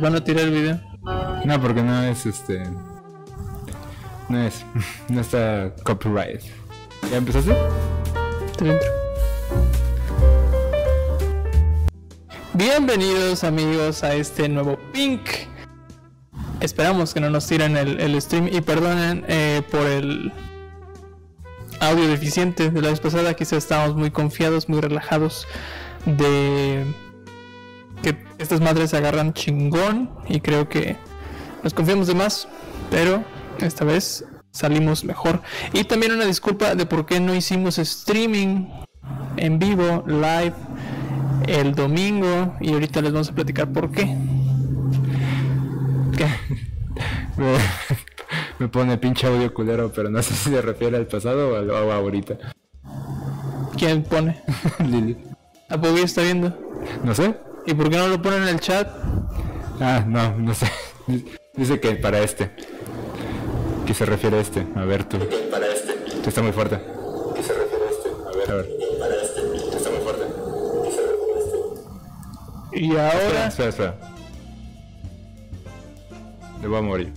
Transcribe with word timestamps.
Nos 0.00 0.10
van 0.12 0.22
a 0.22 0.24
tirar 0.24 0.44
el 0.44 0.50
video. 0.50 0.80
No, 1.44 1.60
porque 1.60 1.82
no 1.82 2.02
es 2.04 2.24
este. 2.24 2.62
No 4.30 4.40
es. 4.40 4.64
No 5.10 5.20
está 5.20 5.74
copyright. 5.82 6.40
¿Ya 7.10 7.18
empezaste? 7.18 7.54
Estoy 8.46 8.68
dentro. 8.68 8.88
Bienvenidos 12.54 13.44
amigos 13.44 14.02
a 14.02 14.14
este 14.14 14.48
nuevo 14.48 14.78
Pink. 14.94 15.20
Esperamos 16.60 17.12
que 17.12 17.20
no 17.20 17.28
nos 17.28 17.46
tiren 17.46 17.76
el, 17.76 18.00
el 18.00 18.22
stream 18.22 18.48
y 18.50 18.62
perdonen 18.62 19.26
eh, 19.28 19.60
por 19.70 19.86
el 19.86 20.32
audio 21.80 22.08
deficiente 22.08 22.70
de 22.70 22.80
la 22.80 22.88
vez 22.88 23.00
pasada. 23.00 23.34
Quizá 23.34 23.58
estábamos 23.58 23.96
muy 23.96 24.10
confiados, 24.10 24.66
muy 24.66 24.80
relajados 24.80 25.46
de 26.06 26.86
estas 28.50 28.60
madres 28.66 28.90
se 28.90 28.96
agarran 28.96 29.32
chingón 29.32 30.10
y 30.28 30.40
creo 30.40 30.68
que 30.68 30.96
nos 31.62 31.72
confiamos 31.72 32.08
de 32.08 32.16
más, 32.16 32.48
pero 32.90 33.22
esta 33.60 33.84
vez 33.84 34.24
salimos 34.50 35.04
mejor. 35.04 35.40
Y 35.72 35.84
también 35.84 36.10
una 36.10 36.24
disculpa 36.24 36.74
de 36.74 36.84
por 36.84 37.06
qué 37.06 37.20
no 37.20 37.32
hicimos 37.32 37.78
streaming 37.78 38.66
en 39.36 39.60
vivo, 39.60 40.02
live, 40.08 40.54
el 41.46 41.76
domingo. 41.76 42.56
Y 42.60 42.72
ahorita 42.72 43.00
les 43.02 43.12
vamos 43.12 43.28
a 43.30 43.34
platicar 43.36 43.72
por 43.72 43.92
qué. 43.92 44.16
¿Qué? 46.16 46.26
Me, 47.36 47.56
me 48.58 48.68
pone 48.68 48.98
pinche 48.98 49.28
audio 49.28 49.54
culero, 49.54 49.92
pero 49.94 50.10
no 50.10 50.20
sé 50.24 50.34
si 50.34 50.50
se 50.50 50.60
refiere 50.60 50.96
al 50.96 51.06
pasado 51.06 51.50
o, 51.52 51.56
al- 51.56 51.70
o 51.70 51.92
ahorita. 51.92 52.36
¿Quién 53.78 54.02
pone? 54.02 54.42
Lili. 54.80 55.16
¿A 55.68 55.76
Bobby 55.76 56.00
está 56.00 56.22
viendo? 56.22 56.58
No 57.04 57.14
sé. 57.14 57.36
¿Y 57.66 57.74
por 57.74 57.90
qué 57.90 57.96
no 57.96 58.08
lo 58.08 58.20
ponen 58.20 58.42
en 58.42 58.48
el 58.48 58.60
chat? 58.60 58.88
Ah, 59.80 60.04
no, 60.06 60.36
no 60.36 60.54
sé. 60.54 60.70
Dice 61.54 61.80
que 61.80 61.96
para 61.96 62.20
este. 62.20 62.50
¿Qué 63.86 63.94
se 63.94 64.06
refiere 64.06 64.38
a 64.38 64.40
este? 64.40 64.66
A 64.76 64.84
ver 64.84 65.04
tú. 65.04 65.18
Para 65.50 65.66
este. 65.66 66.28
Está 66.28 66.42
muy 66.42 66.52
fuerte. 66.52 66.80
¿Qué 67.34 67.42
se 67.42 67.52
refiere 67.54 67.84
a 67.84 67.90
este? 67.90 68.08
A 68.08 68.36
ver. 68.36 68.50
A 68.50 68.54
ver. 68.54 68.68
Para 68.98 69.14
este. 69.16 69.76
Está 69.76 69.90
muy 69.90 70.00
fuerte. 70.00 70.24
¿Qué 70.84 70.90
se 70.92 71.02
refiere 71.02 71.32
a 71.34 71.38
este? 72.68 72.80
Y 72.80 72.90
ahora... 72.92 73.46
Espera, 73.46 73.68
espera. 73.68 73.94
Le 76.60 76.68
voy 76.68 76.78
a 76.78 76.82
morir. 76.82 77.14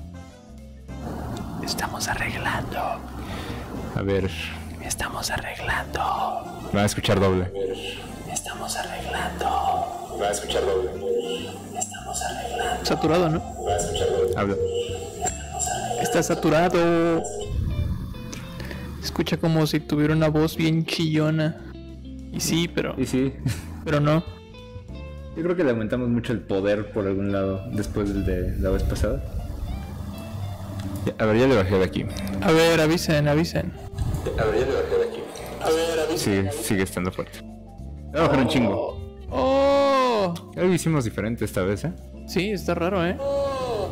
Estamos 1.63 2.07
arreglando. 2.07 2.79
A 3.95 4.01
ver. 4.01 4.29
Estamos 4.81 5.29
arreglando. 5.31 5.99
Van 6.73 6.83
a 6.83 6.85
escuchar 6.85 7.19
doble. 7.19 7.51
Estamos 8.31 8.75
arreglando. 8.75 9.72
Van 10.23 10.29
a 10.29 10.35
escuchar 10.35 10.63
doble. 10.65 10.89
Estamos 11.77 12.23
arreglando. 12.23 12.85
Saturado, 12.85 13.29
¿no? 13.29 13.39
Van 13.65 13.73
a 13.73 13.75
escuchar 13.75 14.07
doble. 14.09 14.33
Habla. 14.37 14.55
Está 16.01 16.23
saturado. 16.23 17.21
Escucha 19.03 19.35
como 19.35 19.67
si 19.67 19.81
tuviera 19.81 20.13
una 20.13 20.29
voz 20.29 20.55
bien 20.55 20.85
chillona. 20.85 21.57
Y 22.31 22.39
sí, 22.39 22.69
pero, 22.73 22.95
Y 22.97 23.05
sí. 23.05 23.33
pero 23.83 23.99
no. 23.99 24.23
Yo 25.35 25.43
creo 25.43 25.57
que 25.57 25.65
le 25.65 25.71
aumentamos 25.71 26.07
mucho 26.07 26.31
el 26.31 26.39
poder 26.39 26.93
por 26.93 27.05
algún 27.05 27.33
lado 27.33 27.61
después 27.73 28.07
del 28.13 28.25
de 28.25 28.57
la 28.59 28.69
vez 28.69 28.83
pasada. 28.83 29.21
A 31.19 31.25
ver, 31.25 31.37
ya 31.37 31.47
le 31.47 31.57
bajé 31.57 31.79
de 31.79 31.83
aquí. 31.83 32.05
A 32.41 32.51
ver, 32.53 32.79
avisen, 32.79 33.27
avisen. 33.27 33.73
A 34.39 34.45
ver, 34.45 34.61
ya 34.61 34.65
le 34.67 34.73
bajé 34.73 34.97
de 34.99 35.03
aquí. 35.03 35.19
A 35.61 35.69
ver, 35.69 35.99
avisen. 35.99 36.17
Sigue, 36.49 36.51
sigue 36.63 36.83
estando 36.83 37.11
fuerte. 37.11 37.39
Le 37.41 38.11
voy 38.11 38.19
a 38.19 38.23
bajar 38.23 38.39
un 38.39 38.47
chingo. 38.47 39.17
¡Oh! 39.29 39.62
Algo 40.55 40.73
hicimos 40.73 41.03
diferente 41.05 41.45
esta 41.45 41.61
vez, 41.63 41.85
¿eh? 41.85 41.93
Sí, 42.27 42.51
está 42.51 42.73
raro, 42.75 43.05
¿eh? 43.05 43.17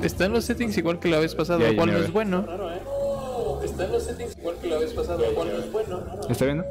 Está 0.04 0.26
en 0.26 0.34
los 0.34 0.46
settings 0.46 0.78
igual 0.78 1.00
que 1.00 1.10
la 1.10 1.20
vez 1.20 1.36
pasada, 1.36 1.60
lo 1.60 1.76
cual 1.76 1.92
no 1.92 1.98
es 1.98 2.12
bueno. 2.12 2.46
Está 3.64 3.86
en 3.86 3.92
los 3.92 4.04
settings 4.04 4.38
igual 4.38 4.56
que 4.62 4.68
la 4.68 4.78
vez 4.80 4.94
pasada, 4.94 5.18
lo 5.20 5.34
cual 5.36 5.50
no 5.52 5.58
es 5.60 5.72
bueno. 5.72 6.00
¿Está 6.30 6.46
bien? 6.46 6.58
no? 6.60 6.64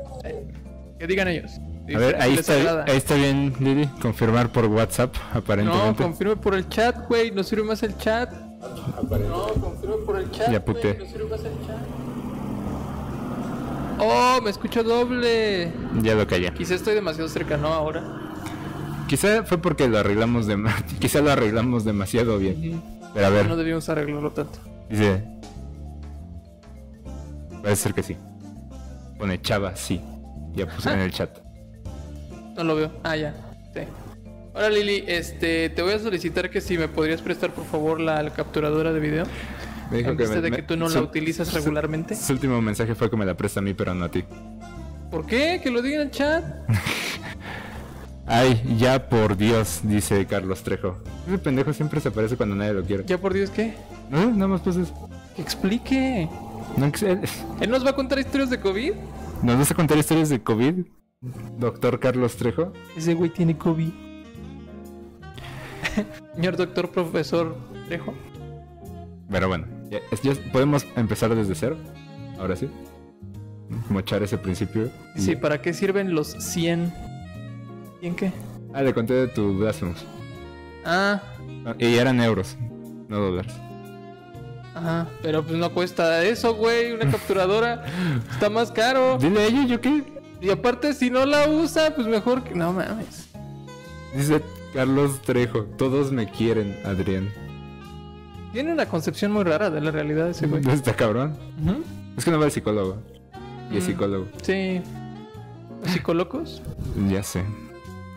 Que 0.98 1.06
digan 1.06 1.28
ellos. 1.28 1.52
A 1.94 1.98
ver, 1.98 2.16
ahí 2.20 2.34
está, 2.34 2.84
ahí 2.84 2.96
está 2.96 3.14
bien, 3.14 3.54
Lili. 3.58 3.86
Confirmar 4.00 4.52
por 4.52 4.66
WhatsApp, 4.66 5.14
No, 5.32 5.38
aparentemente. 5.40 6.02
confirme 6.02 6.36
por 6.36 6.54
el 6.54 6.68
chat, 6.68 7.08
güey. 7.08 7.30
No 7.30 7.42
sirve 7.42 7.64
más 7.64 7.82
el 7.82 7.96
chat. 7.98 8.30
No, 8.32 9.48
confirme 9.60 9.96
por 10.04 10.18
el 10.18 10.30
chat. 10.30 10.50
Ya 10.52 10.64
puté. 10.64 10.98
No 10.98 11.06
sirve 11.06 11.24
más 11.24 11.40
el 11.40 11.52
chat. 11.66 11.78
Oh, 13.98 14.40
me 14.42 14.50
escucho 14.50 14.82
doble. 14.82 15.72
Ya 16.02 16.14
lo 16.14 16.26
callé. 16.26 16.52
Quizá 16.54 16.74
estoy 16.74 16.94
demasiado 16.94 17.28
cercano 17.28 17.68
ahora. 17.68 18.19
Quizá 19.10 19.42
fue 19.42 19.58
porque 19.58 19.88
lo 19.88 19.98
arreglamos 19.98 20.46
de 20.46 20.56
quizá 21.00 21.20
lo 21.20 21.32
arreglamos 21.32 21.84
demasiado 21.84 22.38
bien. 22.38 22.80
Pero 23.12 23.26
a 23.26 23.30
ver, 23.30 23.48
No 23.48 23.56
debíamos 23.56 23.88
arreglarlo 23.88 24.30
tanto. 24.30 24.60
dice. 24.88 25.24
Parece 27.60 27.82
ser 27.82 27.92
que 27.94 28.04
sí. 28.04 28.16
Pone 29.18 29.40
chava, 29.42 29.74
sí. 29.74 30.00
Ya 30.54 30.66
puse 30.68 30.92
en 30.92 31.00
el 31.00 31.10
chat. 31.10 31.38
No 32.56 32.62
lo 32.62 32.76
veo. 32.76 32.92
Ah, 33.02 33.16
ya. 33.16 33.34
Sí. 33.74 33.80
Ahora 34.54 34.70
Lili, 34.70 35.02
este, 35.08 35.70
te 35.70 35.82
voy 35.82 35.92
a 35.94 35.98
solicitar 35.98 36.48
que 36.48 36.60
si 36.60 36.78
me 36.78 36.86
podrías 36.86 37.20
prestar 37.20 37.50
por 37.52 37.64
favor 37.66 38.00
la, 38.00 38.22
la 38.22 38.30
capturadora 38.32 38.92
de 38.92 39.00
video. 39.00 39.24
Me 39.90 39.98
dijo 39.98 40.10
En 40.10 40.16
vista 40.16 40.36
me- 40.36 40.40
de 40.42 40.50
que 40.52 40.62
tú 40.62 40.76
no 40.76 40.88
la 40.88 41.00
utilizas 41.02 41.48
su- 41.48 41.56
regularmente. 41.56 42.14
Su 42.14 42.32
último 42.32 42.62
mensaje 42.62 42.94
fue 42.94 43.10
que 43.10 43.16
me 43.16 43.26
la 43.26 43.36
presta 43.36 43.58
a 43.58 43.62
mí, 43.64 43.74
pero 43.74 43.92
no 43.92 44.04
a 44.04 44.08
ti. 44.08 44.24
¿Por 45.10 45.26
qué? 45.26 45.60
Que 45.60 45.70
lo 45.72 45.82
digan 45.82 46.02
en 46.02 46.06
el 46.06 46.12
chat. 46.12 46.44
Ay, 48.32 48.76
ya 48.78 49.08
por 49.08 49.36
Dios, 49.36 49.80
dice 49.82 50.24
Carlos 50.24 50.62
Trejo. 50.62 50.96
Ese 51.26 51.36
pendejo 51.38 51.72
siempre 51.72 52.00
se 52.00 52.10
aparece 52.10 52.36
cuando 52.36 52.54
nadie 52.54 52.74
lo 52.74 52.84
quiere. 52.84 53.02
Ya 53.04 53.18
por 53.18 53.34
Dios, 53.34 53.50
¿qué? 53.50 53.74
No, 54.08 54.30
nada 54.30 54.46
más 54.46 54.60
pues 54.60 54.76
es. 54.76 54.92
Que 55.34 55.42
explique. 55.42 56.28
No, 56.76 56.86
¿Él 57.60 57.70
nos 57.70 57.84
va 57.84 57.90
a 57.90 57.96
contar 57.96 58.20
historias 58.20 58.48
de 58.48 58.60
COVID? 58.60 58.92
¿Nos 59.42 59.58
vas 59.58 59.72
a 59.72 59.74
contar 59.74 59.98
historias 59.98 60.28
de 60.28 60.40
COVID? 60.40 60.74
Doctor 61.58 61.98
Carlos 61.98 62.36
Trejo. 62.36 62.72
Ese 62.96 63.14
güey 63.14 63.30
tiene 63.30 63.58
COVID. 63.58 63.90
Señor 66.36 66.56
doctor 66.56 66.88
profesor 66.92 67.56
Trejo. 67.88 68.14
Pero 69.28 69.48
bueno, 69.48 69.66
ya, 69.90 69.98
podemos 70.52 70.86
empezar 70.94 71.34
desde 71.34 71.56
cero. 71.56 71.76
Ahora 72.38 72.54
sí. 72.54 72.70
Mochar 73.88 74.22
ese 74.22 74.38
principio. 74.38 74.88
Sí. 75.16 75.34
¿para 75.34 75.60
qué 75.60 75.72
sirven 75.72 76.14
los 76.14 76.28
100? 76.28 77.09
¿100 78.00 78.14
qué? 78.14 78.32
Ah, 78.72 78.82
le 78.82 78.94
conté 78.94 79.14
de 79.14 79.28
tu 79.28 79.56
Blasphemous. 79.58 80.04
Ah, 80.84 81.20
Ah, 81.66 81.74
Y 81.78 81.94
eran 81.96 82.20
euros, 82.20 82.56
no 83.08 83.18
dólares. 83.18 83.52
ajá. 84.74 85.06
Pero 85.22 85.44
pues 85.44 85.58
no 85.58 85.70
cuesta 85.72 86.24
eso, 86.24 86.54
güey. 86.54 86.92
Una 86.92 87.10
capturadora 87.10 87.84
está 88.30 88.48
más 88.48 88.70
caro. 88.72 89.18
Dile 89.18 89.40
a 89.40 89.44
ella, 89.46 89.64
¿yo 89.66 89.80
qué? 89.80 90.04
Y 90.40 90.48
aparte, 90.50 90.94
si 90.94 91.10
no 91.10 91.26
la 91.26 91.48
usa, 91.48 91.94
pues 91.94 92.06
mejor 92.06 92.42
que. 92.44 92.54
No 92.54 92.72
mames. 92.72 93.28
Dice 94.14 94.40
Carlos 94.72 95.20
Trejo. 95.22 95.64
Todos 95.76 96.12
me 96.12 96.30
quieren, 96.30 96.78
Adrián. 96.86 97.28
Tiene 98.54 98.72
una 98.72 98.86
concepción 98.86 99.32
muy 99.32 99.44
rara 99.44 99.68
de 99.70 99.80
la 99.82 99.90
realidad 99.90 100.30
ese 100.30 100.46
güey. 100.46 100.66
Está 100.70 100.94
cabrón. 100.96 101.36
Es 102.16 102.24
que 102.24 102.30
no 102.30 102.38
va 102.38 102.46
al 102.46 102.52
psicólogo. 102.52 102.96
Y 103.70 103.76
es 103.76 103.84
Mm. 103.84 103.86
psicólogo. 103.86 104.26
Sí. 104.42 104.80
¿Los 105.82 105.90
psicólogos? 105.92 106.62
Ya 107.10 107.22
sé. 107.22 107.44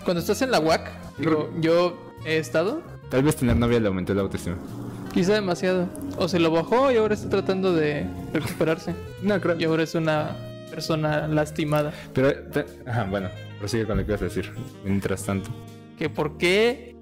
Cuando 0.04 0.20
estás 0.22 0.42
en 0.42 0.52
la 0.52 0.60
UAC, 0.60 0.90
digo, 1.18 1.50
yo 1.60 1.98
he 2.26 2.38
estado. 2.38 2.82
Tal 3.10 3.24
vez 3.24 3.36
tener 3.36 3.56
novia 3.56 3.80
le 3.80 3.88
aumentó 3.88 4.14
la 4.14 4.22
autoestima. 4.22 4.58
Quizá 5.14 5.34
demasiado. 5.34 5.88
O 6.18 6.28
se 6.28 6.40
lo 6.40 6.50
bajó 6.52 6.92
y 6.92 6.98
ahora 6.98 7.14
está 7.14 7.30
tratando 7.30 7.74
de 7.74 8.06
recuperarse. 8.34 8.96
No, 9.22 9.40
creo. 9.40 9.56
Y 9.60 9.64
ahora 9.66 9.84
es 9.84 9.94
una 9.96 10.36
persona 10.72 11.28
lastimada. 11.28 11.94
Pero, 12.14 12.34
te- 12.52 12.66
ajá, 12.88 13.04
bueno, 13.06 13.30
prosigue 13.60 13.86
con 13.86 13.98
lo 13.98 14.04
que 14.06 14.12
ibas 14.12 14.22
a 14.22 14.26
decir. 14.26 14.52
Mientras 14.84 15.24
tanto. 15.24 15.52
¿Que 15.98 16.10
por 16.10 16.38
qué 16.38 16.96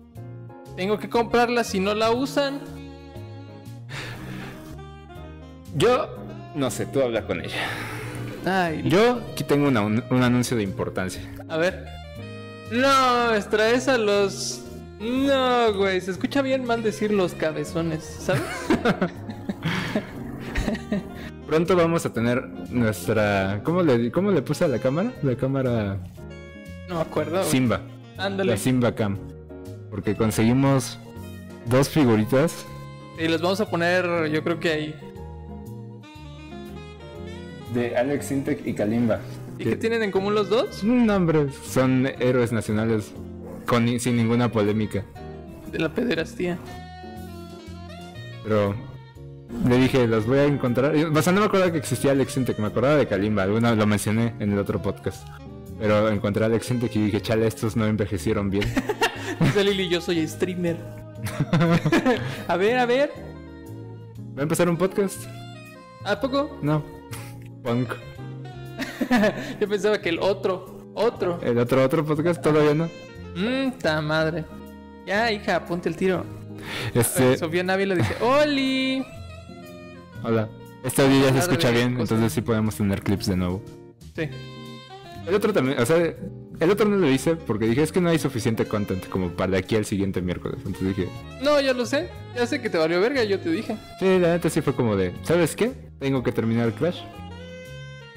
tengo 0.75 0.99
que 0.99 1.09
comprarla 1.09 1.63
si 1.63 1.79
no 1.79 1.93
la 1.95 2.11
usan? 2.11 2.59
Yo, 5.75 6.09
no 6.55 6.69
sé, 6.69 6.85
tú 6.85 7.01
habla 7.01 7.25
con 7.25 7.39
ella. 7.41 7.55
Ay, 8.45 8.81
Yo 8.85 9.21
aquí 9.31 9.43
tengo 9.43 9.67
una- 9.67 9.81
un, 9.81 10.03
un 10.09 10.23
anuncio 10.23 10.57
de 10.57 10.63
importancia. 10.63 11.21
a 11.47 11.57
ver. 11.57 11.85
No, 12.71 13.33
extraes 13.35 13.87
a 13.87 13.97
los. 13.97 14.61
No, 14.99 15.73
güey, 15.73 15.99
se 15.99 16.11
escucha 16.11 16.41
bien 16.41 16.63
mal 16.65 16.83
decir 16.83 17.11
los 17.11 17.33
cabezones, 17.33 18.03
¿sabes? 18.03 18.41
Pronto 21.47 21.75
vamos 21.75 22.05
a 22.05 22.13
tener 22.13 22.47
nuestra. 22.69 23.61
¿Cómo 23.63 23.81
le, 23.83 24.11
cómo 24.11 24.31
le 24.31 24.41
puse 24.41 24.63
a 24.65 24.67
la 24.67 24.79
cámara? 24.79 25.11
La 25.21 25.35
cámara 25.35 25.97
No 26.87 26.95
me 26.95 27.01
acuerdo. 27.01 27.39
güey. 27.39 27.49
Simba. 27.49 27.81
Ándale. 28.17 28.51
La 28.51 28.57
Simba 28.57 28.93
Cam. 28.95 29.17
Porque 29.89 30.15
conseguimos 30.15 30.97
dos 31.65 31.89
figuritas. 31.89 32.65
Y 33.19 33.27
los 33.27 33.41
vamos 33.41 33.59
a 33.59 33.69
poner, 33.69 34.29
yo 34.31 34.43
creo 34.43 34.59
que 34.59 34.71
ahí. 34.71 34.95
de 37.73 37.97
Alex 37.97 38.25
Sintek 38.27 38.65
y 38.65 38.73
Kalimba. 38.73 39.19
¿Y 39.61 39.65
qué 39.65 39.75
tienen 39.75 40.01
en 40.01 40.11
común 40.11 40.33
los 40.33 40.49
dos? 40.49 40.83
No, 40.83 41.15
hombre, 41.15 41.47
son 41.63 42.07
héroes 42.19 42.51
nacionales 42.51 43.13
con, 43.67 43.99
sin 43.99 44.17
ninguna 44.17 44.51
polémica. 44.51 45.05
De 45.71 45.77
la 45.79 45.93
pederastía. 45.93 46.57
Pero 48.43 48.75
le 49.67 49.77
dije, 49.77 50.07
los 50.07 50.25
voy 50.25 50.39
a 50.39 50.45
encontrar. 50.45 50.95
O 50.95 51.21
sea, 51.21 51.31
no 51.31 51.41
me 51.41 51.45
acordaba 51.45 51.71
que 51.71 51.77
existía 51.77 52.11
Alex 52.11 52.33
Sintek, 52.33 52.57
me 52.57 52.67
acordaba 52.67 52.95
de 52.95 53.07
Kalimba, 53.07 53.43
alguna 53.43 53.75
lo 53.75 53.85
mencioné 53.85 54.33
en 54.39 54.51
el 54.51 54.59
otro 54.59 54.81
podcast. 54.81 55.27
Pero 55.79 56.09
encontré 56.09 56.43
a 56.43 56.47
Alex 56.47 56.71
y 56.71 56.75
dije, 56.75 57.21
chale, 57.21 57.45
estos 57.45 57.75
no 57.75 57.85
envejecieron 57.85 58.49
bien. 58.49 58.67
Dice 59.39 59.63
Lili, 59.63 59.89
yo 59.89 60.01
soy 60.01 60.27
streamer. 60.27 60.77
a 62.47 62.57
ver, 62.57 62.77
a 62.79 62.85
ver. 62.85 63.11
¿Va 64.35 64.39
a 64.39 64.43
empezar 64.43 64.69
un 64.69 64.77
podcast? 64.77 65.23
¿A 66.03 66.19
poco? 66.19 66.57
No. 66.61 66.83
Punk. 67.63 67.93
Yo 69.59 69.67
pensaba 69.67 69.99
que 69.99 70.09
el 70.09 70.19
otro, 70.19 70.91
otro. 70.93 71.39
¿El 71.41 71.57
otro 71.57 71.83
otro 71.83 72.05
podcast 72.05 72.41
todavía 72.41 72.73
no? 72.73 72.89
Mmm, 73.35 73.71
ta 73.79 74.01
madre. 74.01 74.45
Ya, 75.05 75.31
hija, 75.31 75.65
ponte 75.65 75.89
el 75.89 75.95
tiro. 75.95 76.25
Este... 76.93 77.37
Sofía 77.37 77.63
Návila 77.63 77.95
dice, 77.95 78.15
¡Oli! 78.21 79.03
Hola. 80.23 80.47
Este 80.83 81.01
audio 81.03 81.21
ya 81.21 81.33
se 81.33 81.39
escucha 81.39 81.69
bien, 81.69 81.99
entonces 81.99 82.33
sí 82.33 82.41
podemos 82.41 82.75
tener 82.75 83.01
clips 83.01 83.27
de 83.27 83.35
nuevo. 83.35 83.61
Sí. 84.15 84.29
El 85.27 85.35
otro 85.35 85.53
también, 85.53 85.79
o 85.79 85.85
sea, 85.85 85.97
el 85.97 86.69
otro 86.71 86.87
no 86.87 86.97
lo 86.97 87.09
hice 87.09 87.35
porque 87.35 87.65
dije, 87.67 87.83
es 87.83 87.91
que 87.91 88.01
no 88.01 88.09
hay 88.09 88.17
suficiente 88.17 88.65
content 88.65 89.07
como 89.07 89.29
para 89.29 89.51
de 89.51 89.57
aquí 89.57 89.75
al 89.75 89.85
siguiente 89.85 90.21
miércoles. 90.21 90.57
Entonces 90.65 90.95
dije... 90.95 91.09
No, 91.41 91.59
ya 91.61 91.73
lo 91.73 91.85
sé. 91.85 92.09
Ya 92.35 92.45
sé 92.47 92.61
que 92.61 92.69
te 92.69 92.77
valió 92.77 92.99
verga, 92.99 93.23
yo 93.23 93.39
te 93.39 93.49
dije. 93.49 93.77
Sí, 93.99 94.19
la 94.19 94.29
neta 94.29 94.49
sí 94.49 94.61
fue 94.61 94.73
como 94.73 94.95
de, 94.95 95.13
¿sabes 95.23 95.55
qué? 95.55 95.71
Tengo 95.99 96.23
que 96.23 96.31
terminar 96.31 96.67
el 96.67 96.73
Crash. 96.73 97.01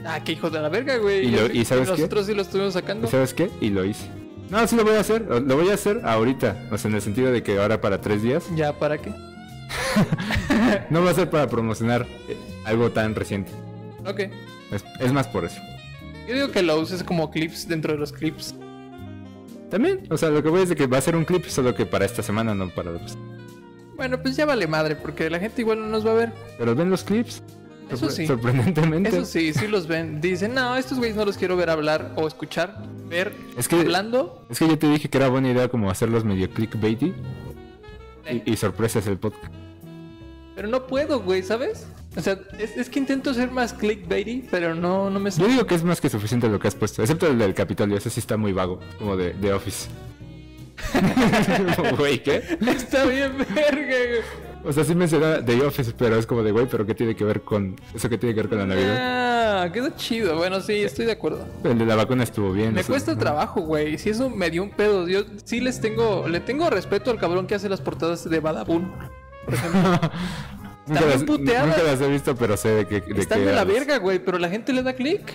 Ah, 0.05 0.21
qué 0.23 0.33
hijo 0.33 0.51
de 0.51 0.61
la 0.61 0.69
verga, 0.69 0.97
güey. 0.99 1.27
¿Y, 1.27 1.31
lo, 1.31 1.47
¿y 1.47 1.65
sabes 1.65 1.89
nosotros 1.89 1.97
qué? 1.97 2.03
Nosotros 2.03 2.27
sí 2.27 2.35
lo 2.35 2.43
estuvimos 2.43 2.75
sacando. 2.75 3.06
¿Y 3.06 3.11
sabes 3.11 3.35
qué? 3.35 3.51
Y 3.61 3.71
lo 3.71 3.85
hice. 3.85 4.09
No, 4.51 4.67
sí 4.67 4.77
lo 4.77 4.85
voy 4.85 4.97
a 4.97 5.01
hacer. 5.01 5.23
Lo 5.23 5.56
voy 5.56 5.71
a 5.71 5.75
hacer 5.75 6.03
ahorita. 6.05 6.69
O 6.71 6.79
sea, 6.79 6.91
en 6.91 6.97
el 6.97 7.03
sentido 7.03 7.33
de 7.33 7.43
que 7.43 7.59
ahora 7.59 7.81
para 7.81 8.01
tres 8.01 8.23
días. 8.23 8.45
¿Ya 8.55 8.73
para 8.79 8.99
qué? 8.99 9.11
no 10.91 11.03
va 11.03 11.11
a 11.11 11.15
ser 11.15 11.31
para 11.31 11.49
promocionar 11.49 12.06
eh, 12.29 12.37
algo 12.65 12.91
tan 12.91 13.15
reciente. 13.15 13.53
Ok. 14.05 14.21
Es, 14.71 14.85
es, 15.01 15.12
más 15.12 15.27
por 15.27 15.45
eso. 15.45 15.61
Yo 16.29 16.35
digo 16.35 16.51
que 16.51 16.62
lo 16.62 16.79
uses 16.79 17.03
como 17.03 17.31
clips 17.31 17.67
dentro 17.67 17.93
de 17.93 17.99
los 17.99 18.12
clips. 18.12 18.55
También, 19.71 20.06
o 20.11 20.17
sea, 20.17 20.31
lo 20.31 20.43
que 20.43 20.51
voy 20.51 20.62
es 20.62 20.69
de 20.69 20.77
que 20.77 20.87
va 20.87 20.99
a 20.99 21.01
ser 21.01 21.17
un 21.17 21.25
clip 21.25 21.47
solo 21.47 21.75
que 21.75 21.87
para 21.87 22.05
esta 22.05 22.23
semana, 22.23 22.55
no 22.55 22.69
para 22.69 22.93
después. 22.93 23.19
Bueno, 23.97 24.21
pues 24.21 24.37
ya 24.37 24.45
vale 24.45 24.67
madre, 24.67 24.97
porque 24.97 25.31
la 25.31 25.39
gente 25.39 25.62
igual 25.62 25.81
no 25.81 25.87
nos 25.87 26.06
va 26.06 26.12
a 26.12 26.15
ver. 26.15 26.33
Pero 26.59 26.75
ven 26.75 26.91
los 26.91 27.05
clips. 27.05 27.43
Eso 27.91 28.11
sí. 28.11 28.27
Sorprendentemente. 28.27 29.11
Eso 29.11 29.25
sí, 29.25 29.53
sí 29.53 29.67
los 29.67 29.87
ven. 29.87 30.21
Dicen, 30.21 30.55
no, 30.55 30.77
estos 30.77 30.99
güeyes 30.99 31.17
no 31.17 31.25
los 31.25 31.37
quiero 31.37 31.57
ver 31.57 31.71
hablar 31.71 32.13
o 32.17 32.27
escuchar, 32.27 32.83
ver 33.09 33.33
es 33.57 33.69
que, 33.69 33.77
hablando. 33.77 34.47
Es 34.51 34.59
que 34.59 34.69
yo 34.69 34.79
te 34.79 34.89
dije 34.89 35.09
que 35.09 35.19
era 35.19 35.29
buena 35.29 35.51
idea 35.51 35.69
como 35.69 35.91
hacerlos 35.91 36.25
medio 36.25 36.51
clickbaity. 36.51 37.15
Y, 38.31 38.53
y 38.53 38.57
sorpresas 38.57 39.07
el 39.07 39.19
podcast. 39.19 39.53
Pero 40.57 40.69
no 40.69 40.87
puedo, 40.87 41.21
güey, 41.21 41.43
¿sabes? 41.43 41.87
O 42.17 42.21
sea, 42.21 42.39
es, 42.59 42.77
es, 42.77 42.89
que 42.89 43.01
intento 43.01 43.35
ser 43.35 43.51
más 43.51 43.73
clickbaity, 43.75 44.47
pero 44.51 44.75
no, 44.75 45.11
no 45.11 45.19
me 45.19 45.31
Yo 45.31 45.49
digo 45.49 45.67
que 45.67 45.75
es 45.75 45.83
más 45.83 46.01
que 46.01 46.09
suficiente 46.09 46.49
lo 46.49 46.61
que 46.61 46.69
has 46.69 46.75
puesto, 46.75 47.03
excepto 47.03 47.27
el 47.27 47.39
del 47.39 47.55
Capitolio, 47.55 47.97
ese 47.97 48.09
sí 48.09 48.21
está 48.21 48.37
muy 48.37 48.53
vago, 48.53 48.79
como 48.99 49.17
de, 49.17 49.35
de 49.35 49.53
Office. 49.53 49.89
Güey, 51.99 52.23
¿qué? 52.23 52.43
Está 52.67 53.05
bien 53.05 53.37
verga, 53.37 53.85
güey. 53.85 54.54
O 54.67 54.73
sea, 54.73 54.83
sí 54.85 54.95
menciona 54.95 55.45
The 55.45 55.63
Office, 55.63 55.93
pero 55.97 56.17
es 56.17 56.27
como 56.27 56.43
de, 56.43 56.51
güey, 56.51 56.67
pero 56.67 56.87
¿qué 56.87 56.95
tiene 56.95 57.15
que 57.15 57.25
ver 57.25 57.43
con 57.43 57.77
eso 57.95 58.09
que 58.09 58.17
tiene 58.17 58.35
que 58.35 58.41
ver 58.43 58.49
con 58.49 58.59
la 58.59 58.67
Navidad? 58.67 59.63
Ah, 59.65 59.73
quedó 59.73 59.91
chido. 59.91 60.37
Bueno, 60.37 60.61
sí, 60.61 60.73
estoy 60.83 61.05
de 61.05 61.13
acuerdo. 61.13 61.47
El 61.65 61.79
de 61.79 61.85
la 61.85 61.97
vacuna 61.97 62.23
estuvo 62.23 62.53
bien. 62.53 62.73
Me 62.73 62.81
eso, 62.81 62.93
cuesta 62.93 63.17
trabajo, 63.17 63.61
güey. 63.61 63.99
Si 63.99 64.11
eso 64.11 64.31
me 64.31 64.51
dio 64.51 64.63
un 64.63 64.71
pedo. 64.71 65.07
Yo 65.07 65.21
sí 65.45 65.61
les 65.61 65.81
tengo, 65.81 66.27
le 66.29 66.41
tengo 66.41 66.71
respeto 66.71 67.11
al 67.11 67.19
cabrón 67.19 67.47
que 67.47 67.55
hace 67.55 67.69
las 67.69 67.81
portadas 67.83 68.29
de 68.29 68.41
Badabun. 68.41 68.91
Por 69.45 69.55
ejemplo. 69.55 69.81
nunca, 70.87 71.01
bien 71.01 71.11
las, 71.11 71.25
puteadas. 71.25 71.67
nunca 71.69 71.83
las 71.83 72.01
he 72.01 72.09
visto, 72.09 72.35
pero 72.35 72.57
sé 72.57 72.69
de 72.71 72.87
qué. 72.87 73.01
De 73.03 73.21
Están 73.21 73.41
qué 73.41 73.47
de 73.47 73.53
la 73.53 73.65
verga, 73.65 73.99
güey, 73.99 74.19
pero 74.19 74.39
la 74.39 74.49
gente 74.49 74.73
le 74.73 74.83
da 74.83 74.95
clic. 74.95 75.35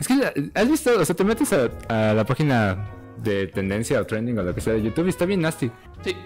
Es 0.00 0.08
que, 0.08 0.50
¿has 0.54 0.68
visto? 0.70 0.98
O 0.98 1.04
sea, 1.04 1.14
te 1.14 1.24
metes 1.24 1.52
a, 1.52 1.68
a 1.88 2.14
la 2.14 2.24
página 2.24 2.86
de 3.22 3.48
tendencia 3.48 4.00
o 4.00 4.06
trending 4.06 4.38
o 4.38 4.42
lo 4.42 4.54
que 4.54 4.60
sea 4.60 4.72
de 4.72 4.82
YouTube 4.82 5.06
y 5.06 5.10
está 5.10 5.26
bien 5.26 5.42
nasty. 5.42 5.70
Sí. 6.02 6.16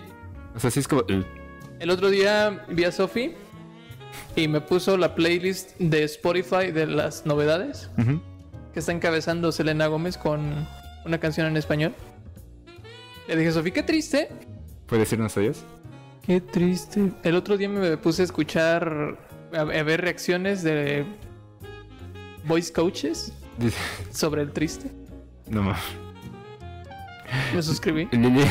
O 0.54 0.60
sea, 0.60 0.70
sí 0.70 0.80
es 0.80 0.86
como. 0.86 1.02
uh, 1.02 1.41
El 1.82 1.90
otro 1.90 2.10
día 2.10 2.64
vi 2.68 2.84
a 2.84 2.92
Sofi 2.92 3.34
y 4.36 4.46
me 4.46 4.60
puso 4.60 4.96
la 4.96 5.16
playlist 5.16 5.76
de 5.80 6.04
Spotify 6.04 6.70
de 6.72 6.86
las 6.86 7.26
novedades 7.26 7.90
que 8.72 8.78
está 8.78 8.92
encabezando 8.92 9.50
Selena 9.50 9.88
Gómez 9.88 10.16
con 10.16 10.68
una 11.04 11.18
canción 11.18 11.48
en 11.48 11.56
español. 11.56 11.92
Le 13.26 13.34
dije, 13.34 13.50
Sofi, 13.50 13.72
qué 13.72 13.82
triste. 13.82 14.28
¿Puedes 14.86 15.06
decirnos 15.06 15.36
adiós? 15.36 15.64
Qué 16.24 16.40
triste. 16.40 17.10
El 17.24 17.34
otro 17.34 17.56
día 17.56 17.68
me 17.68 17.96
puse 17.96 18.22
a 18.22 18.26
escuchar, 18.26 19.18
a, 19.52 19.62
a 19.62 19.64
ver 19.64 20.02
reacciones 20.02 20.62
de 20.62 21.04
voice 22.44 22.72
coaches 22.72 23.32
sobre 24.12 24.42
el 24.42 24.52
triste. 24.52 24.88
No 25.48 25.64
mames. 25.64 25.82
Me 27.54 27.62
suscribí. 27.62 28.08
Lili, 28.12 28.44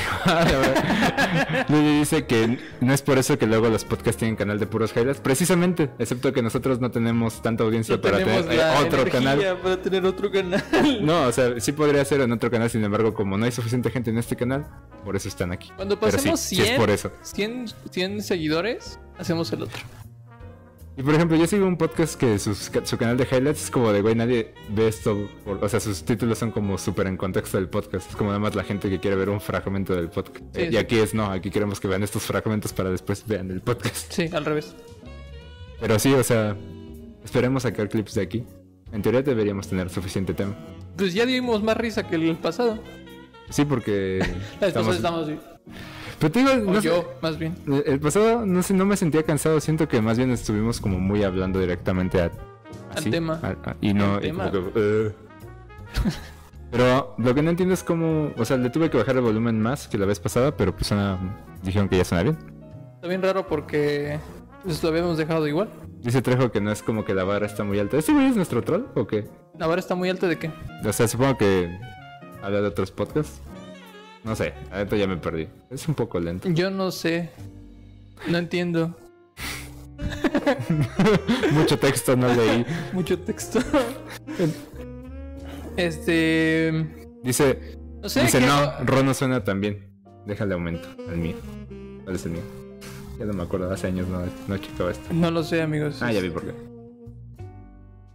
Lili 1.70 2.00
dice 2.00 2.26
que 2.26 2.60
no 2.80 2.94
es 2.94 3.02
por 3.02 3.18
eso 3.18 3.38
que 3.38 3.46
luego 3.48 3.70
los 3.70 3.86
podcasts 3.86 4.18
tienen 4.20 4.36
canal 4.36 4.60
de 4.60 4.68
puros 4.68 4.92
highlights. 4.96 5.20
Precisamente, 5.20 5.90
excepto 6.00 6.34
que 6.34 6.42
nosotros 6.42 6.80
no 6.80 6.92
tenemos 6.92 7.42
tanta 7.42 7.64
audiencia 7.64 7.96
No 7.96 8.02
para 8.02 8.18
tener 8.18 8.46
eh, 8.52 8.60
otro 8.86 9.06
canal. 9.06 9.58
para 9.62 9.82
tener 9.82 10.06
otro 10.06 10.32
canal. 10.32 10.64
No, 11.02 11.24
o 11.28 11.32
sea, 11.32 11.60
sí 11.60 11.72
podría 11.72 12.04
ser 12.06 12.22
en 12.22 12.32
otro 12.32 12.50
canal, 12.52 12.70
sin 12.70 12.84
embargo, 12.84 13.14
como 13.14 13.38
no 13.38 13.46
hay 13.46 13.52
suficiente 13.52 13.90
gente 13.92 14.10
en 14.10 14.18
este 14.18 14.36
canal, 14.36 14.66
por 15.04 15.16
eso 15.16 15.28
están 15.28 15.52
aquí. 15.52 15.72
Cuando 15.76 16.00
Pero 16.00 16.12
sí, 16.12 16.18
pasemos 16.18 16.40
sí 16.40 16.56
100, 16.58 16.68
es 16.68 16.80
por 16.80 16.90
eso. 16.90 17.12
100, 17.22 17.66
100 17.92 18.22
seguidores, 18.24 19.00
hacemos 19.18 19.52
el 19.54 19.64
otro. 19.64 19.82
Y 20.98 21.04
por 21.04 21.16
ejemplo, 21.16 21.38
yo 21.38 21.48
sigo 21.48 21.66
un 21.66 21.78
podcast 21.78 22.16
que 22.20 22.38
sus- 22.38 22.70
su 22.84 22.98
canal 22.98 23.16
de 23.18 23.24
highlights 23.24 23.64
es 23.64 23.72
como 23.72 23.92
de, 23.94 24.02
güey, 24.02 24.14
nadie 24.14 24.54
ve 24.70 24.88
esto. 24.90 25.30
por- 25.46 25.64
o 25.64 25.70
sea, 25.70 25.80
sus 25.80 26.04
títulos 26.04 26.38
son 26.38 26.52
como 26.52 26.78
súper 26.78 27.08
en 27.08 27.16
contexto 27.18 27.58
del 27.58 27.70
podcast. 27.70 28.10
Es 28.10 28.16
como 28.16 28.30
nada 28.30 28.40
más 28.40 28.56
la 28.56 28.64
gente 28.64 28.90
que 28.90 29.00
quiere 29.00 29.16
ver 29.16 29.30
un 29.30 29.40
fragmento 29.40 29.96
del 29.96 30.10
podcast. 30.10 30.44
Sí, 30.54 30.62
Eh, 30.62 30.70
y 30.74 30.78
aquí 30.78 30.98
es, 31.00 31.14
no, 31.14 31.26
aquí 31.32 31.50
queremos 31.50 31.80
que 31.80 31.88
vean 31.88 32.04
estos 32.04 32.24
fragmentos 32.24 32.74
para 32.74 32.90
después 32.90 33.26
vean 33.26 33.50
el 33.52 33.62
podcast. 33.62 34.12
Sí, 34.12 34.30
al 34.34 34.44
revés. 34.46 34.76
Pero 35.80 35.98
sí, 35.98 36.14
o 36.14 36.24
sea, 36.24 36.56
esperemos 37.24 37.64
sacar 37.64 37.88
clips 37.90 38.14
de 38.16 38.22
aquí. 38.22 38.44
En 38.92 39.02
teoría 39.02 39.22
deberíamos 39.22 39.68
tener 39.70 39.90
suficiente 39.90 40.34
tema. 40.34 40.56
Pues 40.98 41.14
ya 41.14 41.26
dimos 41.26 41.64
más 41.64 41.78
risa 41.78 42.06
que 42.08 42.16
el 42.18 42.36
pasado. 42.36 42.78
Sí, 43.50 43.64
porque... 43.64 44.20
Estamos 44.62 45.00
así. 45.04 45.40
Pero 46.22 46.32
te 46.32 46.40
digo, 46.40 46.52
O 46.52 46.74
no 46.74 46.82
sé, 46.82 46.88
yo, 46.88 47.14
más 47.22 47.38
bien. 47.40 47.56
el 47.86 48.00
pasado 48.00 48.46
no 48.46 48.62
sé, 48.62 48.74
no 48.76 48.86
me 48.86 48.96
sentía 48.96 49.24
cansado. 49.24 49.60
Siento 49.60 49.88
que 49.88 50.02
más 50.02 50.18
bien 50.18 50.30
estuvimos 50.30 50.80
como 50.80 51.00
muy 51.00 51.24
hablando 51.24 51.60
directamente 51.60 52.22
a, 52.22 52.30
así, 52.96 53.10
tema. 53.10 53.40
a- 53.42 53.72
a- 53.72 53.76
y 53.82 53.94
no... 53.96 54.16
Al 54.18 54.26
y 54.26 54.30
como 54.32 54.44
tema. 54.52 54.52
que, 54.52 54.72
"Eh". 54.76 55.12
pero 56.72 57.16
lo 57.18 57.34
que 57.36 57.42
no 57.42 57.50
entiendo 57.50 57.74
es 57.74 57.84
cómo... 57.84 58.32
O 58.38 58.46
sea, 58.46 58.58
le 58.58 58.70
tuve 58.70 58.90
que 58.92 58.98
bajar 58.98 59.16
el 59.16 59.22
volumen 59.24 59.60
más 59.60 59.88
que 59.88 59.98
la 59.98 60.06
vez 60.06 60.20
pasada, 60.20 60.56
pero 60.56 60.76
pues 60.76 60.94
dijeron 61.64 61.90
que 61.90 61.98
ya 61.98 62.06
suena 62.06 62.24
bien. 62.24 62.38
Está 62.96 63.08
bien 63.08 63.22
raro 63.24 63.48
porque 63.48 64.20
pues, 64.64 64.82
lo 64.84 64.90
habíamos 64.90 65.18
dejado 65.18 65.48
igual. 65.48 65.70
Dice 66.02 66.22
Trejo 66.22 66.52
que 66.52 66.62
no 66.62 66.72
es 66.72 66.84
como 66.84 67.04
que 67.04 67.16
la 67.16 67.24
barra 67.24 67.48
está 67.48 67.64
muy 67.64 67.80
alta. 67.80 67.98
¿Este 67.98 68.14
güey 68.14 68.28
es 68.28 68.36
nuestro 68.36 68.62
troll 68.62 68.84
o 68.96 69.08
qué? 69.08 69.28
La 69.58 69.68
vara 69.68 69.80
está 69.80 69.96
muy 69.96 70.10
alta 70.10 70.28
de 70.28 70.38
qué? 70.38 70.52
O 70.86 70.94
sea, 70.94 71.08
supongo 71.08 71.38
que 71.38 71.78
habla 72.42 72.62
de 72.62 72.68
otros 72.68 72.92
podcasts. 72.92 73.42
No 74.24 74.36
sé, 74.36 74.54
ahorita 74.72 74.96
ya 74.98 75.08
me 75.08 75.18
perdí. 75.18 75.48
Es 75.70 75.88
un 75.88 75.96
poco 75.96 76.20
lento. 76.20 76.50
Yo 76.50 76.70
no 76.70 76.92
sé. 76.92 77.30
No 78.28 78.38
entiendo. 78.38 78.96
Mucho 81.54 81.78
texto 81.80 82.16
no 82.16 82.28
leí. 82.34 82.66
Mucho 82.94 83.18
texto. 83.20 83.60
este. 85.78 86.88
Dice, 87.24 87.78
No 88.02 88.10
sé. 88.10 88.22
dice 88.22 88.40
¿qué 88.40 88.46
no, 88.46 88.54
hago? 88.54 88.86
Ron 88.86 89.06
no 89.08 89.14
suena 89.14 89.44
tan 89.44 89.62
bien. 89.62 89.92
Déjale 90.26 90.54
aumento 90.54 90.88
al 91.10 91.18
mío. 91.18 91.36
¿Cuál 92.04 92.16
es 92.16 92.26
el 92.26 92.32
mío? 92.34 92.42
Ya 93.18 93.26
no 93.26 93.34
me 93.34 93.44
acuerdo, 93.44 93.72
hace 93.72 93.88
años 93.88 94.08
no, 94.08 94.22
no 94.48 94.58
checaba 94.58 94.92
esto. 94.92 95.14
No 95.14 95.32
lo 95.32 95.44
sé, 95.44 95.62
amigos. 95.62 96.02
Ah, 96.02 96.12
ya 96.12 96.22
vi 96.22 96.30
por 96.30 96.44
qué. 96.44 96.54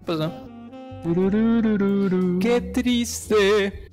Pues 0.04 0.18
no. 0.18 0.32
Qué 2.40 2.60
triste. 2.60 3.90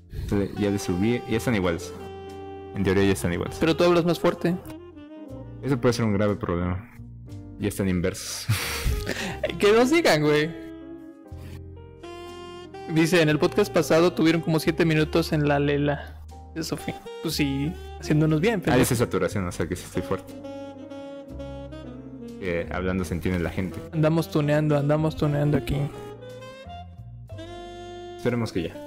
Ya 0.60 0.70
le 0.70 0.79
subí, 0.79 1.22
ya 1.29 1.38
están 1.38 1.55
iguales. 1.55 1.93
En 2.75 2.84
teoría 2.84 3.03
ya 3.06 3.12
están 3.13 3.34
iguales. 3.34 3.58
Pero 3.60 3.75
tú 3.75 3.84
hablas 3.84 4.06
más 4.06 4.20
fuerte. 4.20 4.56
Eso 5.62 5.80
puede 5.80 5.94
ser 5.94 6.06
un 6.06 6.13
grave 6.13 6.36
problema. 6.36 6.89
Ya 7.60 7.68
están 7.70 7.88
inversos. 7.89 8.48
Que 9.60 9.72
nos 9.72 9.92
digan, 9.92 10.22
güey. 10.24 10.50
Dice, 12.94 13.22
en 13.22 13.30
el 13.30 13.39
podcast 13.39 13.72
pasado 13.74 14.13
tuvieron 14.13 14.42
como 14.42 14.60
7 14.60 14.84
minutos 14.86 15.32
en 15.34 15.48
la 15.48 15.60
lela 15.60 16.22
de 16.56 16.63
Sofía. 16.63 17.00
Pues 17.22 17.36
sí, 17.36 17.72
haciéndonos 18.00 18.42
bien, 18.42 18.60
Ah, 18.60 18.63
pero... 18.65 18.77
dice 18.77 18.96
saturación, 18.96 19.48
o 19.48 19.51
sea 19.51 19.68
que 19.68 19.75
sí 19.75 19.84
estoy 19.86 20.01
fuerte. 20.01 20.34
que 22.39 22.68
hablando 22.72 23.06
se 23.06 23.13
entiende 23.13 23.39
la 23.39 23.50
gente. 23.50 23.80
Andamos 23.94 24.30
tuneando, 24.30 24.77
andamos 24.77 25.15
tuneando 25.15 25.58
aquí. 25.58 25.77
Esperemos 28.18 28.51
que 28.51 28.63
ya. 28.63 28.83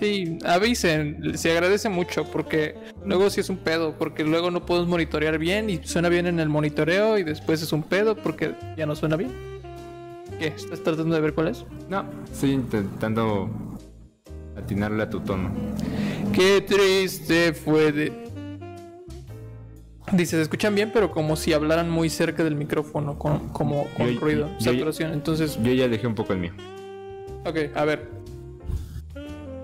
Sí, 0.00 0.38
avisen, 0.46 1.36
se 1.36 1.52
agradece 1.52 1.90
mucho 1.90 2.24
porque 2.24 2.74
luego 3.04 3.28
sí 3.28 3.40
es 3.40 3.50
un 3.50 3.58
pedo, 3.58 3.94
porque 3.98 4.24
luego 4.24 4.50
no 4.50 4.64
podemos 4.64 4.88
monitorear 4.88 5.36
bien 5.38 5.68
y 5.68 5.78
suena 5.84 6.08
bien 6.08 6.26
en 6.26 6.40
el 6.40 6.48
monitoreo 6.48 7.18
y 7.18 7.22
después 7.22 7.60
es 7.62 7.70
un 7.74 7.82
pedo 7.82 8.16
porque 8.16 8.54
ya 8.78 8.86
no 8.86 8.96
suena 8.96 9.16
bien. 9.16 9.30
¿Qué? 10.38 10.46
¿Estás 10.46 10.82
tratando 10.82 11.14
de 11.14 11.20
ver 11.20 11.34
cuál 11.34 11.48
es? 11.48 11.66
No, 11.90 12.04
estoy 12.32 12.52
intentando 12.52 13.50
atinarle 14.56 15.02
a 15.02 15.10
tu 15.10 15.20
tono. 15.20 15.50
Qué 16.32 16.62
triste 16.62 17.52
fue 17.52 17.92
de... 17.92 18.12
Dice, 20.12 20.36
se 20.36 20.42
escuchan 20.42 20.74
bien, 20.74 20.90
pero 20.94 21.10
como 21.10 21.36
si 21.36 21.52
hablaran 21.52 21.90
muy 21.90 22.08
cerca 22.08 22.42
del 22.42 22.56
micrófono, 22.56 23.18
con, 23.18 23.50
como 23.50 23.86
con 23.96 24.08
Yo- 24.08 24.18
ruido, 24.20 24.48
yo- 24.58 24.72
saturación. 24.72 25.12
Entonces, 25.12 25.58
Yo 25.62 25.72
ya 25.72 25.88
dejé 25.88 26.06
un 26.06 26.14
poco 26.14 26.32
el 26.32 26.38
mío. 26.38 26.52
ok, 27.44 27.56
a 27.76 27.84
ver, 27.84 28.08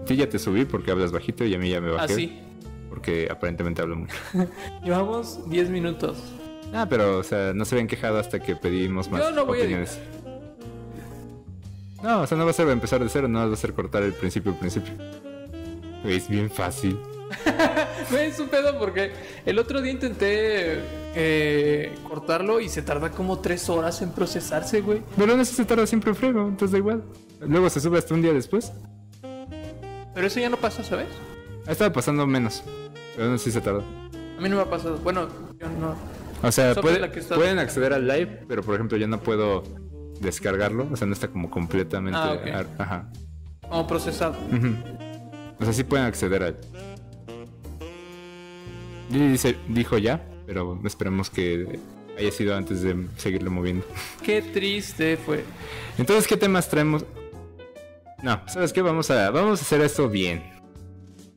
Sí, 0.07 0.17
ya 0.17 0.29
te 0.29 0.39
subí 0.39 0.65
porque 0.65 0.91
hablas 0.91 1.13
bajito 1.13 1.45
y 1.45 1.55
a 1.55 1.59
mí 1.59 1.71
ya 1.71 1.81
me 1.81 1.91
bajé. 1.91 2.13
así. 2.13 2.39
Porque 2.89 3.29
aparentemente 3.31 3.83
hablo 3.83 3.97
mucho. 3.97 4.15
Llevamos 4.85 5.49
10 5.51 5.71
minutos. 5.71 6.19
Ah, 6.73 6.87
pero, 6.89 7.19
o 7.19 7.23
sea, 7.23 7.53
no 7.55 7.65
se 7.65 7.75
habían 7.75 7.89
quejado 7.89 8.19
hasta 8.19 8.41
que 8.41 8.57
pedimos 8.57 9.11
más 9.11 9.21
Yo 9.21 9.31
no 9.31 9.47
voy 9.47 9.59
a 9.59 9.63
opiniones. 9.63 9.99
No, 12.03 12.21
o 12.23 12.27
sea, 12.27 12.37
no 12.37 12.45
va 12.45 12.51
a 12.51 12.55
ser 12.55 12.69
empezar 12.69 13.03
de 13.03 13.09
cero, 13.09 13.29
no 13.29 13.49
va 13.49 13.53
a 13.53 13.57
ser 13.57 13.73
cortar 13.73 14.03
el 14.03 14.13
principio 14.13 14.53
al 14.53 14.59
principio. 14.59 14.93
Es 16.05 16.29
bien 16.29 16.51
fácil. 16.51 16.99
Güey, 18.11 18.27
es 18.29 18.39
un 18.39 18.49
pedo 18.49 18.79
porque 18.79 19.11
el 19.45 19.59
otro 19.59 19.83
día 19.83 19.91
intenté 19.91 20.81
eh, 21.15 21.93
cortarlo 22.09 22.61
y 22.61 22.69
se 22.69 22.83
tarda 22.83 23.11
como 23.11 23.41
3 23.41 23.69
horas 23.69 24.01
en 24.03 24.11
procesarse, 24.11 24.81
güey. 24.81 25.03
Pero 25.17 25.35
eso 25.41 25.55
se 25.55 25.65
tarda 25.65 25.87
siempre 25.87 26.11
en 26.11 26.17
friego, 26.17 26.43
entonces 26.43 26.71
da 26.71 26.79
igual. 26.79 27.03
Luego 27.41 27.69
se 27.69 27.81
sube 27.81 27.99
hasta 27.99 28.15
un 28.15 28.23
día 28.23 28.33
después. 28.33 28.73
Pero 30.17 30.27
eso 30.29 30.41
ya 30.41 30.49
no 30.49 30.57
pasa, 30.57 30.83
¿sabes? 30.83 31.09
Ha 31.67 31.73
estado 31.73 31.93
pasando 31.93 32.27
menos. 32.27 32.65
Pero 33.15 33.29
no 33.29 33.37
sé 33.39 33.45
si 33.45 33.51
se 33.53 33.61
tarda. 33.61 33.83
A 34.39 34.41
mí 34.41 34.49
no 34.49 34.57
me 34.57 34.63
ha 34.63 34.71
pasado. 34.71 34.97
Bueno, 34.99 35.29
yo 35.61 35.69
no. 35.69 35.95
O 36.43 36.51
sea, 36.51 36.75
puede- 36.75 37.07
pueden 37.35 37.59
acceder 37.59 37.93
al 37.93 38.09
live, 38.09 38.45
pero 38.49 38.63
por 38.63 38.75
ejemplo 38.77 38.97
yo 38.97 39.07
no 39.07 39.21
puedo 39.21 39.63
descargarlo. 40.21 40.89
O 40.91 40.97
sea, 40.97 41.07
no 41.07 41.13
está 41.13 41.29
como 41.29 41.51
completamente... 41.51 42.19
Ah, 42.19 42.33
ok. 42.33 42.47
ar- 42.55 42.67
Ajá. 42.79 43.13
Como 43.69 43.87
procesado. 43.87 44.37
Ujú. 44.51 44.75
O 45.61 45.65
sea, 45.65 45.73
sí 45.75 45.85
pueden 45.85 46.07
acceder 46.07 46.43
al... 46.43 46.57
Dice, 49.11 49.57
dijo 49.69 49.99
ya, 49.99 50.27
pero 50.47 50.81
esperemos 50.85 51.29
que 51.31 51.79
haya 52.19 52.33
sido 52.33 52.57
antes 52.57 52.81
de 52.83 53.07
seguirlo 53.19 53.51
moviendo. 53.51 53.85
Qué 54.23 54.41
triste 54.43 55.17
fue. 55.19 55.45
Entonces, 55.99 56.27
¿qué 56.27 56.37
temas 56.39 56.69
traemos? 56.69 57.05
No, 58.23 58.41
¿sabes 58.47 58.73
qué? 58.73 58.83
Vamos 58.83 59.11
a, 59.11 59.31
vamos 59.31 59.61
a 59.61 59.63
hacer 59.63 59.81
esto 59.83 60.09
bien. 60.09 60.43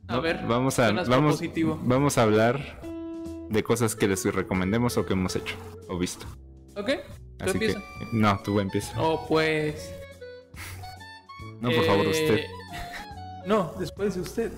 A 0.08 0.18
ver, 0.18 0.44
vamos 0.46 0.78
a, 0.78 0.90
vamos, 0.92 1.40
vamos 1.82 2.18
a 2.18 2.22
hablar 2.22 2.80
de 3.48 3.62
cosas 3.62 3.94
que 3.94 4.08
les 4.08 4.24
recomendemos 4.24 4.96
o 4.96 5.06
que 5.06 5.12
hemos 5.12 5.36
hecho 5.36 5.54
o 5.88 5.98
visto. 5.98 6.26
¿Ok? 6.76 6.90
¿Tú 7.38 7.44
Así 7.44 7.58
que, 7.58 7.74
no, 8.12 8.38
tú 8.44 8.60
empieza. 8.60 9.00
Oh, 9.00 9.26
pues. 9.28 9.94
No, 11.60 11.70
por 11.70 11.84
favor, 11.84 12.06
eh, 12.06 12.10
usted. 12.10 12.40
No, 13.46 13.72
después 13.78 14.14
de 14.14 14.20
usted. 14.20 14.52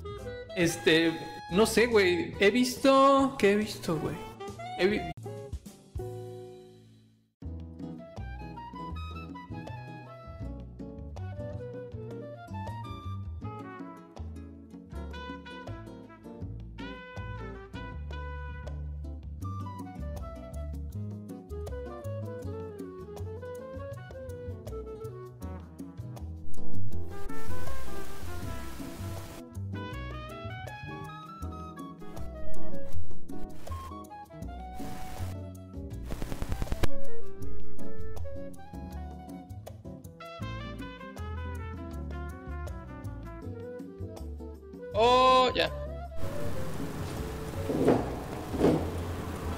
Este. 0.56 1.12
No 1.50 1.66
sé, 1.66 1.86
güey. 1.86 2.34
He 2.40 2.50
visto. 2.50 3.34
¿Qué 3.38 3.52
he 3.52 3.56
visto, 3.56 3.96
güey? 3.98 4.14
He 4.78 4.86
vi- 4.86 5.00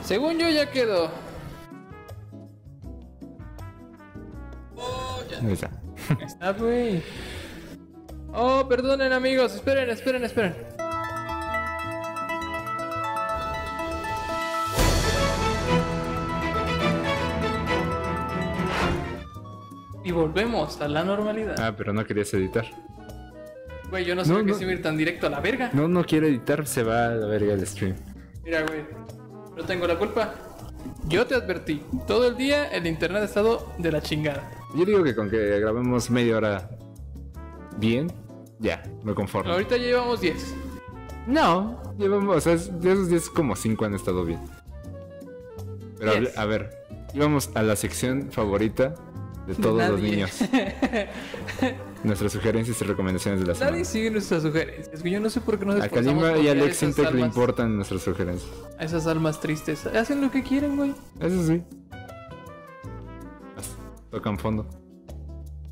Según 0.07 0.39
yo 0.39 0.49
ya 0.49 0.71
quedó. 0.71 1.11
Oh, 4.77 5.21
ya. 5.29 5.39
Ahí 5.41 5.53
está. 5.53 5.71
Está, 6.25 6.53
güey. 6.53 7.03
Oh, 8.33 8.69
perdonen 8.69 9.13
amigos, 9.13 9.55
esperen, 9.57 9.91
esperen, 9.91 10.23
esperen. 10.23 10.55
Y 20.05 20.13
volvemos 20.13 20.81
a 20.81 20.89
la 20.89 21.03
normalidad. 21.03 21.57
Ah, 21.59 21.75
pero 21.77 21.93
no 21.93 22.05
querías 22.05 22.33
editar. 22.35 22.65
Güey, 23.91 24.05
yo 24.05 24.15
no 24.15 24.25
No, 24.25 24.39
que 24.39 24.53
no. 24.53 24.61
iba 24.61 24.71
a 24.71 24.75
ir 24.75 24.83
tan 24.83 24.97
directo 24.97 25.27
a 25.27 25.31
la 25.31 25.41
verga. 25.41 25.71
No, 25.73 25.89
no 25.89 26.05
quiero 26.05 26.27
editar, 26.27 26.67
se 26.67 26.83
va 26.83 27.07
a 27.07 27.11
la 27.11 27.27
verga 27.27 27.55
el 27.55 27.67
stream. 27.67 27.97
Mira, 28.45 28.63
güey, 28.63 28.85
no 29.57 29.65
tengo 29.65 29.87
la 29.87 29.99
culpa. 29.99 30.35
Yo 31.09 31.27
te 31.27 31.35
advertí, 31.35 31.83
todo 32.07 32.27
el 32.29 32.37
día 32.37 32.67
el 32.69 32.87
internet 32.87 33.23
ha 33.23 33.25
estado 33.27 33.73
de 33.79 33.93
la 33.93 34.01
chingada. 34.03 34.51
Yo 34.75 34.85
digo 34.85 35.03
que 35.03 35.15
con 35.15 35.31
que 35.31 35.59
grabemos 35.61 36.11
media 36.11 36.37
hora 36.37 36.71
bien, 37.79 38.13
ya, 38.59 38.83
me 39.03 39.15
conformo. 39.15 39.53
Ahorita 39.53 39.77
ya 39.77 39.85
llevamos 39.85 40.21
10. 40.21 40.55
No, 41.27 41.81
llevamos, 41.99 42.37
o 42.37 42.41
sea, 42.41 42.57
de 42.57 42.93
esos 42.93 43.09
10 43.09 43.31
como 43.31 43.57
5 43.57 43.85
han 43.85 43.95
estado 43.95 44.25
bien. 44.25 44.41
Pero 45.99 46.15
Yes. 46.21 46.37
a 46.39 46.45
ver, 46.45 46.71
íbamos 47.15 47.51
a 47.55 47.63
la 47.63 47.75
sección 47.77 48.31
favorita 48.31 48.95
de 49.47 49.55
todos 49.55 49.89
los 49.89 50.01
niños. 50.01 50.39
Nuestras 52.05 52.33
sugerencias 52.33 52.81
y 52.81 52.85
recomendaciones 52.85 53.41
de 53.41 53.47
la 53.47 53.53
Nadie 53.55 53.67
semana. 53.67 53.85
sigue 53.85 54.11
nuestras 54.11 54.43
sugerencias. 54.43 55.03
Yo 55.03 55.21
no 55.21 55.31
sé 55.31 55.41
por 55.41 55.59
qué 55.59 55.65
nos 55.67 55.81
A 55.81 55.87
esforzamos 55.87 56.23
Kalima 56.25 56.39
y 56.45 56.49
a 56.49 56.53
Alex 56.53 56.83
Intec 56.83 57.13
le 57.13 57.21
importan 57.23 57.77
nuestras 57.77 58.03
sugerencias. 58.03 58.51
a 58.79 58.85
esas 58.85 59.07
almas 59.07 59.41
tristes. 59.41 59.87
Hacen 59.87 60.21
lo 60.21 60.31
que 60.31 60.43
quieren, 60.43 60.77
güey. 60.77 60.95
Eso 61.21 61.47
sí. 61.47 61.63
Tocan 64.11 64.39
fondo. 64.39 64.67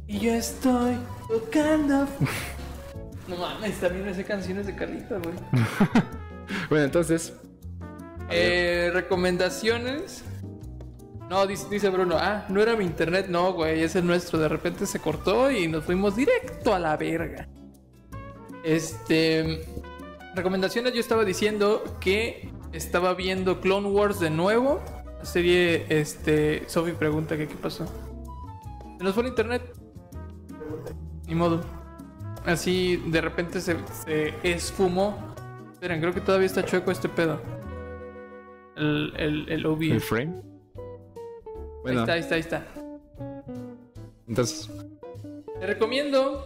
Y 0.07 0.19
yo 0.21 0.33
estoy 0.35 0.97
tocando. 1.29 2.07
no 3.29 3.37
mames, 3.37 3.79
también 3.81 4.07
esa 4.09 4.23
canción 4.25 4.59
es 4.59 4.67
de 4.67 4.75
Carlita, 4.75 5.19
güey. 5.19 5.35
Bueno, 6.69 6.85
entonces, 6.85 7.33
Eh, 8.31 8.91
recomendaciones. 8.93 10.25
No, 11.29 11.47
dice, 11.47 11.89
Bruno, 11.89 12.17
ah, 12.19 12.45
no 12.49 12.61
era 12.61 12.77
mi 12.77 12.85
internet, 12.85 13.27
no, 13.29 13.53
güey, 13.55 13.83
es 13.83 13.97
el 13.97 14.07
nuestro. 14.07 14.39
De 14.39 14.49
repente 14.49 14.87
se 14.87 15.01
cortó 15.01 15.51
y 15.51 15.67
nos 15.69 15.85
fuimos 15.85 16.17
directo 16.17 16.75
a 16.75 16.79
la 16.79 16.97
verga. 16.97 17.49
Este. 18.63 19.65
Recomendaciones, 20.35 20.93
yo 20.93 21.01
estaba 21.01 21.25
diciendo 21.25 21.83
que 22.01 22.53
estaba 22.73 23.15
viendo 23.15 23.61
Clone 23.61 23.89
Wars 23.89 24.21
de 24.21 24.31
nuevo. 24.31 24.83
La 25.19 25.25
serie, 25.25 25.87
este. 25.89 26.69
Sophie 26.69 26.95
pregunta 26.95 27.37
que 27.37 27.49
qué 27.49 27.55
pasó. 27.55 27.87
Se 28.99 29.05
nos 29.05 29.15
fue 29.15 29.23
el 29.23 29.31
internet. 29.31 29.63
Ni 31.27 31.35
modo. 31.35 31.63
Así 32.45 33.03
de 33.07 33.21
repente 33.23 33.61
se, 33.61 33.77
se 34.05 34.35
esfumó. 34.43 35.35
Esperen, 35.73 36.01
creo 36.01 36.13
que 36.13 36.21
todavía 36.21 36.47
está 36.47 36.65
chueco 36.65 36.91
este 36.91 37.09
pedo. 37.09 37.41
El, 38.77 39.15
el, 39.17 39.49
el 39.49 39.67
el 39.91 40.01
frame. 40.01 40.54
Ahí 41.87 41.97
está, 41.97 42.13
ahí 42.15 42.21
está, 42.21 42.35
ahí 42.35 42.41
está. 42.41 42.67
entonces, 44.29 44.71
Te 45.61 45.67
recomiendo 45.67 46.45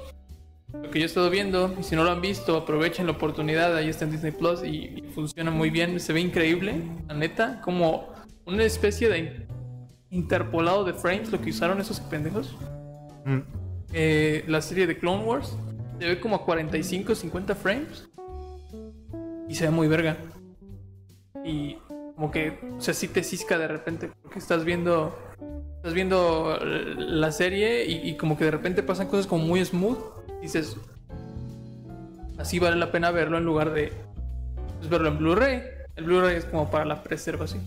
lo 0.72 0.90
que 0.90 0.98
yo 0.98 1.04
he 1.04 1.06
estado 1.06 1.30
viendo. 1.30 1.74
Y 1.78 1.82
si 1.82 1.96
no 1.96 2.04
lo 2.04 2.10
han 2.10 2.20
visto, 2.20 2.56
aprovechen 2.56 3.06
la 3.06 3.12
oportunidad. 3.12 3.74
Ahí 3.76 3.88
está 3.88 4.04
en 4.04 4.10
Disney 4.12 4.32
Plus 4.32 4.62
y, 4.64 4.68
y 4.98 5.02
funciona 5.14 5.50
muy 5.50 5.70
bien. 5.70 5.98
Se 6.00 6.12
ve 6.12 6.20
increíble, 6.20 6.82
la 7.06 7.14
neta. 7.14 7.60
Como 7.62 8.12
una 8.46 8.64
especie 8.64 9.08
de 9.08 9.18
in- 9.18 9.46
interpolado 10.10 10.84
de 10.84 10.94
frames, 10.94 11.30
lo 11.30 11.40
que 11.40 11.50
usaron 11.50 11.80
esos 11.80 12.00
pendejos. 12.00 12.56
mm, 13.24 13.38
Eh, 13.92 14.44
la 14.48 14.60
serie 14.60 14.86
de 14.86 14.98
Clone 14.98 15.24
Wars 15.24 15.56
se 15.98 16.06
ve 16.06 16.20
como 16.20 16.36
a 16.36 16.44
45, 16.44 17.14
50 17.14 17.54
frames. 17.54 18.08
Y 19.48 19.54
se 19.54 19.64
ve 19.64 19.70
muy 19.70 19.88
verga. 19.88 20.16
Y 21.44 21.78
como 22.14 22.30
que, 22.30 22.58
o 22.76 22.80
sea, 22.80 22.92
sí 22.92 23.08
te 23.08 23.22
cisca 23.22 23.56
de 23.58 23.68
repente, 23.68 24.10
porque 24.22 24.38
estás 24.40 24.64
viendo, 24.64 25.16
estás 25.78 25.94
viendo 25.94 26.58
la 26.60 27.32
serie 27.32 27.86
y, 27.86 28.08
y 28.08 28.16
como 28.16 28.36
que 28.36 28.44
de 28.44 28.50
repente 28.50 28.82
pasan 28.82 29.06
cosas 29.06 29.26
como 29.26 29.44
muy 29.44 29.64
smooth. 29.64 29.98
Dices, 30.42 30.76
así 32.36 32.58
vale 32.58 32.76
la 32.76 32.92
pena 32.92 33.10
verlo 33.10 33.38
en 33.38 33.44
lugar 33.44 33.72
de 33.72 33.92
pues, 34.78 34.90
verlo 34.90 35.08
en 35.08 35.18
Blu-ray. 35.18 35.62
El 35.96 36.04
Blu-ray 36.04 36.36
es 36.36 36.44
como 36.44 36.70
para 36.70 36.84
la 36.84 37.02
preservación. 37.02 37.62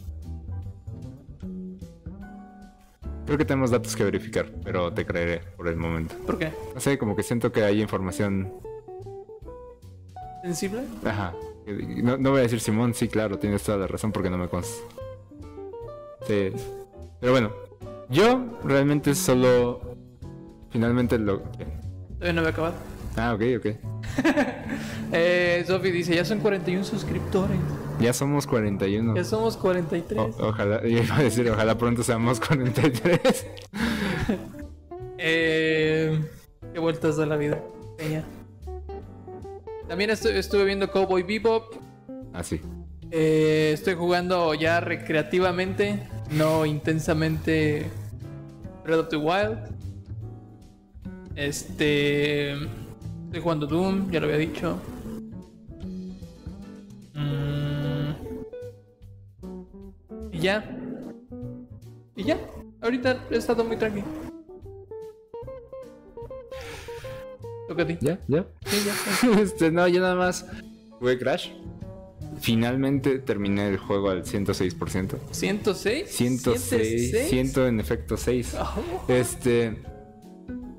Creo 3.25 3.37
que 3.37 3.45
tenemos 3.45 3.71
datos 3.71 3.95
que 3.95 4.03
verificar, 4.03 4.51
pero 4.63 4.93
te 4.93 5.05
creeré 5.05 5.39
por 5.55 5.69
el 5.69 5.77
momento. 5.77 6.15
¿Por 6.25 6.37
qué? 6.37 6.51
No 6.73 6.81
sé, 6.81 6.97
como 6.97 7.15
que 7.15 7.23
siento 7.23 7.51
que 7.51 7.63
hay 7.63 7.81
información. 7.81 8.51
¿Sensible? 10.43 10.83
Ajá. 11.05 11.33
No, 12.03 12.17
no 12.17 12.31
voy 12.31 12.39
a 12.39 12.43
decir 12.43 12.59
Simón, 12.59 12.93
sí, 12.93 13.07
claro, 13.07 13.39
tienes 13.39 13.63
toda 13.63 13.77
la 13.77 13.87
razón 13.87 14.11
porque 14.11 14.29
no 14.29 14.37
me 14.37 14.49
consta. 14.49 14.83
Sí. 16.27 16.51
Pero 17.19 17.31
bueno, 17.31 17.51
yo 18.11 18.59
realmente 18.63 19.15
solo. 19.15 19.95
Finalmente 20.69 21.17
lo. 21.17 21.39
Todavía 21.39 22.33
no 22.33 22.39
había 22.41 22.51
acabado. 22.51 22.73
Ah, 23.17 23.33
ok, 23.33 23.41
ok. 23.57 23.65
eh, 25.11 25.63
Sofi 25.67 25.91
dice: 25.91 26.15
Ya 26.15 26.23
son 26.25 26.39
41 26.39 26.83
suscriptores. 26.83 27.57
Ya 27.99 28.13
somos 28.13 28.47
41. 28.47 29.15
Ya 29.15 29.23
somos 29.23 29.57
43. 29.57 30.19
O- 30.39 30.47
ojalá, 30.47 30.81
yo 30.81 30.99
iba 31.03 31.17
a 31.17 31.23
decir, 31.23 31.49
ojalá 31.49 31.77
pronto 31.77 32.03
seamos 32.03 32.39
43. 32.39 33.45
Eh, 35.23 36.19
qué 36.73 36.79
vueltas 36.79 37.17
da 37.17 37.27
la 37.27 37.37
vida. 37.37 37.61
Peña. 37.95 38.23
También 39.87 40.09
estu- 40.09 40.31
estuve 40.33 40.65
viendo 40.65 40.89
Cowboy 40.91 41.21
Bebop. 41.21 41.75
Así. 42.33 42.59
Eh, 43.11 43.71
estoy 43.73 43.93
jugando 43.93 44.53
ya 44.55 44.79
recreativamente, 44.79 46.07
no 46.31 46.65
intensamente 46.65 47.85
Breath 48.83 48.99
of 48.99 49.09
the 49.09 49.17
Wild. 49.17 49.57
Este. 51.35 52.53
Estoy 52.53 53.41
jugando 53.41 53.65
Doom, 53.65 54.11
ya 54.11 54.19
lo 54.19 54.25
había 54.25 54.39
dicho. 54.39 54.77
Mm, 57.13 58.11
y 60.33 60.39
ya. 60.39 60.77
Y 62.15 62.23
ya. 62.25 62.37
Ahorita 62.81 63.25
he 63.29 63.37
estado 63.37 63.63
muy 63.63 63.77
tranquilo. 63.77 64.07
Toca 67.67 67.83
a 67.83 67.87
ti. 67.87 67.97
¿Ya? 68.01 68.19
¿Ya? 68.27 68.45
Sí, 68.65 68.77
ya. 68.85 68.93
este, 69.41 69.71
no, 69.71 69.87
yo 69.87 70.01
nada 70.01 70.15
más 70.15 70.45
jugué 70.99 71.17
Crash. 71.17 71.51
Finalmente 72.41 73.19
terminé 73.19 73.67
el 73.69 73.77
juego 73.77 74.09
al 74.09 74.23
106%. 74.23 75.17
¿106? 75.31 76.05
106. 76.07 77.27
100 77.29 77.67
en 77.67 77.79
efecto 77.79 78.17
6. 78.17 78.55
Oh. 78.59 79.05
Este. 79.07 79.77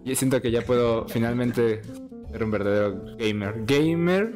Y 0.04 0.14
siento 0.16 0.42
que 0.42 0.50
ya 0.50 0.62
puedo 0.62 1.06
finalmente 1.08 1.82
ser 2.32 2.42
un 2.44 2.50
verdadero 2.50 3.16
gamer. 3.16 3.62
Gamer 3.64 4.32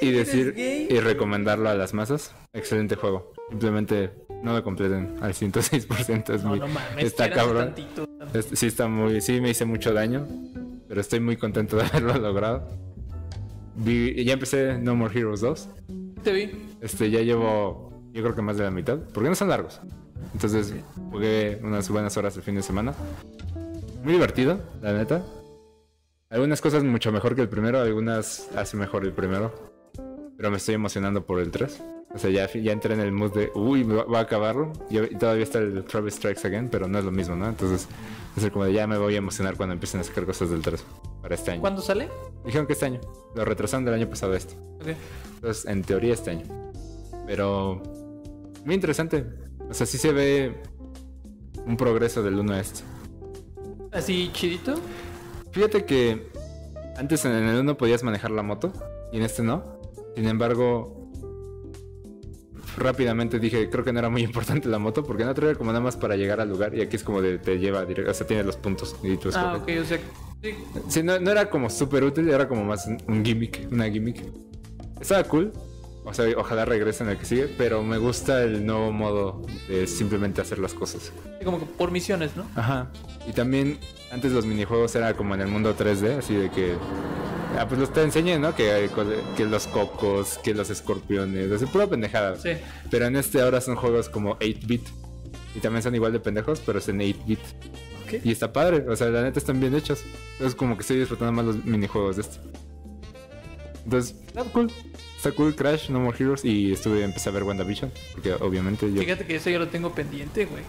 y 0.00 0.10
decir 0.10 0.54
gay. 0.54 0.86
y 0.90 1.00
recomendarlo 1.00 1.68
a 1.68 1.74
las 1.74 1.92
masas. 1.92 2.34
Excelente 2.54 2.96
juego. 2.96 3.32
Simplemente 3.50 4.10
no 4.42 4.54
lo 4.54 4.64
completen 4.64 5.16
al 5.20 5.34
106%. 5.34 6.34
Es 6.34 6.42
No, 6.42 6.48
muy, 6.50 6.60
no 6.60 6.68
mames. 6.68 7.04
está 7.04 7.28
cabrón. 7.30 7.74
tantito. 7.74 8.08
Este, 8.32 8.56
sí 8.56 8.66
está 8.66 8.88
muy, 8.88 9.20
sí 9.20 9.40
me 9.42 9.50
hice 9.50 9.64
mucho 9.66 9.92
daño, 9.92 10.26
pero 10.88 11.00
estoy 11.02 11.20
muy 11.20 11.36
contento 11.36 11.76
de 11.76 11.82
haberlo 11.92 12.14
logrado. 12.18 12.68
Vi- 13.76 14.24
ya 14.24 14.32
empecé 14.32 14.78
No 14.78 14.94
More 14.96 15.16
Heroes 15.18 15.40
2. 15.42 15.68
Te 16.22 16.32
vi. 16.32 16.68
Este, 16.80 17.10
ya 17.10 17.20
llevo, 17.20 17.92
yo 18.12 18.22
creo 18.22 18.34
que 18.34 18.42
más 18.42 18.56
de 18.56 18.64
la 18.64 18.70
mitad, 18.70 18.98
porque 19.12 19.28
no 19.28 19.34
son 19.34 19.48
largos. 19.48 19.80
Entonces 20.32 20.74
jugué 21.10 21.60
unas 21.62 21.88
buenas 21.88 22.16
horas 22.16 22.36
el 22.36 22.42
fin 22.42 22.54
de 22.54 22.62
semana. 22.62 22.94
Muy 24.02 24.12
divertido, 24.12 24.60
la 24.82 24.92
neta. 24.92 25.22
Algunas 26.30 26.60
cosas 26.60 26.84
mucho 26.84 27.10
mejor 27.10 27.34
que 27.34 27.42
el 27.42 27.48
primero, 27.48 27.80
algunas 27.80 28.48
hace 28.56 28.76
mejor 28.76 29.04
el 29.04 29.12
primero. 29.12 29.52
Pero 30.36 30.50
me 30.50 30.58
estoy 30.58 30.74
emocionando 30.74 31.24
por 31.24 31.40
el 31.40 31.50
3. 31.50 31.82
O 32.18 32.20
sea, 32.20 32.30
ya, 32.30 32.50
ya 32.52 32.72
entré 32.72 32.94
en 32.94 33.00
el 33.00 33.12
mood 33.12 33.32
de, 33.32 33.52
uy, 33.54 33.84
va, 33.84 34.02
va 34.02 34.18
a 34.18 34.22
acabarlo. 34.22 34.72
Y 34.90 34.98
y 34.98 35.16
todavía 35.16 35.44
está 35.44 35.60
el 35.60 35.84
Travis 35.84 36.14
Strikes 36.14 36.44
Again, 36.44 36.68
pero 36.68 36.88
no 36.88 36.98
es 36.98 37.04
lo 37.04 37.12
mismo, 37.12 37.36
¿no? 37.36 37.48
Entonces, 37.48 37.86
es 38.36 38.42
el 38.42 38.50
como 38.50 38.64
de, 38.64 38.72
ya 38.72 38.88
me 38.88 38.98
voy 38.98 39.14
a 39.14 39.18
emocionar 39.18 39.56
cuando 39.56 39.74
empiecen 39.74 40.00
a 40.00 40.02
sacar 40.02 40.26
cosas 40.26 40.50
del 40.50 40.60
3 40.60 40.84
para 41.22 41.36
este 41.36 41.52
año. 41.52 41.60
¿Cuándo 41.60 41.80
sale? 41.80 42.08
Dijeron 42.44 42.66
que 42.66 42.72
este 42.72 42.86
año. 42.86 43.00
Lo 43.36 43.44
retrasaron 43.44 43.84
del 43.84 43.94
año 43.94 44.10
pasado 44.10 44.32
a 44.32 44.36
este. 44.36 44.54
Ok. 44.54 44.96
Entonces, 45.36 45.64
en 45.66 45.82
teoría 45.84 46.12
este 46.12 46.32
año. 46.32 46.44
Pero 47.24 47.80
muy 48.64 48.74
interesante. 48.74 49.24
O 49.70 49.74
sea, 49.74 49.86
sí 49.86 49.96
se 49.96 50.12
ve 50.12 50.60
un 51.66 51.76
progreso 51.76 52.20
del 52.24 52.34
1 52.34 52.52
a 52.52 52.58
este. 52.60 52.80
¿Así 53.92 54.28
chidito? 54.32 54.74
Fíjate 55.52 55.84
que 55.84 56.32
antes 56.96 57.24
en 57.24 57.32
el 57.32 57.60
1 57.60 57.78
podías 57.78 58.02
manejar 58.02 58.32
la 58.32 58.42
moto 58.42 58.72
y 59.12 59.18
en 59.18 59.22
este 59.22 59.44
no. 59.44 59.78
Sin 60.16 60.26
embargo, 60.26 60.97
rápidamente 62.78 63.38
dije, 63.38 63.68
creo 63.70 63.84
que 63.84 63.92
no 63.92 63.98
era 63.98 64.08
muy 64.08 64.22
importante 64.22 64.68
la 64.68 64.78
moto 64.78 65.04
porque 65.04 65.22
en 65.22 65.28
otro 65.28 65.48
era 65.48 65.58
como 65.58 65.70
nada 65.70 65.82
más 65.82 65.96
para 65.96 66.16
llegar 66.16 66.40
al 66.40 66.48
lugar 66.48 66.74
y 66.74 66.80
aquí 66.80 66.96
es 66.96 67.04
como 67.04 67.20
de 67.20 67.38
te 67.38 67.58
lleva 67.58 67.84
directo, 67.84 68.10
o 68.10 68.14
sea, 68.14 68.26
tienes 68.26 68.46
los 68.46 68.56
puntos 68.56 68.96
y 69.02 69.16
tú 69.16 69.30
Ah, 69.34 69.56
ok, 69.56 69.68
o 69.80 69.84
sea. 69.84 69.98
Sí. 70.42 70.54
Sí, 70.88 71.02
no, 71.02 71.18
no 71.18 71.30
era 71.30 71.50
como 71.50 71.68
súper 71.68 72.04
útil, 72.04 72.28
era 72.28 72.48
como 72.48 72.64
más 72.64 72.86
un, 72.86 73.24
gimmick, 73.24 73.68
una 73.72 73.90
gimmick. 73.90 74.22
Estaba 75.00 75.24
cool. 75.24 75.52
O 76.04 76.14
sea, 76.14 76.24
ojalá 76.38 76.64
regrese 76.64 77.04
en 77.04 77.10
el 77.10 77.18
que 77.18 77.26
sigue, 77.26 77.48
pero 77.58 77.82
me 77.82 77.98
gusta 77.98 78.42
el 78.42 78.64
nuevo 78.64 78.92
modo 78.92 79.42
de 79.68 79.86
simplemente 79.86 80.40
hacer 80.40 80.58
las 80.58 80.72
cosas. 80.72 81.12
Sí, 81.38 81.44
Como 81.44 81.58
que 81.58 81.66
por 81.66 81.90
misiones, 81.90 82.34
¿no? 82.34 82.46
Ajá. 82.54 82.90
Y 83.28 83.32
también 83.32 83.78
antes 84.10 84.32
los 84.32 84.46
minijuegos 84.46 84.94
era 84.94 85.12
como 85.14 85.34
en 85.34 85.42
el 85.42 85.48
mundo 85.48 85.76
3D, 85.76 86.18
así 86.18 86.34
de 86.34 86.50
que... 86.50 86.76
Ah, 87.58 87.66
pues 87.66 87.80
los 87.80 87.92
te 87.92 88.02
enseñé, 88.02 88.38
¿no? 88.38 88.54
Que, 88.54 88.88
los 89.38 89.66
cocos, 89.66 90.38
que 90.44 90.54
los 90.54 90.70
escorpiones, 90.70 91.50
es 91.50 91.68
pura 91.68 91.88
pendejada. 91.88 92.36
Sí. 92.36 92.50
Pero 92.90 93.06
en 93.06 93.16
este 93.16 93.40
ahora 93.40 93.60
son 93.60 93.74
juegos 93.76 94.08
como 94.08 94.38
8-bit. 94.38 94.86
Y 95.56 95.60
también 95.60 95.82
son 95.82 95.94
igual 95.94 96.12
de 96.12 96.20
pendejos, 96.20 96.60
pero 96.64 96.78
es 96.78 96.88
en 96.88 97.00
8-bit. 97.00 97.40
Ok. 98.04 98.24
Y 98.24 98.30
está 98.30 98.52
padre, 98.52 98.84
o 98.88 98.94
sea, 98.94 99.08
la 99.08 99.22
neta 99.22 99.38
están 99.38 99.60
bien 99.60 99.74
hechos. 99.74 100.04
Entonces 100.34 100.54
como 100.54 100.76
que 100.76 100.82
estoy 100.82 100.98
disfrutando 100.98 101.32
más 101.32 101.44
los 101.44 101.64
minijuegos 101.64 102.16
de 102.16 102.22
este. 102.22 102.38
Entonces, 103.84 104.14
está 104.26 104.44
cool. 104.44 104.70
Está 105.16 105.32
cool 105.32 105.54
Crash, 105.56 105.90
No 105.90 105.98
More 105.98 106.16
Heroes 106.16 106.44
y 106.44 106.72
estuve 106.72 107.02
empecé 107.02 107.28
a 107.28 107.32
ver 107.32 107.42
WandaVision, 107.42 107.90
porque 108.12 108.34
obviamente 108.34 108.92
yo 108.92 109.00
Fíjate 109.00 109.26
que 109.26 109.34
eso 109.34 109.50
ya 109.50 109.58
lo 109.58 109.66
tengo 109.66 109.92
pendiente, 109.92 110.44
güey. 110.44 110.62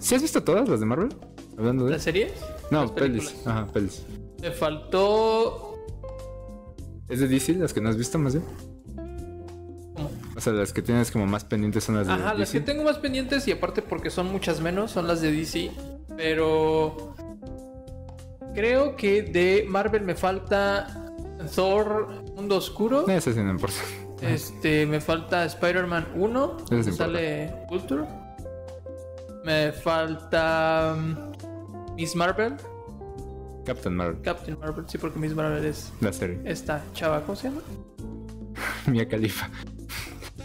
¿Sí 0.00 0.16
has 0.16 0.22
visto 0.22 0.42
todas 0.42 0.68
las 0.68 0.80
de 0.80 0.86
Marvel? 0.86 1.14
Hablando 1.56 1.84
de 1.84 1.92
¿Las 1.92 2.02
series? 2.02 2.32
No, 2.72 2.92
pelis. 2.92 3.34
Ajá, 3.46 3.66
pelis. 3.66 4.04
Me 4.42 4.50
faltó. 4.50 5.78
¿Es 7.08 7.20
de 7.20 7.28
DC 7.28 7.54
las 7.54 7.72
que 7.72 7.80
no 7.80 7.88
has 7.88 7.96
visto 7.96 8.18
más 8.18 8.34
bien? 8.34 8.44
¿Cómo? 9.94 10.10
O 10.36 10.40
sea, 10.40 10.52
las 10.52 10.72
que 10.72 10.82
tienes 10.82 11.10
como 11.10 11.26
más 11.26 11.44
pendientes 11.44 11.84
son 11.84 11.96
las 11.96 12.06
de 12.06 12.12
Ajá, 12.14 12.34
las 12.34 12.38
DC. 12.52 12.58
que 12.58 12.60
tengo 12.64 12.82
más 12.84 12.98
pendientes 12.98 13.46
y 13.48 13.52
aparte 13.52 13.82
porque 13.82 14.10
son 14.10 14.30
muchas 14.32 14.60
menos, 14.60 14.90
son 14.90 15.06
las 15.06 15.20
de 15.20 15.32
DC. 15.32 15.70
Pero. 16.16 17.14
Creo 18.54 18.96
que 18.96 19.22
de 19.22 19.64
Marvel 19.66 20.02
me 20.02 20.14
falta 20.14 21.14
Thor 21.54 22.08
Mundo 22.36 22.56
Oscuro. 22.56 23.08
Ese 23.08 23.32
sí 23.32 23.40
no 23.40 23.50
importa. 23.50 23.76
Este, 24.20 24.84
me 24.86 25.00
falta 25.00 25.44
Spider-Man 25.46 26.08
1, 26.14 26.44
Eso 26.44 26.58
sí 26.58 26.64
donde 26.74 26.90
importa. 26.90 26.96
sale 26.96 27.54
Vulture. 27.70 28.04
Me 29.44 29.72
falta 29.72 30.94
um, 30.96 31.94
Miss 31.96 32.14
Marvel, 32.14 32.54
Captain 33.64 33.94
Marvel, 33.94 34.20
Captain 34.22 34.58
Marvel, 34.58 34.84
sí, 34.88 34.98
porque 34.98 35.18
Miss 35.18 35.34
Marvel 35.34 35.64
es 35.64 35.92
la 36.00 36.12
serie. 36.12 36.40
esta 36.44 36.82
chava, 36.94 37.20
¿cómo 37.22 37.36
se 37.36 37.48
llama? 37.48 37.60
Mia 38.86 39.08
Khalifa. 39.08 39.48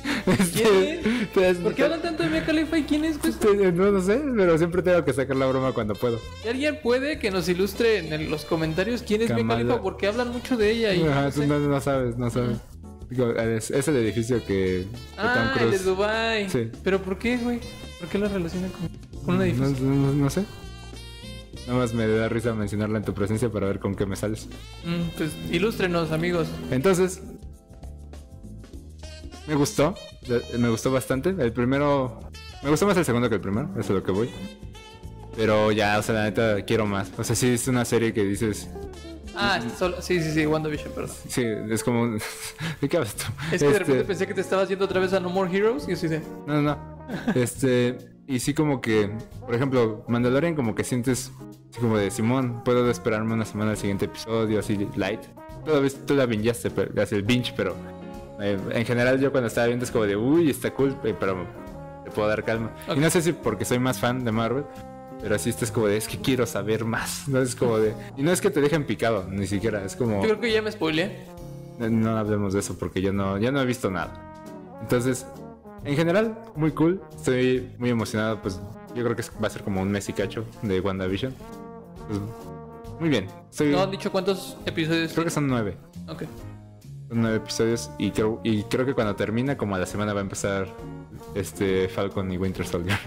¿Quién 0.54 1.28
Pues, 1.34 1.58
¿Por 1.58 1.74
qué 1.74 1.84
hablan 1.84 2.02
tanto 2.02 2.24
de 2.24 2.30
Mia 2.30 2.46
Khalifa 2.46 2.78
y 2.78 2.84
quién 2.84 3.06
es? 3.06 3.18
güey? 3.20 3.32
este, 3.32 3.72
No 3.72 3.92
lo 3.92 4.02
sé, 4.02 4.22
pero 4.36 4.58
siempre 4.58 4.82
tengo 4.82 5.04
que 5.06 5.14
sacar 5.14 5.36
la 5.38 5.46
broma 5.48 5.72
cuando 5.74 5.96
puedo. 5.96 6.20
Si 6.44 6.50
alguien 6.50 6.80
puede 6.84 7.18
que 7.20 7.32
nos 7.32 7.48
ilustre 7.50 8.00
en 8.14 8.30
los 8.30 8.46
comentarios 8.46 9.04
quién 9.04 9.22
es 9.22 9.30
Mia 9.30 9.38
Kamala. 9.38 9.60
Khalifa, 9.62 9.82
porque 9.82 10.08
hablan 10.08 10.32
mucho 10.32 10.58
de 10.58 10.72
ella 10.72 10.94
y 10.94 11.04
Ajá, 11.08 11.24
no 11.24 11.32
sé. 11.32 11.48
no, 11.48 11.60
no 11.60 11.82
sabes, 11.82 12.18
no 12.18 12.30
sabes. 12.30 12.58
Digo, 13.10 13.32
es, 13.32 13.72
es 13.72 13.88
el 13.88 13.96
edificio 13.98 14.40
que, 14.46 14.86
que 14.86 14.88
Ah, 15.18 15.54
Tom 15.58 15.64
el 15.64 15.72
de. 15.72 15.80
Dubai. 15.80 16.50
Sí. 16.50 16.70
¿Pero 16.84 17.02
por 17.02 17.18
qué, 17.18 17.38
güey? 17.38 17.60
¿Por 18.00 18.10
qué 18.10 18.18
la 18.20 18.28
relacionan 18.28 18.70
con, 18.72 18.90
con 19.24 19.30
un 19.36 19.38
no, 19.38 19.44
edificio? 19.44 19.86
no- 19.86 20.14
no 20.14 20.30
sé. 20.30 20.44
Nada 21.68 21.80
más 21.80 21.94
me 21.94 22.08
da 22.08 22.30
risa 22.30 22.54
mencionarla 22.54 22.98
en 22.98 23.04
tu 23.04 23.14
presencia 23.14 23.50
para 23.52 23.68
ver 23.68 23.80
con 23.80 23.94
qué 23.96 24.06
me 24.06 24.16
sales. 24.16 24.48
Mm, 24.86 25.10
pues 25.18 25.32
ilústrenos, 25.52 26.12
amigos. 26.14 26.48
Entonces, 26.72 27.22
me 29.48 29.56
gustó, 29.56 29.96
me 30.58 30.70
gustó 30.70 30.92
bastante. 30.92 31.30
El 31.38 31.52
primero, 31.54 32.20
me 32.64 32.70
gustó 32.70 32.86
más 32.86 32.98
el 32.98 33.06
segundo 33.06 33.30
que 33.30 33.36
el 33.36 33.42
primero, 33.42 33.70
eso 33.72 33.82
es 33.82 33.90
lo 34.00 34.04
que 34.04 34.12
voy. 34.12 34.30
Pero 35.36 35.72
ya, 35.72 36.00
o 36.00 36.02
sea, 36.04 36.16
la 36.16 36.24
neta, 36.24 36.62
quiero 36.66 36.86
más. 36.86 37.12
O 37.18 37.24
sea, 37.24 37.36
sí 37.36 37.50
es 37.50 37.68
una 37.68 37.86
serie 37.86 38.14
que 38.14 38.24
dices, 38.24 38.70
Ah, 39.40 39.60
solo- 39.78 40.02
sí, 40.02 40.20
sí, 40.20 40.32
sí, 40.32 40.48
WandaVision, 40.48 40.92
perdón. 40.94 41.16
Sí, 41.28 41.44
es 41.70 41.84
como... 41.84 42.02
un- 42.02 42.20
¿De 42.82 42.90
qué 42.90 42.98
hablas 42.98 43.14
tú? 43.16 43.26
Es 43.52 43.60
que 43.62 43.66
de 43.68 43.72
Este, 43.72 43.80
repente 43.80 44.04
pensé 44.06 44.26
que 44.26 44.34
te 44.34 44.42
estabas 44.42 44.68
yendo 44.68 44.86
otra 44.86 45.00
vez 45.00 45.14
a 45.14 45.20
No 45.20 45.30
More 45.30 45.56
Heroes 45.56 45.88
y 45.88 45.92
así 45.92 46.08
de. 46.08 46.22
No, 46.48 46.60
no, 46.60 46.62
no. 46.64 46.98
Este, 47.36 47.98
y 48.28 48.40
sí 48.40 48.54
como 48.54 48.82
que, 48.82 49.10
por 49.46 49.56
ejemplo, 49.56 50.04
Mandalorian 50.08 50.54
como 50.56 50.76
que 50.76 50.84
sientes 50.84 51.32
así 51.72 51.80
como 51.80 51.98
de 51.98 52.12
Simón, 52.12 52.62
puedo 52.64 52.90
esperarme 52.92 53.34
una 53.34 53.46
semana 53.46 53.72
al 53.72 53.78
siguiente 53.78 54.06
episodio, 54.06 54.60
así 54.60 54.88
light. 54.96 55.22
Todavía 55.66 55.90
tú 56.06 56.14
la 56.14 56.26
bingeaste, 56.26 56.70
pero, 56.70 56.92
haces 57.02 57.14
el 57.14 57.24
binge, 57.24 57.54
pero 57.56 57.76
eh, 58.42 58.58
en 58.72 58.86
general 58.86 59.20
yo 59.20 59.32
cuando 59.32 59.48
estaba 59.48 59.68
viendo 59.68 59.86
es 59.86 59.92
como 59.92 60.06
de, 60.06 60.18
uy, 60.18 60.50
está 60.50 60.74
cool, 60.74 60.98
eh, 61.04 61.16
pero 61.18 61.46
te 62.04 62.12
puedo 62.12 62.28
dar 62.28 62.44
calma. 62.44 62.72
Ok. 62.88 62.98
Y 62.98 63.00
no 63.00 63.10
sé 63.10 63.22
si 63.22 63.32
porque 63.32 63.64
soy 63.64 63.80
más 63.80 64.00
fan 64.00 64.26
de 64.26 64.32
Marvel, 64.32 64.66
pero 65.22 65.36
así 65.36 65.50
estás 65.50 65.72
como 65.72 65.88
de, 65.88 65.98
es 65.98 66.08
que 66.08 66.18
quiero 66.18 66.46
saber 66.46 66.84
más. 66.84 67.28
No 67.30 67.42
es 67.42 67.56
como 67.56 67.78
de, 67.78 67.94
y 68.18 68.24
no 68.24 68.32
es 68.32 68.42
que 68.42 68.50
te 68.50 68.60
dejen 68.60 68.86
picado, 68.86 69.26
ni 69.30 69.48
siquiera, 69.48 69.84
es 69.86 69.96
como... 69.96 70.22
Yo 70.22 70.30
creo 70.30 70.40
que 70.42 70.52
ya 70.52 70.62
me 70.62 70.72
spoileé. 70.72 71.26
No, 71.80 71.90
no 71.90 72.18
hablemos 72.18 72.54
de 72.54 72.60
eso 72.60 72.78
porque 72.78 73.02
yo 73.02 73.14
no, 73.14 73.38
ya 73.38 73.52
no 73.52 73.62
he 73.62 73.66
visto 73.66 73.90
nada. 73.90 74.24
Entonces, 74.82 75.26
en 75.84 75.96
general, 75.96 76.38
muy 76.56 76.72
cool. 76.72 77.02
Estoy 77.16 77.72
muy 77.78 77.90
emocionado. 77.90 78.42
Pues 78.42 78.60
yo 78.96 79.04
creo 79.04 79.16
que 79.16 79.24
va 79.42 79.48
a 79.48 79.50
ser 79.50 79.64
como 79.64 79.82
un 79.82 79.92
mes 79.92 80.08
y 80.10 80.14
cacho 80.14 80.46
de 80.62 80.80
WandaVision. 80.80 81.34
Pues, 82.08 82.20
muy 83.00 83.10
bien. 83.10 83.28
Estoy, 83.50 83.72
¿No 83.72 83.84
han 83.84 83.92
dicho 83.92 84.12
cuántos 84.12 84.58
episodios? 84.66 85.14
creo 85.14 85.26
que 85.26 85.32
son 85.32 85.48
nueve. 85.48 85.78
Ok. 86.08 86.24
Son 87.10 87.22
nueve 87.22 87.38
episodios 87.38 87.90
y 87.98 88.12
creo, 88.12 88.42
y 88.44 88.64
creo 88.64 88.86
que 88.86 88.94
cuando 88.94 89.16
termina, 89.16 89.58
como 89.58 89.76
a 89.76 89.80
la 89.80 89.86
semana, 89.86 90.14
va 90.14 90.20
a 90.20 90.24
empezar 90.24 90.68
este 91.36 91.88
Falcon 91.88 92.32
y 92.32 92.38
Winter 92.38 92.66
Soldier. 92.66 92.98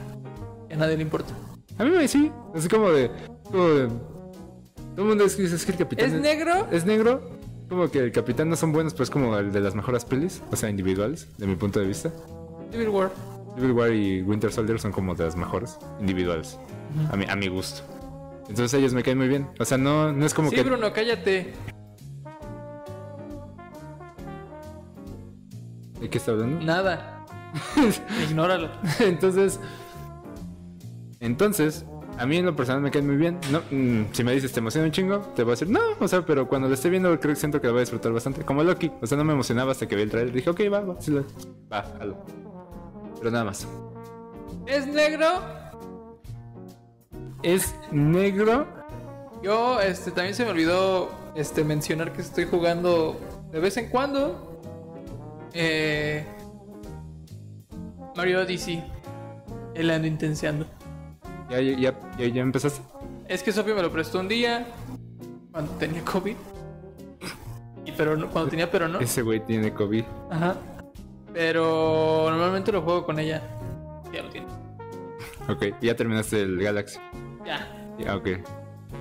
A 0.70 0.76
nadie 0.76 0.96
le 0.96 1.02
importa. 1.02 1.34
A 1.78 1.84
mí 1.84 1.90
me 1.90 2.06
sí. 2.06 2.30
Es 2.54 2.68
como 2.68 2.90
de. 2.90 3.10
Como 3.44 3.68
de 3.68 3.88
todo 4.94 5.02
el 5.02 5.04
mundo 5.04 5.24
es, 5.24 5.38
es 5.38 5.64
que 5.64 5.72
el 5.72 5.78
capitán. 5.78 6.14
¿Es 6.14 6.20
negro? 6.20 6.68
Es 6.70 6.84
negro. 6.84 7.20
Como 7.68 7.90
que 7.90 8.00
el 8.00 8.12
capitán 8.12 8.50
no 8.50 8.56
son 8.56 8.72
buenos, 8.72 8.92
pero 8.92 9.04
es 9.04 9.10
como 9.10 9.36
el 9.36 9.52
de 9.52 9.60
las 9.60 9.74
mejores 9.74 10.04
pelis, 10.04 10.42
o 10.50 10.56
sea, 10.56 10.68
individuales, 10.68 11.28
de 11.38 11.46
mi 11.46 11.56
punto 11.56 11.78
de 11.80 11.86
vista. 11.86 12.12
Civil 12.70 12.88
War. 12.88 13.10
Civil 13.56 13.72
War 13.72 13.92
y 13.92 14.22
Winter 14.22 14.52
Soldier 14.52 14.78
son 14.78 14.92
como 14.92 15.14
de 15.14 15.24
las 15.24 15.36
mejores 15.36 15.78
individuales, 16.00 16.58
a, 17.10 17.16
mi, 17.16 17.24
a 17.28 17.36
mi 17.36 17.48
gusto. 17.48 17.82
Entonces 18.48 18.74
ellos 18.74 18.94
me 18.94 19.02
caen 19.02 19.18
muy 19.18 19.28
bien. 19.28 19.48
O 19.58 19.64
sea, 19.64 19.78
no, 19.78 20.12
no 20.12 20.26
es 20.26 20.34
como 20.34 20.50
Sí, 20.50 20.56
que... 20.56 20.62
Bruno, 20.64 20.92
cállate. 20.92 21.52
¿De 26.00 26.08
qué 26.08 26.18
está 26.18 26.32
hablando? 26.32 26.60
Nada. 26.64 27.24
Ignóralo. 28.28 28.70
entonces... 29.00 29.60
Entonces, 31.20 31.84
a 32.18 32.26
mí 32.26 32.38
en 32.38 32.46
lo 32.46 32.56
personal 32.56 32.80
me 32.82 32.90
caen 32.90 33.06
muy 33.06 33.16
bien. 33.16 33.38
No, 33.52 33.60
mm, 33.70 34.06
si 34.12 34.24
me 34.24 34.32
dices 34.32 34.52
te 34.52 34.60
emociona 34.60 34.86
un 34.86 34.92
chingo, 34.92 35.18
te 35.36 35.42
voy 35.42 35.50
a 35.50 35.54
decir 35.54 35.68
no. 35.68 35.80
O 36.00 36.08
sea, 36.08 36.24
pero 36.24 36.48
cuando 36.48 36.66
lo 36.66 36.74
esté 36.74 36.88
viendo 36.88 37.08
creo 37.20 37.34
que 37.34 37.40
siento 37.40 37.60
que 37.60 37.66
lo 37.66 37.74
voy 37.74 37.80
a 37.80 37.82
disfrutar 37.82 38.12
bastante. 38.12 38.42
Como 38.42 38.64
Loki. 38.64 38.90
O 39.02 39.06
sea, 39.06 39.18
no 39.18 39.24
me 39.24 39.34
emocionaba 39.34 39.72
hasta 39.72 39.86
que 39.86 39.96
vi 39.96 40.02
el 40.02 40.10
trailer. 40.10 40.32
Dije, 40.34 40.48
ok, 40.50 40.60
va, 40.72 40.80
va, 40.80 41.00
sí 41.00 41.12
va, 41.12 41.82
jalo. 41.98 42.16
Pero 43.20 43.30
nada 43.30 43.44
más. 43.44 43.66
¿Es 44.66 44.86
negro? 44.88 45.26
Es 47.42 47.74
negro. 47.92 48.66
Yo, 49.42 49.80
este, 49.80 50.10
también 50.10 50.34
se 50.34 50.44
me 50.44 50.50
olvidó, 50.50 51.08
este, 51.34 51.64
mencionar 51.64 52.12
que 52.12 52.20
estoy 52.22 52.44
jugando 52.46 53.18
de 53.52 53.60
vez 53.60 53.76
en 53.76 53.88
cuando. 53.88 54.60
Eh, 55.54 56.26
Mario 58.16 58.40
Odyssey. 58.42 58.84
El 59.74 59.90
ando 59.90 60.06
intenseando. 60.08 60.66
Ya, 61.48 61.60
ya, 61.60 61.76
ya, 61.78 62.00
ya, 62.18 62.26
ya 62.26 62.42
empezaste. 62.42 62.80
Es 63.28 63.42
que 63.42 63.52
Sofía 63.52 63.74
me 63.74 63.82
lo 63.82 63.90
prestó 63.90 64.20
un 64.20 64.28
día 64.28 64.66
cuando 65.52 65.72
tenía 65.74 66.02
COVID. 66.04 66.36
Y 67.86 67.92
pero 67.92 68.16
no- 68.16 68.28
cuando 68.30 68.50
tenía 68.50 68.70
pero 68.70 68.88
no. 68.88 68.98
Ese 69.00 69.22
güey 69.22 69.40
tiene 69.40 69.72
COVID. 69.72 70.04
Ajá. 70.30 70.56
Pero 71.32 72.26
normalmente 72.30 72.72
lo 72.72 72.82
juego 72.82 73.04
con 73.06 73.18
ella. 73.18 73.42
Ya 74.12 74.22
lo 74.22 74.30
tiene. 74.30 74.46
Ok, 75.48 75.66
ya 75.80 75.94
terminaste 75.96 76.40
el 76.42 76.60
Galaxy. 76.60 76.98
Ya. 77.46 77.66
Ya, 77.98 78.16
ok. 78.16 78.28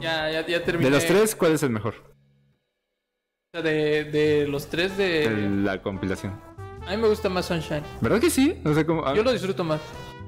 Ya, 0.01 0.29
ya, 0.31 0.45
ya 0.45 0.63
terminé. 0.63 0.89
De 0.89 0.95
los 0.95 1.05
tres, 1.05 1.35
¿cuál 1.35 1.53
es 1.53 1.63
el 1.63 1.69
mejor? 1.71 1.95
O 1.97 3.51
sea, 3.53 3.61
De, 3.63 4.03
de 4.05 4.47
los 4.47 4.67
tres 4.67 4.95
de. 4.97 5.25
El- 5.25 5.65
la 5.65 5.81
compilación. 5.81 6.39
A 6.87 6.91
mí 6.91 6.97
me 7.01 7.07
gusta 7.07 7.29
más 7.29 7.45
Sunshine. 7.45 7.83
¿Verdad 8.01 8.19
que 8.19 8.29
sí? 8.29 8.59
O 8.65 8.73
sea, 8.73 8.85
como, 8.85 9.05
a- 9.05 9.13
Yo 9.15 9.23
lo 9.23 9.31
disfruto 9.31 9.63
más. 9.63 9.79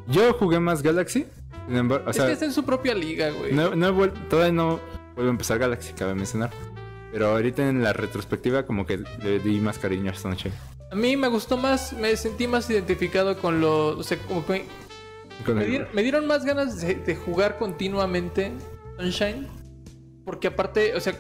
yo 0.08 0.34
jugué 0.34 0.60
más 0.60 0.82
Galaxy. 0.82 1.26
Sin 1.68 1.78
embargo, 1.78 2.06
o 2.08 2.10
es 2.10 2.16
sea, 2.18 2.26
que 2.26 2.34
está 2.34 2.46
en 2.46 2.52
su 2.54 2.64
propia 2.66 2.94
liga, 2.96 3.30
güey. 3.30 3.54
no, 3.54 3.76
no 3.76 3.88
he 3.88 3.92
vuel- 3.92 4.28
todavía 4.30 4.52
no 4.52 4.80
vuelvo 5.16 5.30
a 5.30 5.34
empezar 5.34 5.60
Galaxy, 5.60 5.94
cabe 5.94 6.16
mencionar. 6.16 6.50
Pero 7.12 7.28
ahorita 7.28 7.68
en 7.68 7.84
la 7.84 7.94
retrospectiva, 7.94 8.66
como 8.66 8.86
que 8.86 8.98
le 9.24 9.40
di 9.40 9.60
más 9.60 9.78
cariño 9.80 10.12
a 10.12 10.14
Sunshine. 10.16 10.54
A 10.92 10.96
mí 10.96 11.16
me 11.16 11.28
gustó 11.30 11.58
más, 11.58 11.94
me 11.94 12.16
sentí 12.18 12.48
más 12.48 12.70
identificado 12.70 13.38
con 13.40 13.62
los. 13.62 13.98
O 13.98 14.04
sea, 14.04 14.18
como 14.28 14.46
que 14.46 14.66
Con 15.46 15.56
me, 15.58 15.66
dieron, 15.66 15.88
me 15.94 16.04
dieron 16.04 16.28
más 16.28 16.44
ganas 16.46 16.82
de, 16.82 16.96
de 16.96 17.16
jugar 17.16 17.58
continuamente 17.58 18.52
Sunshine. 19.00 19.48
Porque 20.26 20.48
aparte, 20.48 20.94
o 20.96 21.00
sea, 21.00 21.14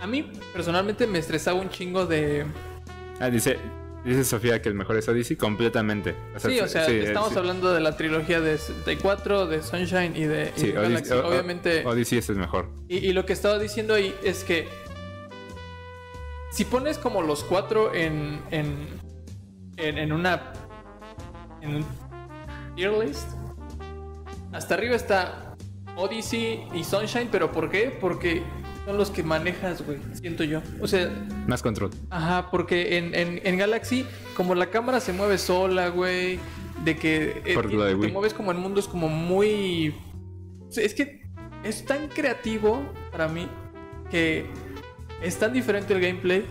a 0.00 0.06
mí 0.06 0.30
personalmente 0.52 1.06
me 1.06 1.18
estresaba 1.18 1.58
un 1.60 1.68
chingo 1.68 2.06
de. 2.06 2.46
Ah, 3.18 3.28
dice, 3.28 3.58
dice 4.04 4.24
Sofía 4.24 4.62
que 4.62 4.68
el 4.68 4.74
mejor 4.76 4.96
es 4.96 5.08
Odyssey 5.08 5.36
completamente. 5.36 6.14
Sí, 6.36 6.60
o 6.60 6.68
sea, 6.68 6.86
estamos 6.86 7.32
sí. 7.32 7.38
hablando 7.38 7.74
de 7.74 7.80
la 7.80 7.96
trilogía 7.96 8.40
de 8.40 8.56
64, 8.56 9.46
de 9.46 9.62
Sunshine 9.62 10.16
y 10.16 10.24
de, 10.24 10.52
y 10.56 10.60
Sí, 10.60 10.66
de 10.68 10.72
Galaxy. 10.74 11.12
Odyssey, 11.12 11.18
o- 11.18 11.28
Obviamente. 11.28 11.84
Odyssey 11.84 12.18
es 12.18 12.28
el 12.28 12.36
mejor. 12.36 12.70
Y, 12.88 12.98
y 12.98 13.12
lo 13.12 13.26
que 13.26 13.32
estaba 13.32 13.58
diciendo 13.58 13.94
ahí 13.94 14.14
es 14.22 14.44
que 14.44 14.68
si 16.56 16.64
pones 16.64 16.96
como 16.96 17.20
los 17.20 17.44
cuatro 17.44 17.94
en, 17.94 18.40
en, 18.50 18.88
en, 19.76 19.98
en 19.98 20.10
una 20.10 20.54
en 21.60 21.76
un 21.76 21.84
tier 22.74 22.92
list, 22.92 23.28
hasta 24.52 24.74
arriba 24.74 24.96
está 24.96 25.54
Odyssey 25.96 26.66
y 26.72 26.82
Sunshine, 26.82 27.28
pero 27.30 27.52
¿por 27.52 27.68
qué? 27.70 27.94
Porque 28.00 28.42
son 28.86 28.96
los 28.96 29.10
que 29.10 29.22
manejas, 29.22 29.84
güey, 29.84 29.98
siento 30.14 30.44
yo. 30.44 30.62
O 30.80 30.86
sea, 30.86 31.10
Más 31.46 31.62
control. 31.62 31.90
Ajá, 32.08 32.50
porque 32.50 32.96
en, 32.96 33.14
en, 33.14 33.38
en 33.44 33.58
Galaxy, 33.58 34.06
como 34.34 34.54
la 34.54 34.70
cámara 34.70 35.00
se 35.00 35.12
mueve 35.12 35.36
sola, 35.36 35.88
güey, 35.88 36.38
de 36.84 36.96
que 36.96 37.42
eh, 37.44 37.52
Por 37.54 37.68
de 37.70 37.76
te 37.76 37.94
Wii. 37.96 38.12
mueves 38.12 38.32
como 38.32 38.50
en 38.50 38.58
mundos 38.60 38.88
como 38.88 39.08
muy... 39.08 39.94
o 40.68 40.72
sea, 40.72 40.84
es 40.84 40.94
que 40.94 41.28
es 41.64 41.84
tan 41.84 42.08
creativo 42.08 42.82
para 43.12 43.28
mí 43.28 43.46
que 44.10 44.46
es 45.22 45.36
tan 45.38 45.52
diferente 45.52 45.94
el 45.94 46.00
gameplay 46.00 46.44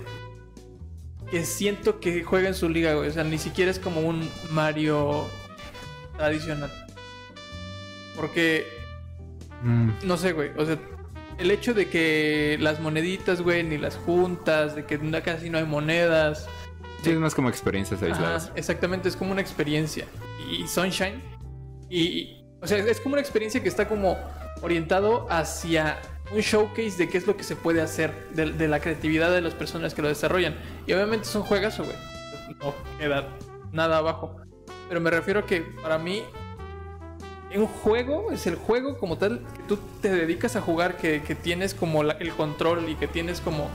que 1.29 1.43
siento 1.45 1.99
que 1.99 2.23
juega 2.23 2.47
en 2.47 2.53
su 2.55 2.69
liga, 2.69 2.93
güey. 2.93 3.09
O 3.09 3.11
sea, 3.11 3.23
ni 3.23 3.37
siquiera 3.37 3.71
es 3.71 3.79
como 3.79 4.01
un 4.01 4.29
Mario 4.51 5.25
tradicional. 6.17 6.71
Porque 8.15 8.65
Mm, 9.61 9.89
no 10.03 10.15
sé, 10.17 10.33
güey. 10.33 10.51
O 10.57 10.65
sea, 10.65 10.77
el 11.39 11.49
hecho 11.49 11.73
de 11.73 11.89
que 11.89 12.57
las 12.59 12.79
moneditas, 12.79 13.41
güey, 13.41 13.63
ni 13.63 13.77
las 13.79 13.95
juntas, 13.95 14.75
de 14.75 14.85
que 14.85 14.99
casi 15.23 15.49
no 15.49 15.57
hay 15.57 15.63
monedas. 15.65 16.47
Sí, 17.01 17.09
es 17.11 17.17
más 17.17 17.33
como 17.33 17.49
experiencias 17.49 18.01
aisladas. 18.03 18.45
Ajá, 18.45 18.53
exactamente, 18.57 19.09
es 19.09 19.15
como 19.15 19.31
una 19.31 19.41
experiencia. 19.41 20.05
Y 20.51 20.67
Sunshine. 20.67 21.19
Y- 21.89 22.43
o 22.61 22.67
sea, 22.67 22.77
es 22.77 22.99
como 22.99 23.13
una 23.13 23.21
experiencia 23.21 23.63
que 23.63 23.69
está 23.69 23.87
como 23.87 24.17
orientado 24.61 25.25
hacia 25.31 25.97
un 26.31 26.39
showcase 26.39 26.97
de 26.97 27.07
qué 27.09 27.17
es 27.17 27.27
lo 27.27 27.37
que 27.37 27.43
se 27.43 27.55
puede 27.55 27.81
hacer, 27.81 28.29
de, 28.33 28.51
de 28.51 28.67
la 28.67 28.79
creatividad 28.79 29.31
de 29.31 29.41
las 29.41 29.53
personas 29.53 29.93
que 29.93 30.01
lo 30.01 30.07
desarrollan. 30.07 30.55
Y 30.87 30.93
obviamente 30.93 31.27
es 31.27 31.35
un 31.35 31.43
juegazo, 31.43 31.83
güey. 31.83 31.95
No 32.59 32.73
queda 32.99 33.29
nada 33.71 33.97
abajo. 33.97 34.37
Pero 34.87 35.01
me 35.01 35.09
refiero 35.09 35.41
a 35.41 35.45
que 35.45 35.61
para 35.61 35.97
mí 35.97 36.23
un 37.55 37.67
juego 37.67 38.31
es 38.31 38.47
el 38.47 38.55
juego 38.55 38.97
como 38.97 39.17
tal 39.17 39.39
que 39.55 39.63
tú 39.67 39.79
te 40.01 40.09
dedicas 40.13 40.55
a 40.57 40.61
jugar, 40.61 40.97
que, 40.97 41.21
que 41.21 41.35
tienes 41.35 41.73
como 41.73 42.03
la- 42.03 42.13
el 42.15 42.31
control 42.33 42.89
y 42.89 42.95
que 42.95 43.07
tienes 43.07 43.39
como 43.39 43.69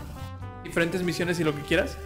diferentes 0.62 1.02
misiones 1.02 1.40
y 1.40 1.44
lo 1.44 1.54
que 1.54 1.62
quieras. 1.62 1.96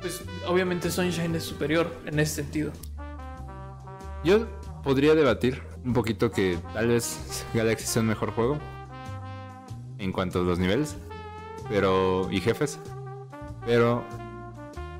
Pues 0.00 0.22
obviamente 0.46 0.90
Sunshine 0.90 1.34
es 1.34 1.44
superior 1.44 1.94
en 2.06 2.18
ese 2.18 2.36
sentido. 2.36 2.72
Yo 4.24 4.46
podría 4.82 5.14
debatir 5.14 5.62
un 5.84 5.92
poquito 5.92 6.30
que 6.30 6.58
tal 6.74 6.88
vez 6.88 7.44
Galaxy 7.54 7.86
sea 7.86 8.02
un 8.02 8.08
mejor 8.08 8.32
juego 8.32 8.58
en 9.98 10.12
cuanto 10.12 10.40
a 10.40 10.42
los 10.42 10.58
niveles 10.58 10.96
pero 11.68 12.28
y 12.32 12.40
jefes, 12.40 12.80
pero 13.64 14.04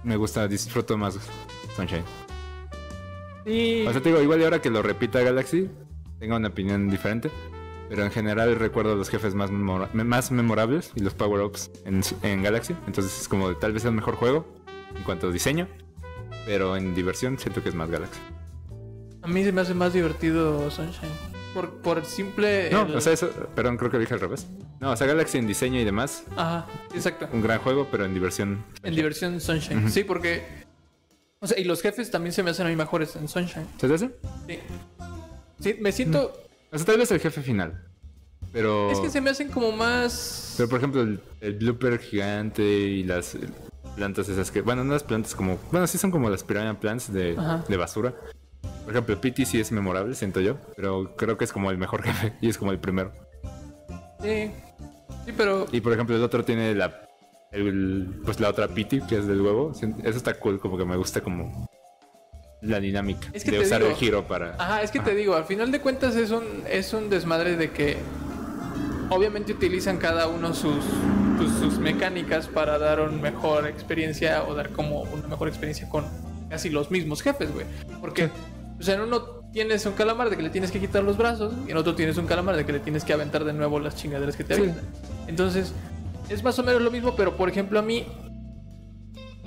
me 0.05 0.17
gusta, 0.17 0.47
disfruto 0.47 0.97
más 0.97 1.19
Sunshine. 1.75 2.05
O 3.89 3.93
sea, 3.93 4.01
te 4.01 4.11
digo, 4.11 4.21
igual 4.23 4.41
y 4.41 4.45
ahora 4.45 4.61
que 4.63 4.71
lo 4.71 4.81
repita 4.83 5.21
Galaxy, 5.21 5.69
tengo 6.21 6.37
una 6.37 6.49
opinión 6.49 6.89
diferente, 6.89 7.31
pero 7.89 8.05
en 8.05 8.11
general 8.13 8.55
recuerdo 8.57 8.95
los 8.95 9.09
jefes 9.09 9.35
más, 9.35 9.51
memora- 9.51 9.91
más 9.93 10.31
memorables 10.31 10.93
y 10.95 11.01
los 11.01 11.15
power-ups 11.15 11.71
en, 11.87 12.03
en 12.23 12.43
Galaxy, 12.43 12.77
entonces 12.87 13.21
es 13.23 13.27
como 13.29 13.49
de, 13.49 13.57
tal 13.57 13.73
vez 13.73 13.85
el 13.85 13.93
mejor 13.93 14.15
juego 14.15 14.47
en 14.95 15.03
cuanto 15.03 15.29
a 15.29 15.33
diseño, 15.33 15.67
pero 16.47 16.77
en 16.77 16.95
diversión 16.95 17.37
siento 17.39 17.63
que 17.65 17.71
es 17.71 17.75
más 17.75 17.91
Galaxy. 17.91 18.21
A 19.23 19.27
mí 19.29 19.45
se 19.45 19.53
me 19.53 19.61
hace 19.61 19.75
más 19.75 19.93
divertido 19.93 20.71
Sunshine. 20.71 21.11
Por, 21.55 21.71
por 21.83 22.05
simple... 22.05 22.71
No, 22.71 22.83
el- 22.87 22.95
o 22.97 23.01
sea, 23.01 23.13
eso, 23.13 23.29
perdón, 23.55 23.77
creo 23.77 23.91
que 23.91 23.99
dije 23.99 24.15
al 24.15 24.21
revés. 24.21 24.47
No, 24.79 24.93
o 24.93 24.97
sea, 24.97 25.07
Galaxy 25.07 25.39
en 25.39 25.47
diseño 25.47 25.81
y 25.81 25.85
demás. 25.85 26.25
Ajá, 26.37 26.67
exacto. 26.95 27.29
Un 27.33 27.43
gran 27.43 27.59
juego, 27.59 27.89
pero 27.91 28.05
en 28.05 28.15
diversión. 28.15 28.65
En 28.83 28.95
diversión 28.95 29.41
Sunshine. 29.41 29.91
Sí, 29.91 30.05
porque. 30.05 30.45
O 31.41 31.47
sea, 31.47 31.59
y 31.59 31.65
los 31.65 31.83
jefes 31.83 32.11
también 32.11 32.33
se 32.33 32.43
me 32.43 32.51
hacen 32.51 32.67
a 32.67 32.71
mí 32.71 32.77
mejores 32.77 33.17
en 33.17 33.27
Sunshine. 33.29 33.67
¿Se 33.79 33.89
te 33.89 33.95
hace? 33.95 34.11
Sí. 34.47 34.59
Sí, 35.59 35.77
me 35.81 35.91
siento. 35.93 36.33
O 36.71 36.77
sea, 36.79 36.87
tal 36.87 36.99
vez 36.99 37.11
el 37.11 37.21
jefe 37.21 37.43
final. 37.43 37.85
Pero. 38.53 38.91
Es 38.93 39.01
que 39.01 39.11
se 39.11 39.21
me 39.21 39.31
hacen 39.31 39.49
como 39.51 39.73
más. 39.73 40.55
Pero 40.57 40.69
por 40.69 40.79
ejemplo, 40.79 41.03
el, 41.03 41.21
el 41.41 41.55
blooper 41.55 41.99
gigante 41.99 42.63
y 42.63 43.03
las 43.03 43.37
plantas 43.97 44.29
esas 44.29 44.51
que. 44.51 44.63
Bueno, 44.63 44.85
no 44.85 44.93
las 44.93 45.03
plantas 45.03 45.35
como. 45.35 45.59
Bueno, 45.73 45.87
sí 45.87 45.99
son 45.99 46.11
como 46.11 46.31
las 46.31 46.43
piranha 46.45 46.79
plants 46.79 47.13
de, 47.13 47.37
de 47.69 47.77
basura. 47.77 48.15
Por 48.85 48.93
ejemplo, 48.95 49.21
Pity 49.21 49.45
sí 49.47 49.61
es 49.61 49.71
memorable, 49.73 50.15
siento 50.15 50.41
yo. 50.41 50.57
Pero 50.77 51.15
creo 51.17 51.37
que 51.39 51.45
es 51.45 51.53
como 51.53 51.71
el 51.71 51.79
mejor 51.79 52.03
jefe 52.05 52.33
y 52.41 52.49
es 52.49 52.59
como 52.59 52.73
el 52.73 52.79
primero. 52.79 53.13
Sí. 54.23 54.51
Sí, 55.27 55.33
pero. 55.37 55.67
Y 55.73 55.81
por 55.81 55.93
ejemplo, 55.93 56.17
el 56.17 56.23
otro 56.23 56.45
tiene 56.45 56.75
la. 56.75 57.09
el- 57.53 58.21
pues 58.25 58.41
la 58.41 58.49
otra 58.49 58.69
Pity, 58.69 59.01
que 59.03 59.19
es 59.19 59.27
del 59.27 59.41
huevo. 59.41 59.73
Eso 59.73 60.17
está 60.17 60.35
cool, 60.35 60.59
como 60.61 60.77
que 60.79 60.85
me 60.85 60.97
gusta 60.97 61.21
como. 61.21 61.69
La 62.63 62.79
dinámica 62.79 63.29
Es 63.33 63.43
que 63.43 63.53
de 63.53 63.61
usar 63.61 63.81
digo- 63.81 63.91
el 63.93 63.97
giro 63.97 64.29
para. 64.29 64.55
Ajá, 64.59 64.83
es 64.83 64.91
que 64.91 65.01
te 65.01 65.15
digo, 65.15 65.35
al 65.35 65.45
final 65.47 65.73
de 65.73 65.81
cuentas 65.81 66.15
es 66.15 66.31
un, 66.31 66.45
es 66.69 66.93
un 66.93 67.09
desmadre 67.09 67.57
de 67.57 67.71
que 67.71 67.97
obviamente 69.09 69.53
utilizan 69.53 69.97
cada 69.97 70.29
uno 70.29 70.53
sus, 70.55 70.85
pues, 71.39 71.51
sus 71.59 71.79
mecánicas 71.79 72.49
para 72.49 72.79
dar 72.79 73.01
una 73.01 73.17
mejor 73.21 73.67
experiencia 73.67 74.45
o 74.45 74.55
dar 74.55 74.69
como 74.71 75.03
una 75.05 75.27
mejor 75.27 75.49
experiencia 75.49 75.89
con 75.89 76.05
casi 76.51 76.69
los 76.69 76.91
mismos 76.91 77.23
jefes, 77.23 77.51
güey. 77.53 77.65
Porque, 78.01 78.29
o 78.81 78.83
sea, 78.83 78.95
en 78.95 79.03
uno 79.03 79.51
tienes 79.53 79.85
un 79.87 79.93
calamar 79.93 80.31
de 80.31 80.37
que 80.37 80.43
le 80.43 80.51
tienes 80.51 80.71
que 80.71 80.81
quitar 80.81 81.03
los 81.05 81.17
brazos 81.19 81.53
y 81.67 81.71
en 81.71 81.77
otro 81.77 81.95
tienes 81.95 82.17
un 82.19 82.27
calamar 82.27 82.57
de 82.57 82.65
que 82.65 82.73
le 82.73 82.81
tienes 82.81 83.05
que 83.05 83.13
aventar 83.13 83.45
de 83.45 83.53
nuevo 83.53 83.79
las 83.79 83.95
chingaderas 83.97 84.37
que 84.37 84.45
te 84.45 84.55
Sí. 84.55 84.61
avientan. 84.61 84.85
Entonces, 85.27 85.73
es 86.29 86.43
más 86.43 86.59
o 86.59 86.63
menos 86.63 86.81
lo 86.83 86.91
mismo, 86.91 87.15
pero 87.17 87.37
por 87.37 87.49
ejemplo 87.49 87.79
a 87.79 87.83
mí, 87.83 88.07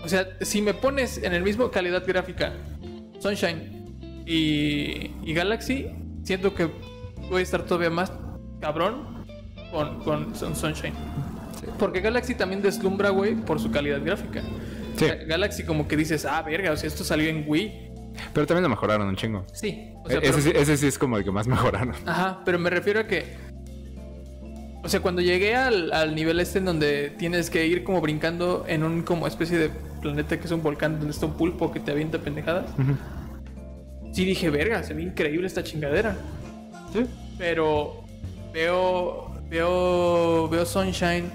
o 0.03 0.07
sea, 0.09 0.27
si 0.41 0.61
me 0.61 0.73
pones 0.73 1.17
en 1.23 1.33
el 1.33 1.43
mismo 1.43 1.71
calidad 1.71 2.03
gráfica 2.05 2.53
Sunshine 3.19 4.23
y, 4.25 5.11
y 5.23 5.33
Galaxy, 5.33 5.87
siento 6.23 6.53
que 6.53 6.69
voy 7.29 7.39
a 7.39 7.43
estar 7.43 7.63
todavía 7.65 7.89
más 7.89 8.11
cabrón 8.59 9.25
con, 9.71 9.99
con 10.03 10.35
Sun- 10.35 10.55
Sunshine. 10.55 10.93
Porque 11.79 12.01
Galaxy 12.01 12.35
también 12.35 12.61
deslumbra, 12.61 13.09
güey, 13.09 13.35
por 13.35 13.59
su 13.59 13.71
calidad 13.71 14.01
gráfica. 14.03 14.41
Sí. 14.97 15.05
Galaxy 15.27 15.63
como 15.63 15.87
que 15.87 15.95
dices, 15.95 16.25
ah, 16.25 16.41
verga, 16.41 16.71
o 16.71 16.77
sea, 16.77 16.87
esto 16.87 17.03
salió 17.05 17.29
en 17.29 17.45
Wii. 17.47 17.92
Pero 18.33 18.45
también 18.47 18.63
lo 18.63 18.69
mejoraron 18.69 19.07
un 19.07 19.15
chingo. 19.15 19.45
Sí. 19.53 19.91
O 20.03 20.07
sea, 20.09 20.17
E- 20.17 20.21
pero- 20.21 20.37
ese, 20.37 20.41
sí, 20.51 20.57
ese 20.57 20.77
sí 20.77 20.87
es 20.87 20.97
como 20.97 21.17
el 21.17 21.23
que 21.23 21.31
más 21.31 21.47
mejoraron. 21.47 21.95
Ajá, 22.05 22.41
pero 22.45 22.59
me 22.59 22.69
refiero 22.69 22.99
a 23.01 23.07
que. 23.07 23.25
O 24.83 24.89
sea, 24.89 24.99
cuando 24.99 25.21
llegué 25.21 25.55
al, 25.55 25.93
al 25.93 26.13
nivel 26.13 26.39
este 26.41 26.59
en 26.59 26.65
donde 26.65 27.09
tienes 27.17 27.49
que 27.49 27.65
ir 27.65 27.83
como 27.85 28.01
brincando 28.01 28.65
en 28.67 28.83
un 28.83 29.01
como 29.03 29.27
especie 29.27 29.57
de 29.57 29.69
planeta 30.01 30.37
que 30.37 30.45
es 30.45 30.51
un 30.51 30.61
volcán 30.61 30.97
donde 30.97 31.11
está 31.11 31.25
un 31.25 31.37
pulpo 31.37 31.71
que 31.71 31.79
te 31.79 31.91
avienta 31.91 32.19
pendejadas. 32.19 32.65
Sí 34.11 34.25
dije, 34.25 34.49
verga, 34.49 34.83
se 34.83 34.93
ve 34.93 35.03
increíble 35.03 35.47
esta 35.47 35.63
chingadera. 35.63 36.17
Sí. 36.91 37.05
Pero 37.37 38.03
veo. 38.53 39.31
Veo. 39.49 40.49
Veo 40.49 40.65
Sunshine. 40.65 41.31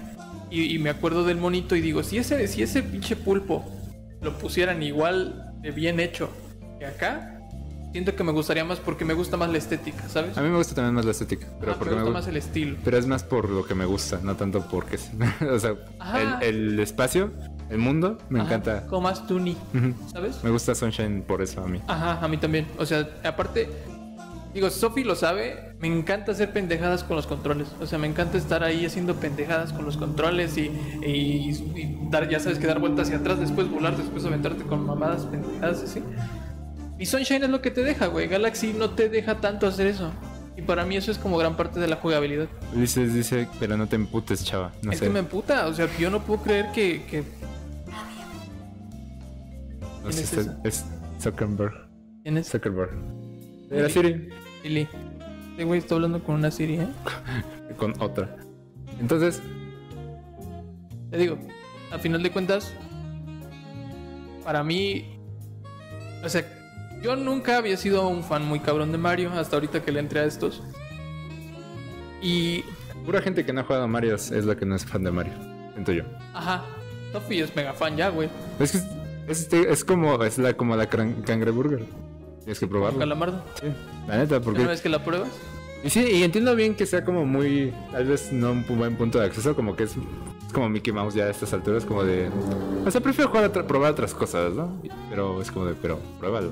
Y, 0.51 0.75
y 0.75 0.79
me 0.79 0.91
acuerdo 0.91 1.25
del 1.25 1.37
monito 1.39 1.75
y 1.77 1.81
digo, 1.81 2.03
si 2.03 2.19
ese, 2.19 2.47
si 2.49 2.63
ese 2.63 2.83
pinche 2.83 3.17
pulpo 3.17 3.65
lo 4.23 4.37
pusieran 4.39 4.83
igual 4.83 5.53
de 5.61 5.71
bien 5.73 6.01
hecho 6.01 6.31
que 6.79 6.87
acá. 6.87 7.35
Siento 7.93 8.15
que 8.15 8.23
me 8.23 8.33
gustaría 8.33 8.65
más 8.67 8.79
porque 8.81 9.07
me 9.07 9.15
gusta 9.15 9.39
más 9.39 9.51
la 9.51 9.57
estética, 9.57 10.07
¿sabes? 10.11 10.37
A 10.37 10.43
mí 10.43 10.51
me 10.51 10.59
gusta 10.59 10.75
también 10.75 10.95
más 10.95 11.07
la 11.07 11.13
estética. 11.13 11.47
Pero, 11.59 11.73
Ah, 11.73 11.77
porque 11.79 11.95
me 11.95 11.97
me 11.97 12.03
gusta 12.03 12.19
gu- 12.19 12.23
más 12.23 12.29
el 12.29 12.37
estilo. 12.37 12.77
pero 12.85 12.99
es 12.99 13.07
más 13.07 13.25
por 13.25 13.49
lo 13.49 13.65
que 13.65 13.75
me 13.75 13.87
gusta, 13.87 14.21
no 14.23 14.37
tanto 14.37 14.61
porque... 14.71 14.99
o 15.51 15.59
sea, 15.59 15.75
el, 16.41 16.43
el 16.75 16.81
espacio, 16.81 17.31
el 17.71 17.79
mundo, 17.79 18.19
me 18.29 18.41
Ajá, 18.41 18.49
encanta. 18.49 18.87
Como 18.89 19.01
más 19.03 19.27
Tuni. 19.27 19.57
¿sabes? 20.13 20.45
Me 20.45 20.51
gusta 20.51 20.75
Sunshine 20.75 21.23
por 21.23 21.41
eso 21.41 21.63
a 21.65 21.67
mí. 21.67 21.81
Ajá, 21.89 22.19
a 22.23 22.29
mí 22.29 22.37
también. 22.37 22.67
O 22.79 22.85
sea, 22.85 23.09
aparte, 23.25 23.71
digo, 24.53 24.69
Sophie 24.69 25.07
lo 25.07 25.15
sabe, 25.17 25.75
me 25.81 25.89
encanta 25.89 26.33
hacer 26.33 26.53
pendejadas 26.53 27.05
con 27.05 27.17
los 27.17 27.27
controles. 27.27 27.69
O 27.81 27.87
sea, 27.87 27.99
me 27.99 28.07
encanta 28.07 28.37
estar 28.37 28.63
ahí 28.65 28.85
haciendo 28.85 29.15
pendejadas 29.15 29.73
con 29.73 29.87
los 29.87 29.97
controles 29.97 30.59
y, 30.59 30.71
y- 31.03 31.73
y 31.75 31.99
dar, 32.11 32.29
ya 32.29 32.39
sabes, 32.39 32.59
que 32.59 32.67
dar 32.67 32.81
vueltas 32.81 33.07
hacia 33.07 33.19
atrás, 33.21 33.41
después 33.41 33.71
volar, 33.71 33.97
después 33.97 34.27
aventarte 34.27 34.65
con 34.65 34.85
mamadas, 34.85 35.25
pendejadas 35.25 35.83
así. 35.85 36.03
Y 36.99 37.07
Sunshine 37.07 37.45
es 37.45 37.51
lo 37.51 37.63
que 37.63 37.71
te 37.71 37.83
deja, 37.83 38.07
güey. 38.07 38.27
Galaxy 38.27 38.73
no 38.73 38.91
te 38.91 39.09
deja 39.09 39.41
tanto 39.41 39.67
hacer 39.67 39.87
eso. 39.87 40.11
Y 40.57 40.63
para 40.63 40.85
mí 40.85 40.97
eso 40.97 41.13
es 41.13 41.19
como 41.19 41.39
gran 41.39 41.57
parte 41.57 41.79
de 41.79 41.87
la 41.87 41.97
jugabilidad. 41.97 42.49
Dices, 42.75 43.15
dice, 43.15 43.47
pero 43.61 43.77
no 43.77 43.87
te 43.87 43.95
emputes, 43.95 44.45
chava. 44.45 44.73
No 44.83 44.91
es 44.91 44.99
sé. 44.99 45.05
que 45.05 45.11
me 45.11 45.21
emputa, 45.21 45.69
o 45.69 45.75
sea, 45.75 45.89
yo 45.99 46.11
no 46.11 46.21
puedo 46.25 46.43
creer 46.43 46.73
que... 46.73 47.05
que... 47.09 47.23
No 50.03 50.11
sé, 50.11 50.25
¿Quién 50.25 50.41
es 50.41 50.47
es, 50.65 50.85
es 50.85 50.85
Zuckerberg. 51.23 51.89
¿Quién 52.25 52.39
es? 52.39 52.49
Zuckerberg. 52.51 52.91
De 53.69 53.83
la 53.83 53.89
Siri. 53.89 54.29
Lili. 54.65 54.89
Este 55.51 55.65
güey 55.65 55.79
está 55.79 55.95
hablando 55.95 56.23
con 56.25 56.35
una 56.37 56.51
Siri, 56.51 56.81
¿eh? 56.81 56.89
Con 57.77 57.95
otra. 58.01 58.37
Entonces, 58.99 59.41
Te 61.11 61.19
digo, 61.19 61.39
a 61.93 61.99
final 61.99 62.23
de 62.23 62.31
cuentas, 62.33 62.73
para 64.43 64.65
mí, 64.65 65.17
o 66.25 66.29
sea, 66.29 66.45
yo 67.03 67.17
nunca 67.17 67.59
había 67.59 67.77
sido 67.77 68.09
un 68.09 68.23
fan 68.23 68.45
muy 68.45 68.61
cabrón 68.61 68.93
de 68.93 68.99
Mario 68.99 69.33
hasta 69.33 69.57
ahorita 69.57 69.83
que 69.83 69.93
le 69.93 70.01
entré 70.01 70.21
a 70.21 70.25
estos. 70.25 70.63
Y, 72.21 72.65
pura 73.05 73.23
gente 73.23 73.45
que 73.45 73.53
no 73.53 73.61
ha 73.61 73.65
jugado 73.65 73.85
a 73.85 73.89
Mario 73.89 74.15
es 74.15 74.31
la 74.31 74.57
que 74.57 74.67
no 74.67 74.75
es 74.75 74.85
fan 74.85 75.03
de 75.05 75.11
Mario. 75.11 75.35
Siento 75.73 75.93
yo. 75.93 76.03
ajá, 76.35 76.65
Sophie 77.13 77.43
es 77.43 77.55
mega 77.55 77.73
fan 77.73 77.97
ya, 77.97 78.09
güey. 78.09 78.29
Es 78.59 78.73
que 78.73 78.79
es, 79.29 79.53
es, 79.53 79.53
es 79.53 79.85
como, 79.85 80.23
es 80.25 80.39
la, 80.39 80.55
como 80.55 80.75
la 80.75 80.89
cangreburger. 80.89 81.85
Tienes 82.41 82.59
que 82.59 82.67
probarlo. 82.67 82.99
Calamardo. 82.99 83.45
Sí, 83.61 83.67
la 84.07 84.19
neta, 84.19 84.41
porque... 84.41 84.61
¿Una 84.61 84.71
vez 84.71 84.81
que 84.81 84.89
la 84.89 85.05
pruebas? 85.05 85.29
Y 85.85 85.91
sí, 85.91 86.01
y 86.01 86.23
entiendo 86.25 86.57
bien 86.57 86.75
que 86.75 86.87
sea 86.87 87.05
como 87.05 87.25
muy, 87.25 87.73
tal 87.93 88.07
vez 88.07 88.33
no 88.33 88.51
un 88.53 88.65
buen 88.67 88.97
punto 88.97 89.21
de 89.21 89.27
acceso, 89.27 89.55
como 89.55 89.77
que 89.77 89.85
es, 89.85 89.93
es 90.47 90.53
como 90.53 90.69
Mickey 90.69 90.93
Mouse 90.93 91.15
ya 91.15 91.25
a 91.25 91.31
estas 91.31 91.53
alturas, 91.53 91.85
como 91.85 92.03
de... 92.03 92.31
O 92.85 92.91
sea, 92.91 93.01
prefiero 93.01 93.31
jugar 93.31 93.45
a 93.45 93.53
probar 93.53 93.93
otras 93.93 94.15
cosas, 94.15 94.55
¿no? 94.55 94.83
Pero 95.11 95.41
es 95.41 95.53
como 95.53 95.67
de, 95.67 95.75
pero 95.75 96.01
pruébalo. 96.19 96.51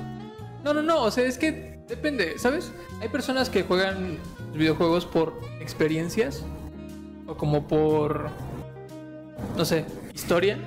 No, 0.64 0.74
no, 0.74 0.82
no, 0.82 1.02
o 1.02 1.10
sea, 1.10 1.24
es 1.24 1.38
que 1.38 1.78
depende, 1.88 2.38
¿sabes? 2.38 2.72
Hay 3.00 3.08
personas 3.08 3.50
que 3.50 3.62
juegan 3.62 4.18
videojuegos 4.54 5.06
por 5.06 5.38
experiencias 5.60 6.44
o 7.26 7.36
como 7.36 7.66
por, 7.66 8.30
no 9.56 9.64
sé, 9.64 9.84
historia. 10.14 10.58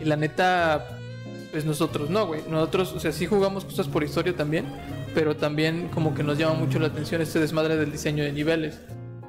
Y 0.00 0.04
la 0.04 0.16
neta, 0.16 0.98
pues 1.52 1.64
nosotros 1.64 2.10
no, 2.10 2.26
güey. 2.26 2.42
Nosotros, 2.50 2.92
o 2.92 3.00
sea, 3.00 3.12
sí 3.12 3.26
jugamos 3.26 3.64
cosas 3.64 3.88
por 3.88 4.04
historia 4.04 4.36
también, 4.36 4.66
pero 5.14 5.36
también 5.36 5.88
como 5.88 6.14
que 6.14 6.22
nos 6.22 6.38
llama 6.38 6.54
mucho 6.54 6.78
la 6.78 6.88
atención 6.88 7.22
este 7.22 7.40
desmadre 7.40 7.76
del 7.76 7.92
diseño 7.92 8.24
de 8.24 8.32
niveles, 8.32 8.80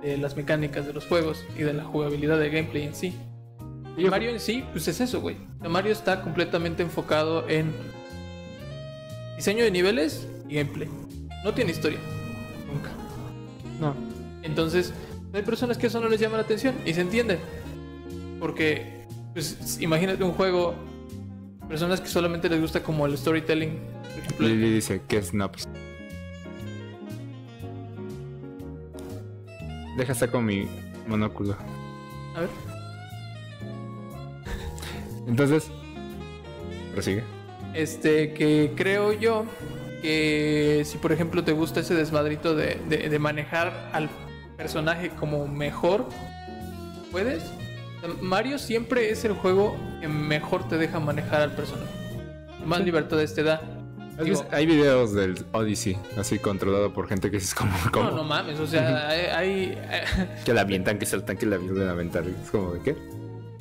de 0.01 0.17
las 0.17 0.35
mecánicas 0.35 0.85
de 0.85 0.93
los 0.93 1.05
juegos 1.05 1.45
y 1.57 1.63
de 1.63 1.73
la 1.73 1.85
jugabilidad 1.85 2.37
de 2.39 2.49
gameplay 2.49 2.83
en 2.83 2.95
sí. 2.95 3.15
Y 3.97 4.05
Mario 4.05 4.29
en 4.29 4.39
sí, 4.39 4.63
pues 4.71 4.87
es 4.87 5.01
eso, 5.01 5.21
güey. 5.21 5.37
Mario 5.67 5.91
está 5.91 6.21
completamente 6.21 6.83
enfocado 6.83 7.47
en 7.49 7.73
diseño 9.37 9.63
de 9.63 9.71
niveles 9.71 10.27
y 10.49 10.55
gameplay. 10.55 10.89
No 11.45 11.53
tiene 11.53 11.71
historia. 11.71 11.99
Nunca. 12.71 12.89
No. 13.79 13.95
Entonces, 14.43 14.93
hay 15.33 15.43
personas 15.43 15.77
que 15.77 15.87
eso 15.87 16.01
no 16.01 16.09
les 16.09 16.19
llama 16.19 16.37
la 16.37 16.43
atención 16.43 16.75
y 16.85 16.93
se 16.93 17.01
entiende. 17.01 17.39
Porque, 18.39 19.05
pues, 19.33 19.77
imagínate 19.79 20.23
un 20.23 20.33
juego, 20.33 20.75
personas 21.69 22.01
que 22.01 22.07
solamente 22.07 22.49
les 22.49 22.59
gusta 22.59 22.83
como 22.83 23.05
el 23.05 23.17
storytelling. 23.17 23.79
Por 24.13 24.19
ejemplo, 24.23 24.47
Lili 24.47 24.71
dice 24.73 25.01
que 25.07 25.17
es 25.17 25.27
Snaps. 25.27 25.67
Deja 29.97 30.13
saco 30.13 30.41
mi 30.41 30.67
monóculo. 31.07 31.55
a 32.35 32.41
ver, 32.41 32.49
Entonces, 35.27 35.69
prosigue. 36.93 37.23
Este, 37.77 38.33
que 38.33 38.71
creo 38.75 39.13
yo 39.13 39.45
que 40.01 40.83
si 40.85 40.97
por 40.97 41.11
ejemplo 41.11 41.43
te 41.43 41.51
gusta 41.53 41.79
ese 41.79 41.93
desmadrito 41.95 42.55
de, 42.55 42.79
de- 42.89 43.09
de 43.09 43.19
manejar 43.19 43.89
al 43.93 44.09
personaje 44.57 45.09
como 45.11 45.47
mejor, 45.47 46.07
puedes. 47.11 47.43
Mario 48.21 48.59
siempre 48.59 49.09
es 49.09 49.25
el 49.25 49.33
juego 49.33 49.75
que 50.01 50.07
mejor 50.07 50.67
te 50.67 50.77
deja 50.77 50.99
manejar 50.99 51.41
al 51.41 51.51
personaje. 51.55 51.91
Más 52.65 52.81
libertades 52.81 53.33
te 53.33 53.43
da. 53.43 53.55
¿Has 54.17 54.23
Digo, 54.25 54.39
visto- 54.41 54.47
Hay 54.55 54.65
videos 54.65 55.13
del 55.13 55.45
Odyssey, 55.51 55.97
así 56.17 56.37
controlado 56.39 56.91
por 56.93 57.07
gente 57.07 57.29
que 57.31 57.37
es 57.37 57.53
como, 57.55 57.71
como 57.91 58.09
no, 58.11 58.15
no 58.17 58.23
mames, 58.23 58.59
o 58.59 58.67
sea, 58.67 59.09
hay, 59.09 59.19
hay- 59.27 59.77
que 60.45 60.53
la 60.53 60.61
avientan, 60.61 60.97
que 60.99 61.05
saltan, 61.05 61.37
que 61.37 61.45
la 61.45 61.57
vuelven 61.57 61.87
a 61.87 61.91
aventar. 61.91 62.23
Es 62.23 62.49
como 62.51 62.73
de 62.73 62.81
qué. 62.81 62.95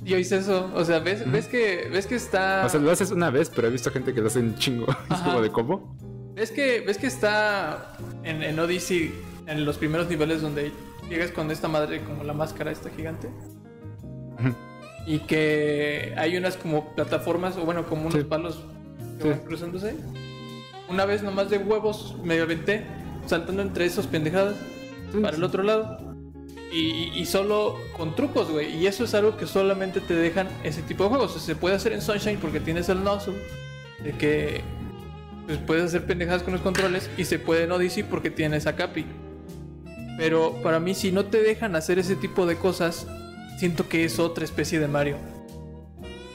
Yo 0.06 0.16
hice 0.18 0.38
eso, 0.38 0.70
o 0.74 0.84
sea, 0.84 1.00
ves, 1.00 1.30
ves 1.30 1.46
que 1.48 1.88
ves 1.92 2.06
que 2.06 2.14
está 2.14 2.64
O 2.64 2.68
sea, 2.68 2.80
lo 2.80 2.90
haces 2.90 3.10
una 3.10 3.30
vez, 3.30 3.50
pero 3.54 3.68
he 3.68 3.70
visto 3.70 3.90
gente 3.90 4.14
que 4.14 4.20
lo 4.20 4.28
hace 4.28 4.38
un 4.40 4.54
chingo. 4.56 4.86
Es 5.10 5.18
como 5.20 5.40
de 5.42 5.50
cómo. 5.50 5.96
ves 6.34 6.50
que 6.50 6.80
ves 6.80 6.96
que 6.98 7.06
está 7.08 7.96
en, 8.24 8.42
en 8.42 8.58
Odyssey 8.58 9.12
en 9.46 9.64
los 9.64 9.76
primeros 9.78 10.08
niveles 10.08 10.40
donde 10.42 10.72
llegas 11.08 11.30
con 11.30 11.50
esta 11.50 11.68
madre 11.68 12.00
como 12.02 12.24
la 12.24 12.32
máscara 12.32 12.70
esta 12.72 12.90
gigante. 12.90 13.28
Y 15.06 15.20
que 15.20 16.14
hay 16.16 16.36
unas 16.36 16.56
como 16.56 16.94
plataformas, 16.96 17.56
o 17.56 17.64
bueno, 17.64 17.86
como 17.86 18.02
unos 18.02 18.14
Sí. 18.14 18.24
palos 18.24 18.64
que 19.18 19.22
Sí. 19.22 19.28
van 19.30 19.38
cruzándose. 19.40 19.94
Una 20.88 21.04
vez 21.04 21.22
nomás 21.22 21.48
de 21.48 21.58
huevos 21.58 22.16
me 22.24 22.40
aventé 22.40 22.84
saltando 23.26 23.62
entre 23.62 23.84
esos 23.86 24.06
pendejadas 24.06 24.56
para 25.22 25.36
el 25.36 25.44
otro 25.44 25.62
lado. 25.62 26.05
Y, 26.72 27.12
y 27.14 27.26
solo 27.26 27.78
con 27.96 28.16
trucos, 28.16 28.50
güey. 28.50 28.76
Y 28.76 28.86
eso 28.86 29.04
es 29.04 29.14
algo 29.14 29.36
que 29.36 29.46
solamente 29.46 30.00
te 30.00 30.14
dejan 30.14 30.48
ese 30.64 30.82
tipo 30.82 31.04
de 31.04 31.10
juegos. 31.10 31.30
O 31.30 31.34
sea, 31.34 31.42
se 31.42 31.56
puede 31.56 31.76
hacer 31.76 31.92
en 31.92 32.02
Sunshine 32.02 32.38
porque 32.38 32.60
tienes 32.60 32.88
el 32.88 33.02
nozzle. 33.04 33.34
De 34.02 34.12
que 34.12 34.62
pues, 35.46 35.58
puedes 35.58 35.84
hacer 35.84 36.06
pendejadas 36.06 36.42
con 36.42 36.52
los 36.52 36.62
controles. 36.62 37.08
Y 37.16 37.24
se 37.24 37.38
puede 37.38 37.64
en 37.64 37.72
Odyssey 37.72 38.02
porque 38.02 38.30
tienes 38.30 38.66
a 38.66 38.74
Capi. 38.74 39.06
Pero 40.16 40.60
para 40.62 40.80
mí, 40.80 40.94
si 40.94 41.12
no 41.12 41.26
te 41.26 41.42
dejan 41.42 41.76
hacer 41.76 41.98
ese 41.98 42.16
tipo 42.16 42.46
de 42.46 42.56
cosas, 42.56 43.06
siento 43.58 43.88
que 43.88 44.04
es 44.04 44.18
otra 44.18 44.44
especie 44.44 44.80
de 44.80 44.88
Mario. 44.88 45.16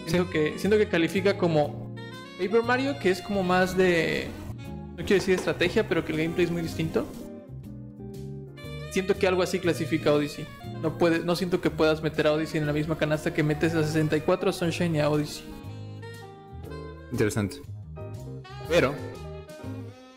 Siento, 0.06 0.30
que, 0.30 0.58
siento 0.58 0.78
que 0.78 0.88
califica 0.88 1.38
como 1.38 1.94
Paper 2.40 2.64
Mario, 2.64 3.00
que 3.00 3.10
es 3.10 3.22
como 3.22 3.44
más 3.44 3.78
de. 3.78 4.28
No 4.92 5.06
quiero 5.06 5.16
decir 5.16 5.36
estrategia, 5.36 5.88
pero 5.88 6.06
que 6.06 6.12
el 6.12 6.20
gameplay 6.20 6.46
es 6.46 6.52
muy 6.52 6.62
distinto. 6.62 7.06
Siento 8.92 9.18
que 9.18 9.26
algo 9.26 9.42
así 9.42 9.60
clasifica 9.60 10.10
a 10.10 10.14
Odyssey. 10.14 10.46
No, 10.82 10.98
puede, 10.98 11.20
no 11.20 11.36
siento 11.36 11.62
que 11.62 11.70
puedas 11.72 12.04
meter 12.04 12.28
a 12.28 12.34
Odyssey 12.34 12.60
en 12.60 12.68
la 12.68 12.74
misma 12.74 12.98
canasta 12.98 13.34
que 13.34 13.42
metes 13.42 13.74
a 13.74 13.84
64, 13.84 14.50
a 14.50 14.54
Sunshine 14.54 14.96
y 14.96 15.00
a 15.00 15.10
Odyssey. 15.10 15.44
Interesante. 17.12 17.58
Pero 18.70 18.94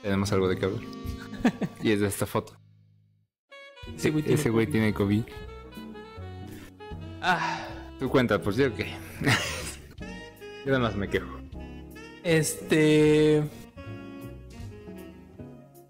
tenemos 0.02 0.30
algo 0.32 0.48
de 0.48 0.56
que 0.58 0.64
hablar. 0.66 0.82
y 1.82 1.92
es 1.92 2.00
de 2.00 2.06
esta 2.08 2.26
foto. 2.26 2.56
Ese 3.96 4.10
güey 4.10 4.22
tiene 4.24 4.40
Ese 4.40 4.50
güey 4.50 4.66
COVID. 4.66 4.72
tiene 4.72 4.94
COVID. 4.94 5.22
Ah, 7.22 7.66
Tu 7.98 8.08
cuenta, 8.08 8.40
pues 8.42 8.56
yo 8.56 8.74
qué. 8.74 8.92
yo 10.64 10.72
nada 10.72 10.78
más 10.80 10.96
me 10.96 11.08
quejo. 11.08 11.26
este. 12.22 13.42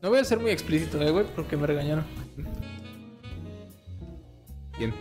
No 0.02 0.10
voy 0.10 0.18
a 0.18 0.24
ser 0.24 0.38
muy 0.38 0.50
explícito, 0.50 1.00
eh, 1.00 1.10
güey, 1.10 1.24
porque 1.34 1.56
me 1.56 1.66
regañaron. 1.66 2.04
Bien. 4.78 4.94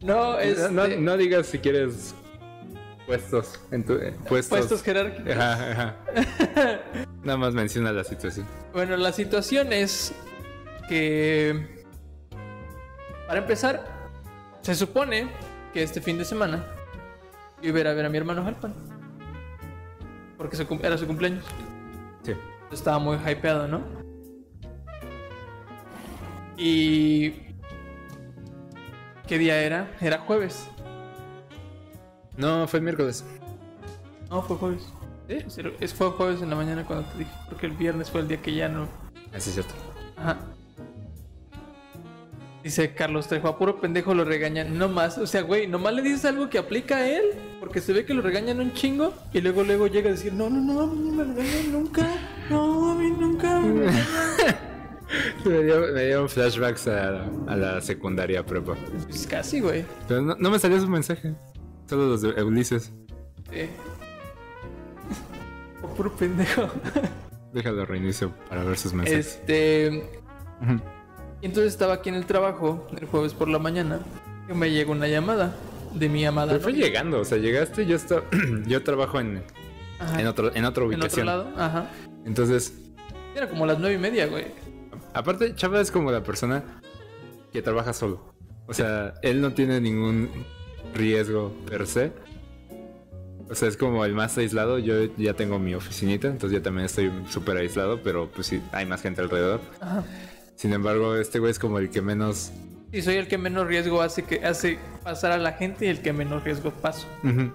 No, 0.00 0.38
es. 0.38 0.58
No, 0.70 0.86
no- 0.88 0.96
no 0.96 1.16
digas 1.16 1.46
si 1.46 1.58
quieres 1.58 2.14
puestos 3.06 3.60
en 3.70 3.84
tu 3.84 3.94
eh, 3.94 4.14
puestos. 4.28 4.58
puestos 4.58 4.82
jerárquicos. 4.82 5.32
Ajá, 5.36 5.72
ajá. 5.72 5.96
Nada 7.22 7.36
más 7.38 7.54
menciona 7.54 7.92
la 7.92 8.04
situación. 8.04 8.46
Bueno, 8.72 8.96
la 8.96 9.12
situación 9.12 9.72
es 9.72 10.12
que. 10.88 11.82
Para 13.26 13.40
empezar, 13.40 13.84
se 14.60 14.74
supone 14.74 15.28
que 15.72 15.82
este 15.82 16.00
fin 16.00 16.18
de 16.18 16.24
semana 16.24 16.64
yo 17.62 17.68
iba 17.70 17.78
a 17.78 17.80
ir 17.82 17.86
a 17.88 17.94
ver 17.94 18.06
a 18.06 18.08
mi 18.08 18.18
hermano 18.18 18.44
Halpan. 18.46 18.74
Porque 20.36 20.56
era 20.82 20.98
su 20.98 21.06
cumpleaños. 21.06 21.44
Sí. 22.24 22.34
Estaba 22.72 22.98
muy 22.98 23.16
hypeado, 23.16 23.68
¿no? 23.68 23.80
Y. 26.62 27.32
¿Qué 29.26 29.36
día 29.36 29.60
era? 29.60 29.90
Era 30.00 30.18
jueves. 30.18 30.68
No, 32.36 32.68
fue 32.68 32.78
el 32.78 32.84
miércoles. 32.84 33.24
No, 34.30 34.42
fue 34.42 34.56
jueves. 34.56 34.86
¿Sí? 35.28 35.60
Es, 35.80 35.92
fue 35.92 36.10
jueves 36.10 36.40
en 36.40 36.50
la 36.50 36.56
mañana 36.56 36.84
cuando 36.84 37.04
te 37.10 37.18
dije. 37.18 37.30
Porque 37.48 37.66
el 37.66 37.72
viernes 37.72 38.10
fue 38.10 38.20
el 38.20 38.28
día 38.28 38.40
que 38.40 38.54
ya 38.54 38.68
no. 38.68 38.86
Así 39.34 39.48
es 39.50 39.54
cierto. 39.54 39.74
Ajá. 40.16 40.38
Dice 42.62 42.94
Carlos 42.94 43.26
Trejo, 43.26 43.48
a 43.48 43.58
puro 43.58 43.80
pendejo 43.80 44.14
lo 44.14 44.24
regañan. 44.24 44.78
No 44.78 44.88
más, 44.88 45.18
o 45.18 45.26
sea, 45.26 45.42
güey, 45.42 45.66
nomás 45.66 45.94
le 45.94 46.02
dices 46.02 46.26
algo 46.26 46.48
que 46.48 46.58
aplica 46.58 46.98
a 46.98 47.08
él, 47.08 47.24
porque 47.58 47.80
se 47.80 47.92
ve 47.92 48.04
que 48.04 48.14
lo 48.14 48.22
regañan 48.22 48.60
un 48.60 48.72
chingo, 48.72 49.14
y 49.32 49.40
luego 49.40 49.64
luego 49.64 49.88
llega 49.88 50.10
a 50.10 50.12
decir, 50.12 50.32
no, 50.32 50.48
no, 50.48 50.60
no, 50.60 50.80
a 50.82 50.86
mí 50.86 51.10
no 51.10 51.12
me 51.12 51.24
regañan 51.24 51.72
nunca, 51.72 52.06
no, 52.48 52.92
a 52.92 52.94
mí 52.94 53.10
nunca 53.10 53.58
me 53.58 53.80
regañan". 53.80 54.06
Me, 55.44 55.62
dio, 55.62 55.80
me 55.92 56.04
dieron 56.04 56.28
flashbacks 56.28 56.86
a, 56.88 57.24
a 57.46 57.56
la 57.56 57.80
secundaria 57.80 58.44
prepa. 58.46 58.74
Pues 59.08 59.26
casi, 59.26 59.60
güey. 59.60 59.84
Pero 60.08 60.22
no, 60.22 60.36
no 60.38 60.50
me 60.50 60.58
salió 60.58 60.80
su 60.80 60.88
mensaje. 60.88 61.34
Solo 61.88 62.06
los 62.08 62.22
de 62.22 62.42
Ulises. 62.42 62.92
Sí. 63.50 63.66
Puro 65.96 66.10
pendejo. 66.12 66.68
Déjalo 67.52 67.84
reinicio 67.84 68.32
para 68.48 68.64
ver 68.64 68.78
sus 68.78 68.94
mensajes. 68.94 69.26
Este. 69.26 70.02
Ujú. 70.62 70.80
Y 71.42 71.46
entonces 71.46 71.72
estaba 71.72 71.94
aquí 71.94 72.08
en 72.08 72.14
el 72.14 72.24
trabajo, 72.24 72.86
el 72.98 73.06
jueves 73.06 73.34
por 73.34 73.48
la 73.48 73.58
mañana, 73.58 73.98
y 74.48 74.54
me 74.54 74.70
llegó 74.70 74.92
una 74.92 75.08
llamada 75.08 75.54
de 75.92 76.08
mi 76.08 76.24
amada. 76.24 76.52
Pero 76.52 76.62
fue 76.62 76.72
llegando, 76.72 77.18
o 77.20 77.24
sea, 77.24 77.36
llegaste, 77.38 77.84
yo 77.84 77.96
estaba, 77.96 78.22
yo 78.66 78.82
trabajo 78.84 79.18
en, 79.20 79.42
Ajá. 79.98 80.20
en, 80.20 80.26
otro, 80.28 80.46
en 80.46 80.50
otra 80.50 80.58
En 80.60 80.64
otro 80.66 80.86
ubicación. 80.86 81.26
lado, 81.26 81.48
ajá. 81.58 81.90
Entonces, 82.24 82.72
Era 83.34 83.48
como 83.48 83.66
las 83.66 83.78
nueve 83.80 83.96
y 83.96 83.98
media, 83.98 84.26
güey. 84.28 84.46
Aparte, 85.14 85.54
Chava 85.54 85.80
es 85.80 85.90
como 85.90 86.10
la 86.10 86.22
persona 86.22 86.80
que 87.52 87.62
trabaja 87.62 87.92
solo. 87.92 88.34
O 88.66 88.74
sea, 88.74 89.14
él 89.22 89.40
no 89.40 89.52
tiene 89.52 89.80
ningún 89.80 90.30
riesgo 90.94 91.52
per 91.68 91.86
se. 91.86 92.12
O 93.50 93.54
sea, 93.54 93.68
es 93.68 93.76
como 93.76 94.04
el 94.04 94.14
más 94.14 94.38
aislado. 94.38 94.78
Yo 94.78 95.04
ya 95.16 95.34
tengo 95.34 95.58
mi 95.58 95.74
oficinita, 95.74 96.28
entonces 96.28 96.58
yo 96.58 96.62
también 96.62 96.86
estoy 96.86 97.12
súper 97.28 97.58
aislado, 97.58 98.02
pero 98.02 98.30
pues 98.30 98.46
sí, 98.46 98.62
hay 98.72 98.86
más 98.86 99.02
gente 99.02 99.20
alrededor. 99.20 99.60
Ajá. 99.80 100.04
Sin 100.54 100.72
embargo, 100.72 101.16
este 101.16 101.38
güey 101.38 101.50
es 101.50 101.58
como 101.58 101.78
el 101.78 101.90
que 101.90 102.00
menos... 102.02 102.52
Y 102.92 103.02
soy 103.02 103.16
el 103.16 103.26
que 103.26 103.38
menos 103.38 103.66
riesgo 103.66 104.00
hace 104.02 104.22
que 104.22 104.44
hace 104.44 104.78
pasar 105.02 105.32
a 105.32 105.38
la 105.38 105.52
gente 105.52 105.86
y 105.86 105.88
el 105.88 106.02
que 106.02 106.12
menos 106.12 106.44
riesgo 106.44 106.70
paso. 106.70 107.06
Ujú. 107.24 107.50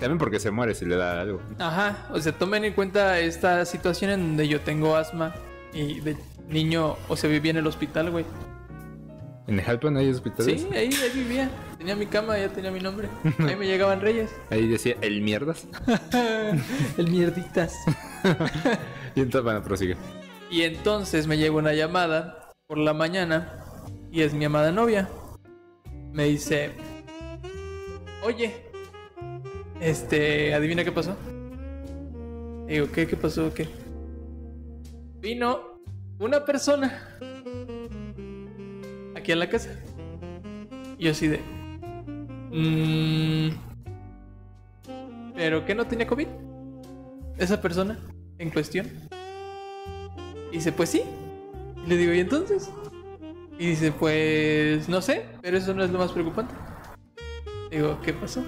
También 0.00 0.18
porque 0.18 0.40
se 0.40 0.50
muere 0.50 0.74
si 0.74 0.86
le 0.86 0.96
da 0.96 1.20
algo. 1.20 1.40
Ajá, 1.58 2.08
o 2.10 2.18
sea, 2.18 2.32
tomen 2.32 2.64
en 2.64 2.72
cuenta 2.72 3.20
esta 3.20 3.64
situación 3.66 4.10
en 4.10 4.20
donde 4.28 4.48
yo 4.48 4.60
tengo 4.60 4.96
asma 4.96 5.34
y 5.74 6.00
de 6.00 6.16
niño, 6.50 6.96
o 7.08 7.16
sea, 7.16 7.30
vivía 7.30 7.52
en 7.52 7.58
el 7.58 7.66
hospital, 7.66 8.10
güey. 8.10 8.24
¿En 9.46 9.60
Jalpan 9.60 9.96
hay 9.96 10.10
hospitales? 10.10 10.60
Sí, 10.60 10.68
ahí, 10.72 10.90
ahí 10.92 11.10
vivía. 11.12 11.50
Tenía 11.76 11.96
mi 11.96 12.06
cama, 12.06 12.38
ya 12.38 12.48
tenía 12.50 12.70
mi 12.70 12.78
nombre. 12.78 13.08
Ahí 13.40 13.56
me 13.56 13.66
llegaban 13.66 14.00
reyes. 14.00 14.30
Ahí 14.50 14.68
decía, 14.68 14.96
el 15.00 15.22
mierdas. 15.22 15.66
el 16.98 17.10
mierditas. 17.10 17.74
y 19.16 19.20
entonces, 19.20 19.42
bueno, 19.42 19.62
prosigue. 19.62 19.96
Y 20.50 20.62
entonces 20.62 21.26
me 21.26 21.36
llegó 21.36 21.58
una 21.58 21.72
llamada 21.72 22.52
por 22.66 22.78
la 22.78 22.92
mañana 22.92 23.60
y 24.12 24.22
es 24.22 24.34
mi 24.34 24.44
amada 24.44 24.70
novia. 24.70 25.08
Me 26.12 26.24
dice, 26.24 26.70
oye, 28.22 28.66
este, 29.80 30.54
adivina 30.54 30.84
qué 30.84 30.92
pasó. 30.92 31.16
Digo, 32.68 32.88
¿qué? 32.92 33.06
¿Qué 33.06 33.16
pasó? 33.16 33.52
¿Qué? 33.52 33.68
Vino 35.20 35.69
una 36.20 36.44
persona 36.44 37.16
aquí 39.16 39.32
a 39.32 39.36
la 39.36 39.48
casa. 39.48 39.70
Y 40.98 41.04
yo 41.04 41.10
así 41.12 41.26
de... 41.28 41.40
"Mm, 42.52 43.50
¿Pero 45.34 45.64
qué 45.64 45.74
no 45.74 45.86
tenía 45.86 46.06
COVID? 46.06 46.26
Esa 47.38 47.60
persona 47.60 47.98
en 48.38 48.50
cuestión. 48.50 48.86
Y 50.52 50.56
dice, 50.56 50.72
pues 50.72 50.90
sí. 50.90 51.02
Y 51.84 51.88
le 51.88 51.96
digo, 51.96 52.12
¿y 52.12 52.20
entonces? 52.20 52.70
Y 53.58 53.66
dice, 53.68 53.92
pues 53.92 54.88
no 54.88 55.00
sé, 55.00 55.24
pero 55.40 55.56
eso 55.56 55.72
no 55.72 55.82
es 55.82 55.90
lo 55.90 55.98
más 55.98 56.12
preocupante. 56.12 56.54
Digo, 57.70 57.98
¿qué 58.02 58.12
pasó? 58.12 58.42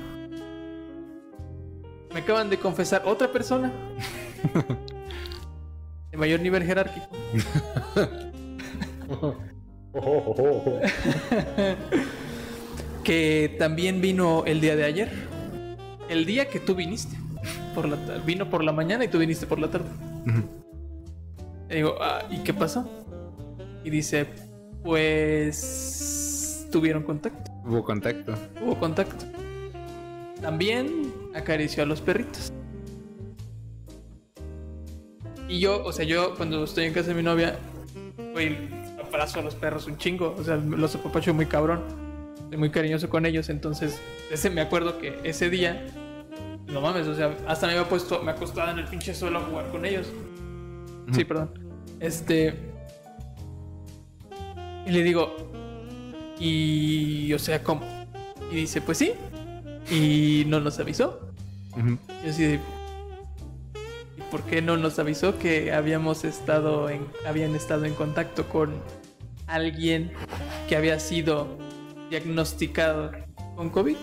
Me 2.13 2.21
acaban 2.21 2.51
de 2.51 2.59
confesar 2.59 3.03
otra 3.07 3.33
persona. 3.33 3.73
de 6.13 6.19
mayor 6.19 6.41
nivel 6.41 6.63
jerárquico. 6.63 7.09
que 13.03 13.57
también 13.59 14.01
vino 14.01 14.45
el 14.47 14.61
día 14.61 14.77
de 14.77 14.85
ayer. 14.85 15.11
El 16.09 16.25
día 16.27 16.49
que 16.49 16.61
tú 16.61 16.77
viniste. 16.77 17.17
Por 17.75 17.89
la 17.89 17.97
vino 18.19 18.49
por 18.51 18.63
la 18.63 18.73
mañana 18.73 19.05
y 19.05 19.09
tú 19.09 19.19
viniste 19.19 19.47
por 19.47 19.59
la 19.59 19.71
tarde. 19.71 19.89
Le 21.69 21.77
digo, 21.77 21.97
ah, 22.01 22.23
¿y 22.31 22.39
qué 22.39 22.53
pasó? 22.53 22.89
Y 23.83 23.91
dice, 23.91 24.27
pues 24.85 26.69
tuvieron 26.71 27.03
contacto. 27.03 27.51
Hubo 27.65 27.83
contacto. 27.83 28.35
Hubo 28.63 28.79
contacto. 28.79 29.25
También 30.43 31.13
acarició 31.35 31.83
a 31.85 31.87
los 31.87 32.03
perritos. 32.03 32.53
Y 35.53 35.61
yo, 35.61 35.85
o 35.85 35.93
sea, 35.93 36.07
yo 36.07 36.35
cuando 36.35 36.65
estoy 36.65 36.87
en 36.87 36.95
casa 36.95 37.09
de 37.09 37.15
mi 37.15 37.23
novia, 37.23 37.59
güey, 38.33 38.57
abrazo 39.07 39.41
a 39.41 39.43
los 39.43 39.55
perros 39.55 39.87
un 39.87 39.99
chingo. 39.99 40.35
O 40.39 40.43
sea, 40.43 40.57
los 40.57 40.95
apapacho 40.95 41.35
muy 41.35 41.45
cabrón. 41.45 41.83
Soy 42.49 42.57
muy 42.57 42.71
cariñoso 42.71 43.11
con 43.11 43.27
ellos. 43.27 43.51
Entonces, 43.51 44.01
ese 44.31 44.49
me 44.49 44.63
acuerdo 44.63 44.97
que 44.97 45.21
ese 45.25 45.51
día, 45.51 45.89
no 46.69 46.81
mames, 46.81 47.07
o 47.07 47.15
sea, 47.15 47.37
hasta 47.47 47.67
me 47.67 47.75
había 47.75 47.87
puesto, 47.87 48.23
me 48.23 48.31
acostaba 48.31 48.71
en 48.71 48.79
el 48.79 48.87
pinche 48.87 49.15
suelo 49.15 49.41
a 49.41 49.43
jugar 49.43 49.71
con 49.71 49.85
ellos. 49.85 50.07
Sí, 51.13 51.23
perdón. 51.23 51.51
Este. 52.01 52.55
Y 54.87 54.91
le 54.91 55.03
digo, 55.03 55.37
y, 56.41 57.31
o 57.35 57.39
sea, 57.39 57.63
¿cómo? 57.63 57.83
Y 58.51 58.55
dice, 58.55 58.81
pues 58.81 58.97
sí. 58.97 59.13
Y 59.91 60.45
no 60.47 60.61
nos 60.61 60.79
avisó. 60.79 61.21
Ujú. 61.73 61.99
Yo 62.25 62.31
así 62.31 62.43
de, 62.43 62.61
¿y 64.33 64.37
por 64.37 64.43
qué 64.45 64.63
no 64.63 64.77
nos 64.77 64.99
avisó 64.99 65.39
que 65.39 65.73
habíamos 65.73 66.25
estado 66.25 66.89
en, 66.89 67.07
habían 67.27 67.55
estado 67.55 67.85
en 67.85 67.95
contacto 67.95 68.49
con 68.49 68.75
alguien 69.47 70.13
que 70.69 70.77
había 70.77 70.99
sido 70.99 71.59
diagnosticado 72.11 73.13
con 73.57 73.71
COVID? 73.71 73.97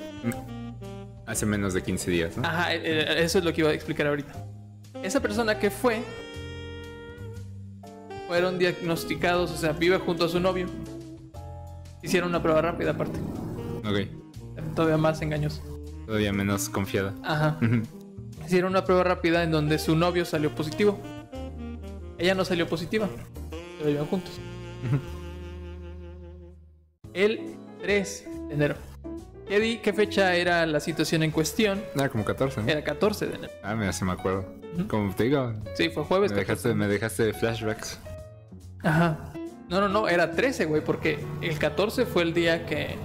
Hace 1.25 1.45
menos 1.45 1.73
de 1.73 1.83
15 1.83 2.11
días, 2.11 2.37
¿no? 2.37 2.45
Ajá, 2.45 2.73
eh, 2.75 2.81
eh, 2.83 3.23
eso 3.23 3.39
es 3.39 3.45
lo 3.45 3.53
que 3.53 3.61
iba 3.61 3.69
a 3.71 3.73
explicar 3.73 4.07
ahorita. 4.07 4.33
Esa 5.03 5.19
persona 5.19 5.59
que 5.59 5.69
fue, 5.69 6.01
fueron 8.27 8.57
diagnosticados, 8.59 9.51
o 9.51 9.57
sea, 9.57 9.71
vive 9.73 9.97
junto 9.97 10.25
a 10.25 10.29
su 10.29 10.39
novio. 10.39 10.67
Hicieron 12.01 12.29
una 12.29 12.41
prueba 12.41 12.61
rápida 12.61 12.91
aparte, 12.91 13.19
Ok. 13.85 14.07
todavía 14.75 14.97
más 14.97 15.21
engañoso. 15.21 15.61
Todavía 16.05 16.33
menos 16.33 16.69
confiada. 16.69 17.13
Ajá. 17.23 17.59
Hicieron 18.49 18.71
una 18.71 18.83
prueba 18.83 19.03
rápida 19.03 19.43
en 19.43 19.51
donde 19.51 19.77
su 19.77 19.95
novio 19.95 20.25
salió 20.25 20.49
positivo. 20.55 20.99
Ella 22.17 22.33
no 22.33 22.43
salió 22.43 22.65
positiva, 22.67 23.07
pero 23.77 23.85
vivían 23.85 24.07
juntos. 24.07 24.31
El 27.13 27.55
3 27.83 28.25
de 28.47 28.53
enero. 28.55 28.75
¿Qué, 29.47 29.59
di- 29.59 29.77
¿Qué 29.77 29.93
fecha 29.93 30.33
era 30.33 30.65
la 30.65 30.79
situación 30.79 31.21
en 31.21 31.29
cuestión? 31.29 31.83
Ah, 31.95 32.09
como 32.09 32.25
14, 32.25 32.63
¿no? 32.63 32.67
Era 32.67 32.83
14 32.83 33.27
de 33.27 33.35
enero. 33.35 33.53
Ah, 33.61 33.75
mira, 33.75 33.93
sí 33.93 34.03
me 34.03 34.13
acuerdo. 34.13 34.51
Ujú. 34.73 34.87
Como 34.87 35.13
te 35.13 35.25
digo, 35.25 35.53
Sí, 35.75 35.89
fue 35.91 36.03
jueves. 36.05 36.31
me 36.31 36.37
dejaste, 36.39 36.73
me 36.73 36.87
dejaste 36.87 37.33
flashbacks. 37.33 37.99
Ajá. 38.81 39.31
No, 39.69 39.79
no, 39.79 39.87
no, 39.89 40.07
era 40.09 40.31
13, 40.31 40.65
güey, 40.65 40.83
porque 40.83 41.19
el 41.43 41.59
14 41.59 42.07
fue 42.07 42.23
el 42.23 42.33
día 42.33 42.65
que, 42.65 42.95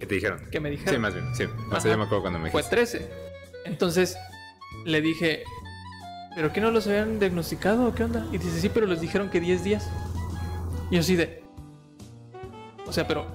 ¿Qué 0.00 0.06
te 0.06 0.16
dijeron? 0.16 0.40
que 0.50 0.58
me 0.58 0.68
dijeron. 0.70 0.94
Sí, 0.94 0.98
más 1.00 1.14
bien, 1.14 1.26
sí. 1.36 1.44
Sea, 1.80 1.92
yo 1.92 1.96
me 1.98 2.02
acuerdo 2.06 2.22
cuando 2.22 2.40
me 2.40 2.50
Fue 2.50 2.62
dijiste. 2.62 2.74
13. 2.98 3.10
Entonces 3.66 4.16
le 4.84 5.00
dije, 5.00 5.44
¿pero 6.34 6.52
qué 6.52 6.60
no 6.60 6.70
los 6.70 6.86
habían 6.86 7.18
diagnosticado 7.18 7.86
o 7.86 7.94
qué 7.94 8.04
onda? 8.04 8.26
Y 8.32 8.38
dice, 8.38 8.60
sí, 8.60 8.68
pero 8.68 8.86
les 8.86 9.00
dijeron 9.00 9.30
que 9.30 9.40
10 9.40 9.64
días. 9.64 9.88
Y 10.90 10.94
yo 10.94 11.00
así 11.00 11.16
de... 11.16 11.42
O 12.86 12.92
sea, 12.92 13.06
pero... 13.06 13.26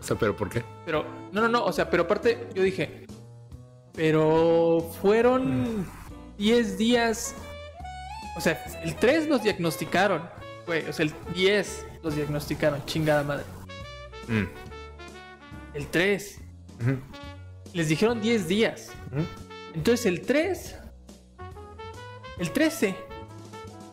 O 0.00 0.02
sea, 0.02 0.16
¿pero 0.16 0.36
por 0.36 0.48
qué? 0.48 0.64
Pero... 0.84 1.04
No, 1.32 1.40
no, 1.40 1.48
no. 1.48 1.64
O 1.64 1.72
sea, 1.72 1.90
pero 1.90 2.04
aparte 2.04 2.48
yo 2.54 2.62
dije... 2.62 3.06
Pero 3.94 4.90
fueron 5.02 5.86
10 6.38 6.78
días... 6.78 7.34
O 8.36 8.40
sea, 8.40 8.62
el 8.84 8.94
3 8.94 9.28
los 9.28 9.42
diagnosticaron. 9.42 10.22
Güey, 10.66 10.88
o 10.88 10.92
sea, 10.92 11.06
el 11.06 11.14
10 11.34 11.86
los 12.04 12.14
diagnosticaron. 12.14 12.84
Chingada 12.86 13.24
madre. 13.24 13.44
Mm. 14.28 14.44
El 15.74 15.86
3. 15.88 16.40
Ujú. 16.80 16.98
Les 17.72 17.88
dijeron 17.88 18.20
10 18.20 18.46
días. 18.46 18.92
Ujú. 19.10 19.47
Entonces 19.78 20.06
el 20.06 20.22
3, 20.22 20.76
el 22.40 22.50
13, 22.50 22.96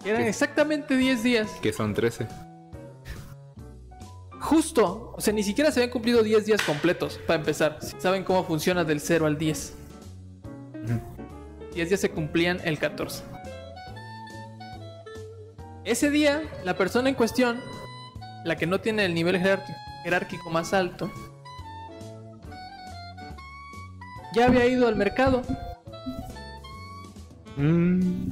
eran 0.03 0.23
¿Qué? 0.23 0.29
exactamente 0.29 0.97
10 0.97 1.21
días. 1.21 1.51
Que 1.61 1.71
son 1.71 1.93
13. 1.93 2.27
Justo, 4.39 5.13
o 5.15 5.21
sea, 5.21 5.31
ni 5.31 5.43
siquiera 5.43 5.69
se 5.69 5.79
habían 5.79 5.91
cumplido 5.91 6.23
10 6.23 6.47
días 6.47 6.63
completos, 6.63 7.19
para 7.27 7.37
empezar. 7.37 7.77
Saben 7.99 8.23
cómo 8.23 8.43
funciona 8.43 8.83
del 8.83 8.99
0 8.99 9.27
al 9.27 9.37
10. 9.37 9.73
10 11.75 11.89
días 11.89 12.01
se 12.01 12.09
cumplían 12.09 12.59
el 12.63 12.79
14. 12.79 13.23
Ese 15.83 16.09
día, 16.09 16.41
la 16.63 16.75
persona 16.77 17.09
en 17.09 17.15
cuestión, 17.15 17.61
la 18.43 18.55
que 18.55 18.65
no 18.65 18.81
tiene 18.81 19.05
el 19.05 19.13
nivel 19.13 19.37
jerárquico, 19.37 19.77
jerárquico 20.03 20.49
más 20.49 20.73
alto, 20.73 21.11
ya 24.33 24.47
había 24.47 24.65
ido 24.65 24.87
al 24.87 24.95
mercado. 24.95 25.43
Mm. 27.57 28.29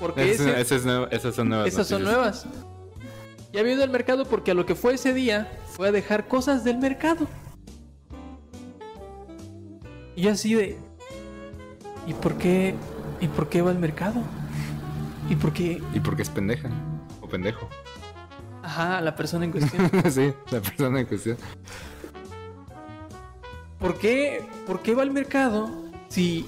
Porque 0.00 0.30
Esas, 0.32 0.46
ese, 0.48 0.60
esas, 0.60 0.84
nuevas- 0.84 1.08
esas 1.12 1.34
son 1.34 1.48
nuevas. 1.48 1.68
Esas 1.68 1.86
son 1.86 2.02
noticias. 2.02 2.44
nuevas. 2.46 2.64
Ya 3.52 3.60
había 3.60 3.74
ido 3.74 3.84
al 3.84 3.90
mercado 3.90 4.24
porque 4.24 4.50
a 4.50 4.54
lo 4.54 4.66
que 4.66 4.74
fue 4.74 4.94
ese 4.94 5.14
día 5.14 5.50
fue 5.72 5.88
a 5.88 5.92
dejar 5.92 6.26
cosas 6.26 6.64
del 6.64 6.78
mercado. 6.78 7.26
Y 10.16 10.28
así 10.28 10.54
de. 10.54 10.78
¿Y 12.06 12.14
por 12.14 12.36
qué? 12.36 12.74
¿Y 13.20 13.28
por 13.28 13.48
qué 13.48 13.62
va 13.62 13.70
al 13.70 13.78
mercado? 13.78 14.20
¿Y 15.28 15.36
por 15.36 15.52
qué? 15.52 15.80
¿Y 15.94 16.00
por 16.00 16.16
qué 16.16 16.22
es 16.22 16.30
pendeja? 16.30 16.68
O 17.20 17.28
pendejo. 17.28 17.68
Ajá, 18.62 19.00
la 19.00 19.14
persona 19.14 19.44
en 19.44 19.52
cuestión. 19.52 19.90
sí, 20.10 20.32
la 20.50 20.60
persona 20.60 21.00
en 21.00 21.06
cuestión. 21.06 21.36
¿Por 23.78 23.98
qué? 23.98 24.44
¿Por 24.66 24.80
qué 24.82 24.94
va 24.94 25.02
al 25.02 25.10
mercado 25.10 25.70
si 26.08 26.46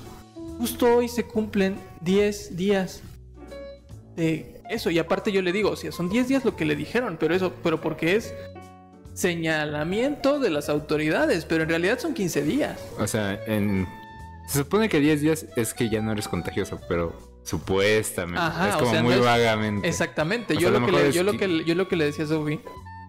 justo 0.58 0.86
hoy 0.96 1.08
se 1.08 1.24
cumplen 1.24 1.76
10 2.02 2.56
días 2.56 3.02
de 4.16 4.60
eso? 4.70 4.90
Y 4.90 4.98
aparte 4.98 5.32
yo 5.32 5.42
le 5.42 5.52
digo, 5.52 5.70
o 5.70 5.76
sea, 5.76 5.92
son 5.92 6.08
10 6.08 6.28
días 6.28 6.44
lo 6.44 6.56
que 6.56 6.64
le 6.64 6.76
dijeron, 6.76 7.16
pero 7.18 7.34
eso, 7.34 7.52
pero 7.62 7.80
porque 7.80 8.16
es 8.16 8.32
señalamiento 9.14 10.38
de 10.38 10.50
las 10.50 10.68
autoridades, 10.68 11.44
pero 11.44 11.62
en 11.62 11.68
realidad 11.70 11.98
son 11.98 12.14
15 12.14 12.42
días. 12.42 12.78
O 12.98 13.06
sea, 13.06 13.40
en... 13.46 13.86
Se 14.48 14.58
supone 14.58 14.88
que 14.88 15.00
10 15.00 15.20
días 15.22 15.46
es 15.56 15.74
que 15.74 15.88
ya 15.88 16.00
no 16.00 16.12
eres 16.12 16.28
contagioso, 16.28 16.78
pero 16.88 17.12
supuestamente. 17.42 18.38
Ajá, 18.40 18.68
es 18.68 18.74
o 18.76 18.78
como 18.78 18.92
no 18.94 19.02
muy 19.02 19.14
es- 19.14 19.20
vagamente. 19.20 19.88
Exactamente, 19.88 20.54
yo, 20.54 20.60
sea, 20.70 20.70
lo 20.78 20.86
lo 20.86 20.98
le, 20.98 21.08
es 21.08 21.14
yo, 21.14 21.22
lo 21.24 21.32
que- 21.32 21.38
que, 21.38 21.64
yo 21.64 21.74
lo 21.74 21.88
que 21.88 21.96
le 21.96 22.04
decía 22.04 22.24
a 22.26 22.28
Sophie, 22.28 22.60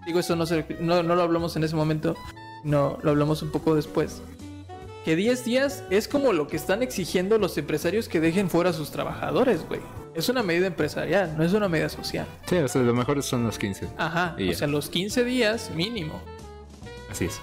digo, 0.07 0.19
eso 0.19 0.35
no, 0.35 0.45
se- 0.47 0.65
no, 0.79 1.03
no 1.03 1.15
lo 1.15 1.21
hablamos 1.21 1.55
en 1.55 1.63
ese 1.63 1.75
momento, 1.75 2.15
no, 2.63 2.97
lo 3.03 3.11
hablamos 3.11 3.41
un 3.43 3.51
poco 3.51 3.75
después. 3.75 4.21
Que 5.08 5.16
10 5.16 5.45
días 5.45 5.86
es 5.89 6.05
como 6.10 6.34
lo 6.34 6.49
que 6.49 6.58
están 6.58 6.84
exigiendo 6.84 7.38
los 7.38 7.58
empresarios 7.58 8.10
que 8.10 8.20
dejen 8.20 8.49
fuera 8.49 8.72
a 8.72 8.74
sus 8.74 8.91
trabajadores, 8.91 9.66
güey. 9.66 9.80
Es 10.14 10.28
una 10.28 10.43
medida 10.43 10.68
empresarial, 10.68 11.34
no 11.38 11.45
es 11.45 11.53
una 11.53 11.70
medida 11.70 11.88
social. 11.88 12.28
Sí, 12.45 12.58
o 12.58 12.68
sea, 12.68 12.82
lo 12.82 12.93
mejor 12.93 13.24
son 13.24 13.45
los 13.45 13.58
15. 13.58 13.88
Ajá, 13.97 14.36
o 14.38 14.53
sea, 14.53 14.68
los 14.68 14.89
15 14.89 15.24
días 15.24 15.72
mínimo. 15.74 16.22
Así 17.10 17.24
es. 17.24 17.39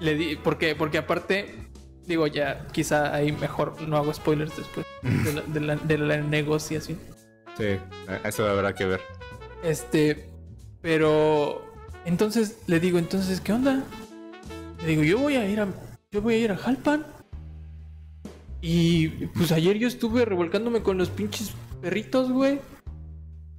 Le 0.00 0.16
di, 0.16 0.34
porque, 0.34 0.74
porque 0.74 0.98
aparte, 0.98 1.54
digo, 2.08 2.26
ya 2.26 2.66
quizá 2.72 3.14
ahí 3.14 3.30
mejor 3.30 3.80
no 3.86 3.96
hago 3.96 4.12
spoilers 4.12 4.56
después 4.56 4.84
de 5.02 5.32
la, 5.34 5.42
de 5.42 5.60
la- 5.60 5.76
de 5.76 5.98
la 5.98 6.16
negociación. 6.16 6.98
Sí, 7.56 7.78
eso 8.24 8.48
habrá 8.50 8.74
que 8.74 8.86
ver. 8.86 9.00
Este, 9.62 10.28
pero 10.80 11.64
entonces 12.04 12.58
le 12.66 12.80
digo, 12.80 12.98
entonces, 12.98 13.40
¿qué 13.40 13.52
onda? 13.52 13.84
Le 14.80 14.86
digo, 14.88 15.04
yo 15.04 15.18
voy 15.20 15.36
a 15.36 15.48
ir 15.48 15.60
a, 15.60 15.68
yo 16.12 16.20
voy 16.20 16.34
a 16.34 16.38
ir 16.38 16.52
a 16.52 16.56
Jalpan. 16.56 17.06
Y 18.60 19.08
pues 19.28 19.50
ayer 19.50 19.76
yo 19.78 19.88
estuve 19.88 20.24
revolcándome 20.24 20.82
con 20.82 20.98
los 20.98 21.08
pinches 21.08 21.52
perritos, 21.80 22.30
güey. 22.30 22.60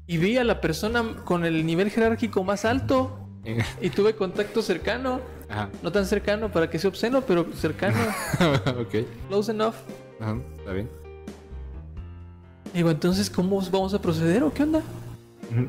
Y 0.08 0.18
vi 0.18 0.38
a 0.38 0.44
la 0.44 0.62
persona 0.62 1.04
con 1.26 1.44
el 1.44 1.66
nivel 1.66 1.90
jerárquico 1.90 2.44
más 2.44 2.64
alto. 2.64 3.20
Y 3.82 3.90
tuve 3.90 4.16
contacto 4.16 4.62
cercano. 4.62 5.20
Ajá. 5.50 5.70
No 5.82 5.92
tan 5.92 6.06
cercano 6.06 6.50
para 6.52 6.70
que 6.70 6.80
sea 6.80 6.90
obsceno, 6.90 7.22
pero 7.22 7.52
cercano. 7.54 7.98
ok. 8.80 9.06
close 9.28 9.52
enough. 9.52 9.76
Ajá, 10.22 10.38
está 10.60 10.72
bien. 10.72 10.90
Digo, 12.74 12.90
entonces, 12.92 13.30
¿cómo 13.30 13.62
vamos 13.72 13.94
a 13.94 14.02
proceder 14.02 14.44
o 14.44 14.54
qué 14.54 14.64
onda? 14.64 14.82
Ujú. 15.52 15.68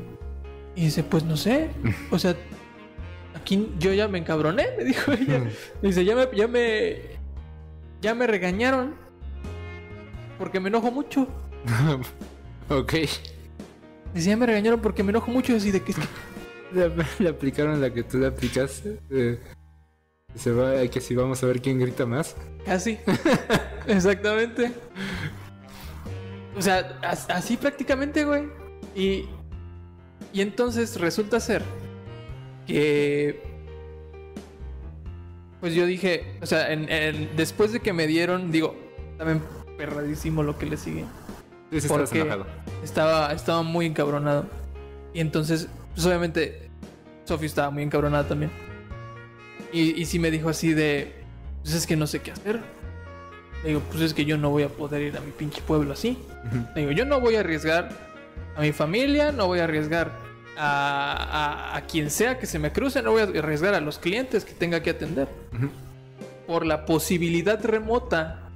Y 0.75 0.85
dice, 0.85 1.03
pues 1.03 1.23
no 1.23 1.35
sé. 1.35 1.71
O 2.11 2.19
sea, 2.19 2.35
aquí 3.35 3.69
yo 3.79 3.93
ya 3.93 4.07
me 4.07 4.17
encabroné, 4.19 4.67
me 4.77 4.83
dijo 4.83 5.11
ella. 5.11 5.43
Dice, 5.81 6.03
ya 6.05 6.15
me, 6.15 6.27
ya 6.35 6.47
me, 6.47 6.95
ya 8.01 8.15
me 8.15 8.27
regañaron. 8.27 8.95
Porque 10.37 10.59
me 10.59 10.69
enojo 10.69 10.91
mucho. 10.91 11.27
ok. 12.69 12.93
Dice, 14.13 14.29
ya 14.29 14.37
me 14.37 14.45
regañaron 14.45 14.81
porque 14.81 15.03
me 15.03 15.11
enojo 15.11 15.31
mucho. 15.31 15.55
Así 15.55 15.71
de 15.71 15.81
que 15.81 15.91
es 15.91 15.97
que 15.97 16.05
Le, 17.23 17.29
aplicaron 17.29 17.79
la 17.79 17.93
que 17.93 18.03
tú 18.03 18.17
le 18.17 18.27
aplicaste. 18.27 18.99
eh, 19.09 19.39
se 20.35 20.51
va, 20.51 20.85
que 20.87 20.99
si 20.99 21.15
vamos 21.15 21.41
a 21.43 21.47
ver 21.47 21.61
quién 21.61 21.79
grita 21.79 22.05
más. 22.05 22.35
casi. 22.65 22.97
Exactamente. 23.87 24.71
O 26.57 26.61
sea, 26.61 26.99
as- 27.01 27.29
así 27.29 27.55
prácticamente, 27.55 28.25
güey. 28.25 28.43
Y, 28.95 29.25
y 30.33 30.41
entonces 30.41 30.99
resulta 30.99 31.39
ser 31.39 31.61
que. 32.65 33.41
Pues 35.61 35.73
yo 35.73 35.85
dije, 35.85 36.37
o 36.41 36.45
sea, 36.45 36.71
en- 36.71 36.89
en- 36.91 37.35
después 37.35 37.71
de 37.71 37.79
que 37.79 37.93
me 37.93 38.07
dieron, 38.07 38.51
digo, 38.51 38.75
también 39.17 39.41
perradísimo 39.77 40.43
lo 40.43 40.57
que 40.57 40.65
le 40.67 40.77
sigue. 40.77 41.05
Sí, 41.71 41.81
sí, 41.81 41.87
¿Por 41.87 42.01
estás 42.01 42.11
qué? 42.13 42.21
enojado. 42.21 42.45
Estaba, 42.83 43.31
estaba 43.33 43.63
muy 43.63 43.85
encabronado. 43.85 44.45
Y 45.13 45.21
entonces, 45.21 45.67
pues 45.93 46.05
obviamente, 46.05 46.69
Sophie 47.23 47.47
estaba 47.47 47.69
muy 47.71 47.83
encabronada 47.83 48.27
también. 48.27 48.51
Y, 49.73 49.99
y 49.99 50.05
sí 50.05 50.19
me 50.19 50.29
dijo 50.29 50.49
así 50.49 50.73
de, 50.73 51.13
pues 51.63 51.73
es 51.73 51.87
que 51.87 51.95
no 51.95 52.05
sé 52.05 52.19
qué 52.21 52.31
hacer. 52.31 52.59
Le 53.63 53.69
digo, 53.69 53.81
pues 53.89 54.01
es 54.03 54.13
que 54.13 54.25
yo 54.25 54.37
no 54.37 54.51
voy 54.51 54.63
a 54.63 54.69
poder 54.69 55.01
ir 55.01 55.17
a 55.17 55.21
mi 55.21 55.31
pinche 55.31 55.61
pueblo 55.61 55.93
así. 55.93 56.17
Le 56.75 56.81
digo, 56.81 56.91
yo 56.91 57.05
no 57.05 57.19
voy 57.19 57.35
a 57.35 57.39
arriesgar 57.39 57.89
a 58.55 58.61
mi 58.61 58.71
familia, 58.71 59.31
no 59.31 59.47
voy 59.47 59.59
a 59.59 59.63
arriesgar 59.63 60.11
a, 60.57 61.71
a- 61.73 61.77
a 61.77 61.81
quien 61.85 62.09
sea 62.09 62.37
que 62.39 62.45
se 62.45 62.59
me 62.59 62.71
cruce, 62.71 63.01
no 63.01 63.11
voy 63.11 63.21
a 63.21 63.25
arriesgar 63.25 63.73
a 63.73 63.81
los 63.81 63.99
clientes 63.99 64.45
que 64.45 64.53
tenga 64.53 64.81
que 64.81 64.91
atender. 64.91 65.27
Por 66.47 66.65
la 66.65 66.85
posibilidad 66.85 67.63
remota, 67.63 68.49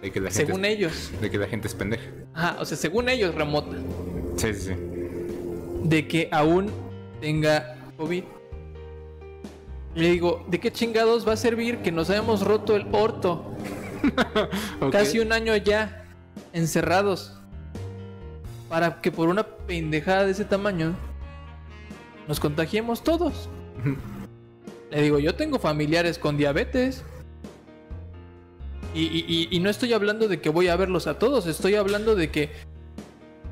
De 0.00 0.10
que 0.10 0.20
la 0.20 0.30
gente, 0.30 0.46
según 0.46 0.64
ellos. 0.64 1.10
de 1.20 1.30
que 1.30 1.38
la 1.38 1.46
gente 1.46 1.68
es 1.68 1.74
pendeja. 1.74 2.04
Ajá, 2.34 2.56
o 2.60 2.64
sea, 2.64 2.76
según 2.76 3.08
ellos 3.08 3.34
remota. 3.34 3.76
Sí, 4.36 4.52
sí, 4.54 4.60
sí. 4.60 4.74
de 5.84 6.08
que 6.08 6.28
aún 6.32 6.70
tenga 7.20 7.76
COVID. 7.96 8.24
Le 9.94 10.10
digo, 10.10 10.44
¿de 10.48 10.58
qué 10.58 10.72
chingados 10.72 11.28
va 11.28 11.34
a 11.34 11.36
servir 11.36 11.78
que 11.78 11.92
nos 11.92 12.08
hayamos 12.10 12.40
roto 12.42 12.74
el 12.76 12.86
orto? 12.92 13.54
Casi 14.90 15.18
un 15.20 15.32
año 15.32 15.54
ya 15.56 16.04
encerrados. 16.52 17.38
Para 18.68 19.00
que 19.02 19.12
por 19.12 19.28
una 19.28 19.44
pendejada 19.46 20.24
de 20.24 20.32
ese 20.32 20.46
tamaño 20.46 20.96
nos 22.28 22.40
contagiemos 22.40 23.02
todos. 23.04 23.48
Le 24.90 25.00
digo, 25.02 25.18
yo 25.18 25.34
tengo 25.34 25.58
familiares 25.58 26.18
con 26.18 26.36
diabetes. 26.36 27.02
Y, 28.94 29.04
y- 29.04 29.24
y- 29.26 29.48
y 29.56 29.60
no 29.60 29.70
estoy 29.70 29.92
hablando 29.94 30.28
de 30.28 30.40
que 30.42 30.50
voy 30.50 30.68
a 30.68 30.76
verlos 30.76 31.06
a 31.06 31.18
todos, 31.18 31.46
estoy 31.46 31.76
hablando 31.76 32.14
de 32.14 32.30
que 32.30 32.50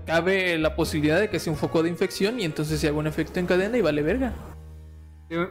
cabe 0.04 0.58
la 0.58 0.76
posibilidad 0.76 1.18
de 1.18 1.30
que 1.30 1.38
sea 1.38 1.50
un 1.52 1.58
foco 1.58 1.82
de 1.82 1.88
infección 1.88 2.38
y 2.40 2.44
entonces 2.44 2.78
se 2.78 2.88
haga 2.88 2.98
un 2.98 3.06
efecto 3.06 3.40
en 3.40 3.46
cadena 3.46 3.78
y 3.78 3.80
vale 3.80 4.02
verga. 4.02 4.34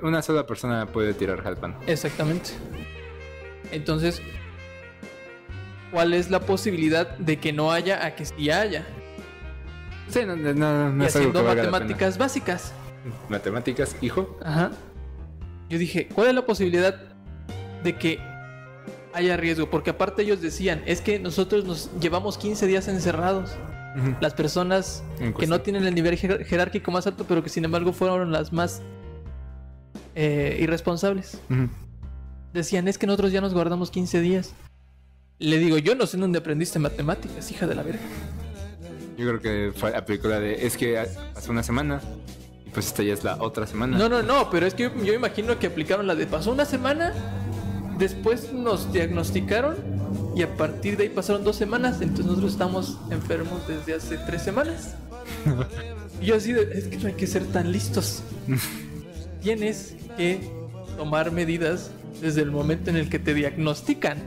Una 0.04 0.22
sola 0.22 0.46
persona 0.46 0.86
puede 0.86 1.14
tirar 1.16 1.42
jalpan. 1.42 1.76
Exactamente. 1.88 2.52
Entonces, 3.72 4.22
¿cuál 5.92 6.14
es 6.14 6.30
la 6.30 6.42
posibilidad 6.42 7.18
de 7.18 7.40
que 7.40 7.52
no 7.54 7.72
haya 7.72 8.06
a 8.06 8.14
que 8.14 8.26
sí 8.26 8.52
haya? 8.52 8.86
Sí, 10.10 10.20
no, 10.26 10.36
no, 10.36 10.54
no, 10.54 10.90
no 10.92 11.04
y 11.04 11.08
es 11.08 11.16
algo 11.16 11.30
haciendo 11.30 11.40
que 11.50 11.56
matemáticas 11.72 12.18
básicas. 12.20 12.74
Matemáticas, 13.30 13.96
hijo. 14.02 14.38
Ajá. 14.44 14.72
Yo 15.70 15.78
dije, 15.78 16.08
¿cuál 16.08 16.30
es 16.30 16.36
la 16.36 16.46
posibilidad 16.46 16.96
de 17.84 17.96
que 17.98 18.20
haya 19.14 19.38
riesgo? 19.38 19.70
Porque 19.70 19.92
aparte 19.92 20.24
ellos 20.24 20.42
decían, 20.42 20.82
es 20.86 21.02
que 21.02 21.20
nosotros 21.20 21.66
nos 21.66 21.90
llevamos 22.00 22.38
15 22.38 22.66
días 22.68 22.88
encerrados. 22.88 23.52
Las 24.22 24.34
personas 24.34 25.04
que 25.40 25.48
no 25.48 25.62
tienen 25.62 25.84
el 25.84 25.94
nivel 25.96 26.16
jer- 26.18 26.46
jerárquico 26.46 26.92
más 26.92 27.08
alto, 27.08 27.26
pero 27.28 27.44
que 27.44 27.50
sin 27.50 27.66
embargo 27.66 27.92
fueron 27.92 28.32
las 28.32 28.54
más 28.54 28.82
eh, 30.16 30.58
irresponsables. 30.62 31.40
Decían, 32.54 32.88
es 32.88 32.98
que 32.98 33.08
nosotros 33.08 33.32
ya 33.32 33.42
nos 33.42 33.54
guardamos 33.54 33.92
15 33.92 34.22
días. 34.22 34.54
Le 35.40 35.58
digo, 35.58 35.78
yo 35.78 35.96
no 35.96 36.06
sé 36.06 36.18
dónde 36.18 36.40
aprendiste 36.40 36.80
matemáticas, 36.80 37.50
hija 37.52 37.66
de 37.68 37.76
la 37.76 37.84
verga. 37.84 38.00
Yo 39.18 39.28
creo 39.28 39.42
que 39.42 39.72
fue, 39.78 39.92
la 39.92 40.40
de. 40.40 40.66
Es 40.66 40.78
que 40.78 40.98
hace 40.98 41.50
una 41.52 41.64
semana. 41.64 42.02
Pues 42.74 42.88
esta 42.88 43.04
ya 43.04 43.14
es 43.14 43.24
la 43.24 43.38
otra 43.42 43.66
semana. 43.66 43.98
No, 43.98 44.10
no, 44.10 44.22
no, 44.22 44.50
pero 44.50 44.66
es 44.66 44.74
que 44.74 44.84
yo, 44.84 45.04
yo 45.04 45.14
imagino 45.14 45.58
que 45.58 45.68
aplicaron 45.68 46.08
la 46.08 46.16
de 46.16 46.28
pasó 46.28 46.52
una 46.52 46.66
semana, 46.66 47.14
después 47.98 48.54
nos 48.54 48.94
diagnosticaron 48.94 49.78
y 50.36 50.44
a 50.44 50.56
partir 50.56 50.98
de 50.98 51.04
ahí 51.04 51.10
pasaron 51.10 51.44
dos 51.44 51.56
semanas, 51.56 52.02
entonces 52.02 52.26
nosotros 52.26 52.52
estamos 52.52 52.98
enfermos 53.10 53.68
desde 53.68 53.96
hace 53.96 54.18
tres 54.18 54.42
semanas. 54.42 54.96
Y 56.22 56.26
yo 56.26 56.36
así 56.36 56.52
de, 56.52 56.64
es 56.78 56.88
que 56.88 56.98
no 56.98 57.08
hay 57.08 57.14
que 57.14 57.28
ser 57.28 57.46
tan 57.46 57.72
listos. 57.72 58.24
Tienes 59.42 59.96
que 60.18 60.42
tomar 60.98 61.32
medidas 61.32 61.92
desde 62.22 62.42
el 62.42 62.52
momento 62.52 62.90
en 62.90 62.98
el 62.98 63.10
que 63.10 63.20
te 63.20 63.34
diagnostican. 63.34 64.18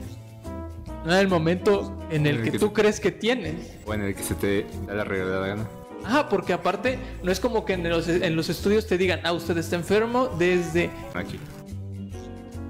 No 1.05 1.13
en 1.13 1.19
el 1.19 1.29
momento 1.29 1.99
en 2.11 2.27
el 2.27 2.37
En 2.37 2.41
el 2.41 2.45
que 2.45 2.53
que 2.53 2.59
tú 2.59 2.73
crees 2.73 2.99
que 2.99 3.13
tienes. 3.13 3.55
O 3.85 3.93
en 3.93 4.03
el 4.03 4.15
que 4.15 4.23
se 4.23 4.35
te 4.35 4.67
da 4.87 4.95
la 4.95 5.05
regalada 5.05 5.47
gana. 5.47 5.69
Ajá, 6.05 6.29
porque 6.29 6.53
aparte 6.53 6.99
no 7.23 7.31
es 7.33 7.41
como 7.41 7.65
que 7.65 7.75
en 7.75 7.89
los, 7.89 8.09
en 8.09 8.35
los 8.37 8.49
estudios 8.49 8.87
te 8.87 8.99
digan, 8.99 9.21
ah, 9.25 9.33
usted 9.33 9.57
está 9.59 9.77
enfermo 9.77 10.29
desde... 10.39 10.91
Aquí. 11.15 11.39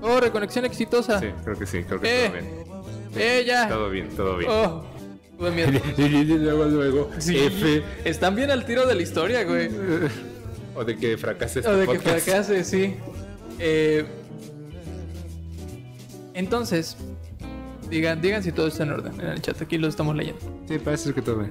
Oh, 0.02 0.20
reconexión 0.20 0.64
exitosa. 0.64 1.20
Sí, 1.20 1.26
creo 1.44 1.58
que 1.58 1.66
sí, 1.66 1.82
creo 1.84 2.00
que 2.00 2.24
Eh. 2.24 2.28
todo 2.28 2.32
bien. 2.32 2.64
Eh, 3.16 3.44
ya. 3.46 3.68
Todo 3.68 3.90
bien, 3.90 4.08
todo 4.16 4.36
bien. 4.38 4.50
Oh, 4.50 4.84
luego, 5.38 6.64
luego, 6.66 7.10
Sí, 7.18 7.36
F. 7.38 7.82
están 8.04 8.34
bien 8.36 8.50
al 8.50 8.64
tiro 8.64 8.86
de 8.86 8.94
la 8.94 9.02
historia, 9.02 9.44
güey. 9.44 9.68
O 10.74 10.84
de 10.84 10.96
que 10.96 11.18
fracase 11.18 11.58
este 11.60 11.70
O 11.70 11.76
de 11.76 11.86
que 11.86 11.94
podcast. 11.98 12.24
fracase, 12.24 12.64
sí. 12.64 12.94
Eh, 13.58 14.06
entonces, 16.34 16.96
digan, 17.90 18.20
digan 18.22 18.42
si 18.42 18.52
todo 18.52 18.68
está 18.68 18.84
en 18.84 18.92
orden 18.92 19.20
en 19.20 19.26
el 19.28 19.42
chat. 19.42 19.60
Aquí 19.60 19.76
lo 19.78 19.88
estamos 19.88 20.16
leyendo. 20.16 20.40
Sí, 20.68 20.78
parece 20.78 21.12
que 21.12 21.20
todo 21.22 21.36
bien. 21.40 21.50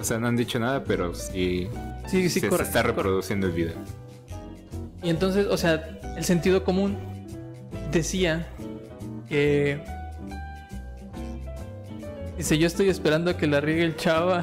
O 0.00 0.04
sea, 0.04 0.18
no 0.18 0.28
han 0.28 0.36
dicho 0.36 0.58
nada, 0.58 0.84
pero 0.84 1.14
sí, 1.14 1.68
Sí, 2.06 2.22
sí, 2.22 2.28
se, 2.30 2.40
se 2.40 2.48
correcto, 2.48 2.68
está 2.68 2.82
correcto. 2.82 3.02
reproduciendo 3.02 3.46
el 3.48 3.52
video. 3.52 3.74
Y 5.02 5.10
entonces, 5.10 5.46
o 5.46 5.56
sea, 5.56 5.98
el 6.16 6.24
sentido 6.24 6.64
común 6.64 6.96
decía 7.92 8.46
que. 9.28 9.80
Dice, 12.36 12.56
yo 12.58 12.66
estoy 12.68 12.88
esperando 12.88 13.30
a 13.32 13.36
que 13.36 13.46
la 13.48 13.60
riegue 13.60 13.84
el 13.84 13.96
chava. 13.96 14.42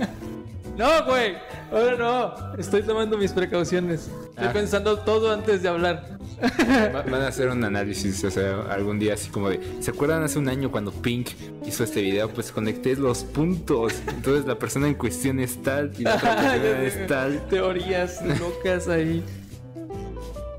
no, 0.76 1.04
güey. 1.06 1.34
Ahora 1.72 1.96
no. 1.96 2.56
Estoy 2.58 2.82
tomando 2.82 3.16
mis 3.16 3.32
precauciones. 3.32 4.08
Estoy 4.30 4.46
Ah. 4.48 4.52
pensando 4.52 4.98
todo 4.98 5.32
antes 5.32 5.62
de 5.62 5.68
hablar. 5.68 6.15
Va- 6.94 7.02
Van 7.02 7.22
a 7.22 7.28
hacer 7.28 7.48
un 7.48 7.64
análisis, 7.64 8.22
o 8.24 8.30
sea, 8.30 8.62
algún 8.70 8.98
día 8.98 9.14
así 9.14 9.30
como 9.30 9.48
de, 9.50 9.60
¿se 9.80 9.90
acuerdan 9.90 10.22
hace 10.22 10.38
un 10.38 10.48
año 10.48 10.70
cuando 10.70 10.92
Pink 10.92 11.28
hizo 11.66 11.84
este 11.84 12.02
video? 12.02 12.28
Pues 12.30 12.52
conecté 12.52 12.94
los 12.96 13.24
puntos. 13.24 13.94
Entonces 14.08 14.44
la 14.46 14.58
persona 14.58 14.86
en 14.88 14.94
cuestión 14.94 15.40
es 15.40 15.62
tal 15.62 15.92
y 15.98 16.02
la 16.02 16.16
otra 16.16 16.36
persona 16.40 16.82
es 16.82 17.06
tal. 17.06 17.46
Teorías 17.48 18.20
locas 18.40 18.88
ahí. 18.88 19.22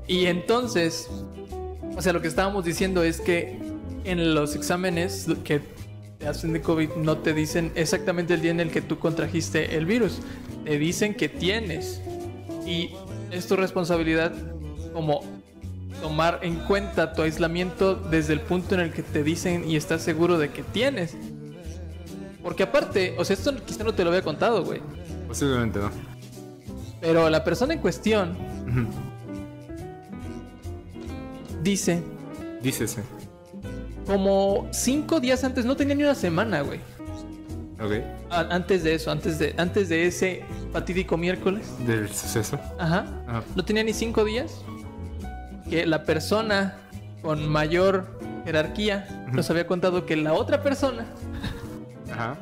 Y 0.06 0.26
entonces, 0.26 1.08
o 1.96 2.00
sea, 2.02 2.12
lo 2.12 2.22
que 2.22 2.28
estábamos 2.28 2.64
diciendo 2.64 3.02
es 3.02 3.20
que 3.20 3.58
en 4.04 4.34
los 4.34 4.56
exámenes 4.56 5.26
que 5.44 5.60
te 6.18 6.26
hacen 6.26 6.52
de 6.52 6.60
COVID 6.60 6.90
no 6.96 7.18
te 7.18 7.34
dicen 7.34 7.70
exactamente 7.74 8.34
el 8.34 8.40
día 8.40 8.50
en 8.50 8.60
el 8.60 8.70
que 8.70 8.80
tú 8.80 8.98
contrajiste 8.98 9.76
el 9.76 9.86
virus. 9.86 10.18
Te 10.64 10.78
dicen 10.78 11.14
que 11.14 11.28
tienes. 11.28 12.00
Y 12.66 12.90
es 13.30 13.46
tu 13.46 13.54
responsabilidad 13.56 14.32
como 14.92 15.20
tomar 16.00 16.40
en 16.42 16.56
cuenta 16.60 17.12
tu 17.12 17.22
aislamiento 17.22 17.94
desde 17.94 18.32
el 18.32 18.40
punto 18.40 18.74
en 18.74 18.80
el 18.82 18.92
que 18.92 19.02
te 19.02 19.22
dicen 19.22 19.68
y 19.68 19.76
estás 19.76 20.02
seguro 20.02 20.38
de 20.38 20.50
que 20.50 20.62
tienes. 20.62 21.16
Porque 22.42 22.62
aparte, 22.62 23.14
o 23.18 23.24
sea, 23.24 23.34
esto 23.34 23.52
quizá 23.64 23.84
no 23.84 23.94
te 23.94 24.04
lo 24.04 24.10
había 24.10 24.22
contado, 24.22 24.64
güey. 24.64 24.80
Posiblemente 25.26 25.78
no. 25.80 25.90
Pero 27.00 27.28
la 27.30 27.44
persona 27.44 27.74
en 27.74 27.80
cuestión 27.80 28.36
Ujú. 28.68 28.86
dice, 31.62 32.02
Dícese. 32.62 33.02
como 34.06 34.68
cinco 34.72 35.20
días 35.20 35.44
antes, 35.44 35.64
no 35.64 35.76
tenía 35.76 35.94
ni 35.94 36.02
una 36.04 36.14
semana, 36.14 36.62
güey. 36.62 36.80
Ok. 37.80 37.92
A- 38.30 38.40
Antes 38.54 38.82
de 38.82 38.94
eso, 38.94 39.10
antes 39.10 39.38
de, 39.38 39.54
antes 39.56 39.88
de 39.88 40.06
ese 40.06 40.42
fatídico 40.72 41.16
miércoles. 41.16 41.68
Del 41.86 42.08
suceso. 42.08 42.58
Ajá. 42.78 43.06
Ajá. 43.26 43.42
No 43.54 43.64
tenía 43.64 43.84
ni 43.84 43.92
cinco 43.92 44.24
días. 44.24 44.62
Que 45.68 45.86
la 45.86 46.04
persona 46.04 46.76
con 47.22 47.48
mayor 47.48 48.06
jerarquía 48.44 49.26
nos 49.32 49.50
había 49.50 49.66
contado 49.66 50.06
que 50.06 50.16
la 50.16 50.32
otra 50.32 50.62
persona. 50.62 51.06
Ajá. 52.10 52.36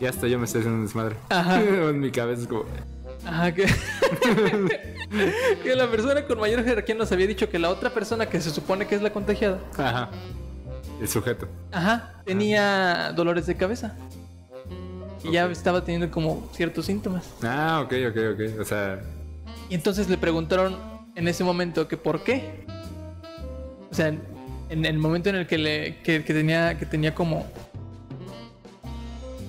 Ya 0.00 0.10
hasta 0.10 0.26
yo 0.26 0.38
me 0.38 0.44
estoy 0.44 0.60
haciendo 0.60 0.80
un 0.80 0.86
desmadre. 0.86 1.16
Ajá. 1.30 1.60
en 1.62 2.00
mi 2.00 2.10
cabeza 2.10 2.42
es 2.42 2.48
como. 2.48 2.64
Ajá, 3.26 3.54
que, 3.54 3.64
que 5.62 5.74
la 5.74 5.90
persona 5.90 6.26
con 6.26 6.38
mayor 6.38 6.62
jerarquía 6.62 6.94
nos 6.94 7.10
había 7.10 7.26
dicho 7.26 7.48
que 7.48 7.58
la 7.58 7.70
otra 7.70 7.88
persona 7.88 8.26
que 8.26 8.38
se 8.40 8.50
supone 8.50 8.86
que 8.86 8.96
es 8.96 9.02
la 9.02 9.10
contagiada. 9.10 9.60
Ajá. 9.78 10.10
El 11.00 11.08
sujeto. 11.08 11.48
Ajá, 11.72 12.14
tenía 12.24 13.12
dolores 13.12 13.46
de 13.46 13.56
cabeza. 13.56 13.96
Y 15.22 15.32
ya 15.32 15.46
estaba 15.46 15.82
teniendo 15.82 16.10
como 16.10 16.48
ciertos 16.52 16.84
síntomas. 16.84 17.24
Ah, 17.42 17.80
ok, 17.82 17.94
ok, 18.10 18.16
ok. 18.34 18.60
O 18.60 18.64
sea, 18.64 19.00
Y 19.70 19.74
entonces 19.74 20.10
le 20.10 20.18
preguntaron 20.18 20.76
en 21.14 21.28
ese 21.28 21.44
momento 21.44 21.88
que 21.88 21.96
por 21.96 22.24
qué. 22.24 22.64
O 23.90 23.94
sea, 23.94 24.08
en, 24.08 24.22
en 24.68 24.84
el 24.84 24.98
momento 24.98 25.28
en 25.28 25.36
el 25.36 25.46
que 25.46 25.58
le 25.58 25.96
que, 26.02 26.24
que 26.24 26.34
tenía 26.34 26.78
que 26.78 26.86
tenía 26.86 27.14
como 27.14 27.46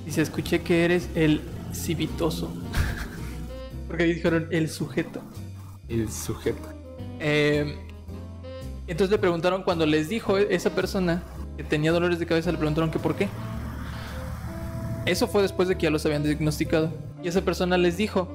dice, 0.05 0.21
escuché 0.21 0.61
que 0.61 0.85
eres 0.85 1.09
el 1.15 1.41
civitoso. 1.73 2.53
Porque 3.87 4.03
ahí 4.03 4.13
dijeron 4.13 4.47
el 4.51 4.69
sujeto. 4.69 5.21
el 5.89 6.11
sujeto. 6.11 6.69
Eh, 7.19 7.75
entonces 8.87 9.11
le 9.11 9.17
preguntaron 9.17 9.63
cuando 9.63 9.85
les 9.85 10.09
dijo 10.09 10.37
esa 10.37 10.69
persona 10.69 11.23
que 11.57 11.63
tenía 11.63 11.91
dolores 11.91 12.19
de 12.19 12.25
cabeza, 12.25 12.51
le 12.51 12.57
preguntaron 12.57 12.91
que 12.91 12.99
por 12.99 13.15
qué. 13.15 13.27
Eso 15.05 15.27
fue 15.27 15.41
después 15.41 15.67
de 15.67 15.75
que 15.75 15.83
ya 15.83 15.89
los 15.89 16.05
habían 16.05 16.23
diagnosticado. 16.23 16.91
Y 17.23 17.27
esa 17.27 17.41
persona 17.41 17.77
les 17.77 17.97
dijo, 17.97 18.27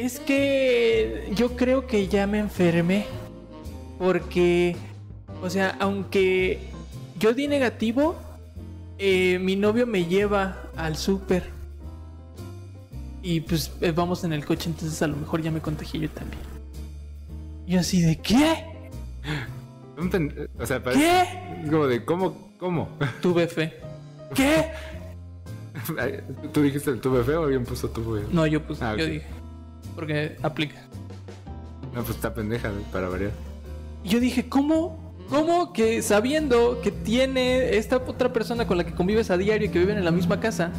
es 0.00 0.18
que 0.18 1.30
yo 1.34 1.56
creo 1.56 1.86
que 1.86 2.08
ya 2.08 2.26
me 2.26 2.38
enfermé. 2.38 3.06
Porque, 3.98 4.76
o 5.42 5.50
sea, 5.50 5.76
aunque 5.78 6.58
yo 7.18 7.34
di 7.34 7.48
negativo, 7.48 8.16
eh, 8.98 9.38
mi 9.40 9.56
novio 9.56 9.86
me 9.86 10.06
lleva 10.06 10.56
al 10.76 10.96
súper. 10.96 11.44
Y 13.22 13.40
pues 13.40 13.70
eh, 13.82 13.92
vamos 13.92 14.24
en 14.24 14.32
el 14.32 14.46
coche, 14.46 14.70
entonces 14.70 15.00
a 15.02 15.06
lo 15.06 15.16
mejor 15.16 15.42
ya 15.42 15.50
me 15.50 15.60
contagié 15.60 16.00
yo 16.00 16.08
también. 16.08 16.40
Y 17.66 17.72
yo 17.72 17.80
así 17.80 18.00
de, 18.00 18.16
¿qué? 18.16 18.64
O 20.58 20.64
sea, 20.64 20.82
parece 20.82 21.02
¿Qué? 21.02 21.70
como 21.70 21.86
de 21.86 22.04
cómo, 22.06 22.52
cómo. 22.58 22.88
Tuve 23.20 23.46
fe. 23.48 23.74
¿Qué? 24.34 24.70
¿Tú 26.54 26.62
dijiste 26.62 26.90
el 26.90 27.00
tuve 27.00 27.22
feo 27.22 27.42
o 27.42 27.44
alguien 27.44 27.64
puso 27.64 27.90
tuve? 27.90 28.22
No, 28.32 28.46
yo 28.46 28.62
pues, 28.62 28.80
Ah, 28.80 28.96
yo 28.96 29.04
dije. 29.04 29.26
Porque 30.00 30.38
aplica. 30.42 30.76
No, 31.94 32.02
pues 32.02 32.16
está 32.16 32.32
pendeja 32.32 32.72
para 32.90 33.10
variar. 33.10 33.32
Y 34.02 34.08
yo 34.08 34.18
dije, 34.18 34.48
¿cómo? 34.48 35.14
¿Cómo 35.28 35.74
que 35.74 36.00
sabiendo 36.00 36.80
que 36.80 36.90
tiene 36.90 37.76
esta 37.76 37.98
otra 37.98 38.32
persona 38.32 38.66
con 38.66 38.78
la 38.78 38.84
que 38.84 38.94
convives 38.94 39.30
a 39.30 39.36
diario 39.36 39.68
y 39.68 39.70
que 39.70 39.78
viven 39.78 39.98
en 39.98 40.06
la 40.06 40.10
misma 40.10 40.40
casa, 40.40 40.72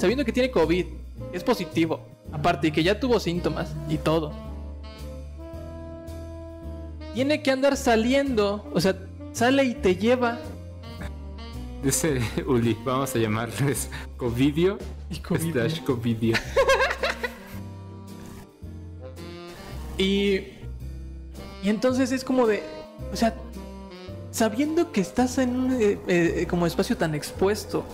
sabiendo 0.00 0.24
que 0.24 0.32
tiene 0.32 0.50
COVID, 0.50 0.84
es 1.32 1.44
positivo, 1.44 2.04
aparte 2.32 2.66
y 2.66 2.72
que 2.72 2.82
ya 2.82 2.98
tuvo 2.98 3.20
síntomas 3.20 3.72
y 3.88 3.98
todo, 3.98 4.32
tiene 7.14 7.40
que 7.40 7.52
andar 7.52 7.76
saliendo, 7.76 8.68
o 8.74 8.80
sea, 8.80 8.96
sale 9.32 9.62
y 9.62 9.74
te 9.74 9.94
lleva 9.94 10.40
Dice 11.82 12.20
Uli, 12.46 12.76
vamos 12.84 13.14
a 13.14 13.18
llamarles 13.18 13.88
Covidio 14.16 14.78
y 15.08 15.18
COVID. 15.18 15.52
slash 15.52 15.80
Covidio. 15.82 16.36
Y, 20.00 20.36
y 21.62 21.68
entonces 21.68 22.10
es 22.10 22.24
como 22.24 22.46
de, 22.46 22.62
o 23.12 23.16
sea, 23.16 23.34
sabiendo 24.30 24.92
que 24.92 25.00
estás 25.02 25.36
en 25.38 25.54
un 25.56 25.72
eh, 25.80 25.98
eh, 26.08 26.46
como 26.48 26.66
espacio 26.66 26.96
tan 26.96 27.14
expuesto, 27.14 27.84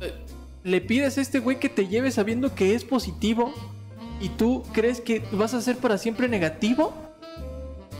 eh, 0.00 0.12
le 0.62 0.80
pides 0.82 1.16
a 1.16 1.22
este 1.22 1.38
güey 1.38 1.58
que 1.58 1.70
te 1.70 1.88
lleve 1.88 2.10
sabiendo 2.10 2.54
que 2.54 2.74
es 2.74 2.84
positivo 2.84 3.54
y 4.20 4.28
tú 4.28 4.62
crees 4.72 5.00
que 5.00 5.22
vas 5.32 5.54
a 5.54 5.60
ser 5.62 5.78
para 5.78 5.96
siempre 5.96 6.28
negativo? 6.28 6.92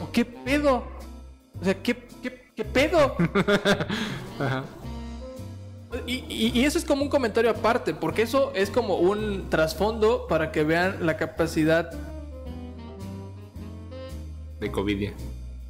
¿O 0.02 0.12
qué 0.12 0.26
pedo? 0.26 0.84
O 1.58 1.64
sea, 1.64 1.74
¿qué, 1.82 1.96
qué, 2.22 2.50
qué 2.54 2.64
pedo? 2.66 3.16
Ajá. 4.38 4.64
Y, 6.06 6.24
y- 6.28 6.52
y 6.54 6.64
eso 6.66 6.78
es 6.78 6.84
como 6.84 7.02
un 7.02 7.08
comentario 7.08 7.50
aparte, 7.50 7.94
porque 7.94 8.22
eso 8.22 8.52
es 8.54 8.70
como 8.70 8.96
un 8.96 9.50
trasfondo 9.50 10.26
para 10.28 10.52
que 10.52 10.62
vean 10.62 11.04
la 11.04 11.16
capacidad. 11.16 11.90
De 14.60 14.70
Covidia. 14.70 15.12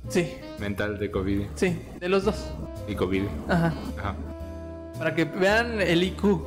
Sí, 0.09 0.35
Mental 0.59 0.99
de 0.99 1.11
Covidia. 1.11 1.49
sí, 1.55 1.79
de 2.01 2.09
los 2.09 2.25
dos. 2.25 2.37
Y 2.89 2.95
Covidia. 2.95 3.29
Ajá. 3.49 3.75
Ajá. 3.99 4.15
Para 4.99 5.15
que 5.15 5.25
vean 5.25 5.81
el 5.81 6.03
IQ. 6.03 6.43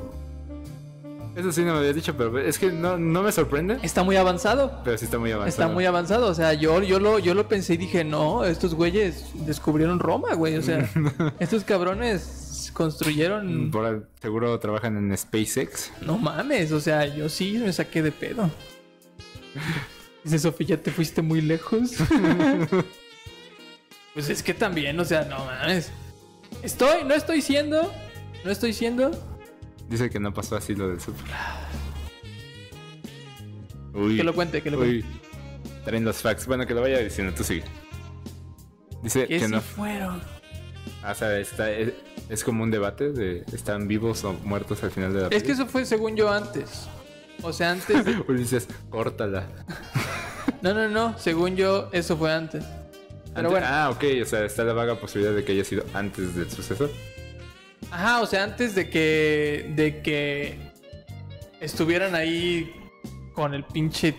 Eso 1.36 1.52
sí 1.52 1.62
no 1.64 1.74
me 1.74 1.80
habías 1.80 1.96
dicho, 1.96 2.16
pero 2.16 2.38
es 2.38 2.60
que 2.60 2.72
no, 2.72 2.98
no 2.98 3.24
me 3.24 3.32
sorprende. 3.32 3.80
Está 3.82 4.04
muy 4.04 4.16
avanzado. 4.18 4.82
Pero 4.84 4.98
sí 5.00 5.06
está 5.06 5.18
muy 5.18 5.32
avanzado. 5.32 5.50
Está 5.50 5.68
muy 5.68 5.86
avanzado. 5.86 6.28
O 6.28 6.34
sea, 6.36 6.54
yo, 6.54 6.84
yo, 6.84 7.00
lo, 7.00 7.18
yo 7.18 7.34
lo 7.34 7.48
pensé 7.48 7.74
y 7.74 7.78
dije, 7.78 8.04
no, 8.04 8.44
estos 8.46 8.76
güeyes 8.76 9.32
descubrieron 9.46 9.98
Roma, 10.00 10.36
güey. 10.36 10.58
O 10.58 10.62
sea, 10.62 10.88
estos 11.40 11.64
cabrones 11.64 12.72
construyeron. 12.74 13.72
Por 13.72 14.08
seguro 14.22 14.60
trabajan 14.60 14.96
en 14.98 15.18
SpaceX. 15.18 15.92
No 16.06 16.20
mames, 16.20 16.72
o 16.72 16.80
sea, 16.80 17.06
yo 17.08 17.30
sí 17.30 17.58
me 17.58 17.74
saqué 17.74 18.04
de 18.04 18.12
pedo. 18.12 18.52
Dice 20.24 20.40
Sofía, 20.40 20.68
ya 20.68 20.78
te 20.78 20.92
fuiste 20.92 21.22
muy 21.22 21.42
lejos. 21.42 21.92
pues 24.14 24.30
es 24.30 24.42
que 24.44 24.54
también, 24.54 25.00
o 25.00 25.06
sea, 25.06 25.24
no 25.26 25.44
mames. 25.46 25.92
Estoy, 26.62 27.04
no 27.04 27.14
estoy 27.14 27.42
siendo, 27.42 27.92
no 28.46 28.52
estoy 28.52 28.74
siendo. 28.74 29.12
Dice 29.90 30.10
que 30.10 30.20
no 30.20 30.34
pasó 30.34 30.56
así 30.56 30.76
lo 30.76 30.88
del 30.88 31.02
super. 31.02 31.26
Uy. 33.94 34.18
Que 34.18 34.24
lo 34.24 34.34
cuente, 34.34 34.62
que 34.62 34.72
lo 34.72 34.80
Uy. 34.80 35.04
Traen 35.84 36.06
los 36.06 36.18
facts. 36.18 36.48
Bueno, 36.48 36.66
que 36.66 36.74
lo 36.74 36.82
vaya 36.82 37.00
diciendo, 37.00 37.34
tú 37.36 37.44
sigue. 37.44 37.64
Dice 39.02 39.28
Que 39.28 39.40
que 39.40 39.46
si 39.46 39.52
no. 39.52 39.62
fueron. 39.62 40.22
Ah, 41.04 41.12
o 41.12 41.16
sea, 41.16 41.38
está, 41.38 41.70
es, 41.70 41.92
es 42.30 42.44
como 42.44 42.64
un 42.64 42.72
debate 42.72 43.12
de 43.12 43.44
están 43.52 43.88
vivos 43.90 44.24
o 44.24 44.34
muertos 44.34 44.82
al 44.84 44.92
final 44.92 45.14
de 45.14 45.22
la 45.24 45.28
Es 45.28 45.44
que 45.44 45.52
eso 45.52 45.66
fue 45.68 45.86
según 45.86 46.16
yo 46.16 46.32
antes. 46.32 46.88
O 47.42 47.52
sea, 47.54 47.72
antes. 47.72 48.06
de- 48.06 48.24
Ulises, 48.28 48.68
córtala. 48.90 49.48
No, 50.62 50.74
no, 50.74 50.88
no. 50.90 51.18
Según 51.18 51.56
yo, 51.56 51.90
eso 51.92 52.16
fue 52.18 52.32
antes. 52.34 52.64
Pero 53.34 53.50
Antes- 53.50 53.52
bueno. 53.52 53.68
Ah, 53.70 53.90
ok, 53.90 54.04
o 54.22 54.26
sea, 54.26 54.46
está 54.46 54.64
la 54.64 54.74
vaga 54.74 54.96
posibilidad 55.00 55.36
de 55.36 55.44
que 55.44 55.54
haya 55.54 55.64
sido 55.64 55.84
antes 55.94 56.36
del 56.36 56.50
suceso. 56.50 56.90
Ajá, 57.92 58.22
o 58.22 58.26
sea, 58.26 58.44
antes 58.44 58.76
de 58.76 58.90
que. 58.90 59.72
de 59.76 60.02
que 60.02 60.72
estuvieran 61.60 62.16
ahí 62.16 62.72
con 63.34 63.54
el 63.54 63.64
pinche. 63.64 64.16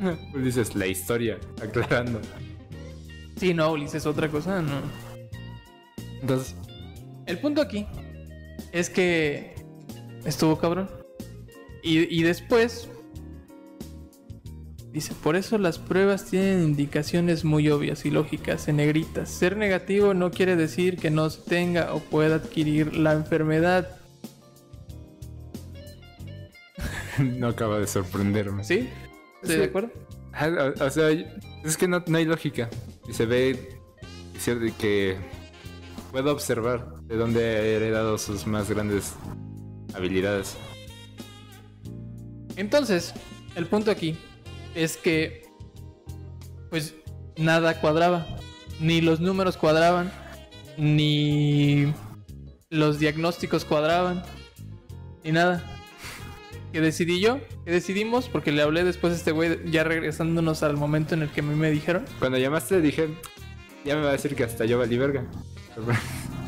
Ulises, 0.34 0.74
la 0.76 0.86
historia, 0.86 1.38
aclarando. 1.62 2.20
Sí, 3.36 3.52
no, 3.54 3.72
Ulises, 3.72 4.06
otra 4.06 4.28
cosa, 4.28 4.60
no. 4.62 4.80
Entonces, 6.20 6.54
El 7.26 7.38
punto 7.38 7.60
aquí 7.60 7.86
es 8.72 8.88
que 8.90 9.54
estuvo 10.24 10.58
cabrón. 10.58 10.88
Y, 11.84 12.18
y 12.18 12.22
después 12.22 12.88
dice, 14.90 15.12
por 15.22 15.36
eso 15.36 15.58
las 15.58 15.78
pruebas 15.78 16.24
tienen 16.24 16.62
indicaciones 16.64 17.44
muy 17.44 17.68
obvias 17.68 18.06
y 18.06 18.10
lógicas 18.10 18.66
en 18.68 18.76
negritas. 18.76 19.28
Ser 19.28 19.56
negativo 19.58 20.14
no 20.14 20.30
quiere 20.30 20.56
decir 20.56 20.96
que 20.96 21.10
no 21.10 21.28
se 21.28 21.42
tenga 21.42 21.92
o 21.94 22.00
pueda 22.00 22.36
adquirir 22.36 22.96
la 22.96 23.12
enfermedad. 23.12 23.96
no 27.18 27.48
acaba 27.48 27.78
de 27.78 27.86
sorprenderme. 27.86 28.64
¿Sí? 28.64 28.88
¿Estoy 29.42 29.54
Sí. 29.56 29.58
de 29.58 29.64
acuerdo? 29.64 29.92
Ah, 30.32 30.48
O, 30.80 30.84
o 30.86 30.90
sea, 30.90 31.10
es 31.10 31.76
que 31.76 31.86
no, 31.86 32.02
no 32.06 32.18
hay 32.18 32.24
lógica. 32.24 32.68
Y 33.08 33.12
se 33.12 33.26
ve 33.26 33.78
cierto 34.38 34.64
que 34.78 35.16
puedo 36.12 36.32
observar 36.32 36.94
de 37.02 37.16
dónde 37.16 37.44
ha 37.44 37.60
heredado 37.60 38.16
sus 38.18 38.46
más 38.46 38.70
grandes 38.70 39.12
habilidades. 39.94 40.56
Entonces, 42.56 43.14
el 43.56 43.66
punto 43.66 43.90
aquí 43.90 44.16
es 44.74 44.96
que, 44.96 45.46
pues, 46.70 46.94
nada 47.36 47.80
cuadraba. 47.80 48.26
Ni 48.80 49.00
los 49.00 49.20
números 49.20 49.56
cuadraban, 49.56 50.12
ni 50.76 51.92
los 52.70 52.98
diagnósticos 52.98 53.64
cuadraban, 53.64 54.24
ni 55.22 55.32
nada. 55.32 55.62
¿Qué 56.72 56.80
decidí 56.80 57.20
yo? 57.20 57.38
¿Qué 57.64 57.70
decidimos? 57.70 58.28
Porque 58.28 58.50
le 58.50 58.60
hablé 58.62 58.82
después 58.82 59.12
a 59.12 59.16
este 59.16 59.30
güey, 59.30 59.70
ya 59.70 59.84
regresándonos 59.84 60.64
al 60.64 60.76
momento 60.76 61.14
en 61.14 61.22
el 61.22 61.28
que 61.28 61.40
a 61.40 61.44
mí 61.44 61.54
me 61.54 61.70
dijeron. 61.70 62.04
Cuando 62.18 62.36
llamaste 62.36 62.80
dije, 62.80 63.10
ya 63.84 63.94
me 63.94 64.02
va 64.02 64.08
a 64.08 64.12
decir 64.12 64.34
que 64.34 64.42
hasta 64.42 64.64
yo 64.64 64.78
valí 64.78 64.98
verga. 64.98 65.24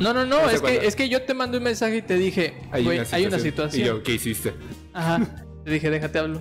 No, 0.00 0.12
no, 0.12 0.26
no, 0.26 0.50
es 0.50 0.60
que, 0.60 0.84
es 0.84 0.96
que 0.96 1.08
yo 1.08 1.22
te 1.22 1.32
mandé 1.32 1.58
un 1.58 1.64
mensaje 1.64 1.98
y 1.98 2.02
te 2.02 2.16
dije, 2.16 2.54
güey, 2.82 3.00
hay 3.12 3.26
una 3.26 3.38
situación. 3.38 3.82
Y 3.82 3.86
yo, 3.86 4.02
¿qué 4.02 4.14
hiciste? 4.14 4.52
Ajá. 4.92 5.20
Te 5.66 5.72
dije, 5.72 5.90
déjate 5.90 6.20
hablo. 6.20 6.40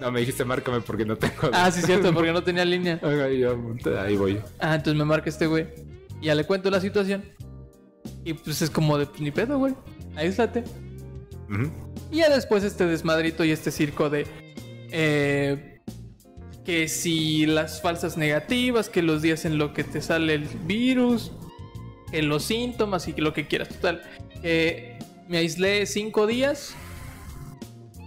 No, 0.00 0.10
me 0.10 0.20
dijiste, 0.20 0.42
márcame 0.42 0.80
porque 0.80 1.04
no 1.04 1.14
tengo. 1.18 1.50
Ah, 1.52 1.70
sí, 1.70 1.82
cierto, 1.82 2.10
porque 2.14 2.32
no 2.32 2.42
tenía 2.42 2.64
línea. 2.64 2.98
Yo, 3.02 3.60
ahí 4.00 4.16
voy. 4.16 4.40
Ah, 4.58 4.76
entonces 4.76 4.96
me 4.96 5.04
marca 5.04 5.28
este 5.28 5.46
güey. 5.46 5.66
Y 6.22 6.26
ya 6.26 6.34
le 6.34 6.44
cuento 6.44 6.70
la 6.70 6.80
situación. 6.80 7.22
Y 8.24 8.32
pues 8.32 8.62
es 8.62 8.70
como 8.70 8.96
de, 8.96 9.04
pues 9.04 9.20
ni 9.20 9.30
pedo, 9.30 9.58
güey. 9.58 9.74
Aíslate. 10.16 10.64
Y 12.10 12.16
ya 12.16 12.30
después 12.30 12.64
este 12.64 12.86
desmadrito 12.86 13.44
y 13.44 13.50
este 13.50 13.70
circo 13.70 14.08
de... 14.08 14.26
eh, 14.90 15.82
que 16.64 16.88
si 16.88 17.44
las 17.44 17.82
falsas 17.82 18.16
negativas, 18.16 18.88
que 18.88 19.02
los 19.02 19.20
días 19.20 19.44
en 19.44 19.58
lo 19.58 19.74
que 19.74 19.84
te 19.84 20.00
sale 20.00 20.32
el 20.32 20.44
virus, 20.64 21.30
que 22.10 22.22
los 22.22 22.44
síntomas 22.44 23.06
y 23.06 23.12
lo 23.20 23.34
que 23.34 23.46
quieras. 23.46 23.68
Total. 23.68 24.00
que 24.40 24.98
me 25.28 25.36
aislé 25.36 25.84
cinco 25.84 26.26
días. 26.26 26.74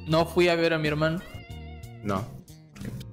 No 0.10 0.26
fui 0.26 0.47
a 0.49 0.55
ver 0.55 0.74
a 0.74 0.78
mi 0.80 0.88
hermano. 0.88 1.22
No, 2.03 2.26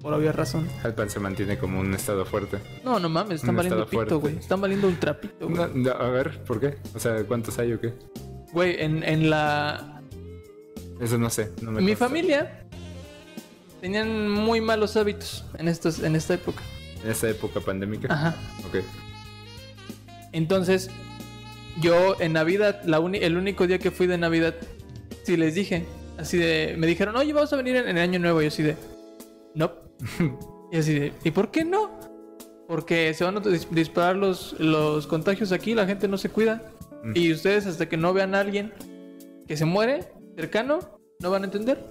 Por 0.01 0.15
obvia 0.15 0.33
razón. 0.33 0.67
Halpan 0.83 1.11
se 1.11 1.19
mantiene 1.21 1.59
como 1.59 1.81
un 1.81 1.93
estado 1.95 2.25
fuerte. 2.25 2.59
No, 2.85 2.99
no 2.99 3.09
mames, 3.09 3.37
están 3.37 3.51
Un 3.51 3.57
valiendo 3.57 3.87
pito, 3.87 4.21
güey. 4.21 4.37
Están 4.39 4.61
valiendo 4.61 4.87
un 4.89 4.97
trapito, 4.97 5.49
güey. 5.49 5.57
No, 5.57 5.69
no, 5.69 5.91
a 5.91 6.09
ver, 6.09 6.43
¿por 6.45 6.61
qué? 6.61 6.77
O 6.95 6.99
sea, 7.01 7.23
¿cuántos 7.25 7.59
hay 7.59 7.73
o 7.73 7.81
qué? 7.81 7.93
Güey, 8.53 8.77
en, 8.83 9.03
en 9.03 9.29
la, 9.29 10.01
Eso 11.01 11.19
no 11.19 11.29
sé. 11.31 11.53
No 11.63 11.71
me 11.73 11.81
Mi 11.81 11.89
consta. 11.89 12.07
familia 12.07 12.63
tenían 13.81 14.31
muy 14.31 14.61
malos 14.61 14.97
hábitos 14.97 15.45
en, 15.59 15.69
estos, 15.69 15.99
en 16.03 16.17
esta 16.17 16.35
época. 16.35 16.63
En 17.05 17.11
esa 17.11 17.29
época 17.29 17.61
pandémica. 17.61 18.13
Ajá. 18.13 18.37
Ok. 18.69 18.77
Entonces, 20.33 20.91
yo 21.81 22.17
en 22.21 22.33
Navidad, 22.33 22.83
la 22.85 23.01
uni- 23.01 23.19
el 23.23 23.37
único 23.37 23.67
día 23.67 23.79
que 23.79 23.91
fui 23.91 24.07
de 24.07 24.19
Navidad, 24.19 24.55
sí 25.25 25.37
les 25.37 25.55
dije, 25.55 25.85
así 26.19 26.37
de, 26.39 26.75
me 26.79 26.87
dijeron, 26.87 27.17
oye, 27.17 27.33
vamos 27.33 27.53
a 27.53 27.57
venir 27.57 27.77
en, 27.77 27.89
en 27.89 27.97
el 27.97 28.03
año 28.03 28.19
nuevo. 28.19 28.43
Y 28.43 28.47
así 28.47 28.63
de, 28.63 28.77
no. 29.55 29.73
y 30.73 30.77
así 30.77 30.99
de, 30.99 31.13
¿y 31.25 31.31
por 31.31 31.51
qué 31.51 31.65
no? 31.65 31.91
Porque 32.69 33.15
se 33.15 33.25
van 33.25 33.37
a 33.37 33.41
dis- 33.43 33.69
disparar 33.71 34.17
los, 34.17 34.59
los 34.59 35.07
contagios 35.07 35.53
aquí, 35.53 35.75
la 35.75 35.87
gente 35.87 36.09
no 36.09 36.19
se 36.19 36.29
cuida. 36.29 36.63
Mm. 37.05 37.13
Y 37.15 37.33
ustedes 37.33 37.67
hasta 37.67 37.89
que 37.89 37.97
no 37.97 38.13
vean 38.13 38.35
a 38.35 38.41
alguien 38.41 38.73
que 39.47 39.57
se 39.57 39.65
muere 39.65 40.05
cercano, 40.35 40.81
no 41.21 41.31
van 41.31 41.43
a 41.43 41.47
entender. 41.47 41.83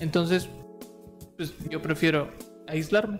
Entonces, 0.00 0.48
pues 1.36 1.54
yo 1.70 1.80
prefiero 1.80 2.28
aislarme. 2.66 3.18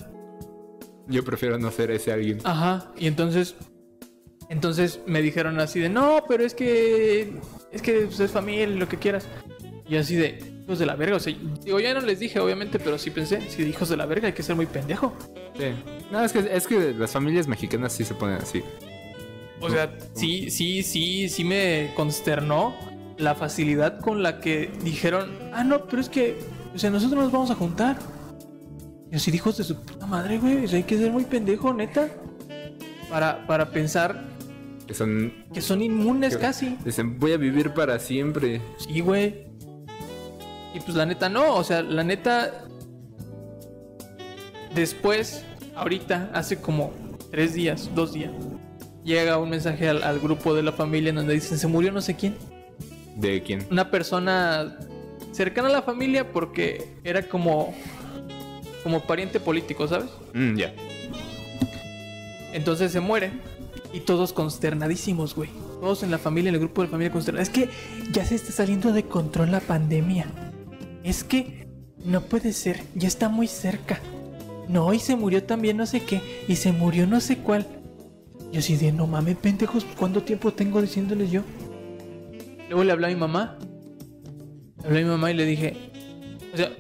Yo 1.08 1.24
prefiero 1.24 1.56
no 1.58 1.70
ser 1.70 1.92
ese 1.92 2.12
alguien. 2.12 2.40
Ajá, 2.44 2.90
y 2.98 3.06
entonces 3.06 3.54
entonces 4.48 5.00
me 5.06 5.22
dijeron 5.22 5.58
así 5.60 5.78
de, 5.80 5.88
"No, 5.88 6.24
pero 6.28 6.44
es 6.44 6.54
que 6.54 7.32
es 7.70 7.82
que 7.82 8.06
pues, 8.06 8.18
es 8.20 8.30
familia, 8.32 8.66
lo 8.66 8.88
que 8.88 8.96
quieras." 8.96 9.26
Y 9.88 9.96
así 9.96 10.16
de, 10.16 10.38
hijos 10.64 10.78
de 10.78 10.86
la 10.86 10.96
verga, 10.96 11.16
o 11.16 11.20
sea, 11.20 11.34
digo, 11.64 11.78
ya 11.78 11.94
no 11.94 12.00
les 12.00 12.18
dije 12.18 12.40
obviamente, 12.40 12.78
pero 12.78 12.98
sí 12.98 13.10
pensé, 13.10 13.40
si 13.48 13.62
de 13.62 13.68
hijos 13.68 13.88
de 13.88 13.96
la 13.96 14.06
verga 14.06 14.26
hay 14.26 14.32
que 14.34 14.42
ser 14.42 14.56
muy 14.56 14.66
pendejo. 14.66 15.12
Sí. 15.56 15.66
No, 16.10 16.24
es 16.24 16.32
que, 16.32 16.40
es 16.40 16.66
que 16.66 16.92
las 16.92 17.12
familias 17.12 17.46
mexicanas 17.46 17.92
sí 17.92 18.04
se 18.04 18.14
ponen 18.14 18.38
así. 18.38 18.62
O 19.60 19.70
sea, 19.70 19.96
sí, 20.14 20.50
sí, 20.50 20.82
sí, 20.82 21.28
sí 21.28 21.44
me 21.44 21.92
consternó 21.94 22.74
la 23.16 23.34
facilidad 23.34 24.00
con 24.00 24.22
la 24.22 24.40
que 24.40 24.70
dijeron, 24.82 25.30
ah, 25.52 25.64
no, 25.64 25.86
pero 25.86 26.02
es 26.02 26.08
que, 26.08 26.38
o 26.74 26.78
sea, 26.78 26.90
nosotros 26.90 27.22
nos 27.22 27.32
vamos 27.32 27.50
a 27.50 27.54
juntar. 27.54 27.98
Y 29.10 29.16
así 29.16 29.30
hijos 29.34 29.56
de 29.56 29.64
su 29.64 29.80
puta 29.80 30.04
madre, 30.06 30.38
güey, 30.38 30.64
o 30.64 30.68
sea, 30.68 30.78
hay 30.78 30.82
que 30.82 30.98
ser 30.98 31.10
muy 31.10 31.24
pendejo, 31.24 31.72
neta. 31.72 32.08
Para, 33.08 33.46
para 33.46 33.70
pensar 33.70 34.24
Que 34.86 34.92
son. 34.92 35.32
que 35.54 35.60
son 35.60 35.80
inmunes 35.80 36.36
casi. 36.36 36.76
Dicen, 36.84 37.20
voy 37.20 37.32
a 37.32 37.36
vivir 37.36 37.72
para 37.72 38.00
siempre. 38.00 38.60
Sí, 38.78 39.00
güey. 39.00 39.46
Y 40.76 40.80
pues 40.80 40.94
la 40.94 41.06
neta 41.06 41.30
no, 41.30 41.54
o 41.54 41.64
sea, 41.64 41.82
la 41.82 42.04
neta. 42.04 42.66
Después, 44.74 45.42
ahorita, 45.74 46.30
hace 46.34 46.60
como 46.60 46.92
tres 47.30 47.54
días, 47.54 47.88
dos 47.94 48.12
días, 48.12 48.30
llega 49.02 49.38
un 49.38 49.48
mensaje 49.48 49.88
al, 49.88 50.02
al 50.02 50.20
grupo 50.20 50.54
de 50.54 50.62
la 50.62 50.72
familia 50.72 51.08
en 51.08 51.16
donde 51.16 51.32
dicen 51.32 51.56
se 51.56 51.66
murió 51.66 51.92
no 51.92 52.02
sé 52.02 52.14
quién. 52.14 52.36
¿De 53.16 53.42
quién? 53.42 53.66
Una 53.70 53.90
persona 53.90 54.76
cercana 55.32 55.68
a 55.68 55.72
la 55.72 55.80
familia 55.80 56.30
porque 56.30 56.98
era 57.04 57.22
como. 57.22 57.74
como 58.82 59.00
pariente 59.00 59.40
político, 59.40 59.88
¿sabes? 59.88 60.10
Mm, 60.34 60.56
ya. 60.56 60.74
Entonces 62.52 62.92
se 62.92 63.00
muere. 63.00 63.32
Y 63.94 64.00
todos 64.00 64.34
consternadísimos, 64.34 65.34
güey. 65.34 65.48
Todos 65.80 66.02
en 66.02 66.10
la 66.10 66.18
familia, 66.18 66.50
en 66.50 66.56
el 66.56 66.60
grupo 66.60 66.82
de 66.82 66.88
la 66.88 66.90
familia 66.90 67.10
consternados. 67.10 67.48
Es 67.48 67.54
que 67.54 67.70
ya 68.12 68.26
se 68.26 68.34
está 68.34 68.52
saliendo 68.52 68.92
de 68.92 69.04
control 69.04 69.52
la 69.52 69.60
pandemia. 69.60 70.26
Es 71.06 71.22
que 71.24 71.66
no 72.04 72.20
puede 72.22 72.52
ser, 72.52 72.82
ya 72.94 73.06
está 73.08 73.28
muy 73.28 73.46
cerca. 73.46 74.00
No, 74.68 74.92
y 74.92 74.98
se 74.98 75.14
murió 75.14 75.44
también 75.44 75.76
no 75.76 75.86
sé 75.86 76.00
qué. 76.00 76.20
Y 76.48 76.56
se 76.56 76.72
murió 76.72 77.06
no 77.06 77.20
sé 77.20 77.38
cuál. 77.38 77.64
Yo 78.52 78.58
así 78.58 78.76
de, 78.76 78.90
no 78.92 79.06
mames, 79.06 79.36
pendejos, 79.36 79.84
¿cuánto 79.96 80.22
tiempo 80.22 80.52
tengo 80.52 80.82
diciéndoles 80.82 81.30
yo? 81.30 81.42
Luego 82.68 82.82
le 82.82 82.92
hablé 82.92 83.06
a 83.06 83.10
mi 83.10 83.16
mamá. 83.16 83.56
Le 84.82 84.86
hablé 84.88 85.00
a 85.00 85.02
mi 85.04 85.08
mamá 85.10 85.30
y 85.30 85.34
le 85.34 85.44
dije, 85.44 85.76
o 86.52 86.56
sea, 86.56 86.72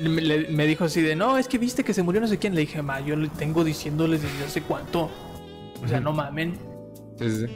me, 0.00 0.22
le- 0.22 0.48
me 0.48 0.66
dijo 0.66 0.84
así 0.84 1.02
de, 1.02 1.14
no, 1.14 1.36
es 1.36 1.46
que 1.48 1.58
viste 1.58 1.84
que 1.84 1.92
se 1.92 2.02
murió 2.02 2.20
no 2.22 2.26
sé 2.28 2.38
quién. 2.38 2.54
Le 2.54 2.62
dije, 2.62 2.80
ma, 2.82 3.00
yo 3.00 3.16
le 3.16 3.28
tengo 3.28 3.64
diciéndoles 3.64 4.22
desde 4.22 4.44
hace 4.44 4.62
cuánto. 4.62 5.10
O 5.84 5.88
sea, 5.88 6.00
no 6.00 6.12
mamen. 6.14 6.54
Sí, 7.18 7.30
sí, 7.30 7.46
sí. 7.46 7.52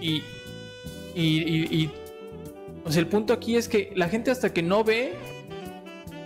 Y, 0.00 0.22
y, 1.14 1.38
y, 1.42 1.82
y- 1.82 1.90
O 2.84 2.90
sea, 2.92 3.00
el 3.00 3.06
punto 3.08 3.32
aquí 3.32 3.56
es 3.56 3.68
que 3.68 3.92
la 3.96 4.08
gente 4.08 4.30
hasta 4.30 4.52
que 4.52 4.62
no 4.62 4.82
ve, 4.84 5.14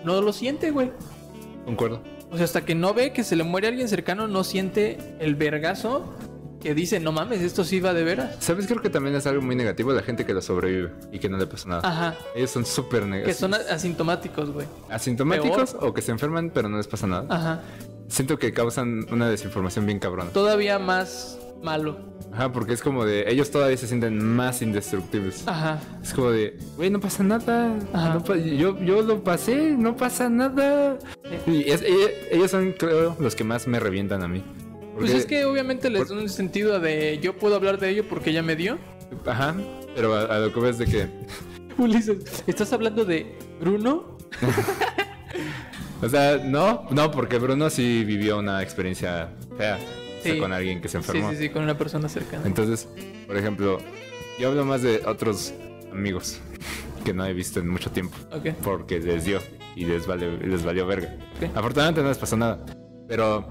no 0.05 0.21
lo 0.23 0.33
siente, 0.33 0.71
güey. 0.71 0.91
Concuerdo. 1.65 2.01
O 2.31 2.37
sea, 2.37 2.45
hasta 2.45 2.65
que 2.65 2.75
no 2.75 2.95
ve 2.95 3.13
que 3.13 3.25
se 3.25 3.37
le 3.37 3.45
muere 3.45 3.69
alguien 3.69 3.89
cercano, 3.89 4.27
no 4.29 4.43
siente 4.45 4.99
el 5.21 5.35
vergazo 5.37 6.13
que 6.61 6.75
dice, 6.75 6.99
no 6.99 7.13
mames, 7.13 7.43
esto 7.43 7.63
sí 7.65 7.79
va 7.81 7.93
de 7.95 8.03
veras. 8.03 8.37
¿Sabes? 8.41 8.67
Creo 8.67 8.83
que 8.83 8.91
también 8.91 9.15
es 9.15 9.27
algo 9.27 9.43
muy 9.43 9.55
negativo 9.55 9.93
la 9.93 10.03
gente 10.03 10.25
que 10.25 10.33
lo 10.35 10.43
sobrevive 10.43 10.91
y 11.13 11.19
que 11.19 11.29
no 11.29 11.37
le 11.37 11.47
pasa 11.47 11.69
nada. 11.69 11.83
Ajá. 11.89 12.15
Ellos 12.35 12.51
son 12.51 12.65
súper 12.67 13.03
Que 13.03 13.07
negativos. 13.09 13.37
son 13.39 13.55
a- 13.55 13.59
asintomáticos, 13.71 14.51
güey. 14.51 14.67
asintomáticos 14.89 15.77
o 15.79 15.93
que 15.95 16.03
se 16.03 16.11
enferman 16.13 16.51
pero 16.51 16.69
no 16.69 16.79
les 16.79 16.89
pasa 16.89 17.07
nada. 17.07 17.27
Ajá. 17.29 17.61
Siento 18.09 18.39
que 18.39 18.53
causan 18.53 19.07
una 19.13 19.29
desinformación 19.29 19.87
bien 19.87 19.99
cabrona. 20.01 20.31
Todavía 20.31 20.79
más 20.79 21.39
malo. 21.63 21.99
Ajá, 22.33 22.53
porque 22.53 22.73
es 22.75 22.83
como 22.83 23.05
de 23.05 23.31
ellos 23.31 23.51
todavía 23.51 23.77
se 23.77 23.87
sienten 23.87 24.19
más 24.37 24.61
indestructibles. 24.63 25.47
Ajá. 25.49 25.81
Es 26.03 26.13
como 26.13 26.31
de, 26.31 26.59
güey, 26.77 26.91
no 26.91 27.01
pasa 27.01 27.23
nada. 27.23 27.75
Ajá. 27.93 28.15
No 28.15 28.25
pa- 28.25 28.37
yo, 28.37 28.79
yo 28.83 29.03
lo 29.03 29.23
pasé, 29.25 29.73
no 29.77 29.97
pasa 29.97 30.29
nada. 30.29 30.99
Y 31.47 31.71
es- 31.71 31.83
ellos, 31.83 32.11
ellos 32.31 32.51
son, 32.51 32.73
creo, 32.73 33.17
los 33.19 33.35
que 33.35 33.45
más 33.45 33.67
me 33.67 33.81
revientan 33.81 34.23
a 34.23 34.29
mí. 34.29 34.43
Pues 34.99 35.13
es 35.13 35.27
que 35.27 35.45
obviamente 35.45 35.91
les 35.91 36.09
da 36.09 36.15
un 36.15 36.29
sentido 36.29 36.81
de 36.81 37.19
yo 37.23 37.37
puedo 37.37 37.55
hablar 37.57 37.79
de 37.79 37.91
ello 37.91 38.05
porque 38.09 38.33
ya 38.33 38.43
me 38.43 38.57
dio. 38.57 38.79
Ajá, 39.27 39.55
pero 39.95 40.15
a, 40.15 40.23
a 40.23 40.39
lo 40.39 40.53
que 40.53 40.61
ves 40.61 40.79
de 40.79 40.87
que. 40.87 41.07
Ulises, 41.79 42.43
¿estás 42.47 42.73
hablando 42.73 43.05
de 43.05 43.37
Bruno? 43.61 44.17
O 46.03 46.09
sea, 46.11 46.37
no, 46.37 46.87
no, 46.91 47.11
porque 47.11 47.39
Bruno 47.39 47.71
sí 47.71 48.05
vivió 48.05 48.39
una 48.39 48.63
experiencia 48.63 49.31
fea. 49.57 49.79
O 50.19 50.23
sea, 50.23 50.33
Sí. 50.35 50.39
con 50.41 50.53
alguien 50.53 50.81
que 50.81 50.89
se 50.89 50.93
Sí, 51.01 51.07
enfermó. 51.09 51.31
sí, 51.31 51.37
sí, 51.37 51.49
con 51.51 51.63
una 51.63 51.77
persona 51.79 52.09
cercana. 52.09 52.43
Entonces, 52.47 52.89
por 53.27 53.37
ejemplo, 53.37 53.79
yo 54.39 54.49
hablo 54.49 54.65
más 54.65 54.83
de 54.83 55.03
otros 55.07 55.53
amigos 55.93 56.41
que 57.05 57.13
no 57.15 57.25
he 57.25 57.33
visto 57.33 57.61
en 57.61 57.69
mucho 57.69 57.91
tiempo. 57.91 58.17
Ok. 58.33 58.49
Porque 58.63 58.99
les 59.01 59.25
dio 59.25 59.39
y 59.77 59.85
les, 59.85 60.07
vale, 60.07 60.39
les 60.39 60.65
valió 60.65 60.87
verga. 60.87 61.17
Ok. 61.37 61.51
Afortunadamente 61.57 62.03
no 62.03 62.09
les 62.09 62.19
pasó 62.19 62.37
nada. 62.37 62.65
Pero 63.09 63.47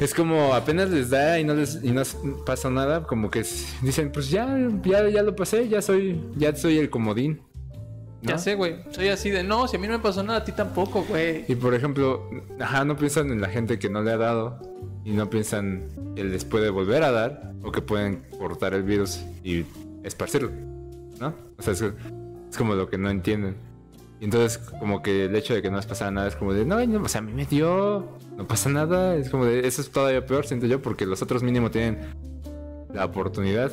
es 0.00 0.14
como 0.14 0.54
apenas 0.54 0.90
les 0.90 1.10
da 1.10 1.38
y 1.38 1.44
no 1.44 1.54
les 1.54 1.78
y 1.82 1.90
no 1.92 2.02
pasa 2.46 2.70
nada, 2.70 3.02
como 3.04 3.30
que 3.30 3.44
dicen, 3.82 4.10
pues 4.12 4.30
ya, 4.30 4.58
ya, 4.84 5.08
ya 5.08 5.22
lo 5.22 5.36
pasé, 5.36 5.68
ya 5.68 5.82
soy, 5.82 6.20
ya 6.36 6.54
soy 6.56 6.78
el 6.78 6.88
comodín. 6.90 7.42
¿No? 8.22 8.30
Ya 8.30 8.38
sé, 8.38 8.54
güey. 8.54 8.76
Soy 8.90 9.08
así 9.08 9.30
de 9.30 9.42
no, 9.42 9.68
si 9.68 9.76
a 9.76 9.78
mí 9.78 9.86
no 9.86 9.94
me 9.94 9.98
pasó 9.98 10.22
nada, 10.22 10.40
a 10.40 10.44
ti 10.44 10.52
tampoco, 10.52 11.04
güey. 11.04 11.44
Y 11.48 11.54
por 11.54 11.74
ejemplo, 11.74 12.28
ajá, 12.58 12.84
no 12.84 12.96
piensan 12.96 13.30
en 13.30 13.40
la 13.40 13.48
gente 13.48 13.78
que 13.78 13.88
no 13.88 14.02
le 14.02 14.12
ha 14.12 14.16
dado 14.16 14.58
y 15.04 15.12
no 15.12 15.30
piensan 15.30 16.14
que 16.14 16.24
les 16.24 16.44
puede 16.44 16.70
volver 16.70 17.02
a 17.02 17.10
dar 17.10 17.52
o 17.62 17.72
que 17.72 17.82
pueden 17.82 18.22
cortar 18.38 18.74
el 18.74 18.82
virus 18.82 19.20
y 19.42 19.64
esparcirlo, 20.02 20.50
¿no? 21.18 21.34
O 21.58 21.62
sea, 21.62 21.72
es, 21.72 21.82
es 21.82 22.56
como 22.56 22.74
lo 22.74 22.88
que 22.88 22.98
no 22.98 23.10
entienden. 23.10 23.56
Y 24.20 24.24
entonces, 24.24 24.58
como 24.58 25.02
que 25.02 25.24
el 25.24 25.34
hecho 25.34 25.54
de 25.54 25.62
que 25.62 25.70
no 25.70 25.78
les 25.78 25.86
pasara 25.86 26.10
nada 26.10 26.28
es 26.28 26.36
como 26.36 26.52
de, 26.52 26.66
no, 26.66 26.84
no, 26.84 27.02
o 27.02 27.08
sea, 27.08 27.20
a 27.20 27.22
mí 27.22 27.32
me 27.32 27.46
dio, 27.46 28.18
no 28.36 28.46
pasa 28.46 28.68
nada. 28.68 29.16
Es 29.16 29.30
como 29.30 29.46
de, 29.46 29.66
eso 29.66 29.80
es 29.80 29.90
todavía 29.90 30.26
peor, 30.26 30.46
siento 30.46 30.66
yo, 30.66 30.82
porque 30.82 31.06
los 31.06 31.22
otros 31.22 31.42
mínimo 31.42 31.70
tienen 31.70 31.98
la 32.92 33.06
oportunidad. 33.06 33.72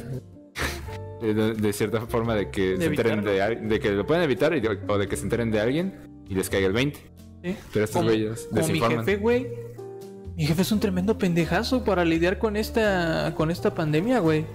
De, 1.22 1.54
de 1.54 1.74
cierta 1.74 2.02
forma 2.02 2.36
de 2.36 2.52
que 2.52 2.72
De 2.72 2.78
se 2.78 2.86
enteren 2.86 3.24
de, 3.24 3.56
de 3.56 3.80
que 3.80 3.92
lo 3.92 4.06
pueden 4.06 4.24
evitar 4.24 4.56
y 4.56 4.62
o 4.88 4.98
de 4.98 5.08
que 5.08 5.16
se 5.16 5.24
enteren 5.24 5.50
de 5.50 5.60
alguien 5.60 5.96
y 6.30 6.36
les 6.36 6.50
caiga 6.50 6.68
el 6.68 6.74
20. 6.74 7.00
¿Sí? 7.44 7.56
Pero 7.74 7.86
estos 7.86 8.04
güeyes 8.04 8.48
como 8.50 8.62
mi 8.62 8.68
desinforman. 8.68 9.06
jefe, 9.06 9.18
güey. 9.18 9.48
Mi 10.36 10.46
jefe 10.46 10.62
es 10.62 10.72
un 10.72 10.80
tremendo 10.80 11.18
pendejazo 11.18 11.84
para 11.84 12.06
lidiar 12.06 12.38
con 12.38 12.56
esta 12.56 13.34
con 13.36 13.50
esta 13.50 13.74
pandemia, 13.74 14.20
güey. 14.20 14.46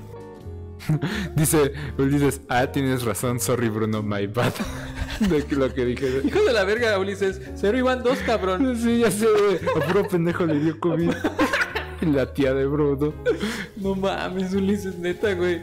Dice, 1.37 1.73
Ulises, 1.99 2.41
ah, 2.49 2.67
tienes 2.67 3.05
razón, 3.05 3.41
sorry 3.41 3.69
Bruno, 3.69 4.03
my 4.03 4.27
bad. 4.27 4.53
de 5.21 5.45
lo 5.57 5.73
que 5.73 5.85
dije. 5.85 6.21
Hijo 6.25 6.41
de 6.45 6.53
la 6.53 6.65
verga, 6.65 6.99
Ulises. 6.99 7.41
Cero 7.55 7.79
Iván 7.79 8.03
2, 8.03 8.19
cabrón. 8.21 8.77
Sí, 8.83 8.99
ya 9.01 9.11
sé, 9.11 9.27
güey. 9.27 9.57
A 9.77 9.87
puro 9.87 10.09
pendejo 10.09 10.47
le 10.47 10.59
dio 10.59 10.79
COVID. 10.81 11.11
La 12.13 12.33
tía 12.33 12.53
de 12.53 12.67
Bruno. 12.67 13.13
No 13.77 13.95
mames, 13.95 14.53
Ulises, 14.55 14.99
neta, 14.99 15.35
güey. 15.35 15.63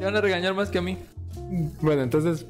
Te 0.00 0.06
van 0.06 0.16
a 0.16 0.22
regañar 0.22 0.54
más 0.54 0.70
que 0.70 0.78
a 0.78 0.80
mí. 0.80 0.96
Bueno, 1.82 2.00
entonces, 2.00 2.46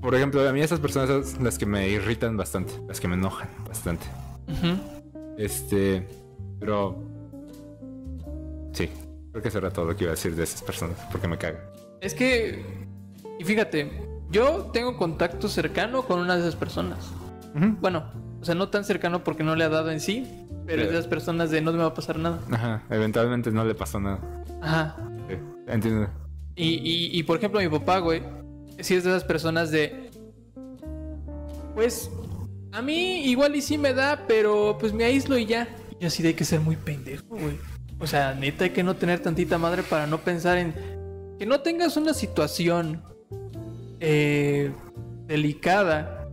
por 0.00 0.14
ejemplo, 0.14 0.48
a 0.48 0.50
mí 0.50 0.62
esas 0.62 0.80
personas 0.80 1.28
son 1.28 1.44
las 1.44 1.58
que 1.58 1.66
me 1.66 1.90
irritan 1.90 2.38
bastante, 2.38 2.72
las 2.88 3.00
que 3.00 3.06
me 3.06 3.16
enojan 3.16 3.50
bastante. 3.68 4.06
Ujú. 4.48 4.78
Este, 5.36 6.08
pero... 6.58 7.04
Sí, 8.72 8.88
creo 9.30 9.42
que 9.42 9.48
eso 9.48 9.58
era 9.58 9.70
todo 9.70 9.84
lo 9.84 9.94
que 9.94 10.04
iba 10.04 10.12
a 10.12 10.14
decir 10.14 10.34
de 10.34 10.44
esas 10.44 10.62
personas, 10.62 10.96
porque 11.10 11.28
me 11.28 11.36
cagan. 11.36 11.60
Es 12.00 12.14
que. 12.14 12.64
Y 13.38 13.44
fíjate, 13.44 13.92
yo 14.30 14.70
tengo 14.72 14.96
contacto 14.96 15.50
cercano 15.50 16.06
con 16.06 16.18
una 16.18 16.36
de 16.36 16.40
esas 16.40 16.56
personas. 16.56 17.12
Ujú. 17.54 17.76
Bueno, 17.78 18.10
o 18.40 18.44
sea, 18.46 18.54
no 18.54 18.70
tan 18.70 18.86
cercano 18.86 19.22
porque 19.22 19.44
no 19.44 19.54
le 19.54 19.64
ha 19.64 19.68
dado 19.68 19.90
en 19.90 20.00
sí, 20.00 20.46
pero 20.64 20.80
es 20.80 20.88
de 20.88 20.94
esas 20.94 21.08
personas 21.08 21.50
de 21.50 21.60
no 21.60 21.72
me 21.72 21.80
va 21.80 21.88
a 21.88 21.94
pasar 21.94 22.18
nada. 22.18 22.38
Ajá, 22.50 22.84
eventualmente 22.88 23.50
no 23.50 23.66
le 23.66 23.74
pasó 23.74 24.00
nada. 24.00 24.18
Ajá. 24.62 24.96
Sí, 25.28 25.36
entiendo. 25.66 26.21
Y, 26.54 26.74
y, 26.74 27.18
y 27.18 27.22
por 27.22 27.38
ejemplo, 27.38 27.60
mi 27.60 27.68
papá, 27.68 27.98
güey, 27.98 28.22
sí 28.80 28.94
es 28.94 29.04
de 29.04 29.10
esas 29.10 29.24
personas 29.24 29.70
de. 29.70 30.10
Pues. 31.74 32.10
A 32.72 32.80
mí 32.80 33.26
igual 33.26 33.54
y 33.54 33.60
sí 33.60 33.76
me 33.76 33.92
da, 33.92 34.24
pero 34.26 34.78
pues 34.80 34.94
me 34.94 35.04
aíslo 35.04 35.36
y 35.36 35.44
ya. 35.44 35.68
Y 36.00 36.06
así 36.06 36.22
de 36.22 36.28
hay 36.30 36.34
que 36.34 36.44
ser 36.44 36.60
muy 36.60 36.76
pendejo, 36.76 37.24
güey. 37.28 37.58
O 37.98 38.06
sea, 38.06 38.34
neta 38.34 38.64
hay 38.64 38.70
que 38.70 38.82
no 38.82 38.96
tener 38.96 39.20
tantita 39.20 39.58
madre 39.58 39.82
para 39.82 40.06
no 40.06 40.18
pensar 40.18 40.56
en. 40.58 40.74
Que 41.38 41.44
no 41.46 41.60
tengas 41.60 41.96
una 41.96 42.14
situación. 42.14 43.02
eh, 44.00 44.72
delicada. 45.26 46.28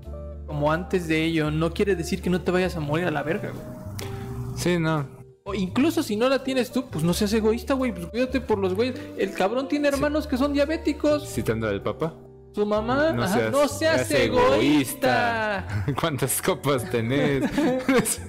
Como 0.48 0.72
antes 0.72 1.08
de 1.08 1.24
ello. 1.26 1.52
No 1.52 1.74
quiere 1.74 1.96
decir 1.96 2.22
que 2.22 2.30
no 2.30 2.42
te 2.42 2.52
vayas 2.52 2.76
a 2.76 2.80
morir 2.80 3.06
a 3.06 3.12
la 3.12 3.22
verga, 3.22 3.52
güey. 3.52 4.58
Sí, 4.58 4.78
no. 4.80 5.19
O 5.46 5.54
incluso 5.54 6.04
si 6.04 6.16
no 6.16 6.30
la 6.30 6.44
tienes 6.44 6.72
tú, 6.72 6.88
pues 6.90 7.04
no 7.04 7.14
seas 7.14 7.34
egoísta, 7.34 7.74
güey. 7.74 7.94
Pues 7.94 8.08
cuídate 8.08 8.42
por 8.42 8.60
los 8.60 8.74
güeyes. 8.76 9.00
El 9.18 9.32
cabrón 9.34 9.68
tiene 9.68 9.88
hermanos 9.88 10.28
que 10.28 10.38
son 10.38 10.54
diabéticos. 10.54 11.28
Citando 11.28 11.68
al 11.68 11.82
papá. 11.82 12.14
Su 12.54 12.66
mamá, 12.66 13.12
No 13.14 13.24
ajá, 13.24 13.34
seas- 13.38 13.52
no 13.52 13.68
seas, 13.68 14.08
seas 14.08 14.22
egoísta. 14.26 15.86
¿Cuántas 16.00 16.42
copas 16.42 16.90
tenés? 16.90 17.44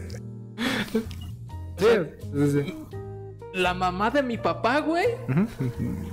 sí, 1.79 1.87
sí, 2.35 2.51
sí. 2.53 2.75
La 3.55 3.75
mamá 3.75 4.11
de 4.11 4.23
mi 4.23 4.39
papá, 4.39 4.79
güey. 4.81 5.07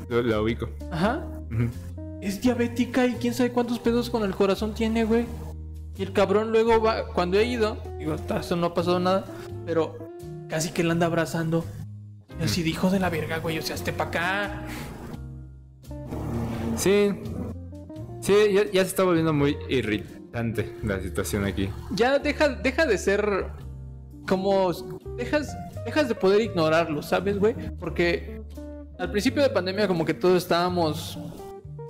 Lo 0.10 0.41
ubico. 0.43 0.70
Ajá. 0.91 1.24
Es 2.22 2.41
diabética 2.41 3.06
y 3.06 3.14
quién 3.16 3.34
sabe 3.34 3.52
cuántos 3.52 3.78
pedos 3.80 4.10
con 4.10 4.24
el 4.24 4.34
corazón 4.36 4.74
tiene, 4.74 5.04
güey. 5.04 5.26
Y 5.95 6.04
el 6.04 6.14
cabrón 6.14 6.52
luego 6.52 6.82
va, 6.82 7.08
cuando 7.08 7.38
he 7.38 7.45
ido, 7.45 7.78
digo, 8.00 8.14
hasta 8.14 8.39
eso 8.39 8.56
no 8.56 8.68
ha 8.68 8.74
pasado 8.74 9.00
nada, 9.00 9.26
pero 9.66 9.98
casi 10.50 10.72
que 10.72 10.84
la 10.84 10.93
anda 10.93 11.06
abrazando. 11.06 11.66
Y 12.39 12.43
así 12.43 12.64
dijo 12.64 12.89
de 12.89 13.00
la 13.00 13.10
verga, 13.10 13.39
güey, 13.39 13.58
o 13.58 13.62
sea, 13.62 13.76
esté 13.76 13.91
pa' 13.93 14.06
acá. 14.06 14.66
Sí. 16.76 17.12
Sí, 18.22 18.34
ya, 18.54 18.66
ya 18.66 18.82
se 18.84 18.89
está 18.89 19.04
volviendo 19.04 19.34
muy 19.34 19.58
irritante 19.70 20.76
la 20.84 21.02
situación 21.02 21.45
aquí. 21.45 21.70
Ya 21.91 22.20
deja, 22.20 22.50
deja 22.50 22.86
de 22.86 22.98
ser 22.98 23.48
como. 24.28 24.72
Dejas, 25.18 25.56
dejas 25.86 26.08
de 26.08 26.16
poder 26.16 26.41
ignorarlo, 26.41 27.02
¿sabes, 27.02 27.39
güey? 27.39 27.56
Porque 27.80 28.41
al 29.00 29.12
principio 29.12 29.41
de 29.41 29.50
pandemia, 29.50 29.88
como 29.88 30.06
que 30.06 30.14
todos 30.14 30.43
estábamos. 30.43 31.18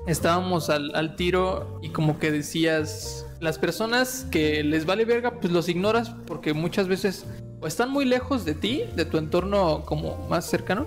Estábamos 0.07 0.69
al, 0.69 0.95
al 0.95 1.17
tiro 1.17 1.79
y 1.81 1.89
como 1.89 2.17
que 2.19 2.31
decías. 2.31 3.26
Las 3.39 3.59
personas 3.59 4.25
que 4.31 4.63
les 4.63 4.85
vale 4.85 5.05
verga, 5.05 5.39
pues 5.39 5.53
los 5.53 5.69
ignoras 5.69 6.09
porque 6.25 6.53
muchas 6.53 6.87
veces 6.87 7.25
o 7.59 7.67
están 7.67 7.91
muy 7.91 8.05
lejos 8.05 8.45
de 8.45 8.53
ti, 8.55 8.83
de 8.95 9.05
tu 9.05 9.17
entorno 9.17 9.83
como 9.85 10.27
más 10.27 10.45
cercano, 10.45 10.85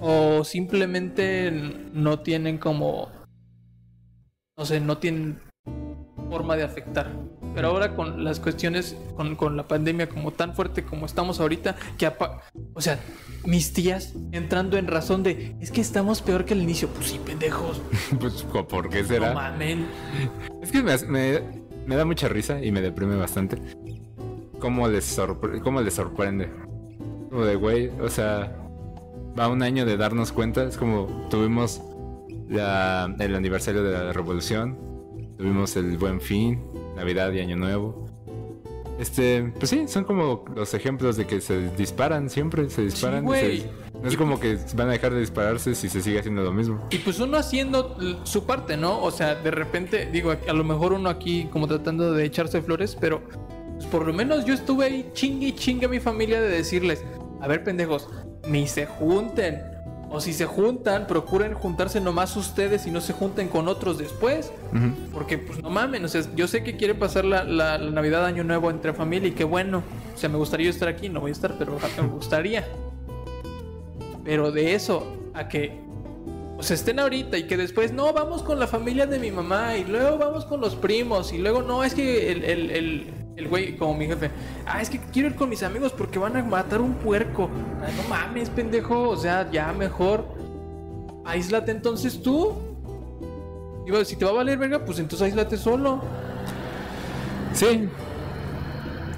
o 0.00 0.44
simplemente 0.44 1.50
no 1.92 2.20
tienen 2.20 2.58
como. 2.58 3.10
No 4.56 4.64
sé, 4.64 4.80
no 4.80 4.98
tienen 4.98 5.40
forma 6.30 6.56
de 6.56 6.64
afectar. 6.64 7.10
Pero 7.54 7.68
ahora 7.68 7.96
con 7.96 8.22
las 8.22 8.38
cuestiones, 8.38 8.96
con, 9.16 9.34
con 9.34 9.56
la 9.56 9.66
pandemia 9.66 10.08
como 10.08 10.30
tan 10.32 10.54
fuerte 10.54 10.84
como 10.84 11.06
estamos 11.06 11.40
ahorita, 11.40 11.74
que 11.96 12.06
apa- 12.06 12.42
o 12.74 12.80
sea, 12.80 12.98
mis 13.44 13.72
tías 13.72 14.14
entrando 14.32 14.76
en 14.76 14.86
razón 14.86 15.22
de, 15.22 15.56
es 15.60 15.70
que 15.70 15.80
estamos 15.80 16.20
peor 16.22 16.44
que 16.44 16.54
al 16.54 16.62
inicio. 16.62 16.88
Pues 16.88 17.06
sí, 17.08 17.20
pendejos, 17.24 17.80
pues, 18.20 18.42
¿por 18.68 18.88
qué 18.90 19.02
no 19.02 19.08
será? 19.08 19.32
mamen. 19.32 19.86
Es 20.62 20.70
que 20.70 20.82
me, 20.82 20.96
me- 21.06 21.57
me 21.88 21.96
da 21.96 22.04
mucha 22.04 22.28
risa 22.28 22.62
y 22.62 22.70
me 22.70 22.80
deprime 22.82 23.16
bastante. 23.16 23.56
¿Cómo 24.60 24.86
les, 24.88 25.16
sorpre- 25.18 25.60
cómo 25.62 25.80
les 25.80 25.94
sorprende? 25.94 26.48
Como 27.30 27.44
de, 27.44 27.56
güey, 27.56 27.88
o 28.00 28.08
sea, 28.10 28.56
va 29.38 29.48
un 29.48 29.62
año 29.62 29.86
de 29.86 29.96
darnos 29.96 30.30
cuenta. 30.32 30.64
Es 30.64 30.76
como 30.76 31.06
tuvimos 31.30 31.80
la- 32.48 33.14
el 33.18 33.34
aniversario 33.34 33.82
de 33.82 33.92
la 33.92 34.12
revolución, 34.12 34.76
tuvimos 35.38 35.76
el 35.76 35.96
buen 35.96 36.20
fin, 36.20 36.60
Navidad 36.96 37.32
y 37.32 37.40
Año 37.40 37.56
Nuevo. 37.56 38.06
Este, 38.98 39.52
pues 39.58 39.70
sí, 39.70 39.86
son 39.86 40.04
como 40.04 40.44
los 40.56 40.74
ejemplos 40.74 41.16
de 41.16 41.26
que 41.26 41.40
se 41.40 41.70
disparan 41.76 42.28
siempre, 42.28 42.68
se 42.68 42.82
disparan. 42.82 43.22
y 43.24 43.26
güey. 43.26 43.60
se- 43.60 43.70
no 44.02 44.08
es 44.08 44.16
como 44.16 44.38
que 44.40 44.58
van 44.74 44.88
a 44.88 44.92
dejar 44.92 45.12
de 45.12 45.20
dispararse 45.20 45.74
si 45.74 45.88
se 45.88 46.00
sigue 46.00 46.18
haciendo 46.20 46.42
lo 46.42 46.52
mismo. 46.52 46.86
Y 46.90 46.98
pues 46.98 47.18
uno 47.20 47.36
haciendo 47.36 47.96
su 48.24 48.44
parte, 48.46 48.76
¿no? 48.76 49.02
O 49.02 49.10
sea, 49.10 49.34
de 49.34 49.50
repente, 49.50 50.08
digo, 50.12 50.32
a 50.48 50.52
lo 50.52 50.64
mejor 50.64 50.92
uno 50.92 51.08
aquí 51.10 51.48
como 51.52 51.66
tratando 51.66 52.12
de 52.12 52.24
echarse 52.24 52.62
flores, 52.62 52.96
pero 53.00 53.22
pues 53.76 53.86
por 53.90 54.06
lo 54.06 54.12
menos 54.12 54.44
yo 54.44 54.54
estuve 54.54 54.84
ahí 54.86 55.10
chingue 55.14 55.48
y 55.48 55.52
chingue 55.52 55.86
a 55.86 55.88
mi 55.88 56.00
familia 56.00 56.40
de 56.40 56.48
decirles, 56.48 57.04
a 57.40 57.46
ver 57.48 57.64
pendejos, 57.64 58.08
ni 58.48 58.66
se 58.68 58.86
junten. 58.86 59.62
O 60.10 60.22
si 60.22 60.32
se 60.32 60.46
juntan, 60.46 61.06
procuren 61.06 61.52
juntarse 61.52 62.00
nomás 62.00 62.34
ustedes 62.38 62.86
y 62.86 62.90
no 62.90 63.02
se 63.02 63.12
junten 63.12 63.48
con 63.48 63.68
otros 63.68 63.98
después. 63.98 64.50
Porque 65.12 65.36
pues 65.36 65.62
no 65.62 65.68
mamen, 65.68 66.02
o 66.02 66.08
sea, 66.08 66.22
yo 66.34 66.48
sé 66.48 66.64
que 66.64 66.76
quiere 66.78 66.94
pasar 66.94 67.26
la, 67.26 67.44
la- 67.44 67.76
la 67.76 67.90
Navidad 67.90 68.24
Año 68.24 68.42
Nuevo 68.42 68.70
entre 68.70 68.94
familia 68.94 69.28
y 69.28 69.32
qué 69.32 69.44
bueno. 69.44 69.82
O 70.14 70.16
sea, 70.16 70.30
me 70.30 70.38
gustaría 70.38 70.70
estar 70.70 70.88
aquí, 70.88 71.10
no 71.10 71.20
voy 71.20 71.28
a 71.28 71.32
estar, 71.32 71.56
pero 71.58 71.76
me 72.02 72.08
gustaría. 72.08 72.66
Pero 74.28 74.52
de 74.52 74.74
eso 74.74 75.16
a 75.32 75.48
que 75.48 75.80
o 76.58 76.62
sea, 76.62 76.74
estén 76.74 76.98
ahorita 76.98 77.38
y 77.38 77.44
que 77.44 77.56
después, 77.56 77.92
no, 77.94 78.12
vamos 78.12 78.42
con 78.42 78.58
la 78.58 78.66
familia 78.66 79.06
de 79.06 79.18
mi 79.18 79.30
mamá 79.30 79.78
y 79.78 79.84
luego 79.84 80.18
vamos 80.18 80.44
con 80.44 80.60
los 80.60 80.74
primos 80.74 81.32
y 81.32 81.38
luego, 81.38 81.62
no, 81.62 81.82
es 81.82 81.94
que 81.94 82.30
el, 82.30 82.44
el, 82.44 82.70
el, 82.70 83.06
el 83.36 83.48
güey, 83.48 83.74
como 83.78 83.94
mi 83.94 84.06
jefe, 84.06 84.30
ah, 84.66 84.82
es 84.82 84.90
que 84.90 84.98
quiero 84.98 85.28
ir 85.28 85.34
con 85.34 85.48
mis 85.48 85.62
amigos 85.62 85.92
porque 85.96 86.18
van 86.18 86.36
a 86.36 86.44
matar 86.44 86.82
un 86.82 86.92
puerco. 86.92 87.48
Ah, 87.80 87.88
no 87.96 88.06
mames, 88.10 88.50
pendejo, 88.50 89.08
o 89.08 89.16
sea, 89.16 89.50
ya 89.50 89.72
mejor, 89.72 90.26
aíslate 91.24 91.70
entonces 91.70 92.20
tú. 92.20 92.52
Digo, 93.86 94.04
si 94.04 94.16
te 94.16 94.26
va 94.26 94.32
a 94.32 94.34
valer 94.34 94.58
verga, 94.58 94.84
pues 94.84 94.98
entonces 94.98 95.24
aíslate 95.24 95.56
solo. 95.56 96.02
Sí, 97.54 97.88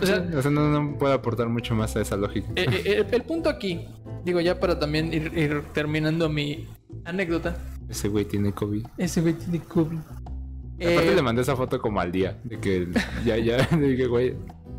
O 0.01 0.07
sea, 0.07 0.25
o 0.37 0.41
sea, 0.41 0.51
no, 0.53 0.69
no 0.69 0.97
puedo 0.99 1.13
aportar 1.13 1.49
mucho 1.49 1.75
más 1.75 1.97
a 1.97 2.01
esa 2.01 2.17
lógica. 2.17 2.49
eh, 2.55 2.67
eh, 2.85 3.07
el 3.11 3.23
punto 3.23 3.51
aquí, 3.51 3.87
digo, 4.25 4.41
ya 4.41 4.59
para 4.59 4.79
también 4.79 5.13
ir, 5.13 5.33
ir 5.37 5.63
terminando 5.73 6.29
mi 6.29 6.69
anécdota. 7.05 7.57
Ese 7.89 8.09
güey 8.09 8.25
tiene 8.25 8.53
COVID. 8.53 8.87
Ese 8.99 9.21
güey 9.21 9.35
tiene 9.35 9.61
COVID. 9.61 9.99
Aparte 9.99 11.13
Eh, 11.13 11.15
le 11.15 11.23
mandé 11.23 11.43
esa 11.43 11.57
foto 11.57 11.79
como 11.79 12.01
al 12.01 12.11
día. 12.11 12.39
De 12.45 12.59
que 12.59 12.89
ya, 13.25 13.37
ya, 13.37 13.57
dije, 13.77 14.07
güey, 14.07 14.37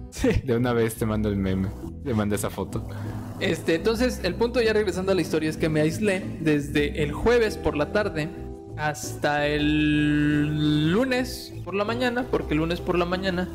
sí. 0.09 0.29
de 0.43 0.55
una 0.55 0.73
vez 0.73 0.95
te 0.95 1.05
mando 1.05 1.29
el 1.29 1.35
meme. 1.35 1.69
Le 2.03 2.13
mandé 2.13 2.35
esa 2.35 2.49
foto. 2.49 2.87
Este, 3.39 3.75
entonces, 3.75 4.21
el 4.23 4.35
punto 4.35 4.61
ya 4.61 4.73
regresando 4.73 5.11
a 5.11 5.15
la 5.15 5.21
historia 5.21 5.49
es 5.49 5.57
que 5.57 5.69
me 5.69 5.81
aislé 5.81 6.23
desde 6.39 7.03
el 7.03 7.11
jueves 7.11 7.57
por 7.57 7.75
la 7.75 7.91
tarde 7.91 8.29
hasta 8.77 9.47
el 9.47 10.91
lunes 10.91 11.53
por 11.63 11.75
la 11.75 11.85
mañana, 11.85 12.25
porque 12.31 12.53
el 12.53 12.59
lunes 12.59 12.79
por 12.79 12.97
la 12.97 13.05
mañana 13.05 13.49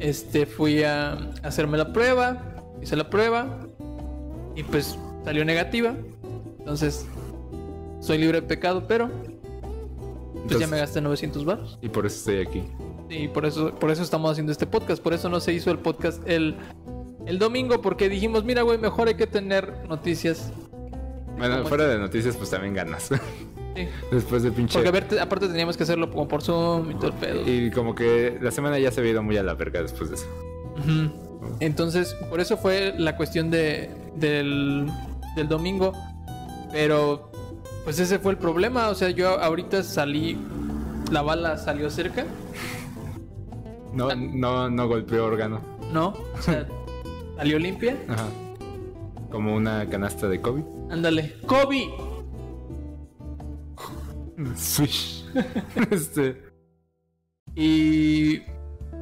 este, 0.00 0.46
fui 0.46 0.82
a 0.82 1.30
hacerme 1.42 1.78
la 1.78 1.92
prueba, 1.92 2.42
hice 2.82 2.96
la 2.96 3.08
prueba 3.08 3.60
y 4.56 4.62
pues 4.64 4.98
salió 5.24 5.44
negativa. 5.44 5.94
Entonces, 6.58 7.06
soy 8.00 8.18
libre 8.18 8.40
de 8.40 8.46
pecado, 8.46 8.84
pero 8.86 9.10
pues 10.46 10.58
ya 10.58 10.66
me 10.66 10.78
gasté 10.78 11.00
900 11.00 11.44
baros. 11.44 11.78
Y 11.82 11.88
por 11.88 12.06
eso 12.06 12.16
estoy 12.16 12.46
aquí. 12.46 12.62
Y 13.10 13.28
por 13.28 13.46
eso, 13.46 13.74
por 13.74 13.90
eso 13.90 14.02
estamos 14.02 14.30
haciendo 14.30 14.52
este 14.52 14.66
podcast. 14.66 15.02
Por 15.02 15.14
eso 15.14 15.28
no 15.28 15.40
se 15.40 15.52
hizo 15.52 15.70
el 15.70 15.78
podcast 15.78 16.26
el, 16.28 16.56
el 17.26 17.38
domingo, 17.38 17.80
porque 17.82 18.08
dijimos, 18.08 18.44
mira, 18.44 18.62
güey, 18.62 18.78
mejor 18.78 19.08
hay 19.08 19.14
que 19.14 19.26
tener 19.26 19.72
noticias. 19.88 20.52
Bueno, 21.38 21.56
¿Cómo 21.58 21.68
fuera 21.68 21.86
de 21.86 21.98
noticias, 21.98 22.36
pues 22.36 22.50
también 22.50 22.74
ganas. 22.74 23.04
Sí. 23.04 23.14
Después 24.12 24.42
de 24.42 24.52
pinche. 24.52 24.74
Porque 24.74 24.88
a 24.88 24.92
ver, 24.92 25.08
te- 25.08 25.20
aparte 25.20 25.48
teníamos 25.48 25.76
que 25.76 25.82
hacerlo 25.82 26.10
como 26.10 26.28
por 26.28 26.42
Zoom 26.42 26.92
y 26.92 26.94
todo 26.94 27.08
el 27.08 27.12
pedo. 27.14 27.42
Y 27.44 27.70
como 27.72 27.94
que 27.94 28.38
la 28.40 28.50
semana 28.52 28.78
ya 28.78 28.90
se 28.92 29.00
había 29.00 29.12
ido 29.12 29.22
muy 29.22 29.36
a 29.36 29.42
la 29.42 29.54
verga 29.54 29.82
después 29.82 30.10
de 30.10 30.16
eso. 30.16 30.26
Entonces, 31.60 32.14
por 32.30 32.40
eso 32.40 32.56
fue 32.56 32.94
la 32.96 33.16
cuestión 33.16 33.50
de, 33.50 33.90
del, 34.16 34.86
del 35.36 35.48
domingo. 35.48 35.92
Pero, 36.72 37.30
pues 37.84 37.98
ese 37.98 38.18
fue 38.18 38.32
el 38.32 38.38
problema. 38.38 38.88
O 38.88 38.94
sea, 38.94 39.10
yo 39.10 39.40
ahorita 39.40 39.82
salí, 39.82 40.38
la 41.10 41.22
bala 41.22 41.56
salió 41.58 41.90
cerca, 41.90 42.24
No, 43.92 44.14
no, 44.14 44.70
no 44.70 44.88
golpeó 44.88 45.24
órgano. 45.24 45.74
¿no? 45.92 46.08
O 46.08 46.42
sea, 46.42 46.66
salió 47.36 47.58
limpia. 47.58 47.96
Ajá. 48.08 48.26
Como 49.30 49.54
una 49.54 49.88
canasta 49.88 50.28
de 50.28 50.40
COVID. 50.40 50.64
Ándale. 50.90 51.36
¡Kobe! 51.46 51.90
Swish. 54.56 55.24
este. 55.90 56.42
Y 57.54 58.40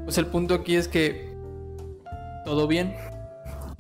pues 0.05 0.19
el 0.19 0.27
punto 0.27 0.55
aquí 0.55 0.77
es 0.77 0.89
que 0.89 1.35
todo 2.45 2.67
bien. 2.67 2.95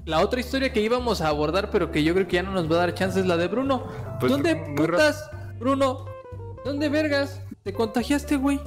La 0.04 0.20
otra 0.20 0.40
historia 0.40 0.72
que 0.72 0.80
íbamos 0.80 1.20
a 1.20 1.28
abordar, 1.28 1.70
pero 1.70 1.90
que 1.92 2.02
yo 2.02 2.12
creo 2.14 2.26
que 2.26 2.34
ya 2.36 2.42
no 2.42 2.50
nos 2.52 2.70
va 2.70 2.76
a 2.76 2.78
dar 2.80 2.94
chance 2.94 3.20
es 3.20 3.26
la 3.26 3.36
de 3.36 3.46
Bruno. 3.48 3.86
Pues, 4.18 4.32
¿Dónde 4.32 4.56
putas, 4.76 5.30
Bruno? 5.60 6.06
¿Dónde 6.64 6.88
vergas? 6.88 7.40
¿Te 7.62 7.72
contagiaste, 7.72 8.36
güey? 8.36 8.60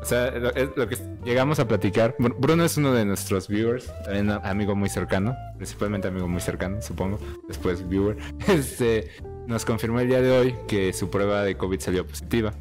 O 0.00 0.04
sea, 0.04 0.30
lo, 0.30 0.50
es 0.54 0.68
lo 0.76 0.88
que 0.88 0.96
llegamos 1.24 1.58
a 1.58 1.66
platicar. 1.68 2.16
Br- 2.18 2.34
Bruno 2.38 2.64
es 2.64 2.76
uno 2.76 2.92
de 2.92 3.04
nuestros 3.04 3.48
viewers, 3.48 3.90
también 4.04 4.30
amigo 4.30 4.74
muy 4.76 4.88
cercano, 4.88 5.34
principalmente 5.56 6.08
amigo 6.08 6.28
muy 6.28 6.40
cercano, 6.40 6.80
supongo. 6.80 7.18
Después 7.48 7.86
viewer. 7.88 8.16
Este 8.48 9.10
nos 9.46 9.64
confirmó 9.64 10.00
el 10.00 10.08
día 10.08 10.20
de 10.22 10.30
hoy 10.30 10.54
que 10.68 10.92
su 10.92 11.10
prueba 11.10 11.42
de 11.42 11.56
COVID 11.56 11.80
salió 11.80 12.06
positiva. 12.06 12.52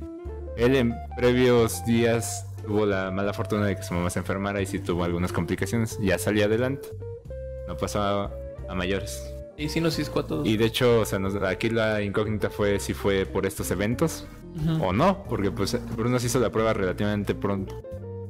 Él 0.57 0.75
en 0.75 0.93
previos 1.17 1.85
días 1.85 2.45
tuvo 2.65 2.85
la 2.85 3.11
mala 3.11 3.33
fortuna 3.33 3.65
de 3.65 3.75
que 3.75 3.83
su 3.83 3.93
mamá 3.93 4.09
se 4.09 4.19
enfermara 4.19 4.61
y 4.61 4.65
sí 4.65 4.79
tuvo 4.79 5.03
algunas 5.03 5.31
complicaciones. 5.31 5.97
Ya 6.01 6.17
salió 6.17 6.45
adelante. 6.45 6.89
No 7.67 7.75
pasó 7.77 8.01
a, 8.01 8.31
a 8.69 8.75
mayores. 8.75 9.31
Y 9.57 9.69
sí 9.69 9.79
nos 9.79 9.95
cisco 9.95 10.19
a 10.19 10.27
todos. 10.27 10.45
Y 10.47 10.57
de 10.57 10.65
hecho, 10.65 10.99
o 11.01 11.05
sea, 11.05 11.17
nos- 11.19 11.35
aquí 11.43 11.69
la 11.69 12.01
incógnita 12.01 12.49
fue 12.49 12.79
si 12.79 12.93
fue 12.93 13.25
por 13.25 13.45
estos 13.45 13.71
eventos 13.71 14.25
o 14.81 14.93
no, 14.93 15.23
porque 15.29 15.51
pues 15.51 15.77
Bruno 15.97 16.17
se 16.19 16.27
hizo 16.27 16.39
la 16.39 16.49
prueba 16.49 16.73
relativamente 16.73 17.35
pronto, 17.35 17.81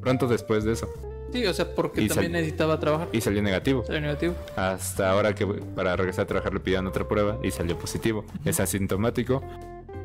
pronto 0.01 0.27
después 0.27 0.63
de 0.63 0.73
eso. 0.73 0.87
Sí, 1.33 1.45
o 1.45 1.53
sea, 1.53 1.73
porque 1.75 2.01
Y 2.03 2.07
también 2.07 2.31
necesitaba 2.31 2.79
trabajar. 2.79 3.09
y 3.11 3.19
salió 3.21 3.41
negativo. 3.41 3.83
Salió 3.85 4.01
negativo. 4.01 4.35
Hasta 4.55 5.11
ahora 5.11 5.35
que 5.35 5.45
para 5.45 5.95
regresar 5.95 6.23
a 6.23 6.27
trabajar 6.27 6.53
le 6.53 6.59
pidieron 6.61 6.87
otra 6.87 7.07
prueba 7.07 7.37
y 7.43 7.51
salió 7.51 7.77
positivo. 7.77 8.23
Es 8.45 8.59
asintomático 8.59 9.43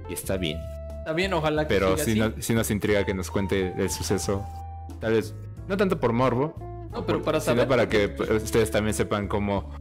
y 0.08 0.14
está 0.14 0.36
bien. 0.38 0.58
Está 0.98 1.12
bien, 1.12 1.32
ojalá 1.34 1.68
que 1.68 1.74
Pero 1.74 1.96
sí, 1.96 2.02
así. 2.12 2.18
no- 2.18 2.32
sí 2.40 2.52
nos 2.54 2.70
intriga 2.70 3.04
que 3.04 3.14
nos 3.14 3.30
cuente 3.30 3.72
el 3.78 3.90
suceso. 3.90 4.44
Tal 5.00 5.12
vez, 5.12 5.34
no 5.68 5.76
tanto 5.76 6.00
por 6.00 6.12
morbo, 6.12 6.54
No, 6.90 7.06
pero 7.06 7.22
para 7.22 7.40
sino 7.40 7.54
saber. 7.54 7.68
para 7.68 7.88
que 7.88 8.08
pues, 8.08 8.30
ustedes 8.30 8.70
también 8.70 8.94
sepan 8.94 9.28
cómo 9.28 9.74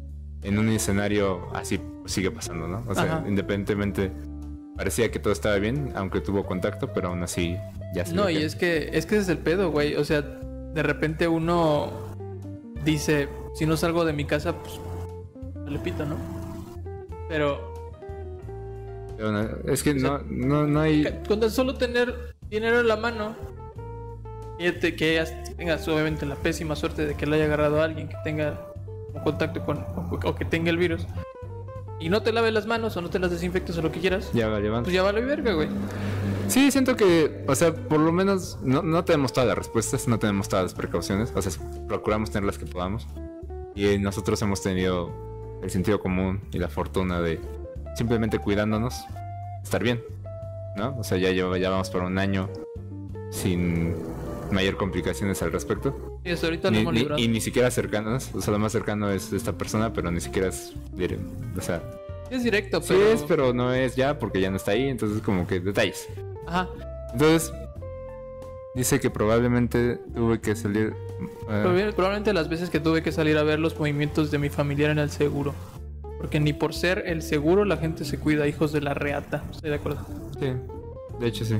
en 0.43 0.57
un 0.57 0.70
escenario 0.70 1.47
así 1.53 1.82
sigue 2.05 2.32
pasando, 2.32 2.68
¿no? 2.68 2.84
O 2.88 2.93
sea, 2.93 3.03
Ajá. 3.03 3.24
independientemente, 3.28 4.12
parecía 4.76 5.12
que 5.12 5.20
todo 5.20 5.34
estaba 5.34 5.57
bien, 5.57 5.91
aunque 5.95 6.22
tuvo 6.22 6.45
contacto, 6.45 6.93
pero 6.93 7.10
aún 7.10 7.24
así 7.24 7.57
ya 7.93 8.05
se 8.05 8.14
No, 8.14 8.30
y 8.30 8.38
es 8.38 8.55
que, 8.55 8.89
es 8.93 9.05
que 9.05 9.16
ese 9.16 9.24
es 9.24 9.30
el 9.30 9.39
pedo, 9.39 9.72
güey. 9.72 9.95
O 9.95 10.05
sea, 10.05 10.22
de 10.22 10.84
repente 10.84 11.28
uno 11.28 11.91
dice, 12.86 13.28
si 13.55 13.66
no 13.66 13.76
salgo 13.76 14.05
de 14.05 14.14
mi 14.14 14.26
casa, 14.26 14.53
pues 14.53 14.80
le 15.68 15.80
pito, 15.80 16.05
¿no? 16.05 16.16
Pero 17.28 17.70
pero 19.20 19.34
no, 19.34 19.49
es 19.70 19.84
que 19.84 19.91
o 19.91 19.99
sea, 19.99 20.22
no, 20.30 20.64
no, 20.64 20.68
no 20.68 20.80
hay... 20.80 21.03
con 21.28 21.41
tan 21.41 21.51
solo 21.51 21.76
tener 21.76 22.34
dinero 22.49 22.80
en 22.80 22.88
la 22.88 22.95
mano, 22.95 23.36
que 24.60 25.16
ya 25.16 25.43
tengas 25.55 25.88
obviamente 25.88 26.26
la 26.26 26.36
pésima 26.36 26.76
suerte 26.76 27.05
de 27.05 27.16
que 27.16 27.26
le 27.26 27.38
haya 27.38 27.45
agarrado 27.45 27.82
a 27.82 27.86
alguien 27.86 28.10
que 28.10 28.16
tenga 28.24 28.60
un 29.14 29.22
contacto 29.22 29.66
con, 29.66 29.78
o, 29.80 30.20
o 30.24 30.36
que 30.36 30.45
tenga 30.45 30.70
el 30.70 30.78
virus, 30.78 31.07
y 31.99 32.10
no 32.10 32.22
te 32.22 32.32
laves 32.32 32.53
las 32.53 32.66
manos 32.66 32.95
o 32.95 33.01
no 33.01 33.10
te 33.10 33.20
las 33.20 33.32
desinfectes 33.32 33.78
o 33.78 33.82
lo 33.82 33.91
que 33.91 33.99
quieras, 33.99 34.32
Ya 34.34 34.47
vale, 34.47 34.70
pues 34.70 34.93
ya 34.93 35.03
vale 35.03 35.22
verga, 35.22 35.53
güey. 35.53 35.68
Sí, 36.47 36.72
siento 36.72 36.95
que, 36.95 37.43
o 37.47 37.55
sea, 37.55 37.74
por 37.74 37.99
lo 37.99 38.12
menos 38.12 38.57
no, 38.64 38.82
no 38.82 39.03
tenemos 39.05 39.34
todas 39.34 39.47
las 39.47 39.57
respuestas, 39.57 40.07
no 40.07 40.18
tenemos 40.18 40.49
todas 40.49 40.64
las 40.64 40.74
precauciones, 40.74 41.32
o 41.36 41.41
sea, 41.41 41.51
procuramos 41.88 42.32
tener 42.32 42.45
las 42.45 42.57
que 42.57 42.66
podamos. 42.66 43.07
Y 43.76 43.97
nosotros 43.97 44.41
hemos 44.41 44.62
tenido 44.62 45.12
el 45.62 45.70
sentido 45.70 45.99
común 45.99 46.41
y 46.51 46.57
la 46.57 46.70
fortuna 46.70 47.22
de 47.22 47.39
simplemente 47.95 48.39
cuidándonos, 48.39 49.05
estar 49.62 49.84
bien, 49.84 50.01
¿no? 50.76 50.97
O 50.97 51.03
sea, 51.03 51.18
ya, 51.18 51.32
lleva, 51.32 51.57
ya 51.57 51.70
vamos 51.70 51.89
por 51.89 52.01
un 52.01 52.18
año 52.18 52.49
sin 53.30 53.93
mayor 54.52 54.78
complicaciones 54.78 55.41
al 55.41 55.52
respecto. 55.52 56.20
Y 56.26 56.32
hasta 56.32 56.47
ahorita 56.47 56.72
Ni- 56.72 56.80
hemos 56.80 56.93
ni- 56.93 57.00
librado. 57.00 57.22
y 57.22 57.28
ni 57.28 57.41
siquiera 57.41 57.70
cercanos, 57.72 58.30
o 58.34 58.41
sea, 58.41 58.52
lo 58.54 58.60
más 58.60 58.72
cercano 58.72 59.10
es 59.10 59.32
esta 59.34 59.54
persona, 59.58 59.93
pero 59.93 60.12
ni 60.12 60.22
siquiera 60.22 60.47
es, 60.50 60.74
o 61.58 61.62
sea, 61.62 61.82
Es 62.30 62.43
directo, 62.43 62.82
sí 62.82 62.88
pero... 62.89 63.08
es, 63.08 63.22
pero 63.24 63.54
no 63.54 63.74
es 63.74 63.95
ya 63.95 64.20
porque 64.20 64.39
ya 64.41 64.50
no 64.52 64.58
está 64.58 64.72
ahí, 64.72 64.88
entonces 64.89 65.22
como 65.22 65.47
que 65.47 65.60
detalles. 65.60 66.08
Ajá. 66.47 66.68
Entonces, 67.14 67.52
dice 68.76 69.00
que 69.00 69.10
probablemente 69.10 69.97
tuve 70.16 70.39
que 70.39 70.56
salir. 70.56 70.93
eh, 71.50 71.91
Probablemente 71.95 72.34
las 72.34 72.50
veces 72.50 72.70
que 72.70 72.80
tuve 72.80 73.02
que 73.04 73.12
salir 73.12 73.38
a 73.38 73.43
ver 73.43 73.60
los 73.60 73.78
movimientos 73.80 74.32
de 74.32 74.38
mi 74.38 74.50
familiar 74.50 74.91
en 74.91 75.00
el 75.00 75.10
seguro. 75.10 75.54
Porque 76.20 76.39
ni 76.39 76.54
por 76.54 76.74
ser 76.74 77.04
el 77.08 77.22
seguro 77.22 77.64
la 77.66 77.78
gente 77.78 78.04
se 78.06 78.20
cuida, 78.20 78.45
hijos 78.47 78.72
de 78.74 78.82
la 78.82 78.93
reata. 78.93 79.43
Estoy 79.52 79.70
de 79.70 79.76
acuerdo. 79.78 80.06
sí, 80.39 80.47
de 81.20 81.28
hecho 81.28 81.45
sí. 81.45 81.56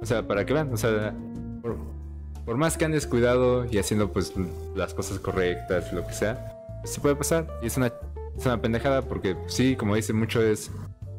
O 0.00 0.06
sea, 0.06 0.26
para 0.26 0.44
que 0.46 0.52
vean, 0.54 0.72
o 0.72 0.76
sea, 0.76 1.14
por, 1.62 1.76
por 2.44 2.56
más 2.56 2.76
que 2.76 2.84
andes 2.84 3.06
cuidado 3.06 3.66
y 3.70 3.78
haciendo 3.78 4.12
pues 4.12 4.32
las 4.74 4.94
cosas 4.94 5.18
correctas, 5.18 5.92
lo 5.92 6.06
que 6.06 6.12
sea, 6.12 6.58
se 6.84 7.00
puede 7.00 7.16
pasar. 7.16 7.46
Y 7.62 7.66
es 7.66 7.76
una, 7.76 7.92
es 8.36 8.46
una 8.46 8.60
pendejada 8.60 9.02
porque 9.02 9.36
sí, 9.46 9.76
como 9.76 9.94
dice 9.94 10.12
mucho, 10.12 10.42
es 10.42 10.70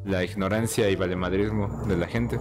la 0.04 0.22
ignorancia 0.24 0.90
y 0.90 0.96
valemadrismo 0.96 1.84
de 1.86 1.96
la 1.96 2.06
gente. 2.06 2.38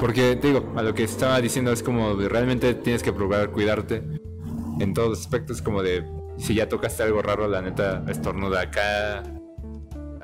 Porque, 0.00 0.36
te 0.36 0.48
digo, 0.48 0.72
a 0.76 0.82
lo 0.82 0.94
que 0.94 1.02
estaba 1.02 1.40
diciendo 1.40 1.72
es 1.72 1.82
como 1.82 2.14
de 2.14 2.28
realmente 2.28 2.74
tienes 2.74 3.02
que 3.02 3.12
procurar 3.12 3.50
cuidarte 3.50 4.02
en 4.78 4.94
todos 4.94 5.08
los 5.08 5.20
aspectos, 5.20 5.60
como 5.60 5.82
de 5.82 6.04
si 6.36 6.54
ya 6.54 6.68
tocaste 6.68 7.02
algo 7.02 7.20
raro, 7.20 7.48
la 7.48 7.62
neta, 7.62 8.04
estornuda 8.08 8.60
acá. 8.60 9.24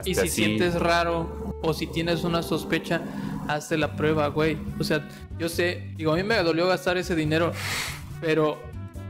Y 0.04 0.12
hazte 0.12 0.14
si 0.14 0.20
así. 0.20 0.28
sientes 0.30 0.78
raro 0.78 1.54
o 1.62 1.72
si 1.74 1.88
tienes 1.88 2.22
una 2.22 2.42
sospecha, 2.42 3.02
hazte 3.48 3.76
la 3.78 3.96
prueba, 3.96 4.28
güey. 4.28 4.58
O 4.78 4.84
sea, 4.84 5.06
yo 5.38 5.48
sé, 5.48 5.92
digo, 5.96 6.12
a 6.12 6.16
mí 6.16 6.22
me 6.22 6.36
dolió 6.42 6.66
gastar 6.68 6.96
ese 6.96 7.14
dinero, 7.14 7.52
pero 8.20 8.60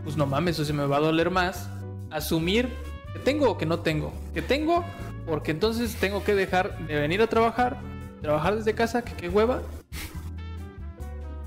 pues 0.04 0.16
no 0.16 0.26
mames, 0.26 0.58
o 0.60 0.64
sea, 0.64 0.74
me 0.74 0.86
va 0.86 0.96
a 0.98 1.00
doler 1.00 1.30
más 1.30 1.68
asumir 2.10 2.68
que 3.12 3.18
tengo 3.20 3.50
o 3.50 3.58
que 3.58 3.66
no 3.66 3.80
tengo. 3.80 4.12
Que 4.34 4.42
tengo, 4.42 4.84
porque 5.26 5.50
entonces 5.50 5.96
tengo 5.96 6.22
que 6.24 6.34
dejar 6.34 6.78
de 6.86 6.96
venir 7.00 7.22
a 7.22 7.26
trabajar, 7.26 7.78
trabajar 8.22 8.56
desde 8.56 8.74
casa, 8.74 9.02
que 9.02 9.14
qué 9.14 9.28
hueva. 9.28 9.62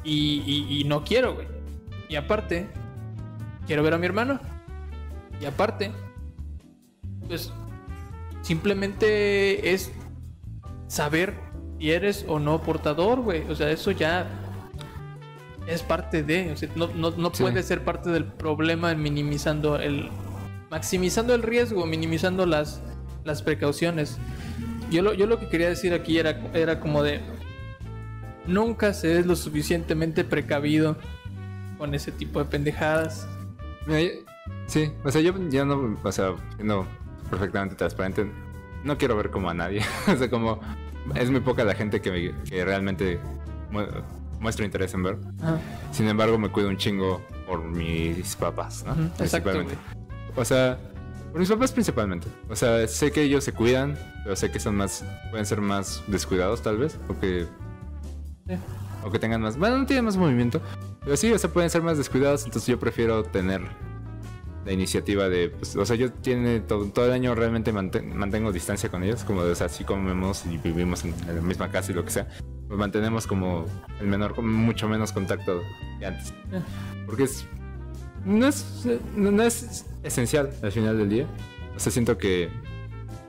Y, 0.03 0.41
y- 0.45 0.79
y 0.79 0.83
no 0.85 1.03
quiero, 1.03 1.35
güey. 1.35 1.47
Y 2.09 2.15
aparte, 2.15 2.67
quiero 3.65 3.83
ver 3.83 3.93
a 3.93 3.97
mi 3.97 4.05
hermano. 4.05 4.39
Y 5.41 5.45
aparte, 5.45 5.91
pues 7.27 7.51
simplemente 8.41 9.73
es 9.73 9.91
saber 10.87 11.33
si 11.79 11.91
eres 11.91 12.25
o 12.27 12.39
no 12.39 12.61
portador, 12.61 13.21
güey. 13.21 13.43
O 13.49 13.55
sea, 13.55 13.69
eso 13.71 13.91
ya 13.91 14.27
es 15.67 15.81
parte 15.83 16.23
de. 16.23 16.51
O 16.51 16.57
sea, 16.57 16.69
no, 16.75 16.87
no, 16.95 17.11
no 17.11 17.31
Sí. 17.33 17.43
puede 17.43 17.61
ser 17.63 17.83
parte 17.83 18.09
del 18.09 18.25
problema 18.25 18.91
en 18.91 19.01
minimizando 19.01 19.77
el. 19.77 20.09
maximizando 20.69 21.33
el 21.33 21.43
riesgo, 21.43 21.85
minimizando 21.85 22.45
las, 22.45 22.81
las 23.23 23.41
precauciones. 23.41 24.17
Yo 24.91 25.01
lo, 25.01 25.13
yo 25.13 25.27
lo 25.27 25.39
que 25.39 25.47
quería 25.49 25.69
decir 25.69 25.93
aquí 25.93 26.17
era, 26.17 26.39
era 26.53 26.79
como 26.79 27.03
de. 27.03 27.21
Nunca 28.45 28.93
se 28.93 29.19
es 29.19 29.25
lo 29.25 29.35
suficientemente 29.35 30.23
precavido 30.23 30.95
con 31.77 31.93
ese 31.93 32.11
tipo 32.11 32.39
de 32.39 32.45
pendejadas. 32.45 33.27
Mira, 33.85 34.01
yo- 34.01 34.09
sí, 34.67 34.91
o 35.03 35.11
sea, 35.11 35.21
yo 35.21 35.33
ya 35.49 35.65
no, 35.65 35.97
o 36.01 36.11
sea, 36.11 36.33
siendo 36.55 36.87
perfectamente 37.29 37.75
transparente, 37.75 38.25
no 38.85 38.97
quiero 38.97 39.17
ver 39.17 39.29
como 39.31 39.49
a 39.49 39.53
nadie. 39.53 39.81
o 40.07 40.15
sea, 40.15 40.29
como 40.29 40.61
es 41.15 41.29
muy 41.29 41.39
poca 41.41 41.63
la 41.63 41.73
gente 41.75 42.01
que, 42.01 42.11
me- 42.11 42.43
que 42.43 42.63
realmente 42.65 43.19
mu- 43.71 43.85
muestra 44.39 44.65
interés 44.65 44.93
en 44.93 45.03
ver. 45.03 45.17
Ajá. 45.41 45.59
Sin 45.91 46.07
embargo, 46.07 46.37
me 46.37 46.49
cuido 46.49 46.69
un 46.69 46.77
chingo 46.77 47.21
por 47.47 47.63
mis 47.63 48.35
papás, 48.35 48.83
¿no? 48.85 48.91
Exacto, 48.93 49.17
Principalmente. 49.51 49.75
O 50.35 50.45
sea, 50.45 50.77
por 51.31 51.39
mis 51.39 51.49
papás 51.49 51.71
principalmente. 51.71 52.27
O 52.49 52.55
sea, 52.55 52.87
sé 52.87 53.11
que 53.11 53.21
ellos 53.23 53.43
se 53.43 53.51
cuidan, 53.53 53.97
pero 54.23 54.35
sé 54.35 54.51
que 54.51 54.59
son 54.59 54.75
más, 54.75 55.03
pueden 55.31 55.45
ser 55.45 55.61
más 55.61 56.03
descuidados 56.07 56.61
tal 56.61 56.77
vez, 56.77 56.97
o 57.07 57.19
que 57.19 57.47
Sí. 58.47 58.53
o 59.03 59.11
que 59.11 59.19
tengan 59.19 59.41
más, 59.41 59.57
bueno, 59.57 59.77
no 59.77 59.85
tienen 59.85 60.05
más 60.05 60.15
movimiento, 60.17 60.61
pero 61.03 61.17
sí, 61.17 61.31
o 61.33 61.37
sea, 61.37 61.49
pueden 61.51 61.69
ser 61.69 61.81
más 61.81 61.97
descuidados, 61.97 62.45
entonces 62.45 62.67
yo 62.67 62.79
prefiero 62.79 63.23
tener 63.23 63.61
la 64.67 64.73
iniciativa 64.73 65.29
de, 65.29 65.49
pues, 65.49 65.75
o 65.77 65.85
sea, 65.85 65.95
yo 65.95 66.11
tiene 66.11 66.59
todo, 66.59 66.85
todo 66.89 67.05
el 67.05 67.11
año 67.13 67.33
realmente 67.33 67.73
manten- 67.73 68.13
mantengo 68.13 68.51
distancia 68.51 68.89
con 68.89 69.01
ellos, 69.01 69.23
como 69.23 69.43
de, 69.43 69.51
o 69.53 69.55
sea, 69.55 69.67
así 69.67 69.83
comemos 69.85 70.45
y 70.45 70.57
vivimos 70.57 71.05
en, 71.05 71.15
en 71.27 71.35
la 71.37 71.41
misma 71.41 71.71
casa 71.71 71.91
y 71.91 71.95
lo 71.95 72.03
que 72.03 72.11
sea, 72.11 72.27
pues 72.67 72.77
mantenemos 72.77 73.25
como 73.25 73.65
el 74.01 74.07
menor, 74.07 74.39
mucho 74.41 74.89
menos 74.89 75.13
contacto 75.13 75.61
que 75.99 76.05
antes, 76.05 76.33
Eh. 76.51 76.61
porque 77.05 77.23
es, 77.23 77.45
no 78.25 78.45
es, 78.45 78.85
no, 79.15 79.31
no 79.31 79.41
es 79.41 79.85
esencial 80.03 80.49
al 80.61 80.71
final 80.73 80.97
del 80.97 81.09
día, 81.09 81.27
o 81.75 81.79
sea, 81.79 81.91
siento 81.91 82.17
que 82.17 82.49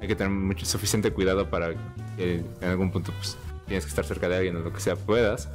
hay 0.00 0.08
que 0.08 0.16
tener 0.16 0.32
mucho 0.32 0.66
suficiente 0.66 1.12
cuidado 1.12 1.48
para 1.50 1.70
que 2.16 2.42
en 2.60 2.68
algún 2.68 2.90
punto, 2.90 3.12
pues, 3.12 3.36
tienes 3.66 3.84
que 3.84 3.90
estar 3.90 4.04
cerca 4.04 4.28
de 4.28 4.36
alguien 4.38 4.56
o 4.56 4.60
lo 4.60 4.72
que 4.72 4.80
sea 4.80 4.96
puedas, 4.96 5.48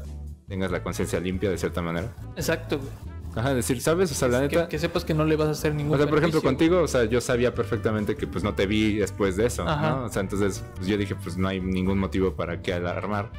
tengas 0.48 0.72
la 0.72 0.82
conciencia 0.82 1.20
limpia 1.20 1.50
de 1.50 1.58
cierta 1.58 1.82
manera. 1.82 2.08
Exacto, 2.38 2.78
güey. 2.80 3.13
Ajá, 3.36 3.54
decir, 3.56 3.82
¿sabes? 3.82 4.12
O 4.12 4.16
sea, 4.16 4.28
la 4.28 4.48
Que, 4.48 4.56
neta. 4.58 4.68
que 4.70 4.78
sepas 4.78 5.04
que 5.06 5.14
no 5.14 5.26
le 5.26 5.36
vas 5.36 5.48
a 5.48 5.52
hacer 5.52 5.74
ningún 5.74 5.96
O 5.96 5.98
sea, 5.98 6.08
por 6.08 6.20
ejemplo, 6.20 6.42
contigo, 6.42 6.82
o 6.82 6.88
sea, 6.88 7.06
yo 7.06 7.20
sabía 7.20 7.54
perfectamente 7.56 8.16
que 8.16 8.28
pues 8.28 8.44
no 8.44 8.54
te 8.54 8.68
vi 8.68 8.98
después 8.98 9.36
de 9.38 9.48
eso, 9.48 9.68
Ajá. 9.68 9.90
¿no? 9.90 10.06
O 10.06 10.10
sea, 10.10 10.22
entonces 10.22 10.64
pues, 10.76 10.88
yo 10.88 10.98
dije, 10.98 11.16
pues 11.16 11.36
no 11.38 11.48
hay 11.48 11.60
ningún 11.60 11.98
motivo 11.98 12.36
para 12.36 12.62
que 12.62 12.74
alarmar. 12.74 13.32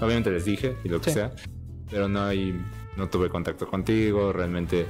Obviamente 0.00 0.30
les 0.30 0.44
dije 0.46 0.74
y 0.84 0.88
lo 0.88 1.00
que 1.00 1.10
Sí. 1.10 1.14
sea, 1.16 1.32
pero 1.90 2.08
no 2.08 2.22
hay, 2.24 2.58
no 2.96 3.08
tuve 3.10 3.28
contacto 3.28 3.66
contigo, 3.66 4.32
realmente 4.32 4.86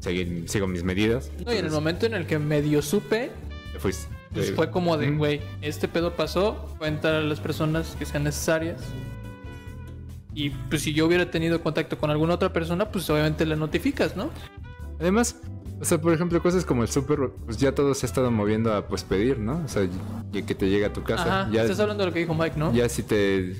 seguí, 0.00 0.48
sigo 0.48 0.66
mis 0.66 0.82
medidas. 0.82 1.30
No, 1.36 1.38
y 1.38 1.40
en 1.42 1.48
el 1.50 1.54
entonces, 1.58 1.72
momento 1.72 2.06
en 2.06 2.14
el 2.14 2.26
que 2.26 2.38
medio 2.40 2.82
supe, 2.82 3.30
te 3.72 3.78
fuiste. 3.78 4.08
pues 4.34 4.50
fue 4.52 4.70
como 4.70 4.96
de, 4.96 5.12
güey, 5.12 5.40
este 5.60 5.86
pedo 5.86 6.14
pasó, 6.16 6.74
cuenta 6.78 7.18
a 7.18 7.20
las 7.20 7.38
personas 7.38 7.94
que 7.98 8.04
sean 8.04 8.24
necesarias. 8.24 8.80
Y 10.34 10.50
pues 10.50 10.82
si 10.82 10.92
yo 10.94 11.06
hubiera 11.06 11.30
tenido 11.30 11.62
contacto 11.62 11.98
con 11.98 12.10
alguna 12.10 12.34
otra 12.34 12.52
persona, 12.52 12.90
pues 12.90 13.08
obviamente 13.10 13.44
la 13.44 13.56
notificas, 13.56 14.16
¿no? 14.16 14.30
Además, 14.98 15.36
o 15.80 15.84
sea, 15.84 16.00
por 16.00 16.12
ejemplo, 16.12 16.40
cosas 16.42 16.64
como 16.64 16.82
el 16.82 16.88
súper, 16.88 17.30
pues 17.44 17.58
ya 17.58 17.74
todo 17.74 17.92
se 17.94 18.06
ha 18.06 18.08
estado 18.08 18.30
moviendo 18.30 18.72
a 18.72 18.86
pues 18.86 19.04
pedir, 19.04 19.38
¿no? 19.38 19.62
O 19.64 19.68
sea, 19.68 19.86
y 20.32 20.42
que 20.42 20.54
te 20.54 20.70
llega 20.70 20.88
a 20.88 20.92
tu 20.92 21.02
casa. 21.02 21.42
Ajá, 21.42 21.50
ya, 21.52 21.62
estás 21.62 21.80
hablando 21.80 22.04
de 22.04 22.10
lo 22.10 22.14
que 22.14 22.20
dijo 22.20 22.34
Mike, 22.34 22.56
¿no? 22.56 22.72
ya 22.72 22.88
si 22.88 23.02
te 23.02 23.56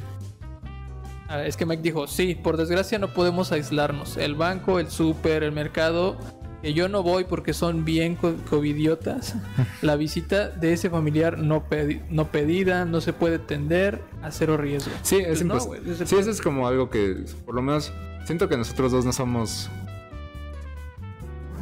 Ah, 1.32 1.46
es 1.46 1.56
que 1.56 1.64
Mike 1.64 1.82
dijo, 1.82 2.06
sí, 2.06 2.34
por 2.34 2.58
desgracia 2.58 2.98
no 2.98 3.08
podemos 3.08 3.52
aislarnos. 3.52 4.18
El 4.18 4.34
banco, 4.34 4.78
el 4.78 4.90
súper, 4.90 5.42
el 5.42 5.52
mercado, 5.52 6.18
que 6.62 6.72
yo 6.74 6.88
no 6.88 7.02
voy 7.02 7.24
porque 7.24 7.52
son 7.52 7.84
bien 7.84 8.14
co- 8.16 8.34
covidiotas. 8.48 9.34
La 9.82 9.96
visita 9.96 10.48
de 10.48 10.72
ese 10.72 10.88
familiar 10.88 11.36
no, 11.38 11.68
pedi- 11.68 12.00
no 12.08 12.28
pedida, 12.30 12.84
no 12.84 13.00
se 13.00 13.12
puede 13.12 13.38
tender 13.38 14.00
a 14.22 14.30
cero 14.30 14.56
riesgo. 14.56 14.92
Sí, 15.02 15.16
es 15.16 15.42
Pues 15.42 15.44
no, 15.44 15.74
es 15.74 16.00
el 16.00 16.06
Sí, 16.06 16.16
eso 16.16 16.30
es 16.30 16.40
como 16.40 16.66
algo 16.68 16.88
que, 16.88 17.24
por 17.44 17.54
lo 17.54 17.62
menos, 17.62 17.92
siento 18.24 18.48
que 18.48 18.56
nosotros 18.56 18.92
dos 18.92 19.04
no 19.04 19.12
somos. 19.12 19.68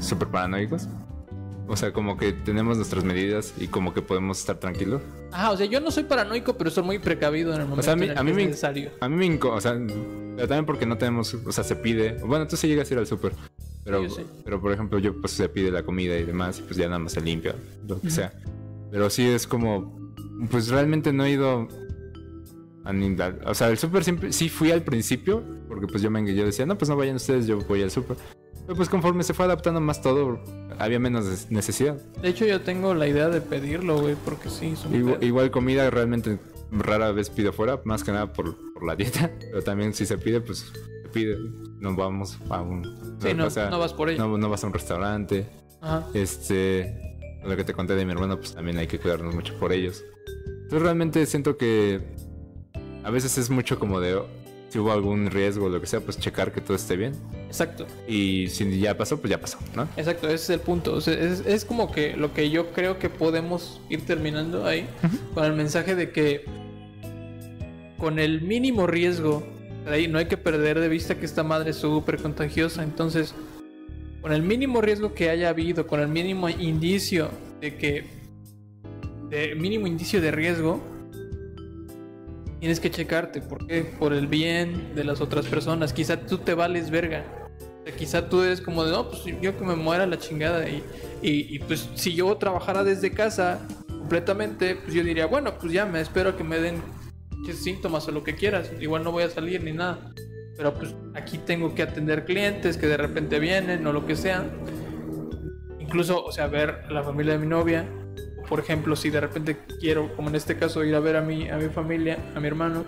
súper 0.01 0.29
paranoicos. 0.29 0.87
O 1.69 1.77
sea, 1.77 1.93
como 1.93 2.17
que 2.17 2.33
tenemos 2.33 2.77
nuestras 2.79 3.05
medidas 3.05 3.55
y 3.57 3.69
como 3.69 3.95
que 3.95 4.03
podemos 4.03 4.41
estar 4.41 4.57
tranquilos. 4.59 5.03
Ajá, 5.31 5.53
o 5.53 5.57
sea, 5.57 5.67
yo 5.67 5.81
no 5.81 5.93
soy 5.93 6.03
paranoico, 6.03 6.55
pero 6.59 6.69
soy 6.69 6.83
muy 6.83 6.99
precavido 6.99 7.55
en 7.55 7.61
el 7.61 7.69
momento 7.69 7.81
O 7.83 7.85
sea, 7.85 7.93
a 7.93 7.97
mí, 7.97 8.07
en 8.07 8.11
el 8.11 8.17
a 8.19 8.21
que 8.21 8.25
mí 8.25 8.31
es 8.33 8.37
me, 8.37 8.45
necesario. 8.47 8.91
a 9.01 9.09
mí 9.09 9.29
me 9.29 9.39
o 9.41 9.61
sea, 9.61 9.75
pero 10.37 10.49
también 10.49 10.67
porque 10.67 10.85
no 10.85 10.99
tenemos, 10.99 11.33
o 11.35 11.53
sea, 11.53 11.63
se 11.63 11.77
pide. 11.77 12.15
Bueno, 12.25 12.49
tú 12.49 12.57
sí 12.57 12.67
llegas 12.67 12.91
a 12.91 12.95
ir 12.95 12.99
al 12.99 13.07
súper. 13.07 13.35
Pero, 13.85 14.09
Sí, 14.09 14.17
sí. 14.17 14.23
pero 14.45 14.61
por 14.61 14.73
ejemplo, 14.73 14.99
yo 14.99 15.19
pues 15.21 15.33
se 15.33 15.49
pide 15.49 15.71
la 15.71 15.83
comida 15.83 16.17
y 16.19 16.25
demás, 16.25 16.59
y 16.59 16.63
pues 16.63 16.77
ya 16.77 16.87
nada 16.87 16.99
más 16.99 17.13
se 17.13 17.21
limpia, 17.21 17.55
lo 17.89 18.01
que 18.01 18.11
sea. 18.11 18.33
Pero 18.91 19.09
sí 19.11 19.27
es 19.27 19.47
como, 19.47 20.13
pues 20.51 20.69
realmente 20.69 21.13
no 21.13 21.25
he 21.25 21.31
ido 21.33 21.67
a 22.85 22.93
ni- 22.93 23.21
a- 23.21 23.37
O 23.47 23.55
sea, 23.55 23.69
el 23.69 23.79
súper 23.79 24.05
siempre, 24.05 24.33
sí 24.33 24.49
fui 24.49 24.71
al 24.71 24.83
principio, 24.83 25.43
porque 25.69 25.87
pues 25.87 26.03
yo 26.03 26.11
me 26.11 26.35
yo 26.35 26.45
decía, 26.45 26.67
no, 26.67 26.77
pues 26.77 26.89
no 26.89 26.97
vayan 26.97 27.17
ustedes, 27.17 27.47
yo 27.47 27.59
voy 27.61 27.83
al 27.83 27.91
súper. 27.91 28.17
Pero 28.67 28.77
pues 28.77 28.89
conforme 28.89 29.23
se 29.23 29.35
fue 29.35 29.47
adaptando 29.47 29.81
más 29.81 30.01
todo, 30.03 30.41
había 30.79 30.99
menos 31.01 31.47
necesidad. 31.51 31.97
De 32.23 32.29
hecho, 32.29 32.45
yo 32.47 32.61
tengo 32.61 32.95
la 32.95 33.09
idea 33.09 33.29
de 33.29 33.41
pedirlo, 33.41 34.01
güey, 34.01 34.15
porque 34.25 34.49
sí, 34.51 34.75
Igual, 34.93 35.23
igual 35.25 35.51
comida 35.51 35.89
realmente 35.91 36.39
rara 36.71 37.11
vez 37.13 37.31
pido 37.31 37.53
fuera, 37.53 37.81
más 37.85 38.05
que 38.05 38.13
nada 38.13 38.33
por, 38.33 38.55
por 38.73 38.85
la 38.85 38.95
dieta. 38.95 39.31
Pero 39.41 39.63
también 39.63 39.93
si 39.95 40.07
se 40.07 40.19
pide, 40.19 40.41
pues 40.41 40.71
pide. 41.11 41.37
No 41.81 41.95
vamos 41.95 42.39
a 42.49 42.61
un. 42.61 42.85
Sí, 43.21 43.35
no, 43.35 43.49
vas 43.79 43.93
por 43.93 44.13
no, 44.13 44.39
no 44.39 44.49
vas 44.49 44.65
a 44.65 44.67
un 44.67 44.73
restaurante. 44.73 45.47
Ajá. 45.81 46.07
Este. 46.15 47.07
Lo 47.45 47.57
que 47.57 47.65
te 47.65 47.73
conté 47.73 47.95
de 47.95 48.05
mi 48.05 48.13
hermano, 48.13 48.37
pues 48.39 48.55
también 48.55 48.77
hay 48.77 48.87
que 48.87 48.99
cuidarnos 48.99 49.35
mucho 49.35 49.59
por 49.59 49.73
ellos. 49.73 50.05
Entonces 50.37 50.83
realmente 50.83 51.25
siento 51.25 51.57
que 51.57 52.01
a 53.03 53.11
veces 53.11 53.39
es 53.39 53.49
mucho 53.49 53.79
como 53.79 53.99
de 53.99 54.21
si 54.71 54.79
hubo 54.79 54.93
algún 54.93 55.31
riesgo 55.31 55.67
o 55.67 55.69
lo 55.69 55.81
que 55.81 55.87
sea, 55.87 56.01
pues 56.01 56.19
checar 56.19 56.53
que 56.53 56.61
todo 56.61 56.77
esté 56.77 56.97
bien. 56.97 57.15
Exacto, 57.49 57.87
Y 58.07 58.47
si 58.49 58.79
ya 58.79 58.97
pasó, 58.97 59.21
pues 59.21 59.31
ya 59.31 59.41
pasó, 59.41 59.59
¿no? 59.75 59.89
exacto, 59.97 60.29
ese 60.29 60.35
es 60.37 60.51
el 60.51 60.61
punto. 60.61 60.95
O 60.95 61.01
sea, 61.01 61.15
es, 61.15 61.41
es 61.45 61.65
como 61.65 61.91
que 61.91 62.17
lo 62.17 62.33
que 62.33 62.51
yo 62.51 62.71
creo 62.73 62.99
que 62.99 63.11
podemos 63.11 63.81
ir 63.89 64.07
terminando 64.07 64.65
ahí 64.65 64.87
con 65.35 65.45
el 65.45 65.55
mensaje 65.55 65.97
de 65.97 66.13
que 66.13 66.45
con 67.99 68.19
el 68.21 68.43
mínimo 68.43 68.87
riesgo, 68.87 69.45
ahí 69.87 70.09
no 70.09 70.19
hay 70.19 70.27
que 70.27 70.37
perder 70.37 70.81
de 70.81 70.89
vista 70.89 71.15
que 71.15 71.27
esta 71.27 71.43
madre 71.43 71.71
es 71.71 71.77
súper 71.77 72.21
contagiosa. 72.21 72.83
Entonces, 72.83 73.35
con 74.21 74.33
el 74.33 74.43
mínimo 74.43 74.81
riesgo 74.81 75.15
que 75.15 75.31
haya 75.31 75.49
habido, 75.49 75.87
con 75.87 76.01
el 76.01 76.09
mínimo 76.09 76.49
indicio 76.49 77.31
de 77.61 77.77
que, 77.77 78.05
de 79.31 79.55
mínimo 79.55 79.87
indicio 79.87 80.21
de 80.21 80.31
riesgo, 80.31 80.81
tienes 82.61 82.79
que 82.79 82.91
checarte. 82.91 83.41
¿Por 83.41 83.67
qué? 83.67 83.83
Por 83.85 84.13
el 84.13 84.27
bien 84.27 84.95
de 84.95 85.05
las 85.05 85.21
otras 85.21 85.47
personas. 85.47 85.93
Quizá 85.93 86.21
tú 86.21 86.39
te 86.39 86.55
vales 86.55 86.91
verga. 86.91 87.25
O 87.81 87.85
sea, 87.85 87.97
quizá 87.97 88.29
tú 88.29 88.43
eres 88.43 88.61
como 88.61 88.85
de, 88.85 88.93
no, 88.93 89.09
pues 89.09 89.25
yo 89.41 89.57
que 89.57 89.65
me 89.65 89.75
muera 89.75 90.07
la 90.07 90.19
chingada. 90.19 90.69
Y, 90.69 90.85
y, 91.23 91.59
pues 91.61 91.89
si 91.95 92.15
yo 92.15 92.37
trabajara 92.37 92.85
desde 92.85 93.11
casa 93.11 93.67
completamente, 93.89 94.77
pues 94.77 94.95
yo 94.95 95.03
diría, 95.03 95.27
bueno, 95.27 95.55
pues 95.59 95.73
ya 95.73 95.87
me 95.87 96.01
espero 96.01 96.37
que 96.37 96.45
me 96.45 96.59
den 96.61 96.83
síntomas 97.53 98.07
o 98.09 98.13
lo 98.13 98.23
que 98.23 98.35
quieras. 98.35 98.71
Igual 98.81 99.05
no 99.05 99.13
voy 99.13 99.25
a 99.25 99.31
salir 99.31 99.63
ni 99.63 99.73
nada. 99.73 100.13
Pero 100.57 100.75
pues 100.75 100.95
aquí 101.15 101.39
tengo 101.39 101.75
que 101.75 101.83
atender 101.83 102.25
clientes 102.25 102.77
que 102.77 102.87
de 102.87 102.97
repente 102.97 103.39
vienen 103.39 103.87
o 103.87 103.93
lo 103.93 104.07
que 104.07 104.17
sea. 104.17 104.45
Incluso, 105.79 106.25
o 106.25 106.33
sea, 106.33 106.47
ver 106.47 106.83
a 106.89 106.93
la 106.93 107.03
familia 107.03 107.33
de 107.33 107.39
mi 107.39 107.47
novia. 107.47 107.87
Por 108.49 108.61
ejemplo, 108.61 108.97
si 108.97 109.11
de 109.11 109.21
repente 109.21 109.59
quiero, 109.81 110.15
como 110.17 110.29
en 110.29 110.35
este 110.35 110.57
caso, 110.57 110.85
ir 110.85 110.95
a 110.95 111.01
ver 111.01 111.17
a 111.17 111.23
mi, 111.23 111.49
a 111.49 111.57
mi 111.57 111.69
familia, 111.69 112.19
a 112.35 112.41
mi 112.41 112.47
hermano. 112.47 112.85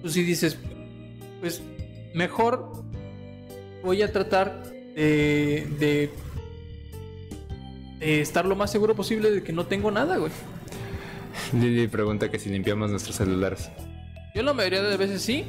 Pues 0.00 0.12
si 0.12 0.22
dices, 0.22 0.58
pues 1.40 1.62
mejor 2.14 2.84
voy 3.82 4.02
a 4.02 4.12
tratar 4.12 4.62
de, 4.94 6.10
de 8.00 8.20
estar 8.20 8.44
lo 8.44 8.56
más 8.56 8.70
seguro 8.70 8.94
posible 8.94 9.30
de 9.30 9.42
que 9.42 9.52
no 9.52 9.66
tengo 9.66 9.90
nada, 9.90 10.16
güey. 10.16 10.32
Lili 11.52 11.88
pregunta 11.88 12.30
que 12.30 12.38
si 12.38 12.48
limpiamos 12.50 12.90
nuestros 12.90 13.16
celulares. 13.16 13.70
Yo 14.34 14.42
la 14.42 14.52
mayoría 14.52 14.82
de 14.82 14.96
veces 14.96 15.22
sí. 15.22 15.44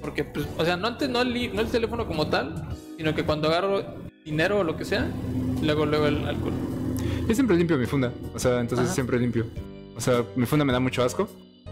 Porque, 0.00 0.24
pues, 0.24 0.46
o 0.58 0.64
sea, 0.64 0.76
no, 0.76 0.88
antes, 0.88 1.08
no, 1.08 1.22
el, 1.22 1.54
no 1.54 1.60
el 1.60 1.68
teléfono 1.68 2.06
como 2.06 2.26
tal, 2.28 2.68
sino 2.96 3.14
que 3.14 3.24
cuando 3.24 3.48
agarro 3.48 3.84
dinero 4.24 4.58
o 4.60 4.64
lo 4.64 4.76
que 4.76 4.84
sea, 4.84 5.08
luego, 5.62 5.86
luego 5.86 6.06
el 6.06 6.26
alcohol. 6.26 6.52
Yo 7.28 7.34
siempre 7.34 7.56
limpio 7.56 7.78
mi 7.78 7.86
funda. 7.86 8.12
O 8.34 8.38
sea, 8.38 8.60
entonces 8.60 8.86
Ajá. 8.86 8.94
siempre 8.94 9.18
limpio. 9.18 9.46
O 9.96 10.00
sea, 10.00 10.24
mi 10.34 10.44
funda 10.46 10.64
me 10.64 10.72
da 10.72 10.80
mucho 10.80 11.02
asco. 11.04 11.28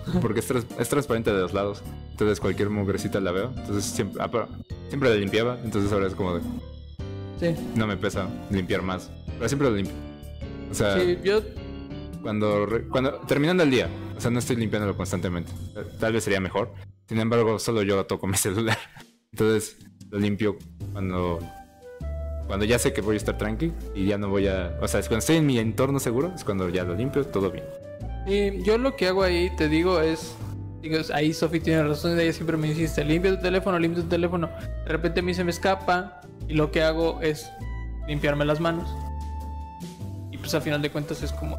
Porque 0.21 0.41
es, 0.41 0.47
trans- 0.47 0.67
es 0.79 0.89
transparente 0.89 1.33
de 1.33 1.41
los 1.41 1.53
lados. 1.55 1.83
Entonces 2.11 2.39
cualquier 2.41 2.71
mugrecita 2.71 3.21
la 3.21 3.33
veo. 3.33 3.53
Entonces 3.57 3.85
siempre, 3.85 4.23
ah, 4.23 4.31
pero 4.31 4.49
siempre 4.89 5.11
la 5.11 5.17
limpiaba. 5.17 5.59
Entonces 5.65 5.91
ahora 5.93 6.07
es 6.07 6.15
como 6.15 6.35
de, 6.37 6.41
Sí. 7.41 7.55
no 7.75 7.87
me 7.87 7.97
pesa 7.97 8.29
limpiar 8.51 8.83
más. 8.83 9.11
Pero 9.39 9.49
siempre 9.49 9.71
lo 9.71 9.77
limpio. 9.77 9.95
O 10.71 10.75
sea, 10.75 10.99
Sí, 11.01 11.19
yo, 11.25 11.41
cuando, 12.25 12.67
cuando 12.91 13.13
terminando 13.21 13.63
el 13.63 13.71
día. 13.71 13.89
O 14.17 14.21
sea, 14.21 14.31
no 14.31 14.39
estoy 14.39 14.57
limpiándolo 14.57 14.97
constantemente. 14.97 15.53
Tal 16.01 16.15
vez 16.15 16.25
sería 16.25 16.41
mejor. 16.41 16.73
Sin 17.07 17.21
embargo, 17.21 17.59
solo 17.59 17.83
yo 17.83 18.05
toco 18.07 18.27
mi 18.27 18.37
celular. 18.39 18.79
Entonces 19.31 19.77
lo 20.11 20.19
limpio 20.19 20.57
cuando 20.93 21.39
cuando 22.47 22.67
ya 22.67 22.79
sé 22.79 22.93
que 22.93 23.01
voy 23.01 23.15
a 23.15 23.17
estar 23.17 23.39
tranqui 23.39 23.73
y 23.95 24.07
ya 24.07 24.19
no 24.19 24.29
voy 24.29 24.47
a, 24.49 24.79
o 24.81 24.89
sea, 24.89 25.01
es 25.01 25.09
cuando 25.09 25.21
estoy 25.21 25.37
en 25.37 25.47
mi 25.47 25.59
entorno 25.59 25.99
seguro, 25.99 26.33
es 26.35 26.45
cuando 26.45 26.69
ya 26.69 26.85
lo 26.85 26.95
limpio, 26.95 27.27
todo 27.27 27.51
bien. 27.51 27.65
sí, 28.27 28.63
yo 28.63 28.77
lo 28.77 28.97
que 28.97 29.09
hago 29.09 29.23
ahí, 29.23 29.51
te 29.57 29.69
digo, 29.69 30.01
es. 30.01 30.37
Ahí 31.15 31.33
Sofi 31.33 31.61
tiene 31.61 31.83
razón, 31.83 32.21
ella 32.21 32.33
siempre 32.35 32.59
me 32.59 32.69
insiste, 32.69 33.03
limpia 33.03 33.35
tu 33.35 33.41
teléfono, 33.41 33.79
limpia 33.79 34.03
tu 34.03 34.09
teléfono. 34.11 34.51
De 34.85 34.93
repente 34.93 35.21
a 35.21 35.23
mí 35.23 35.33
se 35.33 35.43
me 35.43 35.51
escapa 35.51 36.21
y 36.47 36.53
lo 36.53 36.71
que 36.71 36.83
hago 36.83 37.23
es 37.23 37.51
limpiarme 38.07 38.45
las 38.45 38.61
manos. 38.61 38.87
Y 40.31 40.37
pues 40.37 40.55
al 40.55 40.61
final 40.61 40.83
de 40.83 40.91
cuentas 40.91 41.23
es 41.23 41.33
como 41.33 41.57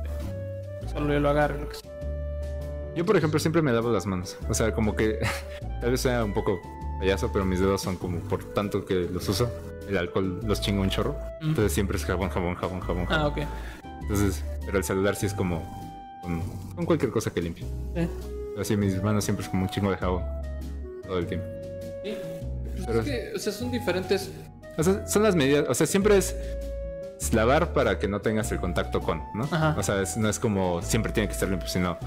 solo 0.95 1.13
yo 1.13 1.19
lo 1.19 1.29
agarro. 1.29 1.57
Lo 1.59 1.69
que 1.69 1.75
sea. 1.75 1.91
Yo, 2.95 3.05
por 3.05 3.17
ejemplo, 3.17 3.39
siempre 3.39 3.61
me 3.61 3.71
lavo 3.73 3.91
las 3.91 4.05
manos. 4.05 4.37
O 4.49 4.53
sea, 4.53 4.73
como 4.73 4.95
que 4.95 5.19
tal 5.81 5.91
vez 5.91 6.01
sea 6.01 6.23
un 6.23 6.33
poco 6.33 6.59
payaso, 6.99 7.29
pero 7.31 7.45
mis 7.45 7.59
dedos 7.59 7.81
son 7.81 7.97
como 7.97 8.19
por 8.21 8.43
tanto 8.53 8.85
que 8.85 8.93
los 9.11 9.27
uso. 9.29 9.49
El 9.89 9.97
alcohol 9.97 10.39
los 10.43 10.61
chingo 10.61 10.81
un 10.81 10.89
chorro. 10.89 11.15
Mm. 11.41 11.49
Entonces 11.49 11.73
siempre 11.73 11.97
es 11.97 12.05
jabón, 12.05 12.29
jabón, 12.29 12.55
jabón, 12.55 12.79
jabón. 12.79 13.05
Ah, 13.09 13.27
ok. 13.27 13.39
Entonces, 14.01 14.43
pero 14.65 14.77
el 14.77 14.83
celular 14.83 15.15
sí 15.15 15.25
es 15.25 15.33
como 15.33 15.61
con, 16.21 16.41
con 16.75 16.85
cualquier 16.85 17.11
cosa 17.11 17.31
que 17.31 17.41
limpie. 17.41 17.65
Sí. 17.95 18.09
Así 18.59 18.77
mis 18.77 19.01
manos 19.03 19.25
siempre 19.25 19.43
es 19.43 19.49
como 19.49 19.63
un 19.63 19.69
chingo 19.69 19.91
de 19.91 19.97
jabón. 19.97 20.23
Todo 21.05 21.19
el 21.19 21.27
tiempo. 21.27 21.45
Sí. 22.03 22.17
Pues 22.75 22.85
Pero- 22.87 22.99
es 23.01 23.05
que, 23.05 23.31
o 23.35 23.39
sea, 23.39 23.51
son 23.53 23.71
diferentes. 23.71 24.31
O 24.77 24.83
sea, 24.83 25.05
son 25.07 25.23
las 25.23 25.35
medidas. 25.35 25.65
O 25.69 25.73
sea, 25.73 25.85
siempre 25.85 26.17
es 26.17 26.35
lavar 27.33 27.73
para 27.73 27.97
que 27.99 28.07
no 28.07 28.21
tengas 28.21 28.51
el 28.51 28.59
contacto 28.59 28.99
con, 29.01 29.23
¿no? 29.33 29.43
Ajá. 29.45 29.75
O 29.77 29.83
sea, 29.83 30.01
es- 30.01 30.17
no 30.17 30.29
es 30.29 30.39
como 30.39 30.81
siempre 30.81 31.11
tiene 31.11 31.27
que 31.27 31.33
estar 31.33 31.49
limpio, 31.49 31.67
sino 31.67 31.97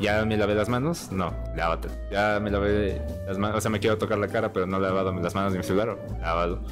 ya 0.00 0.24
me 0.24 0.36
lavé 0.36 0.54
las 0.54 0.68
manos, 0.68 1.12
no, 1.12 1.32
lávate. 1.54 1.88
Ya 2.10 2.40
me 2.40 2.50
lavé 2.50 3.00
las 3.26 3.38
manos, 3.38 3.58
o 3.58 3.60
sea, 3.60 3.70
me 3.70 3.78
quiero 3.78 3.98
tocar 3.98 4.18
la 4.18 4.28
cara, 4.28 4.52
pero 4.52 4.66
no 4.66 4.78
he 4.78 4.80
lavado 4.80 5.12
las 5.12 5.34
manos 5.34 5.52
de 5.52 5.58
mi 5.58 5.64
celular, 5.64 5.96
lávalo. 6.20 6.62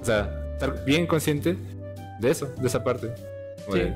O 0.00 0.04
sea, 0.04 0.30
estar 0.52 0.84
bien 0.84 1.06
consciente 1.06 1.56
de 2.20 2.30
eso, 2.30 2.46
de 2.58 2.66
esa 2.66 2.82
parte. 2.82 3.14
Sí. 3.72 3.92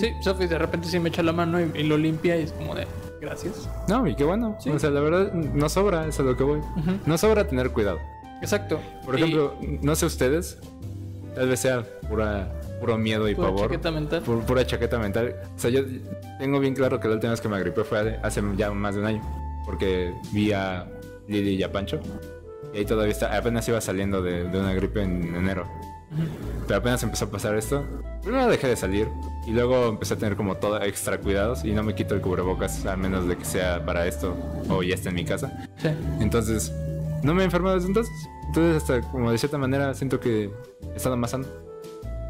Sí, 0.00 0.12
Sofi 0.22 0.46
de 0.46 0.58
repente 0.58 0.88
sí 0.88 0.98
me 0.98 1.08
echa 1.08 1.22
la 1.22 1.32
mano 1.32 1.58
y, 1.60 1.70
y 1.74 1.84
lo 1.84 1.96
limpia 1.96 2.36
y 2.36 2.42
es 2.42 2.52
como 2.52 2.74
de 2.74 2.86
gracias. 3.20 3.68
no, 3.88 4.06
y 4.06 4.14
qué 4.14 4.24
bueno. 4.24 4.56
Sí. 4.60 4.68
O 4.68 4.78
sea, 4.78 4.90
la 4.90 5.00
verdad, 5.00 5.32
no 5.32 5.68
sobra, 5.70 6.00
eso 6.02 6.08
es 6.10 6.20
a 6.20 6.22
lo 6.24 6.36
que 6.36 6.44
voy. 6.44 6.60
No 7.06 7.16
sobra 7.16 7.46
tener 7.46 7.70
cuidado. 7.70 7.98
Exacto. 8.42 8.78
Por 9.06 9.18
Y 9.18 9.22
ejemplo, 9.22 9.54
no 9.80 9.94
sé 9.94 10.04
ustedes, 10.04 10.58
tal 11.36 11.48
vez 11.48 11.60
sea 11.60 11.84
pura, 12.08 12.48
puro 12.80 12.98
miedo 12.98 13.28
y 13.28 13.34
pura 13.34 13.48
pavor. 13.48 13.70
chaqueta 13.70 13.90
mental. 13.92 14.22
Por 14.22 14.40
pura 14.40 14.66
chaqueta 14.66 14.98
mental. 14.98 15.36
O 15.54 15.58
sea, 15.58 15.70
yo 15.70 15.82
tengo 16.38 16.58
bien 16.58 16.74
claro 16.74 16.98
que 16.98 17.06
la 17.08 17.14
última 17.14 17.30
vez 17.32 17.40
que 17.40 17.48
me 17.48 17.56
agripé 17.56 17.84
fue 17.84 18.18
hace 18.22 18.42
ya 18.56 18.70
más 18.72 18.94
de 18.94 19.00
un 19.02 19.06
año. 19.06 19.22
Porque 19.64 20.12
vi 20.32 20.52
a 20.52 20.86
Lili 21.28 21.54
y 21.54 21.62
a 21.62 21.70
Pancho. 21.70 22.00
Y 22.72 22.78
ahí 22.78 22.84
todavía 22.84 23.12
está, 23.12 23.36
apenas 23.36 23.68
iba 23.68 23.80
saliendo 23.80 24.22
de, 24.22 24.44
de 24.44 24.58
una 24.58 24.72
gripe 24.72 25.02
en 25.02 25.34
enero. 25.34 25.66
Pero 26.66 26.78
apenas 26.78 27.02
empezó 27.02 27.26
a 27.26 27.30
pasar 27.30 27.54
esto. 27.56 27.84
Primero 28.22 28.48
dejé 28.48 28.68
de 28.68 28.76
salir. 28.76 29.08
Y 29.46 29.50
luego 29.52 29.88
empecé 29.88 30.14
a 30.14 30.16
tener 30.16 30.36
como 30.36 30.56
todo 30.56 30.80
extra 30.82 31.18
cuidados. 31.18 31.64
Y 31.64 31.72
no 31.72 31.82
me 31.82 31.94
quito 31.94 32.14
el 32.14 32.20
cubrebocas 32.20 32.86
a 32.86 32.96
menos 32.96 33.28
de 33.28 33.36
que 33.36 33.44
sea 33.44 33.84
para 33.84 34.06
esto 34.06 34.34
o 34.68 34.82
ya 34.82 34.94
esté 34.94 35.10
en 35.10 35.16
mi 35.16 35.24
casa. 35.24 35.68
Sí. 35.76 35.88
Entonces, 36.20 36.72
no 37.26 37.34
me 37.34 37.42
he 37.42 37.44
enfermado 37.44 37.74
desde 37.74 37.88
entonces. 37.88 38.14
Entonces, 38.46 38.76
hasta 38.82 39.00
como 39.10 39.30
de 39.32 39.38
cierta 39.38 39.58
manera 39.58 39.92
siento 39.94 40.20
que 40.20 40.44
he 40.92 40.96
estado 40.96 41.16
más 41.16 41.32
sano. 41.32 41.46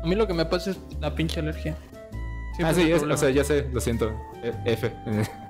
A 0.02 0.06
mí 0.06 0.14
lo 0.14 0.26
que 0.26 0.34
me 0.34 0.46
pasa 0.46 0.70
es 0.70 0.78
la 1.00 1.14
pinche 1.14 1.40
alergia. 1.40 1.76
Siempre 2.56 2.64
ah, 2.64 2.74
sí, 2.86 2.90
es- 2.90 3.02
o 3.02 3.16
sea, 3.16 3.30
ya 3.30 3.44
sé, 3.44 3.68
lo 3.72 3.80
siento. 3.80 4.12
E- 4.42 4.54
F. 4.72 4.90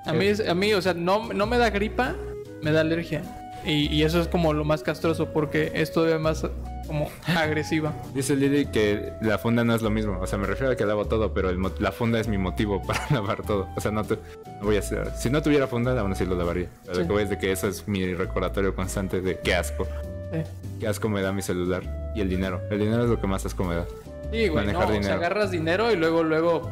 a 0.05 0.13
mí, 0.13 0.25
es- 0.25 0.47
a 0.47 0.53
mí, 0.53 0.73
o 0.73 0.81
sea, 0.81 0.93
no, 0.93 1.31
no 1.33 1.45
me 1.45 1.57
da 1.57 1.69
gripa, 1.69 2.15
me 2.61 2.71
da 2.71 2.81
alergia. 2.81 3.21
Y, 3.65 3.87
y 3.93 4.03
eso 4.03 4.19
es 4.21 4.27
como 4.27 4.53
lo 4.53 4.63
más 4.65 4.83
castroso 4.83 5.31
porque 5.33 5.71
es 5.73 5.91
todavía 5.91 6.19
más 6.19 6.45
como 6.87 7.09
agresiva. 7.35 7.93
Dice 8.15 8.35
Lili 8.35 8.65
que 8.67 9.13
la 9.21 9.37
funda 9.37 9.63
no 9.63 9.75
es 9.75 9.81
lo 9.81 9.89
mismo. 9.89 10.17
O 10.19 10.25
sea, 10.27 10.39
me 10.39 10.47
refiero 10.47 10.71
a 10.71 10.75
que 10.75 10.85
lavo 10.85 11.05
todo, 11.05 11.33
pero 11.33 11.49
el 11.49 11.59
la 11.79 11.91
funda 11.91 12.19
es 12.19 12.27
mi 12.27 12.37
motivo 12.37 12.81
para 12.87 13.05
lavar 13.11 13.43
todo. 13.43 13.67
O 13.75 13.81
sea, 13.81 13.91
no, 13.91 14.03
te- 14.03 14.15
no 14.15 14.63
voy 14.65 14.77
a 14.77 14.79
hacer. 14.79 15.11
Si 15.17 15.29
no 15.29 15.41
tuviera 15.43 15.67
funda, 15.67 15.99
aún 15.99 16.11
así 16.13 16.25
lo 16.25 16.35
lavaría. 16.35 16.69
Pero 16.85 16.95
Sí. 16.95 17.01
Lo 17.01 17.07
que 17.07 17.13
voy 17.13 17.23
es 17.23 17.29
de 17.29 17.37
que 17.37 17.51
eso 17.51 17.67
es 17.67 17.87
mi 17.87 18.13
recordatorio 18.13 18.73
constante 18.75 19.21
de 19.21 19.37
qué 19.39 19.53
asco. 19.55 19.85
Sí. 20.31 20.39
qué 20.79 20.87
asco 20.87 21.07
me 21.09 21.21
da 21.21 21.31
mi 21.31 21.41
celular 21.41 21.83
y 22.15 22.21
el 22.21 22.29
dinero. 22.29 22.61
El 22.71 22.79
dinero 22.79 23.03
es 23.03 23.09
lo 23.09 23.19
que 23.21 23.27
más 23.27 23.45
asco 23.45 23.63
me 23.63 23.75
da. 23.75 23.85
Sí, 24.31 24.47
güey, 24.49 24.49
no, 24.49 24.55
Manejar 24.55 24.83
o 24.83 24.87
sea, 24.87 24.95
dinero. 24.97 25.13
agarras 25.15 25.51
dinero 25.51 25.91
y 25.91 25.95
luego, 25.95 26.23
luego, 26.23 26.69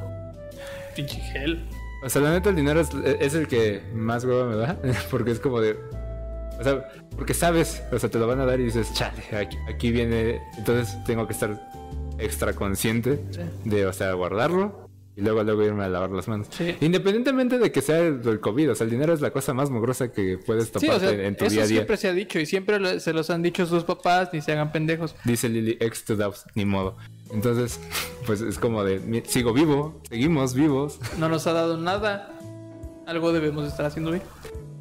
pinche 0.96 1.20
gel. 1.22 1.66
O 2.04 2.10
sea, 2.10 2.22
la 2.22 2.32
neta, 2.32 2.50
el 2.50 2.56
dinero 2.58 2.82
es, 2.82 2.90
es 3.20 3.34
el 3.34 3.48
que 3.48 3.82
más 3.94 4.26
hueva 4.26 4.46
me 4.46 4.56
da. 4.58 4.78
Porque 5.12 5.32
es 5.32 5.40
como 5.40 5.62
de. 5.62 5.78
O 6.60 6.64
sea, 6.64 6.88
porque 7.16 7.34
sabes, 7.34 7.84
o 7.92 8.00
sea, 8.00 8.10
te 8.10 8.18
lo 8.20 8.28
van 8.28 8.40
a 8.40 8.46
dar 8.46 8.60
y 8.60 8.64
dices, 8.66 8.94
chale, 8.94 9.24
aquí, 9.38 9.58
aquí 9.68 9.92
viene. 9.92 10.42
Entonces 10.58 10.98
tengo 11.06 11.28
que 11.28 11.34
estar 11.34 11.70
extra 12.18 12.54
consciente 12.54 13.20
Sí. 13.32 13.42
de, 13.66 13.86
o 13.86 13.94
sea, 13.94 14.14
guardarlo 14.14 14.86
y 15.18 15.22
luego, 15.22 15.44
luego 15.44 15.64
irme 15.64 15.84
a 15.84 15.90
lavar 15.90 16.10
las 16.12 16.28
manos. 16.28 16.48
Sí. 16.50 16.76
Independientemente 16.82 17.58
de 17.60 17.72
que 17.72 17.82
sea 17.82 18.00
el, 18.00 18.22
el 18.28 18.40
COVID, 18.40 18.72
o 18.72 18.76
sea, 18.76 18.86
el 18.86 18.92
dinero 18.92 19.14
es 19.14 19.22
la 19.22 19.32
cosa 19.32 19.54
más 19.54 19.70
mugrosa 19.70 20.12
que 20.12 20.38
puedes 20.38 20.66
Sí, 20.66 20.72
toparte 20.72 20.96
o 20.96 21.00
sea, 21.00 21.12
en 21.12 21.36
tu 21.38 21.46
eso 21.46 21.54
día 21.56 21.64
a 21.64 21.68
día. 21.68 21.76
siempre 21.78 21.98
se 21.98 22.08
ha 22.10 22.14
dicho 22.14 22.40
y 22.40 22.46
siempre 22.46 23.00
se 23.00 23.14
los 23.14 23.30
han 23.30 23.42
dicho 23.42 23.66
sus 23.66 23.84
papás, 23.86 24.30
ni 24.34 24.42
se 24.42 24.52
hagan 24.54 24.72
pendejos. 24.72 25.16
Dice 25.24 25.48
Lily 25.50 25.78
X 25.80 26.04
to 26.06 26.16
Doubts, 26.18 26.46
ni 26.56 26.66
modo. 26.66 26.98
Entonces, 27.34 27.80
pues 28.26 28.42
es 28.42 28.60
como 28.60 28.84
de, 28.84 29.24
sigo 29.26 29.52
vivo, 29.54 30.02
seguimos 30.10 30.54
vivos. 30.54 31.00
No 31.18 31.28
nos 31.30 31.48
ha 31.48 31.54
dado 31.54 31.78
nada. 31.78 32.32
Algo 33.08 33.32
debemos 33.34 33.66
estar 33.68 33.86
haciendo 33.86 34.12
bien. 34.12 34.24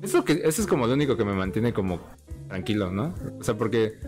Eso, 0.02 0.24
que, 0.24 0.42
eso 0.44 0.60
es 0.60 0.66
como 0.66 0.86
lo 0.86 0.94
único 0.94 1.16
que 1.16 1.24
me 1.24 1.32
mantiene 1.32 1.72
como 1.72 2.00
tranquilo, 2.48 2.90
¿no? 2.90 3.14
O 3.40 3.42
sea, 3.44 3.56
porque 3.56 3.98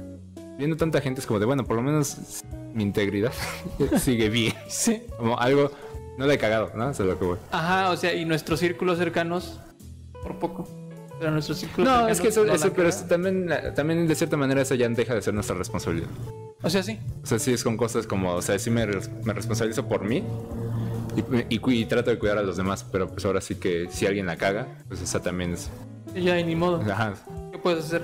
viendo 0.58 0.76
tanta 0.76 1.00
gente 1.00 1.20
es 1.20 1.26
como 1.26 1.38
de, 1.40 1.46
bueno, 1.46 1.64
por 1.64 1.76
lo 1.76 1.82
menos 1.82 2.42
mi 2.74 2.82
integridad 2.82 3.32
sigue 3.98 4.28
bien. 4.28 4.54
Sí. 4.68 5.02
Como 5.16 5.38
algo, 5.38 5.70
no 6.18 6.26
le 6.26 6.34
he 6.34 6.38
cagado, 6.38 6.70
¿no? 6.74 6.90
Eso 6.90 7.02
es 7.04 7.08
lo 7.08 7.18
que 7.18 7.24
voy. 7.24 7.38
Ajá, 7.50 7.90
o 7.90 7.96
sea, 7.96 8.14
y 8.14 8.24
nuestros 8.24 8.60
círculos 8.60 8.98
cercanos, 8.98 9.60
por 10.22 10.38
poco. 10.38 10.68
Pero 11.18 11.30
nuestros 11.30 11.56
círculos 11.58 11.88
No, 11.88 11.94
cercanos. 11.94 12.12
es 12.18 12.20
que 12.20 12.28
eso, 12.28 12.44
no 12.44 12.52
eso 12.52 12.72
pero 12.74 12.88
eso 12.90 13.06
también, 13.06 13.48
también 13.74 14.06
de 14.06 14.14
cierta 14.14 14.36
manera 14.36 14.60
eso 14.60 14.74
ya 14.74 14.86
deja 14.88 15.14
de 15.14 15.22
ser 15.22 15.32
nuestra 15.32 15.56
responsabilidad. 15.56 16.08
O 16.62 16.68
sea, 16.68 16.82
sí. 16.82 16.98
O 17.22 17.26
sea, 17.26 17.38
sí 17.38 17.52
es 17.52 17.64
con 17.64 17.76
cosas 17.78 18.06
como, 18.06 18.34
o 18.34 18.42
sea, 18.42 18.58
sí 18.58 18.70
me, 18.70 18.86
me 18.86 19.32
responsabilizo 19.32 19.88
por 19.88 20.04
mí 20.04 20.22
y, 21.48 21.59
y 21.72 21.84
trato 21.86 22.10
de 22.10 22.18
cuidar 22.18 22.38
a 22.38 22.43
los 22.43 22.56
demás, 22.56 22.84
pero 22.90 23.09
pues 23.09 23.24
ahora 23.24 23.40
sí 23.40 23.56
que 23.56 23.88
si 23.90 24.06
alguien 24.06 24.26
la 24.26 24.36
caga, 24.36 24.66
pues 24.88 25.01
esa 25.01 25.20
también 25.20 25.55
es... 25.55 25.70
Ya, 26.14 26.38
y 26.38 26.44
ni 26.44 26.56
modo. 26.56 26.80
Ajá, 26.90 27.14
¿Qué 27.52 27.59
puedes 27.59 27.84
hacer? 27.84 28.02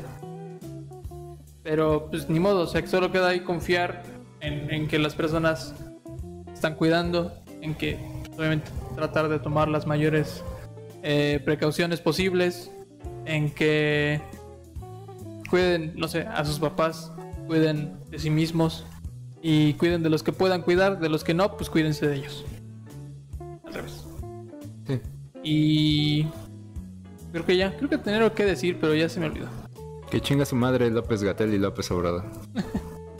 Pero, 1.62 2.08
pues, 2.10 2.28
ni 2.28 2.40
modo. 2.40 2.62
O 2.62 2.66
sea, 2.66 2.82
que 2.82 2.88
solo 2.88 3.12
queda 3.12 3.28
ahí 3.28 3.40
confiar 3.40 4.02
en, 4.40 4.70
en 4.72 4.88
que 4.88 4.98
las 4.98 5.14
personas 5.14 5.74
están 6.52 6.74
cuidando, 6.74 7.32
en 7.60 7.74
que, 7.74 7.98
obviamente, 8.36 8.70
tratar 8.96 9.28
de 9.28 9.38
tomar 9.38 9.68
las 9.68 9.86
mayores 9.86 10.42
eh, 11.02 11.40
precauciones 11.44 12.00
posibles, 12.00 12.70
en 13.24 13.50
que 13.50 14.20
cuiden, 15.48 15.92
no 15.96 16.08
sé, 16.08 16.22
a 16.22 16.44
sus 16.44 16.58
papás, 16.58 17.12
cuiden 17.46 17.98
de 18.10 18.18
sí 18.18 18.30
mismos 18.30 18.84
y 19.42 19.74
cuiden 19.74 20.02
de 20.02 20.10
los 20.10 20.22
que 20.22 20.32
puedan 20.32 20.62
cuidar, 20.62 20.98
de 21.00 21.08
los 21.08 21.24
que 21.24 21.34
no, 21.34 21.56
pues 21.56 21.68
cuídense 21.68 22.06
de 22.06 22.16
ellos. 22.16 22.44
Sí. 24.86 25.00
Y 25.44 26.26
creo 27.32 27.44
que 27.46 27.56
ya, 27.56 27.76
creo 27.76 27.88
que 27.90 27.98
tenía 27.98 28.18
algo 28.20 28.34
que 28.34 28.44
decir, 28.44 28.78
pero 28.80 28.94
ya 28.94 29.08
se 29.08 29.20
me 29.20 29.26
olvidó. 29.26 29.48
Que 30.10 30.20
chinga 30.20 30.44
su 30.44 30.54
madre 30.56 30.90
López 30.90 31.22
Gatel 31.22 31.54
y 31.54 31.58
López 31.58 31.90
Obrador. 31.90 32.24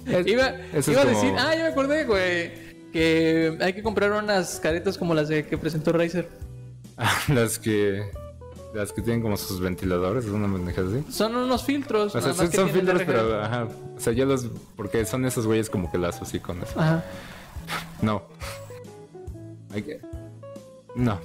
Es- 0.07 0.27
Iba, 0.27 0.51
iba 0.51 1.01
a 1.03 1.05
como- 1.05 1.21
decir, 1.21 1.33
ah, 1.39 1.55
ya 1.55 1.63
me 1.63 1.69
acordé, 1.69 2.05
güey, 2.05 2.91
que 2.93 3.57
hay 3.61 3.73
que 3.73 3.83
comprar 3.85 4.11
unas 4.13 4.59
caretas 4.59 4.99
como 4.99 5.15
las 5.15 5.29
de 5.29 5.47
que 5.47 5.57
presentó 5.57 5.93
Razer. 5.93 6.29
las 7.29 7.59
que 7.59 8.03
las 8.75 8.93
que 8.93 9.01
tienen 9.03 9.23
como 9.23 9.37
sus 9.37 9.61
ventiladores, 9.61 10.25
una 10.27 10.53
pendejada 10.53 10.89
así. 10.89 11.05
Son 11.13 11.37
unos 11.37 11.63
filtros. 11.65 12.07
O 12.15 12.21
sea, 12.21 12.21
nada 12.21 12.29
más 12.33 12.37
son, 12.39 12.51
que 12.51 12.57
son 12.57 12.67
tienen 12.73 12.97
filtros, 12.97 13.03
pero 13.07 13.43
ajá. 13.43 13.69
O 13.97 14.01
sea, 14.01 14.13
yo 14.13 14.25
los. 14.27 14.47
Porque 14.77 15.05
son 15.05 15.25
esos 15.25 15.47
güeyes 15.47 15.71
como 15.71 15.91
que 15.93 15.99
las 15.99 16.21
así 16.21 16.41
con 16.41 16.61
eso. 16.63 16.81
Ajá. 16.81 17.05
No. 18.01 18.23
Hay 19.73 19.83
que. 19.83 20.01
No. 20.97 21.21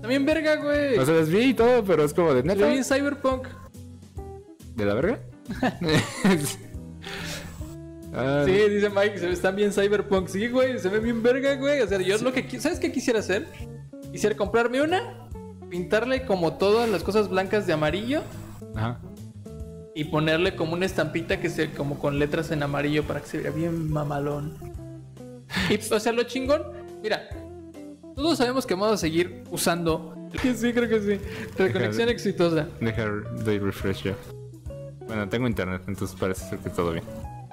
También 0.00 0.24
verga, 0.26 0.56
güey. 0.56 0.98
O 0.98 1.04
sea, 1.04 1.14
las 1.14 1.28
vi 1.28 1.40
y 1.50 1.54
todo, 1.54 1.84
pero 1.84 2.04
es 2.04 2.14
como 2.14 2.32
de 2.34 2.42
neta. 2.42 2.60
También 2.60 2.84
Cyberpunk. 2.84 3.48
¿De 4.76 4.84
la 4.84 4.94
verga? 4.94 5.18
Ah, 8.14 8.42
Sí, 8.46 8.52
dice 8.52 8.88
Mike, 8.88 9.18
se 9.18 9.26
ve- 9.26 9.32
están 9.32 9.56
bien 9.56 9.72
Cyberpunk. 9.72 10.28
Sí, 10.28 10.48
güey, 10.48 10.78
se 10.78 10.88
ve 10.88 11.00
bien 11.00 11.22
verga, 11.22 11.54
güey. 11.56 11.80
O 11.80 11.88
sea, 11.88 12.00
yo 12.00 12.16
lo 12.18 12.32
que 12.32 12.48
¿Sabes 12.60 12.78
qué 12.78 12.92
quisiera 12.92 13.18
hacer? 13.20 13.46
Quisiera 14.12 14.36
comprarme 14.36 14.80
una, 14.80 15.28
pintarle 15.68 16.24
como 16.24 16.54
todas 16.56 16.88
las 16.88 17.02
cosas 17.02 17.28
blancas 17.28 17.66
de 17.66 17.72
amarillo 17.74 18.22
Ajá. 18.74 19.00
y 19.94 20.04
ponerle 20.04 20.56
como 20.56 20.72
una 20.74 20.86
estampita 20.86 21.40
que 21.40 21.50
se 21.50 21.70
como 21.72 21.98
con 21.98 22.18
letras 22.18 22.50
en 22.50 22.62
amarillo 22.62 23.02
para 23.04 23.20
que 23.20 23.26
se 23.26 23.38
vea 23.38 23.50
bien 23.50 23.90
mamalón. 23.90 24.56
Y, 25.68 25.92
o 25.92 26.00
sea, 26.00 26.12
lo 26.12 26.22
chingón, 26.22 26.62
mira, 27.02 27.28
todos 28.16 28.38
sabemos 28.38 28.66
que 28.66 28.74
vamos 28.74 28.92
a 28.92 28.96
seguir 28.96 29.44
usando. 29.50 30.12
Sí, 30.56 30.72
creo 30.72 30.88
que 30.88 31.00
sí. 31.00 31.20
Reconexión 31.56 32.08
exitosa. 32.08 32.66
Deja 32.80 33.04
de 33.44 33.58
refresh 33.60 34.02
ya. 34.02 34.14
Bueno, 35.06 35.28
tengo 35.28 35.46
internet, 35.46 35.82
entonces 35.86 36.14
parece 36.18 36.48
ser 36.50 36.58
que 36.58 36.68
todo 36.68 36.90
bien. 36.92 37.04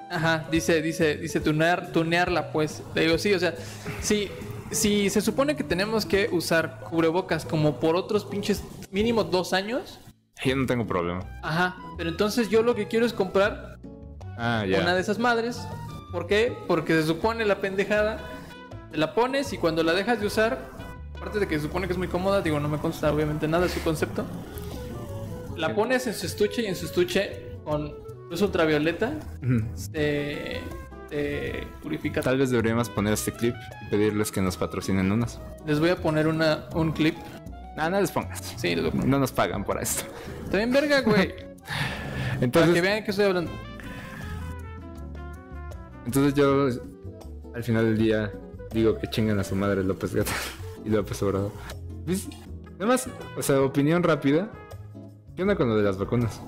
Ajá, 0.09 0.47
dice, 0.51 0.81
dice, 0.81 1.15
dice 1.17 1.39
tunear, 1.39 1.91
tunearla, 1.91 2.51
pues. 2.51 2.81
Le 2.95 3.03
digo, 3.03 3.17
sí, 3.19 3.31
o 3.33 3.39
sea, 3.39 3.53
si, 4.01 4.27
si 4.71 5.09
se 5.11 5.21
supone 5.21 5.55
que 5.55 5.63
tenemos 5.63 6.05
que 6.05 6.29
usar 6.31 6.79
cubrebocas 6.89 7.45
como 7.45 7.79
por 7.79 7.95
otros 7.95 8.25
pinches 8.25 8.63
mínimo 8.91 9.23
dos 9.23 9.53
años, 9.53 9.99
Yo 10.43 10.55
no 10.55 10.65
tengo 10.65 10.85
problema. 10.85 11.21
ajá, 11.43 11.77
pero 11.97 12.09
entonces 12.09 12.49
yo 12.49 12.63
lo 12.63 12.73
que 12.75 12.87
quiero 12.87 13.05
es 13.05 13.13
comprar 13.13 13.77
Ah, 14.37 14.63
una 14.67 14.95
de 14.95 14.99
esas 15.01 15.19
madres. 15.19 15.61
¿Por 16.11 16.25
qué? 16.27 16.51
Porque 16.67 16.93
se 16.93 17.03
supone 17.07 17.45
la 17.45 17.61
pendejada, 17.61 18.19
te 18.93 18.99
la 18.99 19.15
pones 19.15 19.51
y 19.53 19.57
cuando 19.57 19.81
la 19.81 19.91
dejas 19.93 20.19
de 20.21 20.27
usar, 20.27 20.69
aparte 21.17 21.39
de 21.39 21.47
que 21.47 21.55
se 21.55 21.63
supone 21.63 21.87
que 21.87 21.93
es 21.93 21.97
muy 21.97 22.07
cómoda, 22.07 22.41
digo, 22.41 22.59
no 22.59 22.69
me 22.69 22.77
consta 22.77 23.11
obviamente 23.11 23.47
nada 23.47 23.63
de 23.63 23.69
su 23.69 23.81
concepto, 23.81 24.23
la 25.57 25.73
pones 25.73 26.05
en 26.05 26.13
su 26.13 26.27
estuche 26.27 26.61
y 26.61 26.67
en 26.67 26.75
su 26.75 26.85
estuche 26.85 27.57
con 27.63 27.91
luz 28.29 28.39
ultravioleta 28.43 29.13
te 31.09 31.67
purifica. 31.81 32.21
Tal 32.21 32.37
vez 32.37 32.51
deberíamos 32.51 32.87
poner 32.89 33.13
este 33.13 33.31
clip 33.31 33.55
y 33.81 33.89
pedirles 33.89 34.31
que 34.31 34.41
nos 34.41 34.57
patrocinen 34.57 35.11
unas. 35.11 35.39
Les 35.65 35.79
voy 35.79 35.89
a 35.89 35.95
poner 35.95 36.27
una, 36.27 36.69
un 36.75 36.91
clip. 36.91 37.15
Ah, 37.77 37.89
no 37.89 37.99
les 37.99 38.11
pongas. 38.11 38.53
Sí, 38.57 38.75
les. 38.75 38.93
No 38.93 39.17
nos 39.17 39.31
pagan 39.31 39.63
por 39.63 39.81
esto. 39.81 40.03
Está 40.45 40.57
bien 40.57 40.71
verga, 40.71 41.01
güey. 41.01 41.33
Para 41.33 42.39
que 42.39 42.45
Entonces, 42.45 42.81
vean 42.81 43.03
que 43.03 43.09
estoy 43.09 43.25
hablando. 43.25 43.51
entonces 46.05 46.33
yo 46.35 46.67
al 47.55 47.63
final 47.63 47.85
del 47.85 47.97
día 47.97 48.31
digo 48.73 48.97
que 48.97 49.09
chingan 49.09 49.39
a 49.39 49.43
su 49.43 49.55
madre 49.55 49.83
López 49.83 50.13
Gata 50.15 50.31
y 50.85 50.89
López 50.89 51.21
Obrador. 51.23 51.51
¿Ves? 52.05 52.27
Nada 52.73 52.85
más, 52.87 53.07
o 53.37 53.41
sea, 53.41 53.61
opinión 53.61 54.03
rápida. 54.03 54.49
¿Qué 55.35 55.41
onda 55.43 55.55
con 55.55 55.69
lo 55.69 55.77
de 55.77 55.83
las 55.83 55.97
vacunas? 55.97 56.41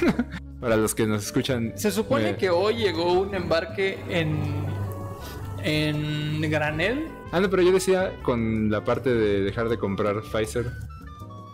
Para 0.60 0.76
los 0.76 0.94
que 0.94 1.06
nos 1.06 1.24
escuchan. 1.26 1.72
Se 1.76 1.90
supone 1.90 2.30
eh, 2.30 2.36
que 2.36 2.50
hoy 2.50 2.76
llegó 2.76 3.12
un 3.12 3.34
embarque 3.34 3.98
en. 4.08 4.38
en 5.62 6.40
granel 6.50 7.08
Ah, 7.32 7.40
no, 7.40 7.50
pero 7.50 7.62
yo 7.62 7.72
decía 7.72 8.12
con 8.22 8.70
la 8.70 8.84
parte 8.84 9.12
de 9.12 9.40
dejar 9.40 9.68
de 9.68 9.78
comprar 9.78 10.22
Pfizer. 10.22 10.72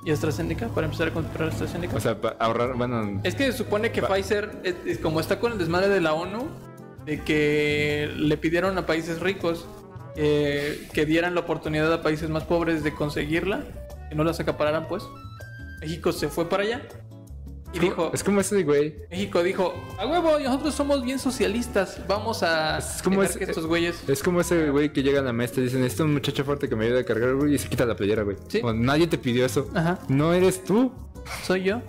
Y 0.05 0.11
AstraZeneca 0.11 0.69
para 0.69 0.87
empezar 0.87 1.09
a 1.09 1.13
comprar 1.13 1.49
AstraZeneca. 1.51 1.97
O 1.97 2.01
sea, 2.01 2.21
para 2.21 2.37
ahorrar, 2.37 2.75
bueno, 2.75 3.21
es 3.23 3.35
que 3.35 3.51
se 3.53 3.57
supone 3.59 3.93
que 3.93 4.03
Pfizer, 4.03 4.51
es- 4.65 4.75
es 4.87 4.99
como 4.99 5.21
está 5.21 5.39
con 5.39 5.53
el 5.53 5.59
desmadre 5.59 5.89
de 5.89 6.01
la 6.01 6.13
ONU, 6.15 6.49
de 7.05 7.21
que 7.21 8.11
le 8.17 8.37
pidieron 8.37 8.77
a 8.79 8.87
países 8.87 9.21
ricos 9.21 9.67
eh, 10.15 10.89
que 10.93 11.07
dieran 11.07 11.35
la 11.35 11.41
oportunidad 11.41 11.91
a 11.93 12.03
países 12.03 12.29
más 12.29 12.45
pobres 12.45 12.85
de 12.85 12.93
conseguirla, 12.95 13.63
que 14.11 14.15
no 14.15 14.25
las 14.25 14.39
acapararan, 14.41 14.87
pues. 14.87 15.03
México 15.81 16.13
se 16.13 16.29
fue 16.29 16.49
para 16.49 16.63
allá 16.65 16.83
y 17.73 17.79
dijo: 17.79 18.11
es 18.13 18.23
como 18.23 18.41
ese 18.41 18.63
güey. 18.65 18.95
México 19.11 19.43
dijo, 19.43 19.73
a 19.99 20.07
huevo, 20.07 20.39
nosotros 20.39 20.75
somos 20.75 21.03
bien 21.03 21.19
socialistas, 21.19 22.01
vamos 22.07 22.43
a 22.43 22.79
Es 22.79 23.03
como 23.03 23.21
dejar 23.23 23.31
es- 23.33 23.39
que 23.39 23.45
estos 23.51 23.67
güeyes... 23.67 24.09
Es 24.09 24.23
como 24.23 24.41
ese 24.41 24.71
güey 24.71 24.93
que 24.93 25.03
llega 25.03 25.21
a 25.21 25.23
la 25.23 25.33
maestra 25.33 25.61
y 25.63 25.65
dice, 25.65 25.79
necesito 25.79 26.05
un 26.05 26.13
muchacho 26.13 26.45
fuerte 26.45 26.69
que 26.69 26.77
me 26.77 26.85
ayude 26.87 27.01
a 27.01 27.05
cargar, 27.05 27.35
güey, 27.35 27.55
y 27.55 27.59
se 27.59 27.69
quita 27.69 27.85
la 27.87 27.97
playera, 27.97 28.23
güey. 28.23 28.37
Sí. 28.49 28.61
O 28.63 28.73
nadie 28.73 29.07
te 29.07 29.17
pidió 29.19 29.47
eso. 29.47 29.69
Ajá, 29.75 29.99
No 30.09 30.33
eres 30.33 30.63
tú. 30.65 30.93
soy 31.45 31.63
yo. 31.65 31.81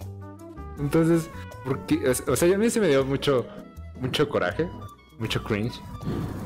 Entonces, 0.80 1.30
¿por 1.66 1.86
qué? 1.86 2.00
Es- 2.06 2.24
O 2.28 2.36
sea, 2.36 2.54
a 2.54 2.58
mí 2.58 2.70
se 2.70 2.80
me 2.80 2.88
dio 2.88 3.04
mucho, 3.06 3.46
mucho 4.00 4.28
coraje, 4.30 4.68
mucho 5.20 5.44
cringe. 5.44 5.80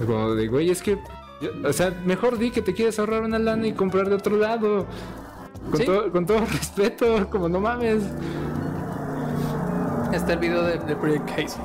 Como 0.06 0.36
de, 0.36 0.48
güey, 0.48 0.70
es 0.70 0.82
que, 0.82 0.98
yo- 1.42 1.52
o 1.68 1.74
sea, 1.74 1.92
mejor 2.06 2.38
di 2.38 2.52
que 2.52 2.62
te 2.62 2.74
quieres 2.74 2.98
ahorrar 3.00 3.22
una 3.24 3.40
lana 3.40 3.68
y 3.68 3.74
comprar 3.74 4.10
de 4.10 4.16
otro 4.16 4.36
lado. 4.38 4.86
Con, 5.72 5.80
Sí. 5.80 5.86
todo, 5.86 6.12
con 6.12 6.26
todo 6.26 6.40
respeto, 6.52 7.30
como 7.30 7.50
no 7.50 7.60
mames. 7.60 8.04
Está 10.14 10.34
el 10.34 10.40
video 10.40 10.64
de, 10.64 10.78
de 10.80 10.96
Project 10.96 11.30
Case. 11.30 11.58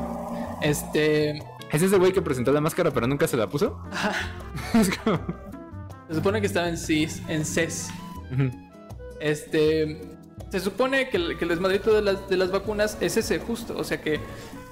Este... 0.62 1.38
¿Es 1.70 1.82
ese 1.82 1.96
güey 1.96 2.12
que 2.12 2.20
presentó 2.20 2.52
la 2.52 2.60
máscara 2.60 2.90
pero 2.90 3.06
nunca 3.06 3.26
se 3.26 3.36
la 3.36 3.48
puso? 3.48 3.80
es 4.74 4.90
como... 4.98 5.18
Se 6.08 6.14
supone 6.16 6.40
que 6.40 6.46
estaba 6.46 6.68
en 6.68 6.76
CIS, 6.76 7.22
en 7.28 7.44
CES. 7.44 7.90
Este... 9.20 10.00
se 10.50 10.60
supone 10.60 11.08
que 11.08 11.16
el, 11.16 11.38
que 11.38 11.44
el 11.44 11.50
desmadrito 11.50 11.94
de 11.94 12.02
las, 12.02 12.28
de 12.28 12.36
las 12.36 12.50
vacunas 12.50 12.98
es 13.00 13.16
ese 13.16 13.38
justo. 13.38 13.76
O 13.76 13.84
sea 13.84 14.00
que, 14.00 14.20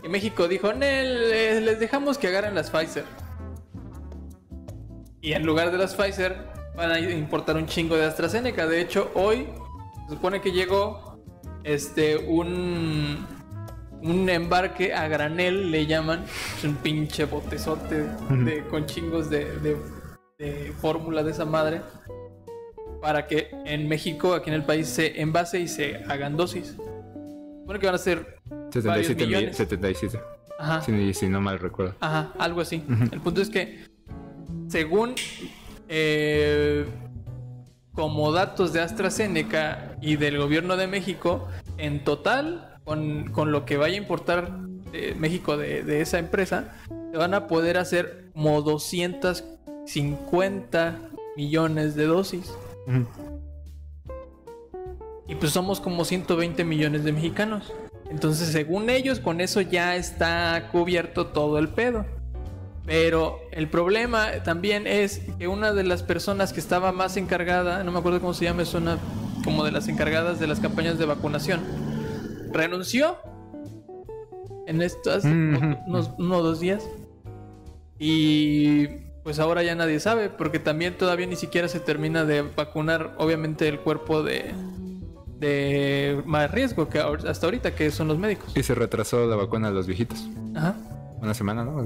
que 0.02 0.09
México 0.09 0.48
dijo, 0.48 0.72
"Nel, 0.72 1.32
eh, 1.32 1.60
les 1.60 1.80
dejamos 1.80 2.18
que 2.18 2.28
agarren 2.28 2.55
las 2.55 2.70
Pfizer. 2.70 3.05
Y 5.22 5.32
en 5.32 5.47
lugar 5.47 5.70
de 5.70 5.78
las 5.78 5.94
Pfizer 5.94 6.36
van 6.76 6.90
a 6.90 6.98
importar 6.98 7.56
un 7.56 7.66
chingo 7.66 7.97
de 7.97 8.05
AstraZeneca. 8.05 8.66
De 8.66 8.80
hecho, 8.80 9.10
hoy 9.14 9.47
se 10.09 10.14
supone 10.14 10.40
que 10.40 10.51
llegó 10.52 11.18
este 11.62 12.16
un 12.16 13.26
un 14.02 14.28
embarque 14.28 14.94
a 14.94 15.09
granel 15.09 15.70
le 15.70 15.86
llaman, 15.86 16.24
es 16.59 16.64
un 16.64 16.77
pinche 16.77 17.24
botezote 17.24 18.06
de, 18.44 18.64
con 18.70 18.86
chingos 18.86 19.28
de, 19.31 19.44
de, 19.60 19.77
de 20.39 20.72
fórmula 20.81 21.22
de 21.22 21.31
esa 21.32 21.44
madre 21.44 21.82
para 23.02 23.27
que 23.27 23.51
en 23.64 23.89
México, 23.89 24.35
aquí 24.35 24.51
en 24.51 24.55
el 24.56 24.64
país, 24.64 24.89
se 24.89 25.20
envase 25.20 25.60
y 25.60 25.68
se 25.68 25.97
hagan 26.09 26.36
dosis. 26.36 26.77
Supone 27.60 27.78
que 27.78 27.86
van 27.86 27.94
a 27.94 27.98
ser 27.98 28.39
77 28.70 29.27
mil- 29.27 29.36
millones. 29.36 29.56
77. 29.56 30.20
Ajá. 30.59 30.82
Si, 30.82 31.14
si 31.14 31.28
no 31.28 31.40
mal 31.40 31.59
recuerdo. 31.59 31.94
Ajá, 32.01 32.32
algo 32.39 32.60
así. 32.60 32.82
El 33.10 33.20
punto 33.20 33.40
es 33.40 33.48
que, 33.48 33.85
según 34.68 35.14
eh, 35.89 36.85
como 37.94 38.32
datos 38.32 38.72
de 38.74 38.81
AstraZeneca 38.81 39.97
y 40.02 40.16
del 40.16 40.36
gobierno 40.39 40.77
de 40.77 40.86
México, 40.86 41.48
en 41.78 42.05
total, 42.05 42.69
con, 42.90 43.30
con 43.30 43.52
lo 43.52 43.64
que 43.66 43.76
vaya 43.76 43.94
a 43.94 43.98
importar 43.98 44.50
eh, 44.92 45.14
México 45.16 45.56
de, 45.56 45.84
de 45.84 46.00
esa 46.00 46.18
empresa, 46.18 46.74
se 47.12 47.16
van 47.16 47.34
a 47.34 47.46
poder 47.46 47.78
hacer 47.78 48.32
como 48.32 48.62
250 48.62 50.98
millones 51.36 51.94
de 51.94 52.06
dosis. 52.06 52.52
Y 55.28 55.36
pues 55.36 55.52
somos 55.52 55.80
como 55.80 56.04
120 56.04 56.64
millones 56.64 57.04
de 57.04 57.12
mexicanos. 57.12 57.72
Entonces, 58.10 58.48
según 58.48 58.90
ellos, 58.90 59.20
con 59.20 59.40
eso 59.40 59.60
ya 59.60 59.94
está 59.94 60.70
cubierto 60.72 61.28
todo 61.28 61.58
el 61.58 61.68
pedo. 61.68 62.04
Pero 62.86 63.38
el 63.52 63.68
problema 63.68 64.42
también 64.42 64.88
es 64.88 65.20
que 65.38 65.46
una 65.46 65.72
de 65.72 65.84
las 65.84 66.02
personas 66.02 66.52
que 66.52 66.58
estaba 66.58 66.90
más 66.90 67.16
encargada, 67.16 67.84
no 67.84 67.92
me 67.92 68.00
acuerdo 68.00 68.20
cómo 68.20 68.34
se 68.34 68.46
llama, 68.46 68.62
es 68.62 68.74
una 68.74 68.98
como 69.44 69.64
de 69.64 69.70
las 69.70 69.86
encargadas 69.88 70.40
de 70.40 70.46
las 70.46 70.60
campañas 70.60 70.98
de 70.98 71.06
vacunación, 71.06 71.60
renunció 72.52 73.16
en 74.66 74.82
estos 74.82 75.24
Mm, 75.24 75.55
ujú. 75.56 75.77
unos 75.86 76.10
uno 76.18 76.36
o 76.39 76.43
dos 76.43 76.60
días. 76.60 76.85
Y 77.98 78.86
pues 79.22 79.39
ahora 79.39 79.62
ya 79.62 79.74
nadie 79.74 80.01
sabe, 80.01 80.31
porque 80.31 80.59
también 80.59 80.97
todavía 80.97 81.27
ni 81.27 81.36
siquiera 81.36 81.68
se 81.68 81.81
termina 81.81 82.24
de 82.24 82.43
vacunar, 82.43 83.14
obviamente, 83.18 83.68
el 83.68 83.81
cuerpo 83.81 84.22
de, 84.22 84.55
de 85.39 86.22
más 86.24 86.51
riesgo 86.51 86.89
que 86.89 86.98
hasta 86.98 87.47
ahorita, 87.47 87.74
que 87.74 87.90
son 87.90 88.09
los 88.09 88.18
médicos. 88.18 88.56
Y 88.56 88.62
se 88.62 88.74
retrasó 88.74 89.27
la 89.27 89.36
vacuna 89.36 89.68
a 89.68 89.70
los 89.70 89.86
viejitos. 89.86 90.28
Ajá. 90.56 90.74
Una 91.20 91.35
semana, 91.35 91.64
¿no? 91.64 91.85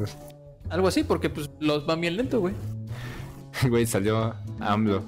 Algo 0.71 0.87
así, 0.89 1.03
porque 1.03 1.29
pues 1.29 1.51
los 1.59 1.85
van 1.87 2.01
bien 2.01 2.17
lento, 2.17 2.41
güey. 2.41 2.55
Güey, 3.69 3.87
salió 3.87 4.35
AMLO 4.61 5.01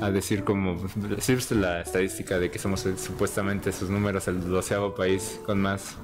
a 0.00 0.10
decir 0.10 0.44
como... 0.44 0.76
Decirse 1.08 1.54
la 1.54 1.80
estadística 1.82 2.38
de 2.38 2.50
que 2.50 2.58
somos 2.58 2.86
supuestamente 2.96 3.72
sus 3.72 3.90
números 3.90 4.28
el 4.28 4.40
doceavo 4.48 4.94
país 4.94 5.40
con 5.46 5.60
más 5.60 5.96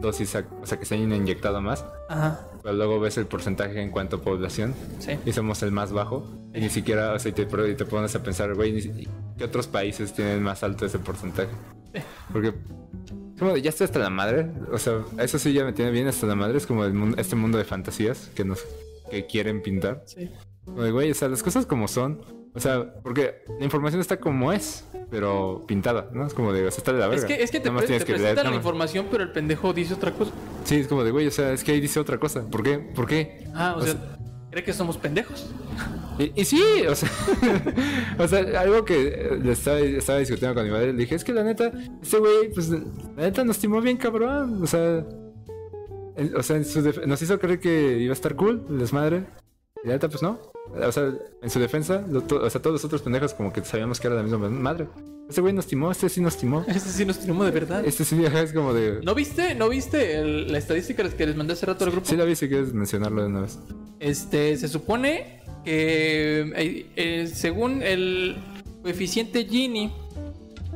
dosis, 0.00 0.34
o 0.62 0.66
sea, 0.66 0.78
que 0.78 0.86
se 0.86 0.94
han 0.94 1.12
inyectado 1.12 1.60
más. 1.60 1.84
Ajá. 2.08 2.40
Pero 2.62 2.74
luego 2.74 3.00
ves 3.00 3.16
el 3.18 3.26
porcentaje 3.26 3.80
en 3.82 3.90
cuanto 3.90 4.16
a 4.16 4.22
población 4.22 4.74
Sí. 4.98 5.12
y 5.26 5.32
somos 5.32 5.62
el 5.62 5.72
más 5.72 5.92
bajo. 5.92 6.26
Y 6.54 6.60
ni 6.60 6.70
siquiera, 6.70 7.12
o 7.12 7.18
sea, 7.18 7.30
y 7.30 7.32
te, 7.34 7.42
y 7.42 7.74
te 7.74 7.84
pones 7.84 8.14
a 8.14 8.22
pensar, 8.22 8.54
güey, 8.54 9.06
¿qué 9.36 9.44
otros 9.44 9.66
países 9.66 10.12
tienen 10.12 10.42
más 10.42 10.62
alto 10.62 10.86
ese 10.86 10.98
porcentaje? 10.98 11.50
Porque 12.32 12.54
como 13.38 13.52
de, 13.54 13.62
ya 13.62 13.70
estoy 13.70 13.86
hasta 13.86 13.98
la 13.98 14.10
madre. 14.10 14.50
O 14.72 14.78
sea, 14.78 15.00
eso 15.18 15.38
sí 15.38 15.52
ya 15.52 15.64
me 15.64 15.72
tiene 15.72 15.90
bien 15.90 16.06
hasta 16.06 16.26
la 16.26 16.34
madre. 16.34 16.58
Es 16.58 16.66
como 16.66 16.84
el 16.84 16.92
mun- 16.94 17.14
este 17.18 17.36
mundo 17.36 17.56
de 17.58 17.64
fantasías 17.64 18.30
que 18.34 18.44
nos 18.44 18.64
que 19.10 19.26
quieren 19.26 19.62
pintar. 19.62 20.02
Sí. 20.06 20.30
Como 20.64 20.82
de, 20.82 20.90
güey, 20.92 21.10
o 21.10 21.14
sea, 21.14 21.28
las 21.28 21.42
cosas 21.42 21.66
como 21.66 21.88
son. 21.88 22.20
O 22.54 22.58
sea, 22.60 22.94
porque 23.02 23.42
la 23.58 23.64
información 23.64 24.00
está 24.00 24.18
como 24.18 24.52
es, 24.52 24.84
pero 25.10 25.64
pintada, 25.68 26.10
¿no? 26.12 26.26
Es 26.26 26.34
como 26.34 26.52
de, 26.52 26.66
o 26.66 26.70
sea, 26.70 26.78
está 26.78 26.92
de 26.92 26.98
la 26.98 27.06
verga. 27.06 27.22
Es 27.22 27.24
que, 27.36 27.42
es 27.42 27.50
que 27.50 27.60
te, 27.60 27.70
pre- 27.70 27.86
te 27.86 27.98
que 28.04 28.12
presentan 28.14 28.50
la 28.50 28.56
información, 28.56 29.06
pero 29.10 29.22
el 29.22 29.30
pendejo 29.32 29.72
dice 29.72 29.94
otra 29.94 30.12
cosa. 30.12 30.32
Sí, 30.64 30.76
es 30.76 30.88
como 30.88 31.04
de, 31.04 31.12
güey, 31.12 31.26
o 31.28 31.30
sea, 31.30 31.52
es 31.52 31.62
que 31.62 31.72
ahí 31.72 31.80
dice 31.80 32.00
otra 32.00 32.18
cosa. 32.18 32.44
¿Por 32.50 32.62
qué? 32.64 32.78
¿Por 32.78 33.06
qué? 33.06 33.46
Ah, 33.54 33.74
o, 33.76 33.80
O 33.80 33.82
sea, 33.82 33.94
cree 34.50 34.64
que 34.64 34.72
somos 34.72 34.96
pendejos. 34.98 35.48
Y, 36.18 36.32
y 36.40 36.44
sí, 36.44 36.60
o 36.88 36.94
sea, 36.94 37.08
o 38.18 38.26
sea, 38.28 38.60
algo 38.60 38.84
que 38.84 39.08
eh, 39.08 39.38
le 39.42 39.52
estaba, 39.52 39.78
estaba 39.78 40.18
discutiendo 40.18 40.54
con 40.54 40.64
mi 40.64 40.70
madre, 40.70 40.92
le 40.92 40.98
dije, 40.98 41.14
es 41.14 41.22
que 41.24 41.32
la 41.32 41.44
neta, 41.44 41.70
este 42.02 42.18
güey, 42.18 42.52
pues 42.52 42.68
la 42.68 42.80
neta 43.16 43.44
nos 43.44 43.58
timó 43.58 43.80
bien 43.80 43.96
cabrón, 43.96 44.60
o 44.62 44.66
sea, 44.66 45.06
o 46.36 46.42
sea, 46.42 46.60
nos 47.06 47.22
hizo 47.22 47.38
creer 47.38 47.60
que 47.60 47.98
iba 47.98 48.10
a 48.10 48.14
estar 48.14 48.34
cool, 48.36 48.66
el 48.68 48.78
desmadre, 48.80 49.24
y 49.82 49.86
la 49.86 49.94
neta, 49.94 50.08
pues 50.08 50.22
no, 50.22 50.38
o 50.74 50.92
sea, 50.92 51.12
en 51.42 51.50
su 51.50 51.58
defensa, 51.60 52.04
lo- 52.08 52.22
to- 52.22 52.42
o 52.42 52.50
sea, 52.50 52.60
todos 52.62 52.74
los 52.74 52.84
otros 52.84 53.02
pendejos 53.02 53.34
como 53.34 53.52
que 53.52 53.64
sabíamos 53.64 54.00
que 54.00 54.06
era 54.06 54.16
la 54.16 54.22
misma 54.22 54.48
madre. 54.48 54.86
Este 55.28 55.40
güey 55.40 55.52
nos 55.52 55.66
timó, 55.66 55.92
este 55.92 56.08
sí 56.08 56.20
nos 56.20 56.36
timó, 56.36 56.64
Este 56.66 56.80
sí 56.90 57.04
nos 57.04 57.18
tiramos 57.20 57.46
de 57.46 57.52
verdad. 57.52 57.84
este 57.86 58.04
sí 58.04 58.24
ajá, 58.26 58.40
es 58.42 58.52
como 58.52 58.74
de... 58.74 59.00
¿No 59.04 59.14
viste? 59.14 59.54
¿No 59.54 59.68
viste 59.68 60.18
el- 60.18 60.50
la 60.50 60.58
estadística 60.58 61.08
que 61.08 61.26
les 61.26 61.36
mandé 61.36 61.52
hace 61.52 61.66
rato 61.66 61.84
al 61.84 61.92
grupo? 61.92 62.06
Sí 62.08 62.16
la 62.16 62.24
vi 62.24 62.34
si 62.34 62.48
quieres 62.48 62.72
mencionarlo 62.74 63.22
de 63.22 63.28
una 63.28 63.42
vez. 63.42 63.58
Este, 64.00 64.56
se 64.56 64.66
supone 64.66 65.40
que 65.64 66.52
eh, 66.56 66.86
eh, 66.96 67.26
según 67.32 67.82
el 67.82 68.36
coeficiente 68.82 69.44
Gini, 69.44 69.92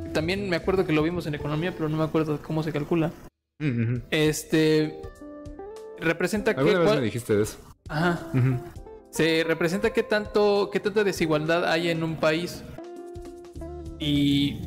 que 0.04 0.08
también 0.10 0.48
me 0.48 0.54
acuerdo 0.56 0.86
que 0.86 0.92
lo 0.92 1.02
vimos 1.02 1.26
en 1.26 1.34
economía, 1.34 1.72
pero 1.72 1.88
no 1.88 1.96
me 1.96 2.04
acuerdo 2.04 2.40
cómo 2.40 2.62
se 2.62 2.70
calcula. 2.72 3.10
Ujú. 3.60 4.02
Este 4.12 5.00
representa 5.98 6.54
que 6.54 6.60
Alguna 6.60 6.78
vez 6.80 6.86
cuál- 6.88 6.98
me 7.00 7.04
dijiste 7.06 7.40
eso. 7.42 7.56
Ajá. 7.88 8.20
Ujú. 8.34 8.60
Se 9.14 9.44
representa 9.46 9.92
qué 9.92 10.02
tanto 10.02 10.70
qué 10.72 10.80
tanta 10.80 11.04
desigualdad 11.04 11.70
hay 11.70 11.88
en 11.88 12.02
un 12.02 12.16
país. 12.16 12.64
Y 14.00 14.58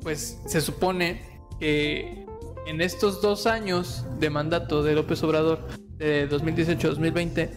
pues 0.00 0.40
se 0.46 0.62
supone 0.62 1.20
que 1.58 2.24
en 2.66 2.80
estos 2.80 3.20
dos 3.20 3.46
años 3.46 4.06
de 4.18 4.30
mandato 4.30 4.82
de 4.82 4.94
López 4.94 5.22
Obrador, 5.22 5.68
de 5.98 6.30
2018-2020, 6.30 7.50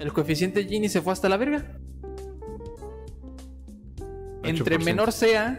el 0.00 0.12
coeficiente 0.12 0.66
Gini 0.66 0.90
se 0.90 1.00
fue 1.00 1.14
hasta 1.14 1.30
la 1.30 1.38
verga. 1.38 1.78
Entre 4.42 4.78
8%. 4.78 4.84
menor 4.84 5.12
sea, 5.12 5.58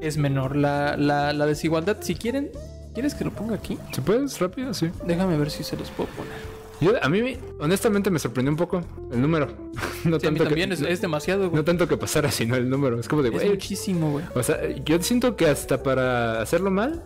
es 0.00 0.18
menor 0.18 0.54
la, 0.54 0.98
la, 0.98 1.32
la 1.32 1.46
desigualdad. 1.46 1.96
Si 2.02 2.14
quieren, 2.14 2.50
¿quieres 2.92 3.14
que 3.14 3.24
lo 3.24 3.30
ponga 3.30 3.54
aquí? 3.54 3.78
¿Se 3.92 4.02
puedes 4.02 4.38
rápido? 4.38 4.74
Sí. 4.74 4.90
Déjame 5.06 5.38
ver 5.38 5.50
si 5.50 5.64
se 5.64 5.78
los 5.78 5.90
puedo 5.90 6.10
poner. 6.10 6.51
Yo- 6.82 7.02
a 7.02 7.08
mí, 7.08 7.36
honestamente, 7.60 8.10
me 8.10 8.18
sorprendió 8.18 8.50
un 8.50 8.56
poco 8.56 8.82
el 9.12 9.20
número. 9.20 9.48
No 10.04 10.18
Sí, 10.18 10.26
a 10.26 10.30
mí 10.32 10.38
tanto 10.38 10.44
también 10.50 10.68
que, 10.70 10.74
es, 10.74 10.80
es 10.82 11.00
demasiado, 11.00 11.42
güey. 11.48 11.54
no 11.54 11.64
tanto 11.64 11.86
que 11.86 11.96
pasara, 11.96 12.30
sino 12.32 12.56
el 12.56 12.68
número. 12.68 12.98
Es 12.98 13.06
como 13.08 13.22
de, 13.22 13.28
es 13.28 13.34
güey. 13.34 13.48
muchísimo, 13.50 14.10
güey. 14.10 14.24
O 14.34 14.42
sea, 14.42 14.58
yo 14.84 15.00
siento 15.00 15.36
que 15.36 15.46
hasta 15.46 15.80
para 15.84 16.40
hacerlo 16.42 16.72
mal, 16.72 17.04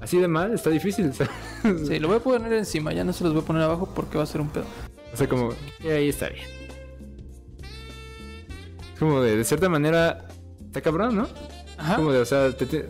así 0.00 0.16
de 0.18 0.28
mal, 0.28 0.54
está 0.54 0.70
difícil. 0.70 1.10
Sí, 1.88 1.98
lo 1.98 2.06
voy 2.06 2.18
a 2.18 2.20
poner 2.20 2.52
encima, 2.52 2.92
ya 2.92 3.02
no 3.02 3.12
se 3.12 3.24
los 3.24 3.32
voy 3.32 3.42
a 3.42 3.44
poner 3.44 3.62
abajo 3.62 3.92
porque 3.96 4.16
va 4.16 4.22
a 4.22 4.26
ser 4.28 4.40
un 4.40 4.48
pedo. 4.48 4.64
o 5.12 5.16
sea, 5.16 5.28
como, 5.28 5.50
"Eh, 5.82 5.90
ahí 5.92 6.08
está 6.08 6.28
bien. 6.28 6.44
Es 8.94 8.98
como 9.00 9.20
de, 9.22 9.36
de 9.36 9.44
cierta 9.44 9.68
manera, 9.68 10.28
está 10.66 10.80
cabrón, 10.80 11.16
¿no? 11.16 11.28
Ajá. 11.78 11.96
Como 11.96 12.12
de, 12.12 12.20
o 12.20 12.24
sea, 12.24 12.52
te- 12.56 12.66
te- 12.66 12.88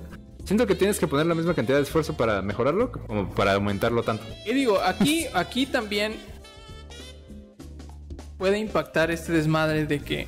siento 0.49 0.67
que 0.67 0.75
tienes 0.75 0.99
que 0.99 1.07
poner 1.07 1.27
la 1.27 1.35
misma 1.35 1.55
cantidad 1.55 1.77
de 1.77 1.85
esfuerzo 1.85 2.15
para 2.17 2.43
mejorarlo 2.43 2.91
como 2.91 3.31
para 3.35 3.53
aumentarlo 3.53 4.03
tanto. 4.03 4.25
Y 4.47 4.55
digo, 4.55 4.81
aquí, 4.81 5.27
aquí 5.35 5.67
también 5.67 6.15
puede 8.39 8.59
impactar 8.59 9.11
este 9.11 9.33
desmadre 9.33 9.87
de 9.87 10.01
que 10.01 10.27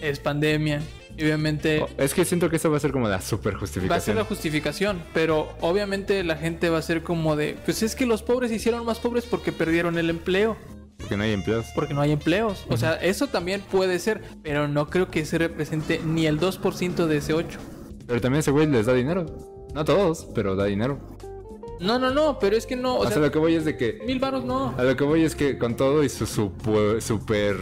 es 0.00 0.20
pandemia. 0.20 0.82
Y 1.16 1.24
obviamente 1.24 1.80
Oh, 1.82 1.88
Es 1.98 2.14
que 2.14 2.24
siento 2.24 2.48
que 2.48 2.56
eso 2.56 2.70
va 2.70 2.76
a 2.76 2.80
ser 2.80 2.92
como 2.92 3.08
la 3.08 3.20
super 3.20 3.54
va 3.54 3.56
a 3.56 3.60
ser 3.60 3.60
justificación. 3.60 4.16
la 4.16 4.24
justificación, 4.24 5.02
pero 5.14 5.48
obviamente 5.60 6.22
la 6.22 6.36
gente 6.36 6.68
va 6.70 6.78
a 6.78 6.82
ser 6.82 7.02
como 7.02 7.34
de, 7.34 7.56
pues 7.64 7.82
es 7.82 7.96
que 7.96 8.06
los 8.06 8.22
pobres 8.22 8.50
se 8.50 8.56
hicieron 8.56 8.84
más 8.84 9.00
pobres 9.00 9.24
porque 9.24 9.50
perdieron 9.50 9.98
el 9.98 10.10
empleo, 10.10 10.56
Porque 10.98 11.16
no 11.16 11.24
hay 11.24 11.32
empleos. 11.32 11.66
porque 11.74 11.92
no 11.94 12.02
hay 12.02 12.12
empleos. 12.12 12.64
O 12.68 12.76
sea, 12.76 12.94
eso 12.94 13.26
también 13.26 13.62
puede 13.62 13.98
ser, 13.98 14.20
pero 14.44 14.68
no 14.68 14.90
creo 14.90 15.10
que 15.10 15.24
se 15.24 15.38
represente 15.38 16.00
ni 16.04 16.26
el 16.26 16.38
2% 16.38 17.06
de 17.06 17.16
ese 17.16 17.32
8. 17.32 17.58
Pero 18.08 18.20
también 18.20 18.40
ese 18.40 18.50
güey 18.50 18.66
les 18.66 18.86
da 18.86 18.94
dinero. 18.94 19.24
No 19.74 19.82
a 19.82 19.84
todos, 19.84 20.26
pero 20.34 20.56
da 20.56 20.64
dinero. 20.64 20.98
No, 21.78 21.98
no, 22.00 22.10
no, 22.10 22.38
pero 22.40 22.56
es 22.56 22.66
que 22.66 22.74
no, 22.74 22.96
o 22.96 23.00
O 23.00 23.02
sea, 23.02 23.12
sea, 23.12 23.20
lo 23.22 23.30
que 23.30 23.38
voy 23.38 23.54
es 23.54 23.64
de 23.64 23.76
que 23.76 24.00
mil 24.04 24.18
varos 24.18 24.44
no. 24.44 24.74
A 24.76 24.82
lo 24.82 24.96
que 24.96 25.04
voy 25.04 25.22
es 25.22 25.36
que 25.36 25.58
con 25.58 25.76
todo 25.76 26.02
y 26.02 26.08
sus 26.08 26.28
super, 26.28 27.00
super 27.00 27.54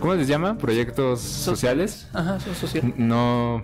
¿cómo 0.00 0.14
les 0.14 0.28
llama? 0.28 0.58
Proyectos 0.58 1.20
sociales, 1.20 2.08
Ajá, 2.12 2.38
son 2.40 2.54
social. 2.54 2.84
n- 2.84 2.94
no 2.98 3.62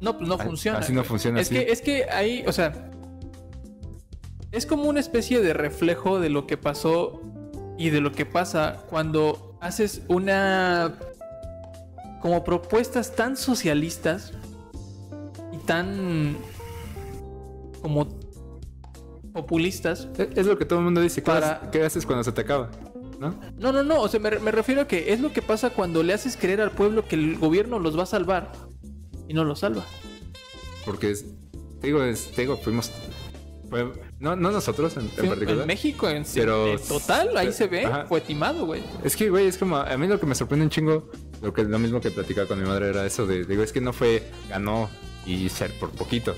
No, 0.00 0.16
pues 0.16 0.26
no 0.28 0.36
A- 0.36 0.38
funciona. 0.38 0.78
así 0.78 0.94
no 0.94 1.04
funciona 1.04 1.40
Es 1.40 1.48
así. 1.48 1.56
que, 1.56 1.70
es 1.72 1.82
que 1.82 2.04
ahí, 2.10 2.44
o 2.46 2.52
sea, 2.52 2.72
es 4.52 4.64
como 4.64 4.84
una 4.84 5.00
especie 5.00 5.40
de 5.40 5.52
reflejo 5.52 6.18
de 6.20 6.30
lo 6.30 6.46
que 6.46 6.56
pasó 6.56 7.20
y 7.76 7.90
de 7.90 8.00
lo 8.00 8.12
que 8.12 8.24
pasa 8.24 8.78
cuando 8.88 9.58
haces 9.60 10.00
una. 10.08 10.94
como 12.22 12.42
propuestas 12.44 13.14
tan 13.16 13.36
socialistas 13.36 14.32
tan 15.66 16.36
como 17.80 18.08
populistas. 19.32 20.08
Es, 20.36 20.46
lo 20.46 20.58
que 20.58 20.64
todo 20.64 20.78
el 20.80 20.84
mundo 20.84 21.00
dice. 21.00 21.22
¿Qué, 21.22 21.26
Para- 21.30 21.60
haces- 21.62 21.70
qué 21.70 21.82
haces 21.82 22.06
cuando 22.06 22.24
se 22.24 22.32
te 22.32 22.40
acaba? 22.42 22.70
¿No? 23.18 23.38
No, 23.56 23.72
no, 23.72 23.82
no, 23.82 24.00
o 24.00 24.08
sea, 24.08 24.18
me, 24.20 24.36
me 24.40 24.50
refiero 24.50 24.82
a 24.82 24.88
que 24.88 25.12
es 25.12 25.20
lo 25.20 25.32
que 25.32 25.42
pasa 25.42 25.70
cuando 25.70 26.02
le 26.02 26.12
haces 26.12 26.36
creer 26.36 26.60
al 26.60 26.72
pueblo 26.72 27.06
que 27.06 27.14
el 27.16 27.38
gobierno 27.38 27.78
los 27.78 27.96
va 27.96 28.02
a 28.02 28.06
salvar 28.06 28.52
y 29.28 29.34
no 29.34 29.44
los 29.44 29.60
salva. 29.60 29.84
Porque, 30.84 31.10
es- 31.12 31.24
te 31.80 31.86
digo, 31.86 32.02
es- 32.02 32.32
te 32.32 32.42
digo, 32.42 32.56
fuimos... 32.56 32.90
fue- 33.70 33.92
no, 34.18 34.34
no 34.36 34.50
nosotros 34.50 34.96
en, 34.96 35.02
en 35.16 35.28
particular. 35.28 35.60
En 35.62 35.66
México, 35.66 36.08
en, 36.08 36.24
Pero- 36.34 36.76
total, 36.80 37.36
ahí 37.36 37.52
se 37.52 37.68
ve, 37.68 37.86
Ajá. 37.86 38.06
fue 38.06 38.20
timado, 38.20 38.66
güey. 38.66 38.82
Es 39.04 39.16
que, 39.16 39.30
güey, 39.30 39.46
es 39.46 39.56
como, 39.56 39.76
a 39.76 39.96
mí 39.96 40.06
lo 40.08 40.18
que 40.18 40.26
me 40.26 40.34
sorprende 40.34 40.64
un 40.64 40.70
chingo, 40.70 41.08
lo 41.40 41.52
que 41.52 41.62
lo 41.64 41.78
mismo 41.78 42.00
que 42.00 42.10
platicaba 42.10 42.48
con 42.48 42.60
mi 42.60 42.66
madre 42.68 42.88
era 42.88 43.06
eso 43.06 43.24
de, 43.26 43.44
digo, 43.44 43.62
es 43.62 43.72
que 43.72 43.80
no 43.80 43.92
fue, 43.92 44.28
ganó 44.48 44.90
y 45.26 45.48
ser 45.48 45.72
por 45.78 45.90
poquito, 45.90 46.34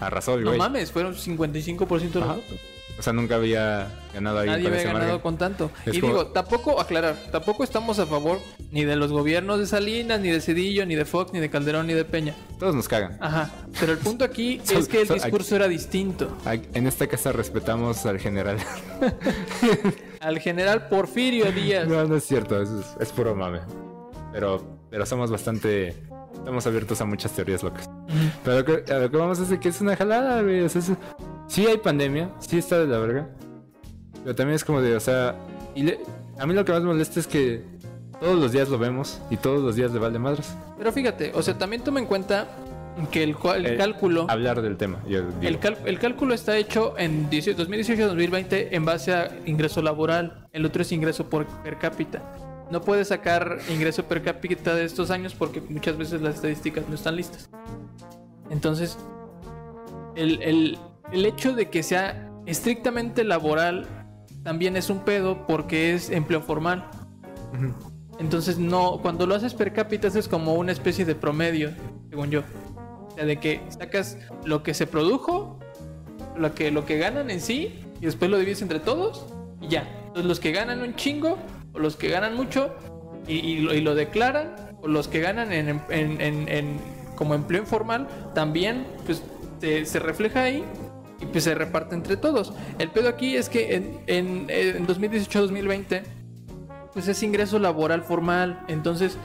arrasó 0.00 0.34
el 0.34 0.42
No 0.44 0.50
güey. 0.50 0.58
mames, 0.58 0.92
fueron 0.92 1.14
55% 1.14 2.12
de 2.12 2.20
los 2.20 2.28
Ajá. 2.28 2.34
votos. 2.34 2.58
O 2.98 3.02
sea, 3.02 3.12
nunca 3.12 3.36
había 3.36 3.92
ganado 4.12 4.40
ahí 4.40 4.48
Nadie 4.48 4.64
con 4.64 4.72
había 4.72 4.78
ese 4.80 4.86
ganado 4.88 5.04
margen. 5.04 5.20
con 5.22 5.38
tanto. 5.38 5.70
Es 5.86 5.94
y 5.94 6.00
como- 6.00 6.14
digo, 6.14 6.26
tampoco, 6.32 6.80
aclarar, 6.80 7.14
tampoco 7.30 7.62
estamos 7.62 8.00
a 8.00 8.06
favor 8.06 8.40
ni 8.72 8.84
de 8.84 8.96
los 8.96 9.12
gobiernos 9.12 9.60
de 9.60 9.66
Salinas, 9.68 10.18
ni 10.20 10.30
de 10.30 10.40
Cedillo, 10.40 10.84
ni 10.84 10.96
de 10.96 11.04
Fox, 11.04 11.32
ni 11.32 11.38
de 11.38 11.48
Calderón, 11.48 11.86
ni 11.86 11.92
de 11.94 12.04
Peña. 12.04 12.34
Todos 12.58 12.74
nos 12.74 12.88
cagan. 12.88 13.16
Ajá. 13.20 13.52
Pero 13.78 13.92
el 13.92 13.98
punto 13.98 14.24
aquí 14.24 14.60
es 14.74 14.88
que 14.88 15.02
el 15.02 15.08
discurso 15.08 15.54
era 15.54 15.68
distinto. 15.68 16.36
En 16.74 16.88
esta 16.88 17.06
casa 17.06 17.30
respetamos 17.30 18.04
al 18.04 18.18
general. 18.18 18.56
Al 20.20 20.40
general 20.40 20.88
Porfirio 20.88 21.52
Díaz. 21.52 21.86
no, 21.86 22.04
no 22.04 22.16
es 22.16 22.24
cierto, 22.24 22.60
es, 22.60 22.68
es 22.98 23.12
puro 23.12 23.36
mame. 23.36 23.60
Pero, 24.32 24.80
pero 24.90 25.06
somos 25.06 25.30
bastante, 25.30 25.94
estamos 26.34 26.66
abiertos 26.66 27.00
a 27.00 27.04
muchas 27.04 27.32
teorías 27.32 27.62
locas. 27.62 27.88
Pero 28.44 28.64
que- 28.64 28.92
a 28.92 28.98
lo 28.98 29.10
que 29.10 29.16
vamos 29.16 29.38
es 29.38 29.48
de 29.50 29.58
que 29.60 29.68
es 29.68 29.80
una 29.80 29.96
jalada, 29.96 30.42
güey. 30.42 30.60
O 30.62 30.68
sea, 30.68 30.80
es- 30.80 30.92
sí 31.48 31.66
hay 31.66 31.78
pandemia, 31.78 32.30
sí 32.40 32.58
está 32.58 32.78
de 32.78 32.86
la 32.86 32.98
verga. 32.98 33.28
Pero 34.22 34.34
también 34.34 34.56
es 34.56 34.64
como 34.64 34.80
de, 34.80 34.96
o 34.96 35.00
sea, 35.00 35.34
y 35.74 35.82
le- 35.82 36.00
a 36.38 36.46
mí 36.46 36.54
lo 36.54 36.64
que 36.64 36.72
más 36.72 36.82
molesta 36.82 37.20
es 37.20 37.26
que 37.26 37.62
todos 38.20 38.38
los 38.38 38.52
días 38.52 38.68
lo 38.68 38.78
vemos 38.78 39.20
y 39.30 39.36
todos 39.36 39.62
los 39.62 39.76
días 39.76 39.92
le 39.92 39.98
vale 39.98 40.18
madres. 40.18 40.54
Pero 40.76 40.92
fíjate, 40.92 41.32
o 41.34 41.42
sea, 41.42 41.56
también 41.56 41.82
toma 41.82 42.00
en 42.00 42.06
cuenta 42.06 42.46
que 43.12 43.22
el, 43.22 43.36
el 43.56 43.66
Eh, 43.66 43.76
cálculo... 43.76 44.26
Hablar 44.28 44.60
del 44.60 44.76
tema, 44.76 44.98
yo. 45.06 45.20
El, 45.40 45.60
cal- 45.60 45.78
el 45.84 45.98
cálculo 46.00 46.34
está 46.34 46.56
hecho 46.56 46.94
en 46.98 47.30
2018-2020 47.30 48.68
en 48.72 48.84
base 48.84 49.12
a 49.14 49.30
ingreso 49.46 49.82
laboral. 49.82 50.48
El 50.52 50.66
otro 50.66 50.82
es 50.82 50.90
ingreso 50.90 51.30
por 51.30 51.46
per 51.46 51.78
cápita. 51.78 52.22
No 52.70 52.82
puedes 52.82 53.08
sacar 53.08 53.58
ingreso 53.70 54.04
per 54.04 54.22
cápita 54.22 54.74
de 54.74 54.84
estos 54.84 55.10
años 55.10 55.34
porque 55.34 55.60
muchas 55.60 55.96
veces 55.96 56.20
las 56.20 56.34
estadísticas 56.36 56.88
no 56.88 56.94
están 56.94 57.16
listas. 57.16 57.48
Entonces, 58.50 58.98
el, 60.16 60.42
el- 60.42 60.78
el 61.12 61.24
hecho 61.24 61.54
de 61.54 61.70
que 61.70 61.82
sea 61.82 62.30
estrictamente 62.44 63.24
laboral 63.24 63.86
también 64.42 64.76
es 64.76 64.90
un 64.90 64.98
pedo 65.00 65.46
porque 65.46 65.94
es 65.94 66.10
empleo 66.10 66.42
formal. 66.42 66.90
Entonces 68.18 68.58
no, 68.58 68.98
cuando 69.00 69.26
lo 69.26 69.34
haces 69.34 69.54
per 69.54 69.72
cápita 69.72 70.08
es 70.08 70.28
como 70.28 70.54
una 70.54 70.72
especie 70.72 71.04
de 71.04 71.14
promedio, 71.14 71.70
según 72.10 72.30
yo. 72.30 72.40
O 72.40 73.10
sea, 73.14 73.24
de 73.24 73.38
que 73.38 73.62
sacas 73.70 74.18
lo 74.44 74.62
que 74.62 74.74
se 74.74 74.86
produjo, 74.86 75.58
lo 76.36 76.54
que, 76.54 76.70
lo 76.70 76.84
que 76.84 76.98
ganan 76.98 77.30
en 77.30 77.40
sí, 77.40 77.84
y 78.00 78.04
después 78.06 78.30
lo 78.30 78.36
divides 78.38 78.60
entre 78.62 78.80
todos, 78.80 79.24
y 79.62 79.68
ya. 79.68 79.88
Entonces 80.08 80.26
los 80.26 80.40
que 80.40 80.52
ganan 80.52 80.82
un 80.82 80.94
chingo, 80.94 81.38
o 81.72 81.78
los 81.78 81.96
que 81.96 82.08
ganan 82.08 82.34
mucho, 82.36 82.74
y, 83.26 83.58
lo, 83.58 83.74
y 83.74 83.80
lo 83.80 83.94
declaran, 83.94 84.54
o 84.82 84.88
los 84.88 85.08
que 85.08 85.20
ganan 85.20 85.52
en- 85.52 86.78
como 87.16 87.34
empleo 87.34 87.62
informal, 87.62 88.06
también 88.34 88.86
pues 89.04 89.22
se, 89.60 89.84
se 89.84 89.98
refleja 89.98 90.44
ahí 90.44 90.64
y 91.20 91.26
pues 91.26 91.42
se 91.44 91.54
reparte 91.54 91.96
entre 91.96 92.16
todos. 92.16 92.52
El 92.78 92.90
pedo 92.90 93.08
aquí 93.08 93.36
es 93.36 93.48
que 93.48 93.74
en, 93.74 93.98
en, 94.06 94.46
en 94.48 94.86
2018-2020 94.86 96.02
pues 96.92 97.08
es 97.08 97.22
ingreso 97.24 97.58
laboral 97.58 98.02
formal. 98.02 98.60
Entonces, 98.68 99.18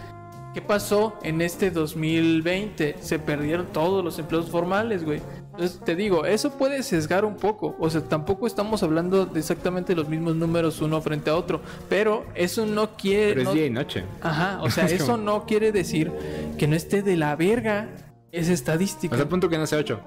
¿qué 0.55 0.61
pasó 0.61 1.17
en 1.23 1.41
este 1.41 1.69
2020? 1.69 2.95
Se 2.99 3.19
perdieron 3.19 3.67
todos 3.67 4.03
los 4.03 4.17
empleos 4.17 4.49
formales, 4.49 5.05
güey. 5.05 5.21
Entonces, 5.53 5.79
te 5.85 5.95
digo, 5.95 6.25
eso 6.25 6.51
puede 6.57 6.81
sesgar 6.81 7.25
un 7.25 7.35
poco. 7.35 7.75
O 7.79 7.87
sea, 7.89 8.01
tampoco 8.03 8.47
estamos 8.47 8.81
hablando 8.81 9.27
de 9.27 9.39
exactamente 9.39 9.95
los 9.95 10.09
mismos 10.09 10.35
números 10.35 10.81
uno 10.81 10.99
frente 10.99 11.29
a 11.29 11.35
otro. 11.35 11.61
Pero 11.89 12.25
eso 12.33 12.65
no 12.65 12.97
quiere... 12.97 13.29
Pero 13.29 13.41
es 13.41 13.45
no- 13.47 13.53
día 13.53 13.65
y 13.67 13.69
noche. 13.69 14.03
Ajá, 14.21 14.59
o 14.63 14.71
sea, 14.71 14.85
Es 14.87 14.93
eso 14.93 15.15
no 15.17 15.45
quiere 15.45 15.71
decir 15.71 16.11
que 16.57 16.67
no 16.67 16.75
esté 16.75 17.03
de 17.03 17.17
la 17.17 17.35
verga 17.35 17.89
esa 18.31 18.51
estadística. 18.51 19.13
O 19.13 19.17
sea, 19.17 19.29
punto 19.29 19.47
que 19.47 19.59
no 19.59 19.67
sea 19.67 19.77
8. 19.77 19.99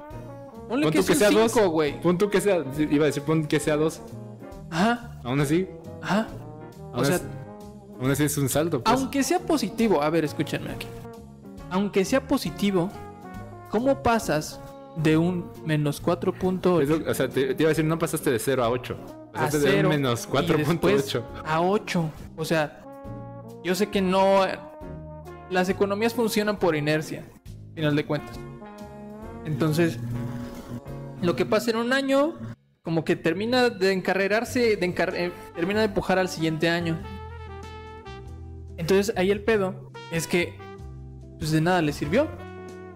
Ponle 0.69 0.83
pon 0.87 0.93
que, 0.93 1.03
sea 1.15 1.31
dos. 1.31 1.53
cinco, 1.53 1.69
güey. 1.71 2.01
Punto 2.01 2.29
que 2.29 2.41
sea, 2.41 2.65
iba 2.79 3.05
a 3.05 3.07
decir 3.07 3.23
punto 3.23 3.47
que 3.47 3.61
sea 3.61 3.77
2. 3.77 4.01
Ajá, 4.71 5.21
Aún 5.23 5.41
así, 5.41 5.69
ajá. 6.03 6.27
O 6.93 6.97
aún, 6.97 7.05
sea, 7.07 7.17
es- 7.17 7.23
aún 8.01 8.11
así 8.11 8.25
es 8.25 8.37
un 8.37 8.49
salto. 8.49 8.83
Pues. 8.83 8.99
Aunque 8.99 9.23
sea 9.23 9.39
positivo, 9.39 10.03
a 10.03 10.11
ver, 10.11 10.25
escúchenme 10.25 10.73
aquí. 10.73 10.89
Aunque 11.71 12.05
sea 12.05 12.27
positivo, 12.27 12.91
¿cómo 13.71 14.03
pasas 14.03 14.61
de 14.97 15.17
un 15.17 15.51
menos 15.65 16.01
4.8 16.03 16.81
Es 16.83 16.89
lo- 16.89 17.11
o 17.11 17.15
sea, 17.15 17.29
te, 17.29 17.55
te 17.55 17.63
iba 17.63 17.69
a 17.69 17.73
decir, 17.73 17.85
no 17.85 17.99
pasaste 17.99 18.31
de 18.31 18.39
0 18.39 18.65
a 18.65 18.71
8. 18.71 18.97
a 19.29 19.33
Pasaste 19.33 19.59
de 19.59 19.71
0 19.73 19.89
un 19.89 19.95
menos 19.97 20.29
y 20.33 20.47
después 20.47 21.13
4.8. 21.15 21.23
a 21.45 21.61
8? 21.61 22.11
O 22.37 22.45
sea, 22.45 22.83
yo 23.63 23.75
sé 23.75 23.89
que 23.89 24.01
no. 24.01 24.45
Las 25.51 25.69
economías 25.69 26.13
funcionan 26.15 26.59
por 26.59 26.75
inercia, 26.75 27.25
final 27.75 27.95
de 27.95 28.05
cuentas. 28.07 28.39
Entonces, 29.45 29.99
lo 31.23 31.37
que 31.37 31.47
pasa 31.47 31.71
en 31.71 31.77
un 31.77 31.93
año, 31.93 32.35
como 32.83 33.05
que 33.05 33.15
termina 33.17 33.69
de 33.71 33.93
encarrerarse, 33.93 34.77
de 34.77 34.87
encar- 34.95 35.15
eh, 35.15 35.31
termina 35.55 35.81
de 35.81 35.87
empujar 35.87 36.19
al 36.19 36.29
siguiente 36.29 36.69
año. 36.69 36.99
Entonces, 38.77 39.15
ahí 39.17 39.31
el 39.31 39.43
pedo 39.43 39.93
es 40.11 40.27
que, 40.27 40.57
pues 41.39 41.51
de 41.51 41.61
nada 41.61 41.81
le 41.83 41.93
sirvió. 41.93 42.29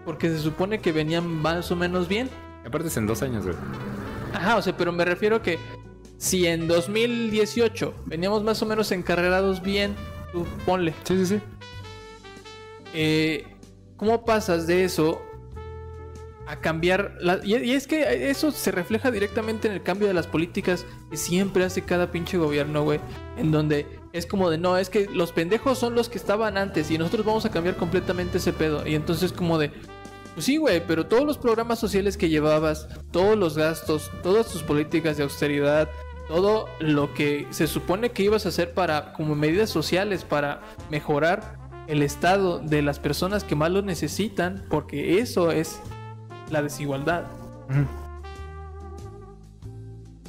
Porque 0.05 0.29
se 0.29 0.39
supone 0.39 0.79
que 0.81 0.91
venían 0.91 1.27
más 1.27 1.71
o 1.71 1.75
menos 1.75 2.07
bien. 2.07 2.29
Aparte 2.65 2.87
es 2.87 2.97
en 2.97 3.07
dos 3.07 3.21
años, 3.21 3.43
güey. 3.45 3.55
Ajá, 4.33 4.57
o 4.57 4.61
sea, 4.61 4.75
pero 4.77 4.91
me 4.91 5.03
refiero 5.05 5.41
que 5.41 5.59
si 6.17 6.47
en 6.47 6.67
2018 6.67 7.93
veníamos 8.05 8.43
más 8.43 8.61
o 8.61 8.65
menos 8.65 8.91
encarrerados 8.91 9.61
bien, 9.61 9.95
tú 10.31 10.45
ponle. 10.65 10.93
Sí, 11.03 11.17
sí, 11.17 11.25
sí. 11.25 11.39
eh, 12.93 13.45
¿Cómo 13.97 14.25
pasas 14.25 14.65
de 14.67 14.83
eso 14.83 15.21
a 16.47 16.59
cambiar? 16.59 17.15
la- 17.19 17.39
y, 17.43 17.55
y 17.55 17.71
es 17.73 17.85
que 17.87 18.29
eso 18.29 18.51
se 18.51 18.71
refleja 18.71 19.11
directamente 19.11 19.67
en 19.67 19.73
el 19.75 19.83
cambio 19.83 20.07
de 20.07 20.13
las 20.13 20.25
políticas 20.27 20.85
que 21.09 21.17
siempre 21.17 21.63
hace 21.63 21.83
cada 21.83 22.11
pinche 22.11 22.37
gobierno, 22.37 22.83
güey. 22.83 22.99
En 23.37 23.51
donde 23.51 23.85
es 24.13 24.25
como 24.25 24.49
de, 24.49 24.57
no, 24.57 24.77
es 24.77 24.89
que 24.89 25.07
los 25.07 25.31
pendejos 25.31 25.77
son 25.77 25.95
los 25.95 26.09
que 26.09 26.17
estaban 26.17 26.57
antes 26.57 26.91
y 26.91 26.97
nosotros 26.97 27.25
vamos 27.25 27.45
a 27.45 27.51
cambiar 27.51 27.77
completamente 27.77 28.37
ese 28.37 28.53
pedo. 28.53 28.85
Y 28.85 28.95
entonces 28.95 29.31
como 29.31 29.57
de, 29.57 29.71
pues 30.33 30.45
sí, 30.45 30.57
güey, 30.57 30.85
pero 30.85 31.05
todos 31.05 31.25
los 31.25 31.37
programas 31.37 31.79
sociales 31.79 32.17
que 32.17 32.29
llevabas, 32.29 32.87
todos 33.11 33.37
los 33.37 33.57
gastos, 33.57 34.11
todas 34.23 34.47
tus 34.51 34.63
políticas 34.63 35.17
de 35.17 35.23
austeridad, 35.23 35.89
todo 36.27 36.67
lo 36.79 37.13
que 37.13 37.47
se 37.49 37.67
supone 37.67 38.11
que 38.11 38.23
ibas 38.23 38.45
a 38.45 38.49
hacer 38.49 38.73
para, 38.73 39.13
como 39.13 39.35
medidas 39.35 39.69
sociales, 39.69 40.23
para 40.23 40.61
mejorar 40.89 41.59
el 41.87 42.01
estado 42.03 42.59
de 42.59 42.81
las 42.81 42.99
personas 42.99 43.43
que 43.43 43.55
más 43.55 43.71
lo 43.71 43.81
necesitan, 43.81 44.65
porque 44.69 45.19
eso 45.19 45.51
es 45.51 45.79
la 46.49 46.61
desigualdad. 46.61 47.25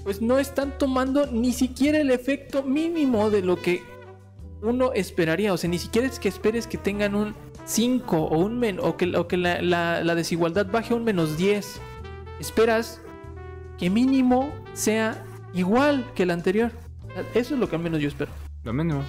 Pues 0.04 0.20
no 0.20 0.38
están 0.38 0.76
tomando 0.78 1.26
ni 1.26 1.52
siquiera 1.52 1.98
el 1.98 2.10
efecto 2.10 2.62
mínimo 2.62 3.30
de 3.30 3.42
lo 3.42 3.56
que 3.60 3.82
uno 4.62 4.92
esperaría. 4.94 5.52
O 5.52 5.56
sea, 5.56 5.70
ni 5.70 5.78
siquiera 5.78 6.06
es 6.08 6.18
que 6.18 6.28
esperes 6.28 6.66
que 6.66 6.78
tengan 6.78 7.14
un 7.14 7.34
5 7.64 8.16
o 8.16 8.38
un 8.38 8.58
men 8.58 8.78
o 8.80 8.96
que, 8.96 9.16
o 9.16 9.28
que 9.28 9.36
la, 9.36 9.62
la- 9.62 10.02
la 10.02 10.14
desigualdad 10.14 10.66
baje 10.66 10.92
a 10.92 10.96
un 10.96 11.04
menos 11.04 11.36
10. 11.36 11.80
Esperas 12.40 13.00
que 13.78 13.90
mínimo 13.90 14.52
sea 14.74 15.24
igual 15.54 16.04
que 16.14 16.24
el 16.24 16.30
anterior. 16.30 16.72
Eso 17.34 17.54
es 17.54 17.60
lo 17.60 17.68
que 17.68 17.76
al 17.76 17.82
menos 17.82 18.00
yo 18.00 18.08
espero. 18.08 18.32
Lo 18.64 18.72
mínimo. 18.72 19.02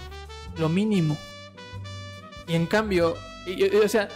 Lo 0.59 0.69
mínimo. 0.69 1.17
Y 2.47 2.53
en 2.55 2.65
cambio, 2.67 3.15
y- 3.47 3.63
y- 3.65 3.75
o 3.77 3.87
sea, 3.89 4.09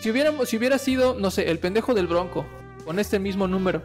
si 0.00 0.10
hubiéramos, 0.10 0.48
si 0.48 0.56
hubiera 0.56 0.78
sido, 0.78 1.14
no 1.18 1.30
sé, 1.30 1.50
el 1.50 1.58
pendejo 1.58 1.92
del 1.94 2.06
Bronco, 2.06 2.46
con 2.86 2.98
este 2.98 3.18
mismo 3.18 3.46
número, 3.48 3.82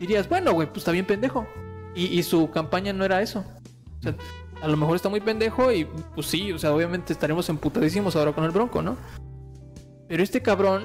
dirías, 0.00 0.28
bueno, 0.28 0.52
güey, 0.52 0.68
pues 0.68 0.78
está 0.78 0.92
bien 0.92 1.04
pendejo. 1.06 1.46
Y, 1.94 2.22
su 2.22 2.50
campaña 2.50 2.92
no 2.92 3.04
era 3.04 3.20
eso. 3.20 3.44
A 4.62 4.68
lo 4.68 4.76
mejor 4.76 4.96
está 4.96 5.08
muy 5.08 5.20
pendejo 5.20 5.72
y 5.72 5.84
pues 6.14 6.26
sí, 6.26 6.52
o 6.52 6.58
sea, 6.58 6.72
obviamente 6.72 7.12
estaremos 7.12 7.48
emputadísimos 7.48 8.16
ahora 8.16 8.32
con 8.32 8.44
el 8.44 8.50
Bronco, 8.50 8.80
¿no? 8.80 8.96
Pero 10.08 10.22
este 10.22 10.40
cabrón, 10.40 10.84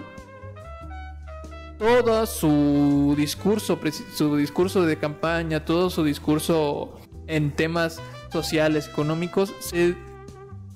todo 1.77 2.25
su 2.25 3.13
discurso, 3.17 3.79
su 4.13 4.35
discurso 4.35 4.83
de 4.83 4.97
campaña, 4.97 5.63
todo 5.63 5.89
su 5.89 6.03
discurso 6.03 6.99
en 7.27 7.51
temas 7.51 8.01
sociales, 8.31 8.87
económicos, 8.87 9.53
se 9.59 9.95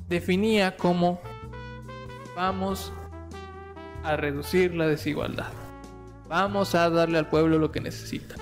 definía 0.08 0.78
como 0.78 1.20
vamos 2.36 2.94
a 4.04 4.16
reducir 4.16 4.76
la 4.76 4.88
desigualdad. 4.88 5.52
Vamos 6.28 6.76
a 6.76 6.90
darle 6.90 7.18
al 7.18 7.30
pueblo 7.30 7.58
lo 7.58 7.72
que 7.72 7.82
necesita. 7.82 8.36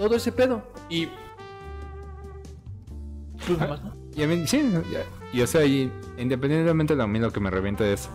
Todo 0.00 0.16
ese 0.16 0.32
pedo. 0.32 0.62
Y. 0.88 1.08
Pues 3.46 3.58
¿no? 3.58 3.94
Y 4.16 4.22
a 4.22 4.26
mí, 4.26 4.46
sí, 4.46 4.72
ya- 4.90 5.04
y 5.32 5.42
o 5.42 5.46
sea, 5.46 5.64
y 5.64 5.90
independientemente 6.18 6.96
de 6.96 7.02
a 7.02 7.06
mí 7.06 7.18
lo 7.18 7.30
que 7.32 7.40
me 7.40 7.50
revienta 7.50 7.86
es 7.86 8.08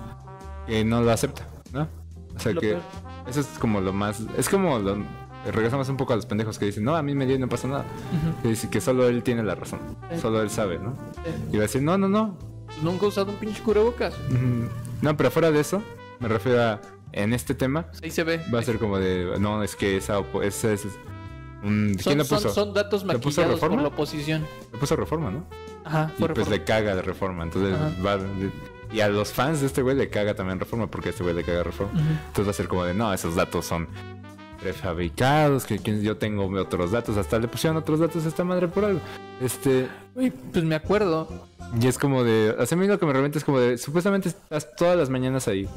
que 0.68 0.84
no 0.84 1.02
lo 1.02 1.12
acepta, 1.12 1.48
¿no? 1.74 1.88
O 2.36 2.40
sea 2.40 2.54
Lo 2.54 2.62
que 2.62 2.70
peor. 2.72 2.82
eso 3.28 3.40
es 3.40 3.48
como 3.60 3.80
lo 3.82 3.94
más, 3.94 4.22
es 4.38 4.50
como 4.50 4.78
lo, 4.80 4.98
regresamos 5.46 5.88
un 5.90 5.98
poco 5.98 6.14
a 6.14 6.16
los 6.18 6.26
pendejos 6.26 6.60
que 6.60 6.66
dicen, 6.66 6.84
no, 6.84 6.96
a 6.96 7.02
mí 7.04 7.16
me 7.16 7.26
dio 7.26 7.36
y 7.36 7.40
no 7.40 7.48
pasa 7.48 7.68
nada. 7.68 7.86
Ujú. 8.12 8.42
Que 8.42 8.48
dice 8.50 8.70
que 8.70 8.82
solo 8.82 9.08
él 9.08 9.24
tiene 9.24 9.44
la 9.44 9.56
razón, 9.56 9.80
solo 10.22 10.42
él 10.42 10.50
sabe, 10.50 10.80
¿no? 10.80 10.96
Y 11.52 11.58
va 11.58 11.60
a 11.60 11.68
decir, 11.68 11.82
no, 11.82 11.98
no, 11.98 12.08
no. 12.10 12.38
Nunca 12.84 13.06
he 13.06 13.08
usado 13.10 13.32
un 13.32 13.38
pinche 13.38 13.62
cubrebocas. 13.64 14.14
No, 15.02 15.16
pero 15.16 15.32
fuera 15.32 15.50
de 15.52 15.60
eso, 15.62 15.82
me 16.20 16.28
refiero 16.28 16.62
a, 16.62 16.82
en 17.14 17.34
este 17.34 17.56
tema, 17.56 17.84
Pues 17.88 18.02
Ahí 18.04 18.12
se 18.12 18.24
ve. 18.26 18.42
va 18.54 18.60
a 18.60 18.64
ser 18.64 18.80
como 18.80 18.98
de, 19.00 19.38
no, 19.40 19.64
es 19.64 19.76
que 19.76 19.96
esa, 19.98 20.20
esa 20.44 20.74
es... 20.74 20.86
un- 21.66 21.96
¿Quién 21.96 22.00
Son, 22.04 22.18
lo 22.20 22.24
puso? 22.26 22.40
son, 22.42 22.54
son 22.54 22.74
datos 22.74 23.04
¿Le 23.06 23.20
puso 23.20 23.42
maquillados 23.42 23.60
por 23.60 23.82
la 23.82 23.88
oposición. 23.88 24.46
Le 24.72 24.78
puso 24.78 24.96
reforma, 24.96 25.32
¿no? 25.32 25.46
Ajá, 25.84 26.12
Y 26.18 26.24
pues 26.24 26.48
le 26.50 26.64
caga 26.64 26.96
de 26.96 27.02
reforma. 27.02 27.44
Entonces 27.44 27.74
Ajá. 27.76 27.92
va. 28.06 28.20
Y 28.94 29.02
a 29.02 29.10
los 29.10 29.34
fans 29.34 29.60
de 29.62 29.68
este 29.68 29.82
güey 29.82 29.96
le 29.96 30.10
caga 30.10 30.36
también 30.36 30.60
reforma 30.60 30.88
porque 30.88 31.10
a 31.10 31.12
este 31.12 31.24
güey 31.24 31.36
le 31.36 31.44
caga 31.44 31.64
reforma. 31.64 32.00
Entonces 32.00 32.48
va 32.48 32.52
a 32.52 32.54
ser 32.54 32.68
como 32.68 32.84
de 32.86 32.94
no, 32.94 33.14
esos 33.14 33.36
datos 33.36 33.66
son 33.66 33.88
prefabricados, 34.62 35.66
que, 35.66 35.80
que 35.80 36.02
yo 36.02 36.18
tengo 36.18 36.46
otros 36.60 36.92
datos, 36.92 37.18
hasta 37.18 37.38
le 37.40 37.48
pusieron 37.48 37.78
otros 37.78 38.00
datos 38.00 38.26
a 38.26 38.28
esta 38.28 38.44
madre 38.44 38.68
por 38.68 38.86
algo. 38.86 39.00
Este. 39.42 39.88
Uy, 40.16 40.32
pues 40.32 40.64
me 40.64 40.76
acuerdo. 40.76 41.28
Y 41.80 41.88
es 41.88 41.98
como 41.98 42.24
de. 42.24 42.56
A 42.58 42.76
mí 42.76 42.88
lo 42.88 42.98
que 43.00 43.06
me 43.06 43.14
revienta 43.14 43.38
es 43.38 43.44
como 43.44 43.60
de. 43.60 43.78
Supuestamente 43.78 44.30
estás 44.30 44.76
todas 44.76 44.98
las 44.98 45.10
mañanas 45.10 45.48
ahí 45.48 45.68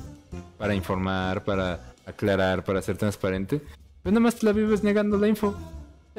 para 0.59 0.75
informar, 0.75 1.45
para 1.45 1.93
aclarar, 2.07 2.65
para 2.65 2.81
ser 2.83 2.97
transparente. 2.97 3.61
Pero 4.03 4.13
nada 4.13 4.21
más 4.21 4.37
te 4.37 4.47
la 4.47 4.53
vives 4.53 4.83
negando 4.85 5.19
la 5.19 5.29
info. 5.29 5.55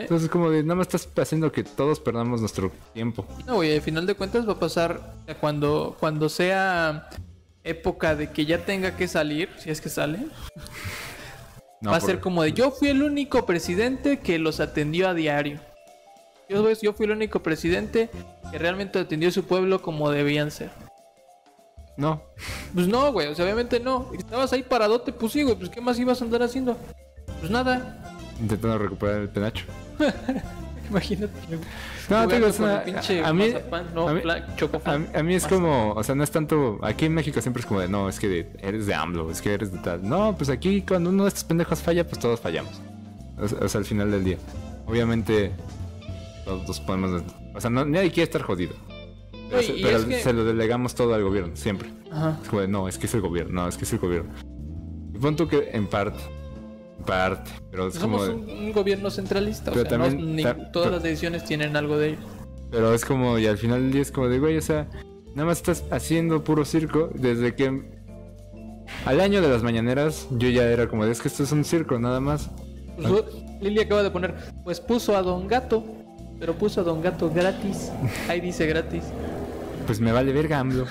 Entonces, 0.01 0.29
como 0.29 0.49
de 0.49 0.63
nada 0.63 0.75
más 0.75 0.87
estás 0.87 1.07
haciendo 1.17 1.51
que 1.51 1.63
todos 1.63 1.99
perdamos 1.99 2.39
nuestro 2.41 2.71
tiempo. 2.93 3.25
No, 3.45 3.55
güey, 3.55 3.75
al 3.75 3.81
final 3.81 4.05
de 4.05 4.15
cuentas 4.15 4.47
va 4.47 4.53
a 4.53 4.59
pasar 4.59 5.13
cuando, 5.39 5.95
cuando 5.99 6.29
sea 6.29 7.09
época 7.63 8.15
de 8.15 8.31
que 8.31 8.45
ya 8.45 8.65
tenga 8.65 8.95
que 8.95 9.07
salir, 9.07 9.49
si 9.57 9.69
es 9.69 9.81
que 9.81 9.89
sale, 9.89 10.19
No, 11.81 11.91
va 11.91 11.97
a 11.97 11.99
por- 12.01 12.09
ser 12.09 12.19
como 12.19 12.43
de 12.43 12.51
yo 12.53 12.71
fui 12.71 12.89
el 12.89 13.01
único 13.03 13.45
presidente 13.45 14.19
que 14.19 14.37
los 14.37 14.59
atendió 14.59 15.07
a 15.07 15.13
diario. 15.13 15.59
Yo, 16.49 16.63
ves, 16.63 16.81
yo 16.81 16.93
fui 16.93 17.05
el 17.05 17.11
único 17.11 17.41
presidente 17.43 18.09
que 18.51 18.57
realmente 18.57 18.99
atendió 18.99 19.29
a 19.29 19.31
su 19.31 19.43
pueblo 19.45 19.81
como 19.81 20.09
debían 20.09 20.51
ser. 20.51 20.71
No. 21.95 22.21
Pues 22.73 22.87
no, 22.87 23.11
güey, 23.13 23.27
o 23.27 23.35
sea, 23.35 23.45
obviamente 23.45 23.79
no. 23.79 24.11
Estabas 24.17 24.51
ahí 24.51 24.63
paradote, 24.63 25.13
pues 25.13 25.31
sí, 25.31 25.43
güey, 25.43 25.55
pues 25.55 25.69
¿qué 25.69 25.79
más 25.79 25.99
ibas 25.99 26.21
a 26.21 26.25
andar 26.25 26.41
haciendo? 26.43 26.75
Pues 27.39 27.51
nada. 27.51 28.21
Intentando 28.41 28.77
recuperar 28.77 29.21
el 29.21 29.29
penacho. 29.29 29.65
Imagínate. 30.89 31.31
No, 32.09 32.25
digo, 32.27 32.47
es 32.47 32.59
una- 32.59 32.83
pinche 32.83 33.23
a 33.23 33.31
mí- 33.31 33.49
mazapán, 33.49 33.85
no, 33.93 34.07
a 34.09 34.13
mí-. 34.13 34.21
A, 34.25 35.19
a 35.19 35.31
es 35.31 35.45
como, 35.45 35.91
o 35.93 36.03
sea, 36.03 36.15
no 36.15 36.23
es 36.23 36.31
tanto, 36.31 36.79
aquí 36.81 37.05
en 37.05 37.13
México 37.13 37.39
siempre 37.41 37.61
es 37.61 37.67
como 37.67 37.79
de, 37.79 37.87
no, 37.87 38.09
es 38.09 38.19
que 38.19 38.27
de- 38.27 38.49
eres 38.61 38.87
de 38.87 38.95
AMLO, 38.95 39.29
es 39.29 39.41
que 39.41 39.53
eres 39.53 39.71
de 39.71 39.77
tal. 39.79 40.07
No, 40.07 40.35
pues 40.35 40.49
aquí 40.49 40.81
cuando 40.81 41.11
uno 41.11 41.23
de 41.23 41.29
estos 41.29 41.43
pendejos 41.43 41.79
falla, 41.81 42.03
pues 42.07 42.19
todos 42.19 42.39
fallamos. 42.39 42.81
O 43.37 43.47
sea, 43.47 43.59
o 43.61 43.69
sea, 43.69 43.79
al 43.79 43.85
final 43.85 44.09
del 44.09 44.23
día. 44.23 44.37
Obviamente, 44.87 45.51
todos 46.45 46.79
podemos, 46.79 47.21
o 47.53 47.61
sea, 47.61 47.69
no, 47.69 47.85
nadie 47.85 48.09
quiere 48.09 48.23
estar 48.23 48.41
jodido. 48.41 48.73
Pero, 49.51 49.61
se, 49.61 49.73
pero 49.81 49.97
es 49.97 50.05
que- 50.05 50.19
se 50.23 50.33
lo 50.33 50.43
delegamos 50.43 50.95
todo 50.95 51.13
al 51.13 51.23
gobierno, 51.23 51.55
siempre. 51.55 51.89
Ajá. 52.11 52.39
Es 52.41 52.49
como 52.49 52.61
de, 52.61 52.67
no, 52.67 52.87
es 52.87 52.97
que 52.97 53.05
es 53.05 53.13
el 53.13 53.21
gobierno, 53.21 53.61
no, 53.63 53.67
es 53.67 53.77
que 53.77 53.85
es 53.85 53.93
el 53.93 53.99
gobierno. 53.99 54.31
Y 55.13 55.19
pon 55.19 55.35
tú 55.35 55.47
que 55.47 55.69
en 55.71 55.85
parte, 55.87 56.19
parte, 57.09 57.51
pero 57.71 57.87
es 57.87 57.99
como 57.99 58.19
Somos 58.19 58.27
de- 58.47 58.53
un, 58.53 58.63
un 58.65 58.71
gobierno 58.71 59.09
centralista, 59.09 59.71
o 59.71 59.73
Pero 59.73 59.89
sea, 59.89 59.97
no- 59.97 60.05
también- 60.05 60.35
ni- 60.35 60.43
ta- 60.43 60.71
todas 60.71 60.91
las 60.91 61.03
decisiones 61.03 61.43
tienen 61.45 61.75
algo 61.75 61.97
de 61.97 62.09
ello. 62.09 62.19
Pero 62.71 62.93
es 62.93 63.03
como, 63.05 63.37
y 63.39 63.47
al 63.47 63.57
final 63.57 63.81
del 63.81 63.91
día 63.91 64.01
es 64.01 64.11
como 64.11 64.27
de, 64.27 64.39
güey, 64.39 64.57
o 64.57 64.61
sea, 64.61 64.87
nada 65.35 65.45
más 65.47 65.57
estás 65.57 65.83
haciendo 65.91 66.43
puro 66.43 66.65
circo 66.65 67.09
desde 67.13 67.55
que 67.55 67.99
al 69.05 69.19
año 69.21 69.41
de 69.41 69.49
las 69.49 69.63
mañaneras 69.63 70.27
yo 70.31 70.49
ya 70.49 70.63
era 70.63 70.87
como 70.87 71.05
de, 71.05 71.11
es 71.11 71.21
que 71.21 71.27
esto 71.27 71.43
es 71.43 71.51
un 71.51 71.63
circo, 71.65 71.97
nada 71.99 72.19
más. 72.19 72.49
Pues, 73.01 73.23
Lili 73.61 73.79
acaba 73.79 74.03
de 74.03 74.11
poner, 74.11 74.35
pues 74.63 74.79
puso 74.79 75.15
a 75.15 75.21
Don 75.21 75.47
Gato, 75.47 75.83
pero 76.39 76.53
puso 76.53 76.81
a 76.81 76.83
Don 76.83 77.01
Gato 77.01 77.29
gratis. 77.29 77.91
Ahí 78.29 78.39
dice 78.41 78.65
gratis. 78.67 79.03
Pues 79.85 79.99
me 79.99 80.11
vale 80.11 80.31
verga, 80.33 80.59
AMLO. 80.59 80.85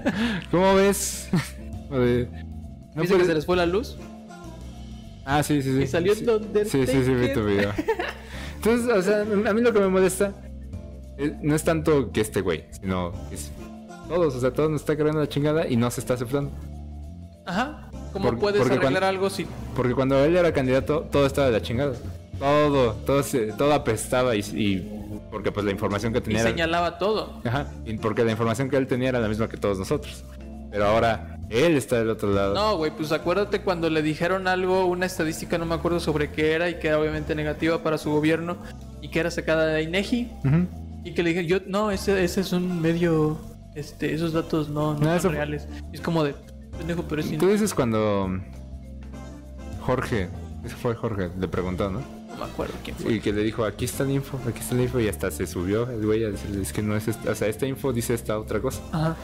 ¿Cómo 0.50 0.74
ves? 0.74 1.28
Como 1.88 2.00
de, 2.00 2.28
no 2.94 3.02
Dice 3.02 3.16
que 3.16 3.24
se 3.24 3.34
les 3.34 3.44
fue 3.46 3.56
la 3.56 3.66
luz 3.66 3.96
Ah, 5.24 5.42
sí, 5.42 5.62
sí, 5.62 5.74
sí. 5.76 5.82
y 5.82 5.86
salió 5.86 6.14
sí. 6.14 6.24
donde 6.24 6.64
Sí, 6.64 6.86
sí, 6.86 7.02
sí, 7.04 7.14
vi 7.14 7.32
tu 7.32 7.44
video. 7.44 7.72
Entonces, 8.56 8.88
o 8.94 9.02
sea, 9.02 9.20
a 9.22 9.54
mí 9.54 9.60
lo 9.60 9.72
que 9.72 9.80
me 9.80 9.88
molesta 9.88 10.32
eh, 11.18 11.34
no 11.42 11.54
es 11.54 11.62
tanto 11.64 12.10
que 12.12 12.20
este 12.20 12.40
güey, 12.40 12.64
sino 12.80 13.12
que 13.28 13.34
es 13.36 13.50
todos, 14.08 14.34
o 14.34 14.40
sea, 14.40 14.52
todos 14.52 14.70
nos 14.70 14.80
está 14.82 14.96
cargando 14.96 15.20
la 15.20 15.28
chingada 15.28 15.66
y 15.66 15.76
no 15.76 15.90
se 15.90 16.00
está 16.00 16.14
aceptando. 16.14 16.50
Ajá. 17.46 17.88
¿Cómo 18.12 18.26
Por- 18.30 18.38
puedes 18.38 18.60
arreglar 18.60 18.80
cuando- 18.92 19.06
algo 19.06 19.30
si 19.30 19.46
Porque 19.74 19.94
cuando 19.94 20.22
él 20.24 20.36
era 20.36 20.52
candidato, 20.52 21.06
todo 21.10 21.26
estaba 21.26 21.46
de 21.48 21.52
la 21.54 21.62
chingada. 21.62 21.94
Todo, 22.38 22.92
todo, 23.06 23.22
se- 23.22 23.52
todo 23.52 23.72
apestaba 23.72 24.34
y, 24.36 24.40
y- 24.40 25.00
porque 25.30 25.50
pues 25.52 25.64
la 25.66 25.72
información 25.72 26.12
que 26.12 26.18
y 26.18 26.22
tenía 26.22 26.40
era, 26.42 26.50
señalaba 26.50 26.98
todo? 26.98 27.40
Ajá, 27.44 27.66
y 27.84 27.94
porque 27.96 28.24
la 28.24 28.30
información 28.32 28.68
que 28.70 28.76
él 28.76 28.86
tenía 28.86 29.08
era 29.10 29.20
la 29.20 29.28
misma 29.28 29.48
que 29.48 29.56
todos 29.56 29.78
nosotros. 29.78 30.24
Pero 30.74 30.86
ahora 30.86 31.38
él 31.50 31.76
está 31.76 31.98
del 32.00 32.10
otro 32.10 32.32
lado. 32.32 32.52
No, 32.52 32.76
güey, 32.76 32.90
pues 32.90 33.12
acuérdate 33.12 33.60
cuando 33.62 33.88
le 33.88 34.02
dijeron 34.02 34.48
algo, 34.48 34.86
una 34.86 35.06
estadística, 35.06 35.56
no 35.56 35.66
me 35.66 35.76
acuerdo 35.76 36.00
sobre 36.00 36.32
qué 36.32 36.50
era 36.52 36.68
y 36.68 36.80
que 36.80 36.88
era 36.88 36.98
obviamente 36.98 37.32
negativa 37.36 37.80
para 37.84 37.96
su 37.96 38.10
gobierno 38.10 38.56
y 39.00 39.08
que 39.08 39.20
era 39.20 39.30
sacada 39.30 39.66
de 39.66 39.82
INEGI 39.84 40.32
Ujú. 40.44 40.66
y 41.04 41.14
que 41.14 41.22
le 41.22 41.28
dije, 41.30 41.46
yo, 41.46 41.58
no, 41.68 41.92
ese, 41.92 42.24
ese 42.24 42.40
es 42.40 42.52
un 42.52 42.82
medio, 42.82 43.38
este, 43.76 44.12
esos 44.12 44.32
datos 44.32 44.68
no, 44.68 44.94
no, 44.94 44.98
No, 44.98 45.06
son 45.06 45.16
eso- 45.16 45.28
reales. 45.28 45.68
Es 45.92 46.00
como 46.00 46.24
de, 46.24 46.34
pendejo, 46.76 47.04
pero 47.08 47.22
es 47.22 47.38
Tú 47.38 47.46
dices 47.46 47.72
cuando 47.72 48.28
Jorge, 49.82 50.28
ese 50.64 50.74
fue 50.74 50.94
Jorge, 50.96 51.30
le 51.38 51.46
preguntó, 51.46 51.88
¿no? 51.90 52.00
No 52.00 52.36
me 52.36 52.44
acuerdo 52.46 52.74
quién 52.82 52.96
fue. 52.96 53.12
Y 53.12 53.20
que 53.20 53.32
le 53.32 53.42
dijo, 53.42 53.64
aquí 53.64 53.84
está 53.84 54.02
la 54.04 54.10
info, 54.12 54.40
aquí 54.48 54.58
está 54.58 54.74
la 54.74 54.82
info 54.82 54.98
y 54.98 55.06
hasta 55.08 55.30
se 55.30 55.46
subió 55.46 55.88
el 55.88 56.04
güey 56.04 56.24
a 56.24 56.30
decirle, 56.30 56.62
es 56.62 56.72
que 56.72 56.82
no 56.82 56.96
es 56.96 57.06
esta, 57.06 57.30
o 57.30 57.34
sea, 57.36 57.46
esta 57.48 57.66
info 57.66 57.92
dice 57.92 58.14
esta 58.14 58.38
otra 58.38 58.60
cosa. 58.60 58.80
Ajá. 58.92 59.16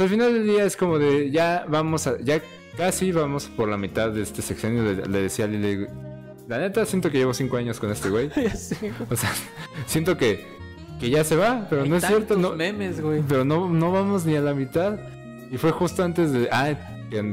Sea, 0.00 0.04
al 0.04 0.10
final 0.10 0.32
del 0.32 0.46
día 0.46 0.64
es 0.64 0.76
como 0.76 0.98
de, 0.98 1.30
ya 1.30 1.64
vamos 1.68 2.06
a, 2.06 2.18
ya 2.20 2.40
casi 2.76 3.12
vamos 3.12 3.50
por 3.54 3.68
la 3.68 3.76
mitad 3.76 4.10
de 4.10 4.22
este 4.22 4.40
sexenio, 4.40 4.82
le, 4.82 5.06
le 5.06 5.22
decía 5.22 5.44
a 5.44 5.48
Lili, 5.48 5.86
la 6.48 6.58
neta 6.58 6.86
siento 6.86 7.10
que 7.10 7.18
llevo 7.18 7.34
cinco 7.34 7.58
años 7.58 7.78
con 7.78 7.90
este 7.90 8.08
güey. 8.08 8.28
Güey. 8.34 8.92
O 9.10 9.16
sea, 9.16 9.30
siento 9.86 10.16
que, 10.16 10.46
que 10.98 11.10
ya 11.10 11.22
se 11.22 11.36
va, 11.36 11.66
pero 11.68 11.82
Hay 11.82 11.88
no 11.88 11.96
es 11.96 12.06
cierto, 12.06 12.36
no, 12.36 12.54
memes, 12.54 13.00
güey. 13.00 13.22
pero 13.28 13.44
no, 13.44 13.68
no 13.68 13.92
vamos 13.92 14.24
ni 14.24 14.36
a 14.36 14.40
la 14.40 14.54
mitad. 14.54 14.98
Y 15.50 15.58
fue 15.58 15.70
justo 15.70 16.02
antes 16.02 16.32
de, 16.32 16.48
ah, 16.50 16.74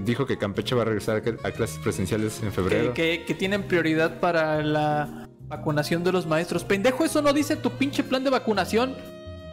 dijo 0.03 0.25
que 0.25 0.37
Campeche 0.37 0.75
va 0.75 0.81
a 0.81 0.85
regresar 0.85 1.23
a, 1.43 1.51
clases 1.51 1.79
presenciales 1.79 2.39
en 2.41 2.49
Que, 2.49 2.51
febrero. 2.51 2.93
que, 2.93 3.23
que 3.25 3.33
tienen 3.33 3.63
prioridad 3.63 4.19
para 4.19 4.61
la 4.61 5.29
vacunación 5.47 6.03
de 6.03 6.11
los 6.11 6.27
maestros. 6.27 6.63
Pendejo, 6.63 7.05
eso 7.05 7.21
no 7.21 7.31
dice 7.31 7.55
tu 7.55 7.71
pinche 7.71 8.03
plan 8.03 8.23
de 8.23 8.29
vacunación. 8.29 8.95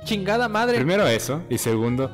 Chingada 0.05 0.49
madre. 0.49 0.77
Primero 0.77 1.07
eso, 1.07 1.43
y 1.49 1.57
segundo, 1.59 2.11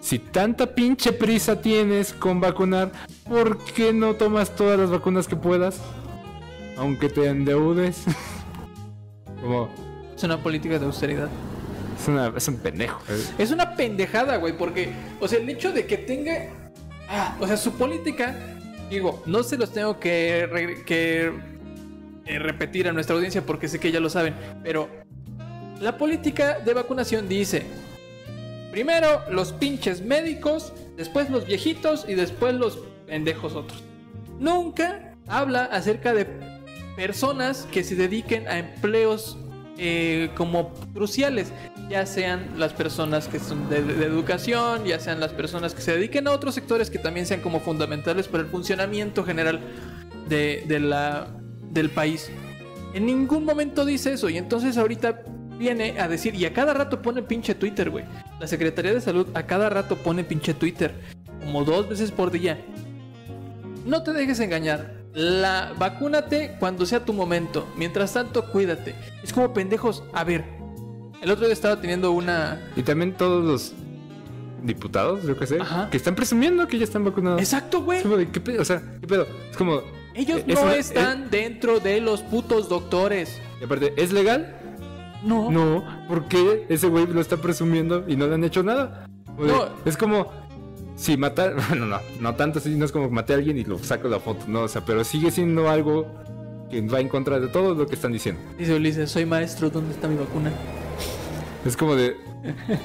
si 0.00 0.18
tanta 0.18 0.66
pinche 0.74 1.12
prisa 1.12 1.60
tienes 1.60 2.12
con 2.12 2.40
vacunar, 2.40 2.92
¿por 3.28 3.58
qué 3.64 3.92
no 3.92 4.14
tomas 4.14 4.54
todas 4.54 4.78
las 4.78 4.90
vacunas 4.90 5.26
que 5.26 5.36
puedas? 5.36 5.80
Aunque 6.76 7.08
te 7.08 7.26
endeudes. 7.26 8.04
Como, 9.40 9.68
Es 10.16 10.22
una 10.24 10.38
política 10.38 10.78
de 10.78 10.86
austeridad. 10.86 11.28
es, 12.00 12.08
una, 12.08 12.32
es 12.36 12.48
un 12.48 12.56
pendejo. 12.56 13.00
Es 13.38 13.50
una 13.50 13.74
pendejada, 13.76 14.36
güey, 14.36 14.56
porque, 14.56 14.90
o 15.20 15.28
sea, 15.28 15.38
el 15.38 15.48
hecho 15.48 15.72
de 15.72 15.86
que 15.86 15.98
tenga. 15.98 16.48
Ah, 17.08 17.36
o 17.40 17.46
sea, 17.46 17.56
su 17.56 17.72
política, 17.72 18.34
digo, 18.90 19.22
no 19.26 19.42
se 19.42 19.56
los 19.56 19.72
tengo 19.72 19.98
que, 19.98 20.46
re- 20.50 20.84
que 20.84 21.32
eh, 22.26 22.38
repetir 22.38 22.88
a 22.88 22.92
nuestra 22.92 23.16
audiencia 23.16 23.44
porque 23.46 23.66
sé 23.68 23.78
que 23.80 23.90
ya 23.90 23.98
lo 24.00 24.10
saben, 24.10 24.34
pero 24.62 24.88
la 25.80 25.96
política 25.96 26.58
de 26.58 26.74
vacunación 26.74 27.28
dice: 27.28 27.62
primero 28.70 29.22
los 29.30 29.52
pinches 29.52 30.02
médicos, 30.02 30.72
después 30.96 31.30
los 31.30 31.46
viejitos 31.46 32.04
y 32.08 32.14
después 32.14 32.54
los 32.54 32.78
pendejos 33.06 33.54
otros. 33.54 33.82
Nunca 34.38 35.14
habla 35.26 35.64
acerca 35.64 36.14
de 36.14 36.26
personas 36.96 37.66
que 37.70 37.84
se 37.84 37.94
dediquen 37.94 38.48
a 38.48 38.58
empleos 38.58 39.36
eh, 39.80 40.30
como 40.36 40.74
cruciales, 40.92 41.52
ya 41.88 42.04
sean 42.04 42.58
las 42.58 42.72
personas 42.72 43.28
que 43.28 43.38
son 43.38 43.70
de, 43.70 43.78
educación, 43.78 44.84
ya 44.84 44.98
sean 44.98 45.20
las 45.20 45.32
personas 45.32 45.72
que 45.72 45.80
se 45.80 45.92
dediquen 45.92 46.26
a 46.26 46.32
otros 46.32 46.56
sectores 46.56 46.90
que 46.90 46.98
también 46.98 47.26
sean 47.26 47.40
como 47.40 47.60
fundamentales 47.60 48.26
para 48.26 48.42
el 48.42 48.50
funcionamiento 48.50 49.24
general 49.24 49.60
de, 50.28 50.64
del 51.70 51.90
país. 51.90 52.30
En 52.92 53.06
ningún 53.06 53.44
momento 53.44 53.84
dice 53.84 54.14
eso 54.14 54.28
y 54.28 54.36
entonces 54.36 54.76
ahorita 54.76 55.22
viene 55.58 56.00
a 56.00 56.08
decir 56.08 56.34
y 56.34 56.44
a 56.44 56.52
cada 56.52 56.72
rato 56.74 57.02
pone 57.02 57.22
pinche 57.22 57.54
Twitter, 57.54 57.90
güey. 57.90 58.04
La 58.40 58.46
Secretaría 58.46 58.94
de 58.94 59.00
Salud 59.00 59.26
a 59.34 59.42
cada 59.44 59.68
rato 59.68 59.96
pone 59.96 60.24
pinche 60.24 60.54
Twitter, 60.54 60.94
como 61.40 61.64
dos 61.64 61.88
veces 61.88 62.10
por 62.12 62.30
día. 62.30 62.58
no 63.84 64.02
te 64.02 64.12
dejes 64.12 64.40
engañar. 64.40 64.96
La 65.14 65.72
vacúnate 65.78 66.56
cuando 66.60 66.86
sea 66.86 67.04
tu 67.04 67.12
momento. 67.12 67.66
Mientras 67.76 68.12
tanto, 68.12 68.50
cuídate. 68.52 68.94
Es 69.22 69.32
como 69.32 69.52
pendejos. 69.52 70.04
A 70.12 70.22
ver, 70.22 70.44
el 71.22 71.30
otro 71.30 71.46
día 71.46 71.54
estaba 71.54 71.80
teniendo 71.80 72.12
una. 72.12 72.60
Y 72.76 72.82
también 72.82 73.14
todos 73.16 73.44
los 73.44 73.72
diputados, 74.62 75.24
yo 75.24 75.36
qué 75.38 75.46
sé, 75.46 75.60
Ajá. 75.60 75.88
que 75.90 75.96
están 75.96 76.14
presumiendo 76.14 76.66
que 76.68 76.78
ya 76.78 76.84
están 76.84 77.04
vacunados. 77.04 77.40
Exacto, 77.40 77.82
güey. 77.82 78.02
O 78.58 78.64
sea, 78.64 78.82
¿qué 79.00 79.06
pedo? 79.06 79.26
Es 79.50 79.56
como. 79.56 79.80
Ellos 80.14 80.40
eh, 80.40 80.44
no 80.46 80.70
están 80.72 81.30
dentro 81.30 81.80
de 81.80 82.00
los 82.00 82.22
putos 82.22 82.68
doctores. 82.68 83.40
Y 83.60 83.64
aparte, 83.64 83.94
¿es 83.96 84.12
legal? 84.12 84.57
No. 85.22 85.50
No. 85.50 85.84
¿Por 86.08 86.24
qué 86.26 86.66
ese 86.68 86.88
güey 86.88 87.06
lo 87.06 87.20
está 87.20 87.36
presumiendo 87.36 88.04
y 88.08 88.16
no 88.16 88.26
le 88.26 88.34
han 88.34 88.44
hecho 88.44 88.62
nada? 88.62 89.06
No. 89.38 89.66
Es 89.84 89.96
como. 89.96 90.30
Si 90.96 91.16
matar. 91.16 91.54
Bueno, 91.68 91.86
no, 91.86 91.98
no 92.20 92.34
tanto 92.34 92.58
así, 92.58 92.70
no 92.76 92.84
es 92.84 92.92
como 92.92 93.08
maté 93.10 93.32
a 93.32 93.36
alguien 93.36 93.56
y 93.58 93.64
lo 93.64 93.78
saco 93.78 94.08
la 94.08 94.18
foto, 94.20 94.44
no, 94.48 94.62
o 94.62 94.68
sea, 94.68 94.84
pero 94.84 95.04
sigue 95.04 95.30
siendo 95.30 95.68
algo 95.70 96.06
que 96.70 96.80
va 96.82 97.00
en 97.00 97.08
contra 97.08 97.38
de 97.40 97.48
todo 97.48 97.74
lo 97.74 97.86
que 97.86 97.94
están 97.94 98.12
diciendo. 98.12 98.40
Dice 98.58 98.74
Ulises, 98.74 99.10
soy 99.10 99.24
maestro, 99.24 99.70
¿dónde 99.70 99.92
está 99.94 100.08
mi 100.08 100.16
vacuna? 100.16 100.52
Es 101.64 101.76
como 101.76 101.94
de. 101.94 102.16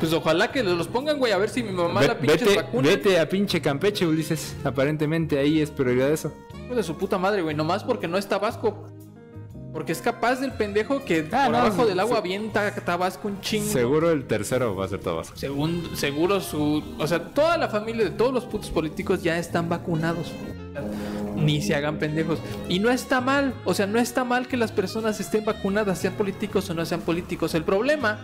Pues 0.00 0.12
ojalá 0.12 0.50
que 0.50 0.64
los 0.64 0.88
pongan, 0.88 1.16
güey, 1.20 1.30
a 1.30 1.38
ver 1.38 1.48
si 1.48 1.62
mi 1.62 1.70
mamá 1.70 2.00
ve- 2.00 2.08
la 2.08 2.18
pinche 2.18 2.44
vete, 2.44 2.56
vacuna. 2.56 2.88
vete 2.88 3.20
a 3.20 3.28
pinche 3.28 3.60
Campeche, 3.60 4.04
Ulises. 4.04 4.56
Aparentemente 4.64 5.38
ahí 5.38 5.60
es 5.60 5.70
prioridad 5.70 6.10
eso. 6.10 6.32
De 6.74 6.82
su 6.82 6.96
puta 6.96 7.18
madre, 7.18 7.40
güey, 7.42 7.54
nomás 7.54 7.84
porque 7.84 8.08
no 8.08 8.18
es 8.18 8.26
Tabasco. 8.26 8.88
Porque 9.72 9.92
es 9.92 10.02
capaz 10.02 10.36
del 10.40 10.52
pendejo 10.52 11.02
que 11.04 11.26
Ah, 11.32 11.44
por 11.46 11.52
no, 11.52 11.58
abajo 11.58 11.86
del 11.86 11.98
agua 11.98 12.16
se- 12.16 12.18
avienta 12.20 12.74
Tabasco 12.74 13.28
un 13.28 13.40
chingo. 13.40 13.72
Seguro 13.72 14.10
el 14.10 14.24
tercero 14.26 14.76
va 14.76 14.84
a 14.84 14.88
ser 14.88 15.00
Tabasco. 15.00 15.36
Según, 15.36 15.96
seguro 15.96 16.40
su... 16.40 16.82
O 16.98 17.06
sea, 17.06 17.24
toda 17.30 17.56
la 17.56 17.68
familia 17.68 18.04
de 18.04 18.10
todos 18.10 18.34
los 18.34 18.44
putos 18.44 18.68
políticos 18.70 19.22
ya 19.22 19.38
están 19.38 19.68
vacunados. 19.70 20.30
Ni 21.36 21.62
se 21.62 21.74
hagan 21.74 21.98
pendejos. 21.98 22.38
Y 22.68 22.78
no 22.80 22.90
está 22.90 23.20
mal. 23.22 23.54
O 23.64 23.72
sea, 23.74 23.86
no 23.86 23.98
está 23.98 24.24
mal 24.24 24.46
que 24.46 24.56
las 24.58 24.72
personas 24.72 25.18
estén 25.20 25.44
vacunadas, 25.44 25.98
sean 25.98 26.14
políticos 26.14 26.68
o 26.68 26.74
no 26.74 26.84
sean 26.84 27.00
políticos. 27.00 27.54
El 27.54 27.64
problema 27.64 28.20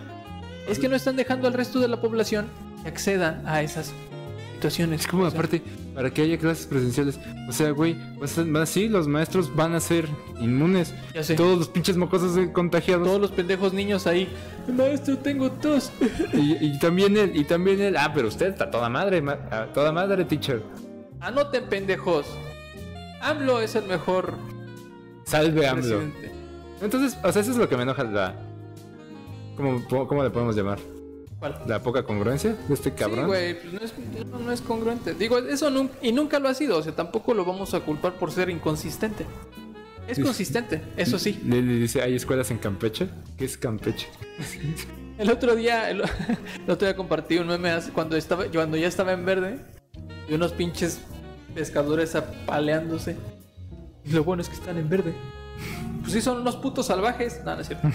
es 0.67 0.77
que 0.77 0.87
no 0.87 0.95
están 0.95 1.15
dejando 1.15 1.47
al 1.47 1.53
resto 1.53 1.79
de 1.79 1.87
la 1.87 1.99
población 1.99 2.45
que 2.83 2.89
acceda 2.89 3.41
a 3.45 3.61
esas 3.63 3.91
situaciones. 4.59 5.01
Es 5.01 5.07
como 5.07 5.23
O 5.23 5.29
sea, 5.29 5.39
aparte, 5.39 5.61
para 5.95 6.11
que 6.13 6.21
haya 6.21 6.37
clases 6.37 6.65
presenciales. 6.67 7.19
O 7.47 7.51
sea, 7.51 7.71
güey, 7.71 7.95
vas 8.19 8.37
a- 8.37 8.43
va- 8.43 8.65
sí, 8.65 8.89
los 8.89 9.07
maestros 9.07 9.55
van 9.55 9.73
a 9.73 9.79
ser 9.79 10.07
inmunes. 10.39 10.93
Ya 11.13 11.23
sé. 11.23 11.35
Todos 11.35 11.57
los 11.57 11.67
pinches 11.69 11.95
mocosos 11.97 12.37
contagiados. 12.51 13.07
Todos 13.07 13.21
los 13.21 13.31
pendejos 13.31 13.73
niños 13.73 14.05
ahí. 14.07 14.27
Maestro, 14.67 15.17
tengo 15.17 15.49
tos. 15.51 15.91
Y, 16.33 16.57
y 16.65 16.77
también 16.79 17.15
él, 17.17 17.31
y 17.35 17.43
también 17.45 17.79
él. 17.81 17.95
Ah, 17.97 18.11
pero 18.13 18.27
usted 18.27 18.47
está 18.47 18.69
toda 18.69 18.89
madre, 18.89 19.21
ma- 19.21 19.39
a 19.49 19.65
toda 19.73 19.91
madre, 19.91 20.25
teacher. 20.25 20.61
Anoten, 21.21 21.65
pendejos. 21.69 22.25
AMLO 23.21 23.59
es 23.61 23.75
el 23.75 23.85
mejor 23.85 24.33
Salve 25.25 25.67
AMLO. 25.67 25.81
presidente. 25.81 26.31
Entonces, 26.81 27.17
o 27.23 27.31
sea, 27.31 27.41
eso 27.41 27.51
es 27.51 27.57
lo 27.57 27.67
que 27.67 27.75
me 27.77 27.83
enoja 27.83 28.03
la. 28.03 28.35
¿Cómo, 29.57 30.07
cómo 30.07 30.23
le 30.23 30.29
podemos 30.29 30.55
llamar? 30.55 30.79
¿Cuál? 31.39 31.57
¿La 31.67 31.81
poca 31.81 32.03
congruencia 32.03 32.55
de 32.67 32.73
este 32.73 32.89
Sí, 32.89 32.95
cabrón? 32.97 33.27
güey, 33.27 33.59
pues 33.59 33.73
no 33.73 33.79
es, 33.79 33.93
no, 34.27 34.39
no 34.39 34.51
es 34.51 34.61
congruente. 34.61 35.13
Digo, 35.13 35.37
eso 35.37 35.69
nunca, 35.69 35.95
y 36.01 36.11
nunca 36.11 36.37
lo 36.39 36.49
ha 36.49 36.53
sido. 36.53 36.77
O 36.77 36.83
sea, 36.83 36.93
tampoco 36.93 37.33
lo 37.33 37.45
vamos 37.45 37.73
a 37.73 37.79
culpar 37.79 38.13
por 38.13 38.31
ser 38.31 38.49
inconsistente. 38.49 39.25
Es 40.07 40.17
Sí. 40.17 40.23
consistente, 40.23 40.81
eso 40.97 41.19
sí. 41.19 41.39
le, 41.45 41.61
le 41.61 41.73
dice, 41.75 42.01
¿hay 42.01 42.15
escuelas 42.15 42.49
en 42.51 42.57
Campeche? 42.57 43.07
¿Qué 43.37 43.45
es 43.45 43.57
Campeche? 43.57 44.07
El 45.19 45.29
otro 45.29 45.53
día, 45.55 45.89
el, 45.91 46.01
el 46.65 46.69
otro 46.71 46.87
día 46.87 46.95
compartí 46.95 47.37
un 47.37 47.47
meme 47.47 47.77
cuando 47.93 48.15
estaba, 48.15 48.45
cuando 48.45 48.77
ya 48.77 48.87
estaba 48.87 49.11
en 49.11 49.25
verde 49.25 49.59
y 50.29 50.33
unos 50.33 50.53
pinches 50.53 50.99
pescadores 51.53 52.15
apaleándose. 52.15 53.17
Y 54.05 54.11
lo 54.13 54.23
bueno 54.23 54.41
es 54.41 54.47
que 54.47 54.55
están 54.55 54.77
en 54.77 54.87
verde. 54.87 55.13
Pues 56.09 56.23
sí, 56.23 56.27
son 56.27 56.39
unos 56.41 56.55
putos 56.55 56.87
salvajes. 56.87 57.41
No, 57.45 57.53
no 57.53 57.61
es 57.61 57.67
cierto. 57.67 57.87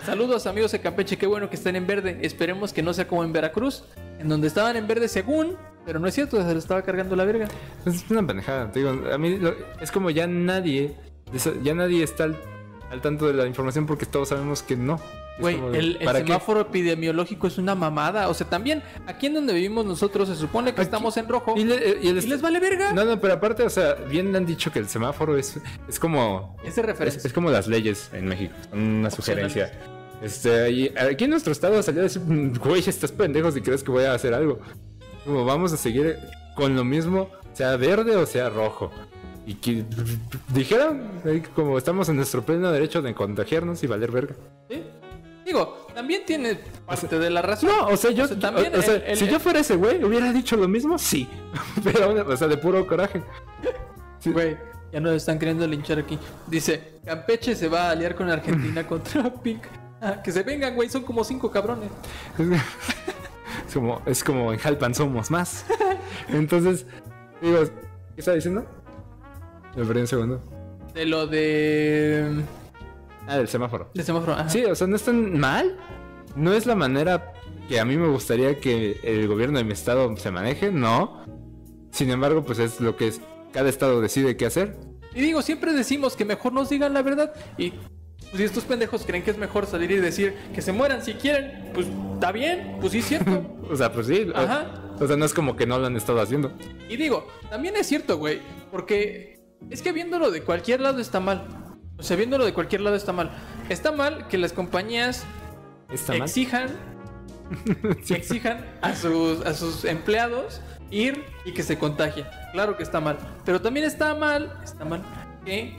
Saludos 0.06 0.46
amigos 0.46 0.70
de 0.70 0.80
Campeche, 0.80 1.16
qué 1.18 1.26
bueno 1.26 1.50
que 1.50 1.56
estén 1.56 1.74
en 1.74 1.88
verde. 1.88 2.20
Esperemos 2.22 2.72
que 2.72 2.84
no 2.84 2.94
sea 2.94 3.08
como 3.08 3.24
en 3.24 3.32
Veracruz, 3.32 3.82
en 4.20 4.28
donde 4.28 4.46
estaban 4.46 4.76
en 4.76 4.86
verde 4.86 5.08
según, 5.08 5.56
pero 5.84 5.98
no 5.98 6.06
es 6.06 6.14
cierto, 6.14 6.36
se 6.40 6.46
les 6.54 6.58
estaba 6.62 6.82
cargando 6.82 7.16
la 7.16 7.24
verga. 7.24 7.48
Es 7.84 8.04
una 8.10 8.24
pendejada, 8.24 8.70
te 8.70 8.78
digo, 8.78 8.92
a 9.12 9.18
mí 9.18 9.38
lo- 9.38 9.54
es 9.80 9.90
como 9.90 10.10
ya 10.10 10.28
nadie, 10.28 10.94
ya 11.64 11.74
nadie 11.74 12.04
está 12.04 12.24
al, 12.24 12.38
al 12.92 13.00
tanto 13.00 13.26
de 13.26 13.34
la 13.34 13.44
información 13.48 13.86
porque 13.86 14.06
todos 14.06 14.28
sabemos 14.28 14.62
que 14.62 14.76
no. 14.76 15.00
Güey, 15.42 15.56
el, 15.78 15.96
el 16.00 16.04
¿para 16.04 16.20
qué? 16.20 16.26
semáforo 16.28 16.60
epidemiológico 16.60 17.46
es 17.46 17.58
una 17.58 17.74
mamada. 17.74 18.28
O 18.28 18.34
sea, 18.34 18.48
también 18.48 18.82
aquí 19.06 19.26
en 19.26 19.34
donde 19.34 19.52
vivimos 19.52 19.84
nosotros 19.84 20.28
se 20.28 20.36
supone 20.36 20.70
que 20.74 20.80
Aquí- 20.80 20.86
estamos 20.86 21.16
en 21.18 21.28
rojo. 21.28 21.54
Y, 21.56 21.64
le- 21.64 21.98
y 22.02 22.08
el 22.08 22.18
¿Y 22.22 22.26
les 22.26 22.40
vale 22.40 22.58
verga? 22.60 22.92
No, 22.92 23.04
no, 23.04 23.20
pero 23.20 23.34
aparte, 23.34 23.62
o 23.62 23.70
sea, 23.70 23.94
bien 23.94 24.34
han 24.34 24.46
dicho 24.46 24.72
que 24.72 24.78
el 24.78 24.88
semáforo 24.88 25.36
es, 25.36 25.58
es 25.88 25.98
como 25.98 26.56
Es 26.64 26.76
de 26.76 26.82
referencia. 26.82 27.18
es, 27.18 27.24
es 27.26 27.32
como 27.32 27.50
las 27.50 27.66
leyes 27.68 28.08
en 28.12 28.26
México, 28.26 28.54
una 28.72 29.10
sugerencia. 29.10 29.70
Este, 30.22 30.70
y 30.70 30.94
aquí 30.96 31.24
en 31.24 31.30
nuestro 31.30 31.52
estado 31.52 31.82
salió 31.82 32.00
a 32.00 32.04
decir, 32.04 32.22
"Mm, 32.22 32.54
güey, 32.58 32.80
estás 32.86 33.10
pendejos 33.12 33.56
y 33.56 33.60
crees 33.60 33.82
que 33.82 33.90
voy 33.90 34.04
a 34.04 34.14
hacer 34.14 34.32
algo. 34.34 34.60
Como 35.24 35.44
vamos 35.44 35.72
a 35.72 35.76
seguir 35.76 36.16
con 36.54 36.76
lo 36.76 36.84
mismo, 36.84 37.28
sea 37.54 37.76
verde 37.76 38.14
o 38.16 38.24
sea 38.26 38.48
rojo. 38.48 38.90
Y 39.44 39.54
que 39.54 39.84
dijeron, 40.54 41.02
eh, 41.24 41.42
como 41.56 41.76
estamos 41.76 42.08
en 42.08 42.14
nuestro 42.16 42.42
pleno 42.42 42.70
derecho 42.70 43.02
de 43.02 43.12
contagiarnos 43.14 43.82
y 43.82 43.88
valer 43.88 44.12
verga. 44.12 44.34
¿Sí? 44.70 44.84
Digo, 45.44 45.86
también 45.94 46.24
tiene 46.24 46.58
parte 46.86 47.18
de 47.18 47.30
la 47.30 47.42
razón. 47.42 47.70
No, 47.70 47.86
o 47.88 47.96
sea, 47.96 48.10
yo, 48.12 48.24
O 48.24 48.28
sea, 48.28 48.38
también 48.38 48.74
o- 48.74 48.78
o 48.78 48.82
sea, 48.82 48.94
el- 48.94 49.02
el- 49.02 49.16
si 49.16 49.26
yo 49.28 49.40
fuera 49.40 49.60
ese 49.60 49.76
güey, 49.76 50.02
hubiera 50.04 50.32
dicho 50.32 50.56
lo 50.56 50.68
mismo, 50.68 50.98
sí. 50.98 51.28
Pero, 51.84 52.26
o 52.26 52.36
sea, 52.36 52.46
de 52.48 52.56
puro 52.56 52.86
coraje. 52.86 53.22
Güey, 54.24 54.56
ya 54.92 55.00
nos 55.00 55.14
están 55.14 55.38
queriendo 55.38 55.66
linchar 55.66 55.98
aquí. 55.98 56.18
Dice, 56.46 57.00
Campeche 57.04 57.56
se 57.56 57.68
va 57.68 57.88
a 57.88 57.90
aliar 57.90 58.14
con 58.14 58.30
Argentina 58.30 58.86
contra 58.86 59.32
Pink. 59.34 59.64
Ah, 60.00 60.20
que 60.22 60.30
se 60.32 60.42
vengan, 60.42 60.74
güey, 60.74 60.88
son 60.88 61.02
como 61.02 61.24
cinco 61.24 61.50
cabrones. 61.50 61.90
Es 63.68 63.74
como, 63.74 64.02
es 64.04 64.22
como 64.24 64.52
en 64.52 64.58
Jalpan 64.58 64.94
somos 64.94 65.30
más. 65.30 65.64
Entonces, 66.28 66.84
digo, 67.40 67.60
¿qué 68.14 68.18
está 68.20 68.32
diciendo? 68.34 68.66
Me 69.76 69.84
perdí 69.84 70.00
un 70.02 70.06
segundo. 70.06 70.42
De 70.92 71.06
lo 71.06 71.26
de... 71.26 72.42
Ah, 73.26 73.36
del 73.36 73.48
semáforo. 73.48 73.90
De 73.94 74.02
semáforo. 74.02 74.32
ajá. 74.34 74.48
Sí, 74.48 74.64
o 74.64 74.74
sea, 74.74 74.86
no 74.86 74.96
es 74.96 75.02
tan 75.02 75.38
mal. 75.38 75.76
No 76.36 76.52
es 76.52 76.66
la 76.66 76.74
manera 76.74 77.32
que 77.68 77.78
a 77.80 77.84
mí 77.84 77.96
me 77.96 78.08
gustaría 78.08 78.58
que 78.58 78.98
el 79.02 79.28
gobierno 79.28 79.58
de 79.58 79.64
mi 79.64 79.72
estado 79.72 80.14
se 80.16 80.30
maneje, 80.30 80.72
no. 80.72 81.24
Sin 81.90 82.10
embargo, 82.10 82.42
pues 82.44 82.58
es 82.58 82.80
lo 82.80 82.96
que 82.96 83.08
es. 83.08 83.20
Cada 83.52 83.68
estado 83.68 84.00
decide 84.00 84.36
qué 84.36 84.46
hacer. 84.46 84.76
Y 85.14 85.20
digo, 85.20 85.42
siempre 85.42 85.72
decimos 85.74 86.16
que 86.16 86.24
mejor 86.24 86.52
nos 86.54 86.70
digan 86.70 86.94
la 86.94 87.02
verdad. 87.02 87.34
Y 87.58 87.70
pues, 87.72 88.36
si 88.36 88.42
estos 88.44 88.64
pendejos 88.64 89.04
creen 89.04 89.22
que 89.22 89.30
es 89.30 89.36
mejor 89.36 89.66
salir 89.66 89.90
y 89.90 89.96
decir 89.96 90.34
que 90.54 90.62
se 90.62 90.72
mueran 90.72 91.04
si 91.04 91.12
quieren, 91.14 91.70
pues 91.74 91.86
está 92.14 92.32
bien, 92.32 92.78
pues 92.80 92.92
sí 92.92 92.98
es 93.00 93.06
cierto. 93.06 93.46
O 93.70 93.76
sea, 93.76 93.92
pues 93.92 94.06
sí. 94.06 94.26
o- 94.34 94.36
Ajá. 94.36 94.94
O, 95.00 95.06
sea, 95.06 95.16
no 95.16 95.24
es 95.24 95.32
como 95.34 95.56
que 95.56 95.66
no 95.66 95.78
lo 95.78 95.86
han 95.86 95.96
estado 95.96 96.20
haciendo. 96.20 96.52
Y 96.88 96.96
digo, 96.96 97.26
también 97.50 97.74
es 97.76 97.86
cierto, 97.86 98.18
güey, 98.18 98.40
porque 98.70 99.38
es 99.70 99.80
que 99.82 99.92
viéndolo 99.92 100.30
de 100.30 100.42
cualquier 100.42 100.80
lado 100.80 100.98
está 101.00 101.20
mal. 101.20 101.61
O 102.02 102.04
sea, 102.04 102.16
viéndolo 102.16 102.44
de 102.44 102.52
cualquier 102.52 102.80
lado 102.80 102.96
está 102.96 103.12
mal. 103.12 103.30
Está 103.68 103.92
mal 103.92 104.26
que 104.26 104.36
las 104.36 104.52
compañías 104.52 105.24
Está 105.88 106.16
exijan, 106.16 106.70
exijan 108.10 108.66
a 108.80 108.96
sus, 108.96 109.46
a 109.46 109.54
sus 109.54 109.84
empleados 109.84 110.60
ir 110.90 111.24
y 111.44 111.52
que 111.52 111.62
se 111.62 111.78
contagien. 111.78 112.26
Claro 112.50 112.76
que 112.76 112.82
está 112.82 113.00
mal. 113.00 113.18
Pero 113.44 113.60
también 113.60 113.86
está 113.86 114.16
mal, 114.16 114.52
está 114.64 114.84
mal, 114.84 115.04
que 115.44 115.76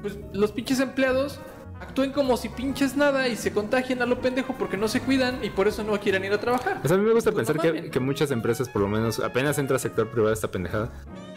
pues, 0.00 0.16
los 0.32 0.52
pinches 0.52 0.80
empleados 0.80 1.38
actúen 1.82 2.12
como 2.12 2.38
si 2.38 2.48
pinches 2.48 2.96
nada 2.96 3.28
y 3.28 3.36
se 3.36 3.52
contagien 3.52 4.00
a 4.00 4.06
lo 4.06 4.22
pendejo 4.22 4.54
porque 4.54 4.78
no 4.78 4.88
se 4.88 5.02
cuidan 5.02 5.44
y 5.44 5.50
por 5.50 5.68
eso 5.68 5.84
no 5.84 6.00
quieren 6.00 6.24
ir 6.24 6.32
a 6.32 6.40
trabajar. 6.40 6.80
Sea, 6.82 6.96
a 6.96 6.98
mí 6.98 7.04
me 7.04 7.12
gusta 7.12 7.30
Pues 7.30 7.46
pensar 7.46 7.56
no 7.56 7.82
que, 7.82 7.90
que 7.90 8.00
muchas 8.00 8.30
empresas, 8.30 8.70
por 8.70 8.80
lo 8.80 8.88
menos, 8.88 9.20
apenas 9.20 9.58
entra 9.58 9.78
sector 9.78 10.08
privado 10.08 10.32
esta 10.32 10.50
pendejada, 10.50 10.90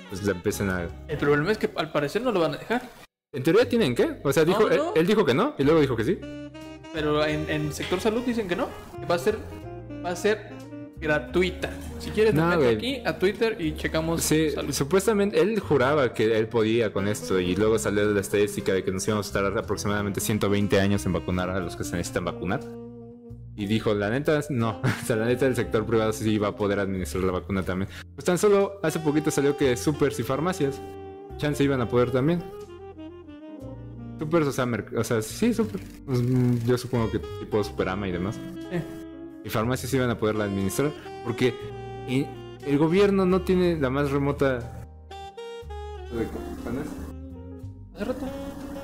pues 0.08 0.24
le 0.24 0.32
empiezan 0.32 0.70
a. 0.70 0.88
El 1.10 1.18
problema 1.18 1.52
es 1.52 1.58
que 1.58 1.70
al 1.76 1.92
parecer 1.92 2.22
no 2.22 2.32
lo 2.32 2.40
van 2.40 2.54
a 2.54 2.58
dejar. 2.58 2.82
En 3.34 3.44
teoría 3.44 3.68
tienen 3.68 3.96
que. 3.96 4.18
O 4.24 4.34
sea, 4.34 4.44
dijo, 4.44 4.64
No, 4.64 4.68
no. 4.70 4.74
Él, 4.74 4.82
él 4.96 5.08
dijo 5.08 5.24
que 5.26 5.34
no 5.34 5.56
y 5.58 5.64
luego 5.64 5.80
dijo 5.80 5.96
que 5.96 6.04
sí. 6.04 6.20
Pero 6.94 7.26
en, 7.26 7.50
en 7.50 7.72
sector 7.72 8.00
salud 8.02 8.22
dicen 8.26 8.48
que 8.48 8.56
no. 8.56 8.68
Que 9.00 9.06
va 9.06 9.16
a 9.16 9.20
ser, 9.20 9.38
va 10.06 10.10
a 10.10 10.16
ser 10.16 10.50
gratuita. 11.00 11.70
Si 12.00 12.10
quieres, 12.12 12.34
te 12.34 12.42
No, 12.42 12.58
güey. 12.58 12.76
aquí 12.76 13.02
a 13.06 13.18
Twitter 13.18 13.56
y 13.60 13.74
checamos 13.76 14.22
Sí, 14.22 14.50
salud. 14.52 14.74
supuestamente 14.74 15.40
él 15.40 15.60
juraba 15.60 16.14
que 16.14 16.38
él 16.38 16.48
podía 16.48 16.92
con 16.92 17.08
esto 17.08 17.40
y 17.40 17.56
luego 17.56 17.80
salió 17.80 18.08
de 18.08 18.14
la 18.14 18.20
estadística 18.22 18.74
de 18.74 18.84
que 18.84 18.92
nos 18.92 19.08
íbamos 19.08 19.30
a 19.30 19.34
tardar 19.34 19.58
aproximadamente 19.58 20.20
120 20.20 20.80
años 20.82 21.06
en 21.06 21.14
vacunar 21.14 21.50
a 21.50 21.60
los 21.60 21.76
que 21.78 21.84
se 21.86 21.96
necesitan 21.96 22.26
vacunar. 22.26 22.60
Y 23.56 23.66
dijo, 23.66 23.94
la 23.94 24.10
neta, 24.10 24.42
no. 24.50 24.82
O 25.04 25.06
sea, 25.06 25.16
la 25.16 25.26
neta, 25.26 25.46
el 25.48 25.56
sector 25.56 25.86
privado 25.86 26.12
sí 26.12 26.38
va 26.38 26.50
a 26.50 26.56
poder 26.56 26.80
administrar 26.80 27.24
la 27.24 27.32
vacuna 27.32 27.64
también. 27.64 27.90
Pues 28.14 28.26
tan 28.26 28.38
solo 28.38 28.80
hace 28.84 29.00
poquito 29.00 29.32
salió 29.32 29.56
que 29.56 29.78
supers 29.78 30.20
y 30.20 30.24
farmacias, 30.24 30.82
chance 31.38 31.64
iban 31.64 31.80
a 31.82 31.88
poder 31.88 32.12
también. 32.12 32.44
Supers, 34.22 34.48
o 34.48 34.52
sea, 34.52 34.68
o 34.98 35.04
sea 35.04 35.22
sí, 35.22 35.54
super. 35.54 35.82
Pues, 36.06 36.22
mm, 36.22 36.66
yo 36.66 36.78
supongo 36.78 37.10
que 37.12 37.20
tipo 37.20 37.64
Superama 37.64 38.08
y 38.08 38.12
demás. 38.12 38.40
Eh. 38.72 38.84
Y 39.44 39.50
farmacias 39.50 39.92
iban 39.94 40.12
a 40.12 40.18
poderla 40.18 40.44
administrar 40.44 40.92
porque 41.24 41.56
eh, 42.08 42.28
el 42.66 42.78
gobierno 42.78 43.26
no 43.26 43.42
tiene 43.42 43.80
la 43.80 43.90
más 43.90 44.12
remota 44.12 44.82
¿Cuándo 46.64 46.82
es? 46.82 46.88
Hace 47.96 48.06
rato. 48.06 48.26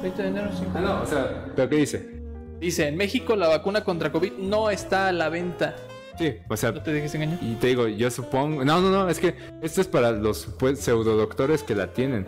20 0.02 0.22
de 0.22 0.28
enero, 0.28 0.50
sí. 0.58 0.64
Ah, 0.74 0.82
no, 0.82 1.02
o 1.02 1.06
sea, 1.06 1.46
¿pero 1.56 1.70
qué 1.70 1.76
dice? 1.76 2.22
Dice, 2.60 2.88
en 2.88 2.98
México 2.98 3.36
la 3.36 3.48
vacuna 3.48 3.84
contra 3.84 4.12
COVID 4.12 4.34
no 4.40 4.70
está 4.70 5.10
a 5.10 5.12
la 5.12 5.30
venta. 5.30 5.76
Sí, 6.18 6.34
o 6.50 6.58
sea, 6.58 6.72
¿No 6.72 6.82
te 6.82 6.92
dejes 6.94 7.14
engañar? 7.14 7.38
y 7.44 7.54
te 7.56 7.68
digo, 7.68 7.88
yo 7.88 8.10
supongo... 8.10 8.66
No, 8.66 8.82
no, 8.82 8.90
no, 8.90 9.08
es 9.08 9.20
que 9.20 9.36
esto 9.62 9.82
es 9.82 9.88
para 9.88 10.12
los 10.12 10.48
pues, 10.58 10.80
pseudodoctores 10.80 11.62
que 11.62 11.76
la 11.76 11.94
tienen. 11.94 12.28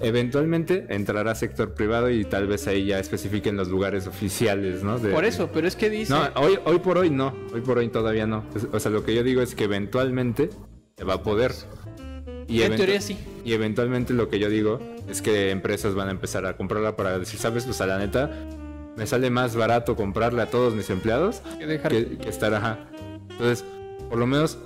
Eventualmente 0.00 0.86
entrará 0.90 1.34
sector 1.34 1.74
privado 1.74 2.08
y 2.10 2.24
tal 2.24 2.46
vez 2.46 2.66
ahí 2.68 2.86
ya 2.86 3.00
especifiquen 3.00 3.56
los 3.56 3.68
lugares 3.68 4.06
oficiales, 4.06 4.82
¿no? 4.84 4.98
De- 4.98 5.10
Por 5.12 5.24
eso, 5.24 5.50
pero 5.52 5.66
es 5.66 5.74
que 5.74 5.90
dice... 5.90 6.12
No, 6.12 6.28
hoy, 6.36 6.58
hoy 6.64 6.78
por 6.78 6.98
hoy 6.98 7.10
no, 7.10 7.34
hoy 7.52 7.60
por 7.62 7.78
hoy 7.78 7.88
todavía 7.88 8.26
no. 8.26 8.44
O 8.72 8.78
sea, 8.78 8.90
lo 8.92 9.04
que 9.04 9.14
yo 9.14 9.24
digo 9.24 9.42
es 9.42 9.54
que 9.56 9.64
eventualmente 9.64 10.50
se 10.96 11.04
va 11.04 11.14
a 11.14 11.22
poder. 11.22 11.52
Y 12.46 12.62
en 12.62 12.76
teoría 12.76 13.00
sí. 13.00 13.18
Y 13.44 13.52
eventualmente 13.54 14.14
lo 14.14 14.28
que 14.28 14.38
yo 14.38 14.48
digo 14.48 14.78
es 15.08 15.20
que 15.20 15.50
empresas 15.50 15.94
van 15.94 16.08
a 16.08 16.10
empezar 16.12 16.46
a 16.46 16.56
comprarla 16.56 16.94
para 16.96 17.18
decir, 17.18 17.40
¿sabes? 17.40 17.66
O 17.66 17.72
sea, 17.72 17.86
la 17.86 17.98
neta, 17.98 18.30
me 18.96 19.06
sale 19.06 19.30
más 19.30 19.56
barato 19.56 19.96
comprarle 19.96 20.42
a 20.42 20.46
todos 20.46 20.74
mis 20.74 20.88
empleados 20.90 21.42
Que 21.58 21.66
dejar... 21.66 21.90
que, 21.90 22.18
que 22.18 22.28
estar, 22.28 22.54
ajá. 22.54 22.88
Entonces, 23.30 23.64
por 24.08 24.18
lo 24.18 24.26
menos, 24.28 24.58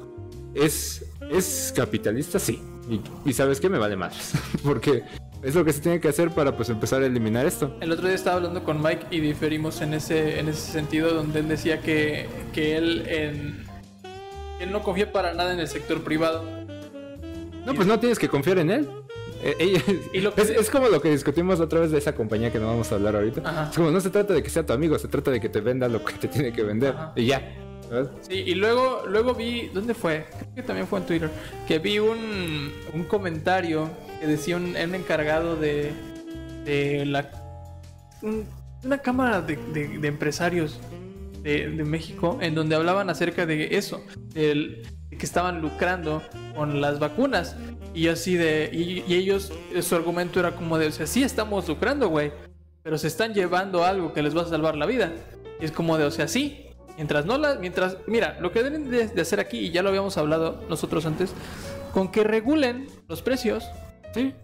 es, 0.55 1.07
es 1.31 1.73
capitalista, 1.75 2.39
sí. 2.39 2.63
Y, 2.89 3.01
y 3.29 3.33
¿sabes 3.33 3.61
qué? 3.61 3.69
Me 3.69 3.79
vale 3.79 3.97
más. 3.97 4.33
Porque 4.65 5.03
es 5.43 5.55
lo 5.55 5.65
que 5.65 5.73
se 5.73 5.81
tiene 5.81 6.01
que 6.01 6.09
hacer 6.09 6.31
para 6.31 6.57
pues 6.57 6.69
empezar 6.69 7.03
a 7.03 7.07
eliminar 7.07 7.47
esto. 7.47 7.77
El 7.81 7.93
otro 7.93 8.07
día 8.07 8.15
estaba 8.15 8.37
hablando 8.37 8.63
con 8.65 8.83
Mike 8.83 9.07
y 9.11 9.21
diferimos 9.21 9.81
en 9.81 9.95
ese, 9.95 10.39
en 10.41 10.49
ese 10.49 10.73
sentido 10.73 11.13
donde 11.15 11.41
él 11.41 11.49
decía 11.49 11.81
que, 11.81 12.29
que 12.53 12.77
él, 12.77 13.05
en- 13.09 13.65
él 14.61 14.71
no 14.73 14.83
confía 14.83 15.13
para 15.13 15.33
nada 15.35 15.53
en 15.53 15.61
el 15.61 15.69
sector 15.69 16.03
privado. 16.03 16.45
No, 17.67 17.75
pues 17.75 17.87
no 17.87 17.99
tienes 18.01 18.19
que 18.19 18.29
confiar 18.29 18.59
en 18.59 18.71
él. 18.71 18.89
Ella- 19.59 19.83
Y 20.13 20.21
lo 20.21 20.33
que- 20.35 20.43
es, 20.43 20.51
es 20.51 20.71
como 20.71 20.89
lo 20.89 21.01
que 21.01 21.11
discutimos 21.11 21.59
otra 21.61 21.81
vez 21.81 21.91
de 21.91 21.99
esa 21.99 22.15
compañía 22.15 22.53
que 22.53 22.59
no 22.61 22.67
vamos 22.69 22.91
a 22.93 22.97
hablar 22.97 23.17
ahorita. 23.17 23.41
Ajá. 23.49 23.69
Es 23.71 23.77
como 23.77 23.91
no 23.91 24.01
se 24.01 24.11
trata 24.11 24.35
de 24.35 24.43
que 24.43 24.51
sea 24.51 24.65
tu 24.67 24.73
amigo, 24.73 24.99
se 24.99 25.09
trata 25.09 25.31
de 25.31 25.41
que 25.41 25.49
te 25.49 25.61
venda 25.61 25.89
lo 25.89 26.05
que 26.05 26.15
te 26.15 26.29
tiene 26.29 26.53
que 26.53 26.63
vender. 26.63 26.95
Ajá. 26.95 27.13
Y 27.17 27.27
ya. 27.27 27.62
Y 28.31 28.55
luego, 28.55 29.05
luego 29.09 29.35
vi, 29.35 29.69
¿dónde 29.75 29.95
fue? 29.95 30.27
Creo 30.39 30.55
que 30.55 30.63
también 30.63 30.87
fue 30.87 30.99
en 31.01 31.07
Twitter, 31.07 31.31
que 31.69 31.79
vi 31.79 31.99
un, 31.99 32.73
un 32.95 33.05
comentario 33.05 33.91
que 34.21 34.27
decía 34.27 34.57
un, 34.57 34.75
un 34.77 34.95
encargado 34.95 35.57
de, 35.57 35.93
de 36.65 37.05
la 37.07 37.31
un- 38.23 38.47
una 38.85 38.99
cámara 38.99 39.41
de, 39.43 39.57
de- 39.73 40.09
empresarios 40.09 40.81
de, 41.43 41.69
de 41.71 41.85
México 41.85 42.39
en 42.41 42.55
donde 42.55 42.75
hablaban 42.75 43.11
acerca 43.11 43.47
de 43.47 43.77
eso, 43.77 44.03
del- 44.35 44.83
de 45.11 45.17
que 45.19 45.27
estaban 45.27 45.61
lucrando 45.61 46.23
con 46.57 46.81
las 46.81 46.99
vacunas. 46.99 47.57
Y 47.95 48.09
así 48.09 48.37
de, 48.37 48.71
y 48.73 49.13
ellos, 49.15 49.53
su 49.83 49.95
argumento 49.95 50.41
era 50.41 50.53
como 50.57 50.79
de, 50.79 50.87
o 50.87 50.93
sea, 50.93 51.07
sí 51.07 51.23
estamos 51.23 51.69
lucrando, 51.69 52.09
güey, 52.09 52.33
pero 52.83 52.97
se 52.97 53.07
están 53.07 53.35
llevando 53.35 53.85
algo 53.85 54.13
que 54.15 54.23
les 54.23 54.35
va 54.37 54.43
a 54.43 54.47
salvar 54.47 54.77
la 54.77 54.87
vida. 54.87 55.13
Y 55.61 55.65
es 55.67 55.73
como 55.73 55.99
de, 55.99 56.05
o 56.05 56.11
sea, 56.11 56.27
sí, 56.27 56.67
mientras 56.97 57.25
no 57.27 57.39
la, 57.39 57.55
mientras, 57.57 57.97
mira, 58.07 58.39
lo 58.41 58.53
que 58.53 58.63
deben 58.63 58.91
de, 58.91 59.09
de 59.09 59.21
hacer 59.21 59.41
aquí, 59.41 59.59
y 59.59 59.71
ya 59.71 59.83
lo 59.83 59.89
habíamos 59.89 60.17
hablado 60.19 60.63
nosotros 60.69 61.07
antes, 61.07 61.33
con 61.93 62.11
que 62.11 62.25
regulen 62.25 62.87
los 63.09 63.23
precios, 63.23 63.65
Sí. 64.15 64.35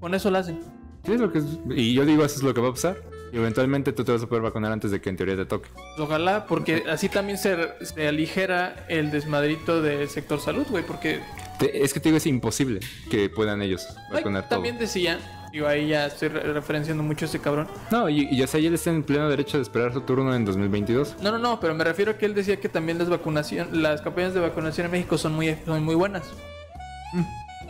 con 0.00 0.14
eso 0.14 0.30
lo 0.30 0.38
hacen. 0.38 0.60
Sí, 1.04 1.12
es 1.12 1.20
lo 1.20 1.32
que 1.32 1.40
Y 1.74 1.94
yo 1.94 2.04
digo, 2.04 2.24
eso 2.24 2.36
es 2.36 2.42
lo 2.42 2.52
que 2.54 2.60
va 2.60 2.68
a 2.68 2.72
pasar. 2.72 2.96
Y 3.32 3.36
eventualmente 3.36 3.92
tú 3.92 4.04
te 4.04 4.12
vas 4.12 4.22
a 4.22 4.26
poder 4.26 4.42
vacunar 4.42 4.72
antes 4.72 4.90
de 4.90 5.02
que 5.02 5.10
en 5.10 5.16
teoría 5.18 5.36
te 5.36 5.44
toque. 5.44 5.68
Ojalá, 5.98 6.46
porque 6.46 6.84
así 6.90 7.10
también 7.10 7.36
se, 7.36 7.56
se 7.84 8.08
aligera 8.08 8.86
el 8.88 9.10
desmadrito 9.10 9.82
del 9.82 10.08
sector 10.08 10.40
salud, 10.40 10.66
güey, 10.70 10.82
porque 10.84 11.20
Te- 11.58 11.82
es 11.84 11.92
que 11.92 12.00
te 12.00 12.08
digo, 12.08 12.16
es 12.16 12.26
imposible 12.26 12.80
que 13.10 13.28
puedan 13.28 13.60
ellos 13.60 13.86
vacunar 14.10 14.44
todo. 14.44 14.56
también 14.56 14.78
decía, 14.78 15.18
digo, 15.58 15.68
ahí 15.68 15.88
ya 15.88 16.06
estoy 16.06 16.28
re- 16.28 16.52
referenciando 16.52 17.02
mucho 17.02 17.24
a 17.24 17.26
este 17.26 17.38
cabrón. 17.40 17.68
No, 17.90 18.08
y, 18.08 18.28
y 18.30 18.36
ya 18.36 18.46
él 18.54 18.74
está 18.74 18.90
en 18.90 19.02
pleno 19.02 19.28
derecho 19.28 19.56
de 19.58 19.62
esperar 19.62 19.92
su 19.92 20.00
turno 20.02 20.34
en 20.34 20.44
2022. 20.44 21.16
No, 21.22 21.30
no, 21.32 21.38
no, 21.38 21.60
pero 21.60 21.74
me 21.74 21.84
refiero 21.84 22.12
a 22.12 22.14
que 22.18 22.26
él 22.26 22.34
decía 22.34 22.58
que 22.60 22.68
también 22.68 22.98
las 22.98 23.08
vacunación, 23.08 23.82
las 23.82 24.00
campañas 24.02 24.34
de 24.34 24.40
vacunación 24.40 24.86
en 24.86 24.92
México 24.92 25.18
son 25.18 25.34
muy, 25.34 25.56
son 25.64 25.82
muy 25.84 25.94
buenas. 25.94 26.22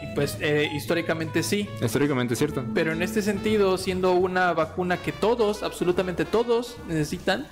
Y 0.02 0.14
pues 0.14 0.36
eh, 0.40 0.68
históricamente 0.74 1.42
sí. 1.42 1.68
Históricamente 1.82 2.34
es 2.34 2.38
cierto. 2.38 2.64
Pero 2.74 2.92
en 2.92 3.02
este 3.02 3.20
sentido, 3.22 3.76
siendo 3.78 4.12
una 4.12 4.52
vacuna 4.52 4.96
que 4.96 5.12
todos, 5.12 5.62
absolutamente 5.62 6.24
todos, 6.24 6.76
necesitan, 6.88 7.46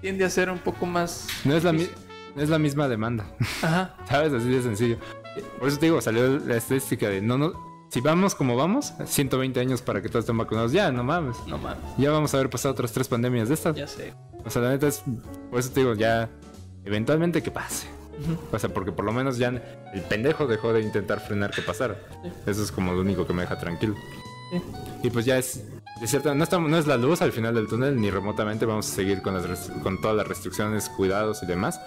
tiende 0.00 0.24
a 0.24 0.30
ser 0.30 0.50
un 0.50 0.58
poco 0.58 0.84
más. 0.86 1.28
No 1.44 1.56
es 1.56 1.64
la, 1.64 1.72
mi- 1.72 1.88
no 2.34 2.42
es 2.42 2.48
la 2.48 2.58
misma 2.58 2.88
demanda. 2.88 3.24
Ajá. 3.62 3.94
¿Sabes? 4.08 4.32
Así 4.32 4.48
de 4.48 4.62
sencillo. 4.62 4.96
Por 5.58 5.68
eso 5.68 5.78
te 5.78 5.86
digo, 5.86 6.00
salió 6.02 6.38
la 6.38 6.56
estadística 6.56 7.08
de 7.08 7.22
no, 7.22 7.38
no. 7.38 7.71
Si 7.92 8.00
vamos 8.00 8.34
como 8.34 8.56
vamos, 8.56 8.94
120 9.04 9.60
años 9.60 9.82
para 9.82 10.00
que 10.00 10.08
todos 10.08 10.22
estén 10.22 10.38
vacunados. 10.38 10.72
Ya, 10.72 10.90
no 10.90 11.04
mames. 11.04 11.36
No 11.46 11.58
mames, 11.58 11.76
Ya 11.98 12.10
vamos 12.10 12.32
a 12.32 12.38
haber 12.38 12.48
pasado 12.48 12.72
otras 12.72 12.90
tres 12.90 13.06
pandemias 13.06 13.48
de 13.48 13.54
estas. 13.54 13.76
ya 13.76 13.86
sé. 13.86 14.14
O 14.46 14.48
sea, 14.48 14.62
la 14.62 14.70
neta 14.70 14.88
es. 14.88 15.02
Por 15.50 15.60
eso 15.60 15.70
te 15.72 15.80
digo, 15.80 15.92
ya. 15.92 16.30
Eventualmente 16.86 17.42
que 17.42 17.50
pase. 17.50 17.88
O 18.50 18.58
sea, 18.58 18.72
porque 18.72 18.92
por 18.92 19.04
lo 19.04 19.12
menos 19.12 19.36
ya 19.36 19.48
el 19.92 20.00
pendejo 20.08 20.46
dejó 20.46 20.72
de 20.72 20.80
intentar 20.80 21.20
frenar 21.20 21.50
que 21.50 21.60
pasara. 21.60 21.98
Eso 22.46 22.62
es 22.62 22.72
como 22.72 22.94
lo 22.94 23.02
único 23.02 23.26
que 23.26 23.34
me 23.34 23.42
deja 23.42 23.58
tranquilo. 23.58 23.94
Sí. 24.50 24.62
Y 25.02 25.10
pues 25.10 25.26
ya 25.26 25.36
es. 25.36 25.62
De 26.00 26.06
cierta, 26.06 26.34
no, 26.34 26.44
estamos, 26.44 26.70
no 26.70 26.78
es 26.78 26.86
la 26.86 26.96
luz 26.96 27.20
al 27.20 27.32
final 27.32 27.54
del 27.54 27.68
túnel, 27.68 28.00
ni 28.00 28.10
remotamente 28.10 28.64
vamos 28.64 28.90
a 28.90 28.94
seguir 28.94 29.20
con, 29.20 29.34
las 29.34 29.70
con 29.82 30.00
todas 30.00 30.16
las 30.16 30.26
restricciones, 30.26 30.88
cuidados 30.88 31.42
y 31.42 31.46
demás. 31.46 31.78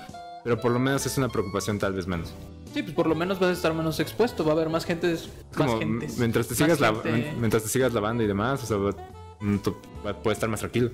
Pero 0.43 0.61
por 0.61 0.71
lo 0.71 0.77
menos 0.77 1.03
es 1.07 1.17
una 1.17 1.29
preocupación 1.29 1.79
tal 1.79 1.93
vez 1.93 2.05
menos. 2.05 2.31
Sí, 2.75 2.83
pues 2.83 2.93
por 2.93 3.07
lo 3.07 3.15
menos 3.15 3.39
vas 3.39 3.51
a 3.51 3.53
estar 3.53 3.73
menos 3.73 4.01
expuesto, 4.01 4.43
va 4.43 4.51
a 4.51 4.55
haber 4.55 4.67
más 4.67 4.83
gente. 4.83 5.13
Más 5.13 5.21
como 5.55 5.79
gentes, 5.79 6.17
mientras 6.17 6.45
te 6.49 6.55
sigas 6.55 6.81
la- 6.81 6.93
gente. 6.93 7.33
mientras 7.39 7.63
te 7.63 7.69
sigas 7.69 7.93
lavando 7.93 8.21
y 8.21 8.27
demás, 8.27 8.61
o 8.63 8.65
sea, 8.65 8.75
va- 8.75 8.91
mm, 9.39 9.55
puedes 10.21 10.35
estar 10.35 10.49
más 10.49 10.59
tranquilo. 10.59 10.91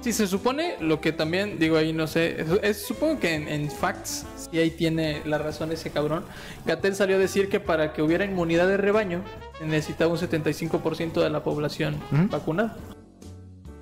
Sí, 0.00 0.12
se 0.12 0.28
supone 0.28 0.76
lo 0.80 1.00
que 1.00 1.10
también, 1.10 1.58
digo 1.58 1.76
ahí, 1.76 1.92
no 1.92 2.06
sé, 2.06 2.46
es, 2.62 2.86
supongo 2.86 3.18
que 3.18 3.34
en, 3.34 3.48
en 3.48 3.68
facts, 3.68 4.24
sí 4.36 4.58
ahí 4.60 4.70
tiene 4.70 5.22
la 5.24 5.38
razón 5.38 5.72
ese 5.72 5.90
cabrón. 5.90 6.24
Gatel 6.66 6.94
salió 6.94 7.16
a 7.16 7.18
decir 7.18 7.48
que 7.48 7.58
para 7.58 7.92
que 7.92 8.00
hubiera 8.02 8.24
inmunidad 8.24 8.68
de 8.68 8.76
rebaño, 8.76 9.24
necesitaba 9.60 10.12
un 10.12 10.18
75% 10.18 11.20
de 11.20 11.30
la 11.30 11.42
población 11.42 11.96
vacunada. 12.30 12.76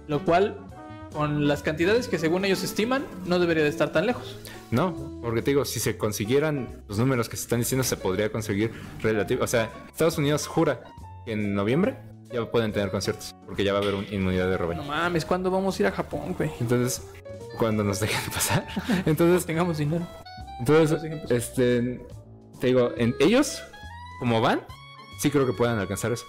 Lo 0.09 0.25
cual, 0.25 0.57
con 1.13 1.49
las 1.49 1.63
cantidades 1.63 2.09
que 2.09 2.19
según 2.19 2.45
ellos 2.45 2.63
estiman, 2.63 3.05
no 3.27 3.39
debería 3.39 3.63
de 3.65 3.69
estar 3.69 3.91
tan 3.93 4.07
lejos. 4.07 4.39
No, 4.71 4.95
porque 5.23 5.43
te 5.43 5.51
digo, 5.51 5.65
si 5.65 5.81
se 5.81 5.97
consiguieran 5.97 6.83
los 6.89 6.99
números 6.99 7.29
que 7.29 7.37
se 7.37 7.43
están 7.43 7.59
diciendo, 7.59 7.83
se 7.83 7.97
podría 7.97 8.31
conseguir 8.31 8.71
relativo. 9.03 9.43
O 9.43 9.47
sea, 9.49 9.71
Estados 9.89 10.17
Unidos 10.19 10.47
jura 10.47 10.85
que 11.25 11.33
en 11.33 11.55
noviembre 11.55 11.97
ya 12.33 12.49
pueden 12.51 12.73
tener 12.73 12.91
conciertos, 12.93 13.35
porque 13.47 13.65
ya 13.65 13.73
va 13.73 13.81
a 13.81 13.83
haber 13.83 13.95
una 13.97 14.09
inmunidad 14.09 14.47
de 14.47 14.53
No 14.53 14.59
rebaño. 14.59 14.83
mames, 14.85 15.25
¿cuándo 15.25 15.51
vamos 15.51 15.77
a 15.79 15.83
ir 15.83 15.87
a 15.89 15.91
Japón, 15.93 16.35
güey? 16.39 16.53
Entonces, 16.61 17.03
cuando 17.59 17.83
nos 17.83 17.99
dejen 17.99 18.31
pasar. 18.33 18.67
Entonces, 19.07 19.45
Tengamos 19.45 19.79
dinero. 19.79 20.07
entonces, 20.61 21.03
este, 21.31 22.01
te 22.61 22.67
digo, 22.69 22.93
en 22.97 23.17
ellos, 23.19 23.61
como 24.21 24.41
van, 24.41 24.61
sí 25.19 25.31
creo 25.31 25.45
que 25.47 25.53
puedan 25.53 25.81
alcanzar 25.81 26.13
eso. 26.13 26.25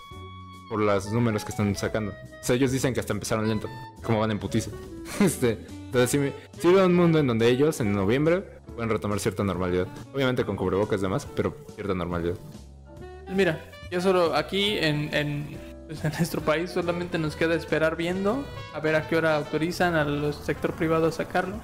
Por 0.71 0.79
los 0.79 1.11
números 1.11 1.43
que 1.43 1.51
están 1.51 1.75
sacando. 1.75 2.13
O 2.13 2.43
sea, 2.43 2.55
ellos 2.55 2.71
dicen 2.71 2.93
que 2.93 3.01
hasta 3.01 3.11
empezaron 3.11 3.45
lento, 3.45 3.67
como 4.01 4.21
van 4.21 4.31
en 4.31 4.39
putiza. 4.39 4.71
Este, 5.19 5.59
entonces 5.85 6.09
sí, 6.09 6.59
sí 6.61 6.73
veo 6.73 6.85
un 6.85 6.95
mundo 6.95 7.19
en 7.19 7.27
donde 7.27 7.49
ellos, 7.49 7.81
en 7.81 7.91
noviembre, 7.91 8.39
pueden 8.73 8.89
retomar 8.89 9.19
cierta 9.19 9.43
normalidad. 9.43 9.85
Obviamente 10.13 10.45
con 10.45 10.55
cubrebocas 10.55 11.01
y 11.01 11.03
demás, 11.03 11.27
pero 11.35 11.57
cierta 11.75 11.93
normalidad. 11.93 12.35
Pues 13.25 13.35
mira, 13.35 13.61
yo 13.91 13.99
solo 13.99 14.33
aquí 14.33 14.77
en, 14.77 15.13
en, 15.13 15.57
pues, 15.87 16.05
en 16.05 16.13
nuestro 16.13 16.39
país 16.39 16.71
solamente 16.71 17.17
nos 17.19 17.35
queda 17.35 17.55
esperar 17.55 17.97
viendo 17.97 18.45
a 18.73 18.79
ver 18.79 18.95
a 18.95 19.09
qué 19.09 19.17
hora 19.17 19.35
autorizan 19.35 19.95
al 19.95 20.33
sector 20.33 20.71
privado 20.71 21.07
a 21.07 21.11
sacarlo 21.11 21.57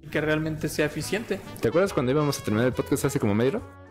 y 0.00 0.06
que 0.06 0.20
realmente 0.20 0.68
sea 0.68 0.86
eficiente. 0.86 1.40
¿Te 1.60 1.66
acuerdas 1.66 1.92
cuando 1.92 2.12
íbamos 2.12 2.38
a 2.38 2.44
terminar 2.44 2.68
el 2.68 2.72
podcast 2.72 3.06
hace 3.06 3.18
como 3.18 3.34
media 3.34 3.56
hora? 3.56 3.85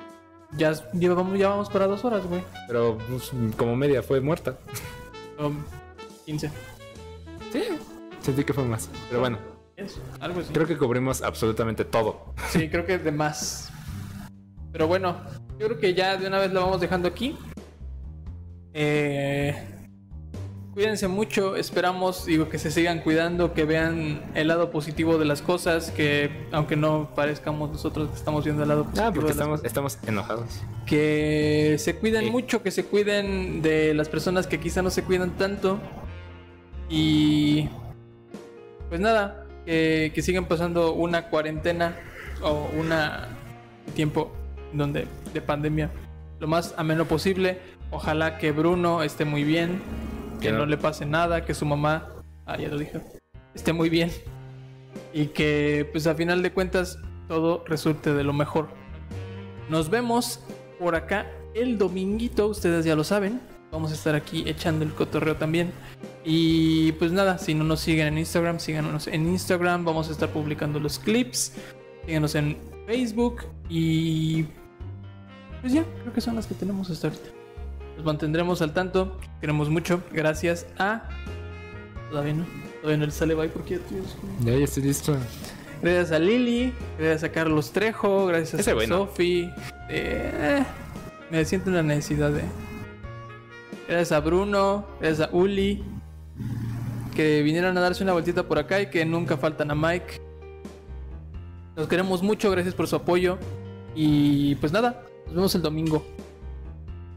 Ya, 0.57 0.73
ya, 0.94 1.14
vamos, 1.14 1.38
ya 1.38 1.49
vamos 1.49 1.69
para 1.69 1.88
dos 1.88 2.06
horas, 2.06 2.26
güey. 2.26 2.41
Pero 2.68 2.98
pues, 3.10 3.32
como 3.57 3.76
media 3.76 4.02
fue 4.02 4.22
muerta. 4.22 4.57
O 5.38 5.52
15. 6.26 6.49
Sí. 7.52 7.64
Sentí 8.22 8.44
que 8.44 8.53
fue 8.53 8.64
más. 8.64 8.90
Pero 9.10 9.19
bueno, 9.19 9.38
Es, 9.76 9.99
algo 10.19 10.40
así. 10.40 10.53
creo 10.53 10.65
que 10.65 10.77
cubrimos 10.77 11.22
absolutamente 11.22 11.84
todo. 11.86 12.34
Sí, 12.49 12.69
creo 12.69 12.86
que 12.86 12.98
de 12.98 13.11
más. 13.11 13.69
Pero 14.72 14.88
bueno, 14.88 15.18
yo 15.60 15.68
creo 15.68 15.80
que 15.80 15.94
ya 15.94 16.18
de 16.18 16.27
una 16.27 16.40
vez 16.40 16.52
lo 16.52 16.61
vamos 16.61 16.80
dejando 16.82 17.07
aquí. 17.07 17.38
Eh, 18.73 19.84
cuídense 20.76 21.07
mucho, 21.07 21.56
esperamos 21.56 22.26
digo 22.26 22.49
que 22.49 22.60
se 22.60 22.69
sigan 22.69 22.99
cuidando, 22.99 23.53
que 23.53 23.64
vean 23.64 24.22
el 24.35 24.49
lado 24.49 24.69
positivo 24.72 25.18
de 25.18 25.23
las 25.26 25.41
cosas, 25.41 25.89
que 25.89 26.30
aunque 26.52 26.76
no 26.76 27.10
parezcamos 27.15 27.72
nosotros 27.72 28.10
que 28.10 28.15
estamos 28.18 28.43
viendo 28.43 28.64
el 28.64 28.69
lado 28.69 28.84
positivo 28.84 29.06
Ah, 29.07 29.11
porque 29.14 29.30
de 29.30 29.35
las 29.35 29.38
estamos, 29.38 29.64
estamos 29.64 29.97
enojados. 30.06 30.61
que 30.85 31.77
se 31.80 31.95
cuiden 31.95 32.26
Sí. 32.26 32.30
mucho, 32.30 32.61
que 32.61 32.72
se 32.72 32.84
cuiden 32.85 33.61
de 33.61 33.93
las 33.93 34.10
personas 34.10 34.47
que 34.47 34.60
quizá 34.60 34.81
no 34.81 34.89
se 34.89 35.03
cuidan 35.03 35.31
tanto. 35.38 35.80
Y 36.89 37.69
pues 38.89 38.99
nada, 38.99 39.45
que, 39.65 40.11
que 40.14 40.22
sigan 40.22 40.45
pasando 40.45 40.93
una 40.93 41.30
cuarentena 41.30 41.95
o 42.43 42.69
una 42.77 43.30
tiempo 43.95 44.31
donde 44.73 45.07
de 45.34 45.41
pandemia 45.41 45.89
lo 46.39 46.47
más 46.47 46.73
ameno 46.77 47.06
posible. 47.06 47.60
Ojalá 47.91 48.38
que 48.38 48.52
Bruno 48.52 49.03
esté 49.03 49.23
muy 49.26 49.43
bien, 49.45 49.81
que 50.39 50.51
no 50.51 50.65
le 50.65 50.77
pase 50.77 51.05
nada, 51.05 51.45
que 51.45 51.53
su 51.53 51.65
mamá, 51.65 52.09
ah, 52.45 52.57
ya 52.57 52.67
lo 52.67 52.77
dije, 52.77 53.01
esté 53.53 53.73
muy 53.73 53.89
bien. 53.89 54.11
Y 55.13 55.27
que, 55.27 55.87
pues 55.91 56.07
a 56.07 56.15
final 56.15 56.43
de 56.43 56.51
cuentas, 56.51 56.99
todo 57.27 57.63
resulte 57.67 58.13
de 58.13 58.23
lo 58.23 58.33
mejor. 58.33 58.67
Nos 59.69 59.89
vemos 59.89 60.41
por 60.79 60.95
acá 60.95 61.25
el 61.53 61.77
dominguito, 61.77 62.47
ustedes 62.47 62.85
ya 62.85 62.95
lo 62.95 63.03
saben. 63.03 63.39
Vamos 63.71 63.91
a 63.91 63.95
estar 63.95 64.15
aquí 64.15 64.43
echando 64.47 64.85
el 64.85 64.93
cotorreo 64.93 65.35
también. 65.35 65.71
Y 66.23 66.93
pues 66.93 67.11
nada, 67.11 67.37
si 67.37 67.53
no 67.53 67.63
nos 67.63 67.81
siguen 67.81 68.07
en 68.07 68.17
Instagram, 68.17 68.59
síganos 68.59 69.07
en 69.07 69.27
Instagram. 69.27 69.83
Vamos 69.83 70.09
a 70.09 70.11
estar 70.11 70.29
publicando 70.29 70.79
los 70.79 70.99
clips. 70.99 71.53
Síganos 72.05 72.35
en 72.35 72.57
Facebook. 72.85 73.43
Y 73.69 74.45
pues 75.61 75.73
ya, 75.73 75.83
creo 76.01 76.13
que 76.13 76.21
son 76.21 76.35
las 76.35 76.47
que 76.47 76.55
tenemos 76.55 76.89
hasta 76.89 77.07
ahorita. 77.07 77.34
Los 77.95 78.05
mantendremos 78.05 78.61
al 78.61 78.73
tanto. 78.73 79.17
Queremos 79.41 79.69
mucho. 79.69 80.01
Gracias 80.11 80.67
a. 80.77 81.03
Todavía 82.09 82.34
no. 82.34 82.45
Todavía 82.81 82.97
no 82.97 83.05
le 83.05 83.11
sale 83.11 83.34
bye 83.34 83.49
porque 83.49 83.80
ya 84.43 84.53
estoy 84.53 84.84
listo. 84.84 85.17
Gracias 85.81 86.11
a 86.11 86.19
Lili, 86.19 86.73
gracias 86.97 87.23
a 87.23 87.31
Carlos 87.31 87.72
Trejo, 87.72 88.27
gracias 88.27 88.61
Ese 88.61 88.72
a 88.72 88.73
bueno. 88.76 89.05
Sofi. 89.05 89.49
eh, 89.89 90.63
me 91.30 91.43
siento 91.45 91.69
en 91.69 91.76
la 91.76 91.84
necesidad 91.84 92.31
de. 92.31 92.41
Gracias 93.88 94.11
a 94.11 94.19
Bruno, 94.19 94.85
gracias 94.99 95.27
a 95.30 95.35
Uli, 95.35 95.84
que 97.15 97.41
vinieron 97.43 97.77
a 97.77 97.81
darse 97.81 98.03
una 98.03 98.13
vueltita 98.13 98.43
por 98.43 98.57
acá 98.57 98.81
y 98.81 98.89
que 98.89 99.05
nunca 99.05 99.38
faltan 99.38 99.69
a 99.69 99.76
Mike. 99.76 100.22
Los 101.76 101.88
queremos 101.88 102.23
mucho, 102.23 102.49
gracias 102.51 102.73
por 102.73 102.88
su 102.88 102.95
apoyo. 102.95 103.38
Y 103.95 104.55
pues 104.55 104.72
nada, 104.72 105.03
nos 105.27 105.35
vemos 105.35 105.55
el 105.55 105.61
domingo. 105.61 106.05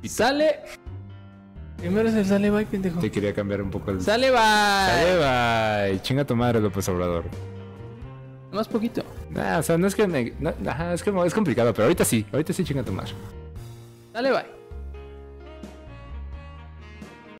Y 0.03 0.09
sale. 0.09 0.61
Primero 1.77 2.09
es 2.09 2.15
el 2.15 2.27
sale 2.27 2.51
bye, 2.51 2.67
pendejo. 2.67 3.01
Te 3.01 3.11
quería 3.11 3.33
cambiar 3.33 3.63
un 3.63 3.71
poco 3.71 3.91
el. 3.93 4.01
Sale 4.01 4.31
bye. 4.31 4.39
Sale, 4.39 5.91
bye. 5.91 6.03
Chinga 6.03 6.25
tu 6.25 6.35
madre, 6.35 6.61
López 6.61 6.89
Obrador. 6.89 7.25
Más 8.53 8.67
poquito. 8.67 9.03
Nah, 9.31 9.59
o 9.59 9.63
sea, 9.63 9.79
no 9.79 9.87
es 9.87 9.95
que 9.95 10.07
me. 10.07 10.33
no, 10.41 10.51
es 10.93 11.03
que 11.03 11.11
es 11.27 11.35
complicado, 11.35 11.73
pero 11.73 11.85
ahorita 11.85 12.05
sí. 12.05 12.27
Ahorita 12.33 12.53
sí 12.53 12.65
chinga 12.65 12.83
tu 12.83 12.93
madre. 12.93 13.13
Sale 14.13 14.31
bye. 14.33 14.58